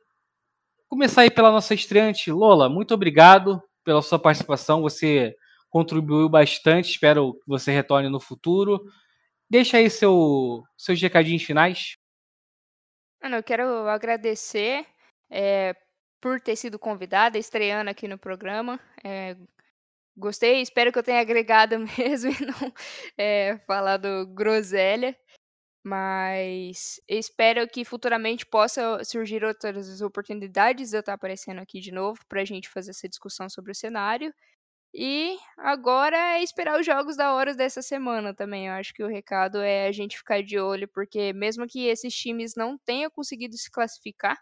começar 0.89 1.23
aí 1.23 1.31
pela 1.31 1.51
nossa 1.51 1.75
estreante. 1.75 2.33
Lola, 2.33 2.69
muito 2.69 2.93
obrigado 2.93 3.63
pela 3.85 4.03
sua 4.03 4.19
participação. 4.19 4.83
Você 4.83 5.35
contribuiu 5.69 6.29
bastante. 6.29 6.91
Espero 6.91 7.35
que 7.35 7.47
você 7.47 7.71
retorne 7.71 8.09
no 8.09 8.19
futuro. 8.19 8.85
Deixa 9.49 9.77
aí 9.77 9.89
seu, 9.89 10.63
seus 10.77 11.01
recadinhos 11.01 11.43
finais. 11.43 11.97
Mano, 13.23 13.37
eu 13.37 13.43
quero 13.43 13.89
agradecer 13.89 14.87
é, 15.31 15.77
por 16.21 16.41
ter 16.41 16.57
sido 16.57 16.79
convidada, 16.79 17.39
estreando 17.39 17.91
aqui 17.91 18.09
no 18.09 18.19
programa. 18.19 18.81
É, 19.05 19.37
gostei, 20.17 20.61
espero 20.61 20.93
que 20.93 20.99
eu 20.99 21.03
tenha 21.03 21.21
agregado 21.21 21.77
mesmo 21.99 22.31
e 22.31 22.47
não 22.47 22.73
é, 23.19 23.59
falado 23.67 24.27
groselha. 24.35 25.17
Mas 25.83 27.01
espero 27.09 27.67
que 27.67 27.87
futuramente 27.87 28.45
possa 28.45 29.03
surgir 29.03 29.43
outras 29.45 30.03
oportunidades 30.03 30.91
de 30.91 30.97
eu 30.97 31.01
estar 31.01 31.15
aparecendo 31.15 31.61
aqui 31.61 31.81
de 31.81 31.91
novo 31.91 32.21
para 32.29 32.43
a 32.43 32.45
gente 32.45 32.69
fazer 32.69 32.91
essa 32.91 33.09
discussão 33.09 33.49
sobre 33.49 33.73
o 33.73 33.75
cenário. 33.75 34.33
E 34.95 35.39
agora 35.57 36.17
é 36.37 36.43
esperar 36.43 36.79
os 36.79 36.85
jogos 36.85 37.17
da 37.17 37.33
hora 37.35 37.55
dessa 37.55 37.81
semana 37.81 38.35
também. 38.35 38.67
Eu 38.67 38.75
acho 38.75 38.93
que 38.93 39.03
o 39.05 39.09
recado 39.09 39.59
é 39.59 39.87
a 39.87 39.93
gente 39.93 40.19
ficar 40.19 40.43
de 40.43 40.59
olho, 40.59 40.89
porque 40.89 41.33
mesmo 41.33 41.67
que 41.67 41.87
esses 41.87 42.15
times 42.15 42.55
não 42.57 42.77
tenham 42.79 43.11
conseguido 43.11 43.57
se 43.57 43.71
classificar 43.71 44.37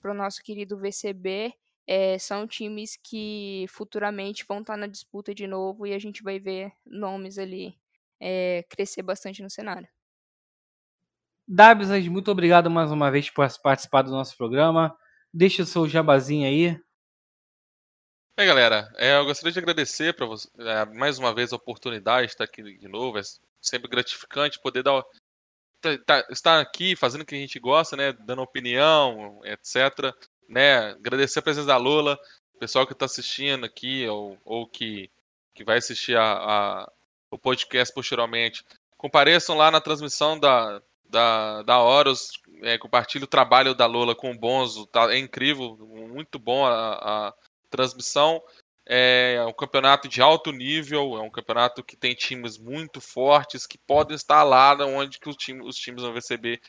para 0.00 0.12
o 0.12 0.14
nosso 0.14 0.40
querido 0.42 0.78
VCB, 0.78 1.52
é, 1.92 2.16
são 2.20 2.46
times 2.46 2.96
que 3.02 3.66
futuramente 3.68 4.44
vão 4.46 4.60
estar 4.60 4.76
na 4.76 4.86
disputa 4.86 5.34
de 5.34 5.48
novo 5.48 5.88
e 5.88 5.92
a 5.92 5.98
gente 5.98 6.22
vai 6.22 6.38
ver 6.38 6.70
nomes 6.86 7.36
ali 7.36 7.76
é, 8.20 8.64
crescer 8.68 9.02
bastante 9.02 9.42
no 9.42 9.50
cenário. 9.50 9.88
Dabsas, 11.48 12.06
muito 12.06 12.30
obrigado 12.30 12.70
mais 12.70 12.92
uma 12.92 13.10
vez 13.10 13.28
por 13.28 13.44
participar 13.60 14.02
do 14.02 14.12
nosso 14.12 14.36
programa. 14.36 14.96
Deixa 15.34 15.64
o 15.64 15.66
seu 15.66 15.88
jabazinho 15.88 16.46
aí. 16.46 16.80
Bem, 18.38 18.46
galera, 18.46 18.88
é, 18.96 19.16
eu 19.16 19.24
gostaria 19.24 19.52
de 19.52 19.58
agradecer 19.58 20.14
para 20.14 20.26
você 20.26 20.48
é, 20.60 20.84
mais 20.94 21.18
uma 21.18 21.34
vez 21.34 21.52
a 21.52 21.56
oportunidade 21.56 22.28
de 22.28 22.34
estar 22.34 22.44
aqui 22.44 22.62
de 22.62 22.86
novo. 22.86 23.18
É 23.18 23.22
sempre 23.60 23.90
gratificante 23.90 24.60
poder 24.60 24.84
dar, 24.84 25.02
tá, 25.80 25.98
tá, 26.06 26.26
estar 26.30 26.60
aqui 26.60 26.94
fazendo 26.94 27.22
o 27.22 27.26
que 27.26 27.34
a 27.34 27.38
gente 27.38 27.58
gosta, 27.58 27.96
né? 27.96 28.12
Dando 28.12 28.42
opinião, 28.42 29.40
etc. 29.44 30.14
Né? 30.50 30.90
Agradecer 30.90 31.38
a 31.38 31.42
presença 31.42 31.68
da 31.68 31.76
Lola, 31.76 32.18
o 32.52 32.58
pessoal 32.58 32.84
que 32.84 32.92
está 32.92 33.06
assistindo 33.06 33.64
aqui 33.64 34.06
ou, 34.08 34.36
ou 34.44 34.66
que, 34.66 35.08
que 35.54 35.62
vai 35.62 35.78
assistir 35.78 36.16
a, 36.16 36.32
a, 36.32 36.92
o 37.30 37.38
podcast 37.38 37.94
posteriormente. 37.94 38.64
Compareçam 38.96 39.56
lá 39.56 39.70
na 39.70 39.80
transmissão 39.80 40.38
da, 40.38 40.82
da, 41.08 41.62
da 41.62 41.78
Horus, 41.80 42.32
é, 42.62 42.76
compartilhe 42.76 43.24
o 43.24 43.28
trabalho 43.28 43.76
da 43.76 43.86
Lola 43.86 44.14
com 44.14 44.32
o 44.32 44.38
Bonzo, 44.38 44.86
tá, 44.88 45.14
é 45.14 45.18
incrível, 45.18 45.76
muito 45.78 46.36
bom 46.36 46.66
a, 46.66 47.28
a 47.28 47.34
transmissão. 47.70 48.42
É 48.92 49.40
um 49.46 49.52
campeonato 49.52 50.08
de 50.08 50.20
alto 50.20 50.50
nível, 50.50 51.16
é 51.16 51.20
um 51.20 51.30
campeonato 51.30 51.84
que 51.84 51.96
tem 51.96 52.12
times 52.12 52.58
muito 52.58 53.00
fortes 53.00 53.64
que 53.64 53.78
podem 53.78 54.16
estar 54.16 54.42
lá 54.42 54.74
onde 54.84 55.20
que 55.20 55.28
os, 55.28 55.36
time, 55.36 55.62
os 55.62 55.76
times 55.76 56.02
do 56.02 56.12
VCB 56.12 56.60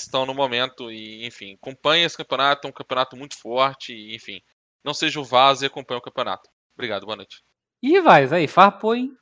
estão 0.00 0.26
no 0.26 0.34
momento. 0.34 0.90
E, 0.90 1.26
enfim, 1.26 1.54
acompanhe 1.54 2.04
esse 2.04 2.16
campeonato, 2.16 2.66
é 2.66 2.70
um 2.70 2.72
campeonato 2.72 3.16
muito 3.16 3.38
forte, 3.38 3.92
e, 3.92 4.14
enfim. 4.14 4.40
Não 4.84 4.94
seja 4.94 5.20
o 5.20 5.24
vaso 5.24 5.64
e 5.64 5.66
acompanhe 5.66 5.98
o 5.98 6.02
campeonato. 6.02 6.48
Obrigado, 6.74 7.04
boa 7.04 7.16
noite. 7.16 7.42
Ih, 7.82 8.00
vai, 8.00 8.24
aí, 8.32 8.48
farpou, 8.48 8.94
hein? 8.94 9.12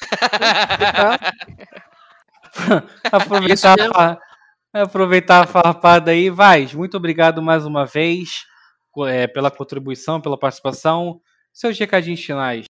aproveitar, 3.12 3.76
a, 3.94 4.18
aproveitar 4.72 5.44
a 5.44 5.46
farpada 5.46 6.10
aí, 6.10 6.30
vai. 6.30 6.66
Muito 6.74 6.96
obrigado 6.96 7.42
mais 7.42 7.64
uma 7.64 7.86
vez 7.86 8.46
é, 9.06 9.26
pela 9.26 9.50
contribuição, 9.50 10.20
pela 10.20 10.38
participação. 10.38 11.20
Seus 11.52 11.78
recadinhos 11.78 12.24
finais. 12.24 12.66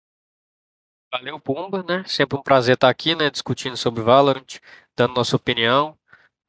Valeu, 1.11 1.41
Pumba, 1.41 1.83
né? 1.83 2.05
Sempre 2.07 2.39
um 2.39 2.43
prazer 2.43 2.75
estar 2.75 2.89
aqui, 2.89 3.15
né? 3.15 3.31
Discutindo 3.31 3.77
sobre 3.77 4.03
Valorant, 4.03 4.59
dando 4.95 5.15
nossa 5.15 5.37
opinião. 5.37 5.98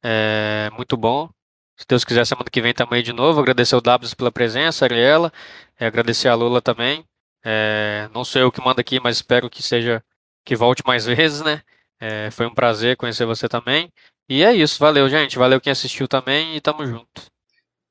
É 0.02 0.70
muito 0.76 0.96
bom. 0.96 1.28
Se 1.76 1.86
Deus 1.88 2.04
quiser, 2.04 2.26
semana 2.26 2.50
que 2.50 2.60
vem 2.60 2.74
também 2.74 3.02
de 3.02 3.12
novo. 3.12 3.40
Agradecer 3.40 3.74
o 3.74 3.80
W 3.80 4.16
pela 4.16 4.30
presença, 4.30 4.84
Ariela. 4.84 5.32
É, 5.78 5.86
agradecer 5.86 6.28
a 6.28 6.34
Lula 6.34 6.60
também. 6.60 7.04
É, 7.42 8.08
não 8.12 8.24
sou 8.24 8.42
eu 8.42 8.52
que 8.52 8.62
mando 8.62 8.80
aqui, 8.80 9.00
mas 9.00 9.16
espero 9.16 9.48
que 9.48 9.62
seja 9.62 10.04
que 10.44 10.54
volte 10.54 10.82
mais 10.86 11.06
vezes, 11.06 11.40
né? 11.40 11.62
É, 11.98 12.30
foi 12.30 12.46
um 12.46 12.54
prazer 12.54 12.96
conhecer 12.96 13.24
você 13.24 13.48
também. 13.48 13.90
E 14.28 14.42
é 14.42 14.54
isso, 14.54 14.78
valeu, 14.78 15.08
gente. 15.08 15.38
Valeu 15.38 15.60
quem 15.60 15.70
assistiu 15.70 16.06
também 16.06 16.56
e 16.56 16.60
tamo 16.60 16.86
junto. 16.86 17.26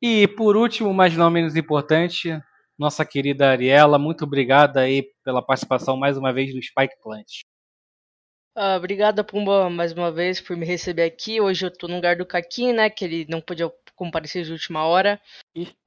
E 0.02 0.28
por 0.28 0.56
último, 0.56 0.94
mas 0.94 1.16
não 1.18 1.30
menos 1.30 1.56
importante, 1.56 2.40
nossa 2.78 3.06
querida 3.06 3.50
Ariela, 3.50 4.00
muito 4.00 4.24
obrigada 4.24 4.80
aí 4.80 5.06
pela 5.24 5.42
participação 5.42 5.98
mais 5.98 6.18
uma 6.18 6.32
vez 6.32 6.54
do 6.54 6.64
Spike 6.64 6.96
Plant. 7.04 7.42
Ah, 8.56 8.76
obrigada, 8.78 9.24
Pumba, 9.24 9.70
mais 9.70 9.94
uma 9.94 10.12
vez 10.12 10.42
por 10.42 10.58
me 10.58 10.66
receber 10.66 11.04
aqui. 11.04 11.40
Hoje 11.40 11.66
eu 11.66 11.72
tô 11.72 11.88
no 11.88 11.96
lugar 11.96 12.16
do 12.18 12.26
Caquinho, 12.26 12.74
né? 12.76 12.90
Que 12.90 13.06
ele 13.06 13.26
não 13.30 13.40
podia 13.40 13.72
comparecer 13.96 14.44
de 14.44 14.52
última 14.52 14.86
hora. 14.86 15.20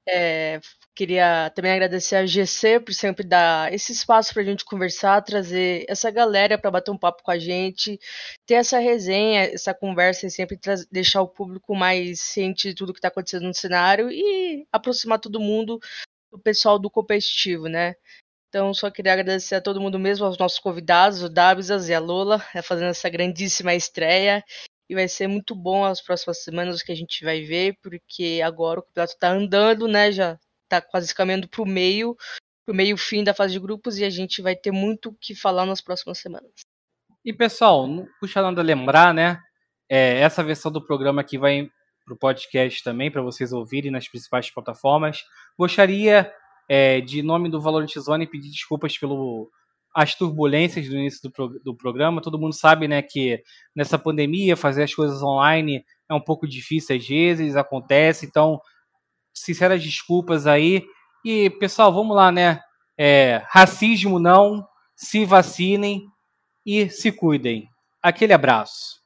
É, 0.09 0.61
queria 0.95 1.51
também 1.55 1.73
agradecer 1.73 2.17
a 2.17 2.27
GC 2.27 2.81
por 2.81 2.95
sempre 2.95 3.27
dar 3.27 3.73
esse 3.73 3.93
espaço 3.93 4.33
para 4.35 4.43
a 4.43 4.45
gente 4.47 4.65
conversar, 4.65 5.23
trazer 5.23 5.85
essa 5.89 6.11
galera 6.11 6.59
para 6.59 6.71
bater 6.71 6.91
um 6.93 6.99
papo 6.99 7.23
com 7.23 7.31
a 7.31 7.39
gente, 7.39 7.99
ter 8.47 8.55
essa 8.55 8.79
resenha, 8.79 9.43
essa 9.45 9.75
conversa 9.75 10.27
e 10.27 10.31
sempre 10.31 10.59
deixar 10.91 11.23
o 11.23 11.29
público 11.29 11.75
mais 11.75 12.21
ciente 12.21 12.69
de 12.71 12.75
tudo 12.75 12.93
que 12.93 12.99
está 12.99 13.09
acontecendo 13.09 13.45
no 13.47 13.55
cenário 13.55 14.11
e 14.11 14.67
aproximar 14.73 15.21
todo 15.21 15.41
mundo 15.41 15.79
do 16.33 16.39
pessoal 16.39 16.79
do 16.79 16.91
competitivo, 16.91 17.69
né? 17.69 17.95
Então, 18.53 18.75
só 18.75 18.91
queria 18.91 19.15
agradecer 19.15 19.55
a 19.55 19.63
todo 19.63 19.81
mundo 19.81 19.99
mesmo, 19.99 20.27
aos 20.27 20.37
nossos 20.37 20.59
convidados, 20.59 21.23
o 21.23 21.29
Dabsas 21.31 21.89
e 21.89 21.95
a 21.95 21.99
Lola, 21.99 22.45
é, 22.55 22.61
fazendo 22.61 22.91
essa 22.91 23.09
grandíssima 23.09 23.75
estreia. 23.75 24.45
E 24.91 24.95
vai 24.95 25.09
ser 25.09 25.27
muito 25.27 25.55
bom 25.55 25.87
as 25.87 26.03
próximas 26.03 26.45
semanas 26.45 26.83
que 26.83 26.93
a 26.93 26.95
gente 26.95 27.25
vai 27.25 27.41
ver, 27.41 27.79
porque 27.83 28.43
agora 28.45 28.81
o 28.81 28.83
campeonato 28.83 29.15
está 29.15 29.31
andando, 29.31 29.89
né? 29.89 30.13
Já 30.13 30.39
está 30.65 30.83
quase 30.83 31.15
caminhando 31.15 31.49
para 31.49 31.63
o 31.63 31.67
meio, 31.67 32.15
para 32.67 32.75
o 32.75 32.77
meio 32.77 32.95
fim 32.99 33.25
da 33.25 33.33
fase 33.33 33.55
de 33.55 33.59
grupos, 33.59 33.97
e 33.97 34.05
a 34.05 34.11
gente 34.11 34.43
vai 34.43 34.55
ter 34.55 34.71
muito 34.71 35.09
o 35.09 35.17
que 35.19 35.35
falar 35.35 35.65
nas 35.65 35.81
próximas 35.81 36.19
semanas. 36.19 36.53
E 37.25 37.33
pessoal, 37.33 37.87
não 37.87 38.07
puxa 38.21 38.43
nada 38.43 38.61
lembrar, 38.61 39.15
né? 39.15 39.41
É, 39.89 40.19
essa 40.19 40.45
versão 40.45 40.71
do 40.71 40.85
programa 40.85 41.23
aqui 41.23 41.39
vai 41.39 41.71
para 42.05 42.13
o 42.13 42.19
podcast 42.19 42.85
também, 42.85 43.11
para 43.11 43.23
vocês 43.23 43.51
ouvirem 43.51 43.91
nas 43.91 44.09
principais 44.09 44.51
plataformas. 44.51 45.25
Gostaria 45.59 46.31
é, 46.75 47.03
de 47.03 47.23
nome 47.23 47.51
do 47.51 47.61
Valorant 47.61 47.93
Zone, 47.99 48.27
pedir 48.27 48.49
desculpas 48.49 48.97
pelo 48.97 49.51
as 49.95 50.15
turbulências 50.15 50.89
do 50.89 50.97
início 50.97 51.21
do, 51.25 51.31
pro, 51.31 51.49
do 51.63 51.77
programa. 51.77 52.23
Todo 52.23 52.39
mundo 52.39 52.55
sabe, 52.55 52.89
né, 52.89 53.03
que 53.03 53.43
nessa 53.77 53.99
pandemia 53.99 54.57
fazer 54.57 54.85
as 54.85 54.95
coisas 54.95 55.23
online 55.23 55.85
é 56.09 56.15
um 56.15 56.21
pouco 56.21 56.49
difícil 56.49 56.97
às 56.97 57.07
vezes, 57.07 57.57
acontece. 57.57 58.25
Então, 58.25 58.59
sinceras 59.35 59.83
desculpas 59.83 60.47
aí. 60.47 60.83
E 61.23 61.51
pessoal, 61.51 61.93
vamos 61.93 62.17
lá, 62.17 62.33
né? 62.33 62.59
É, 62.97 63.43
racismo 63.51 64.19
não, 64.19 64.67
se 64.97 65.27
vacinem 65.27 66.07
e 66.65 66.89
se 66.89 67.13
cuidem. 67.13 67.69
Aquele 68.03 68.33
abraço. 68.33 69.02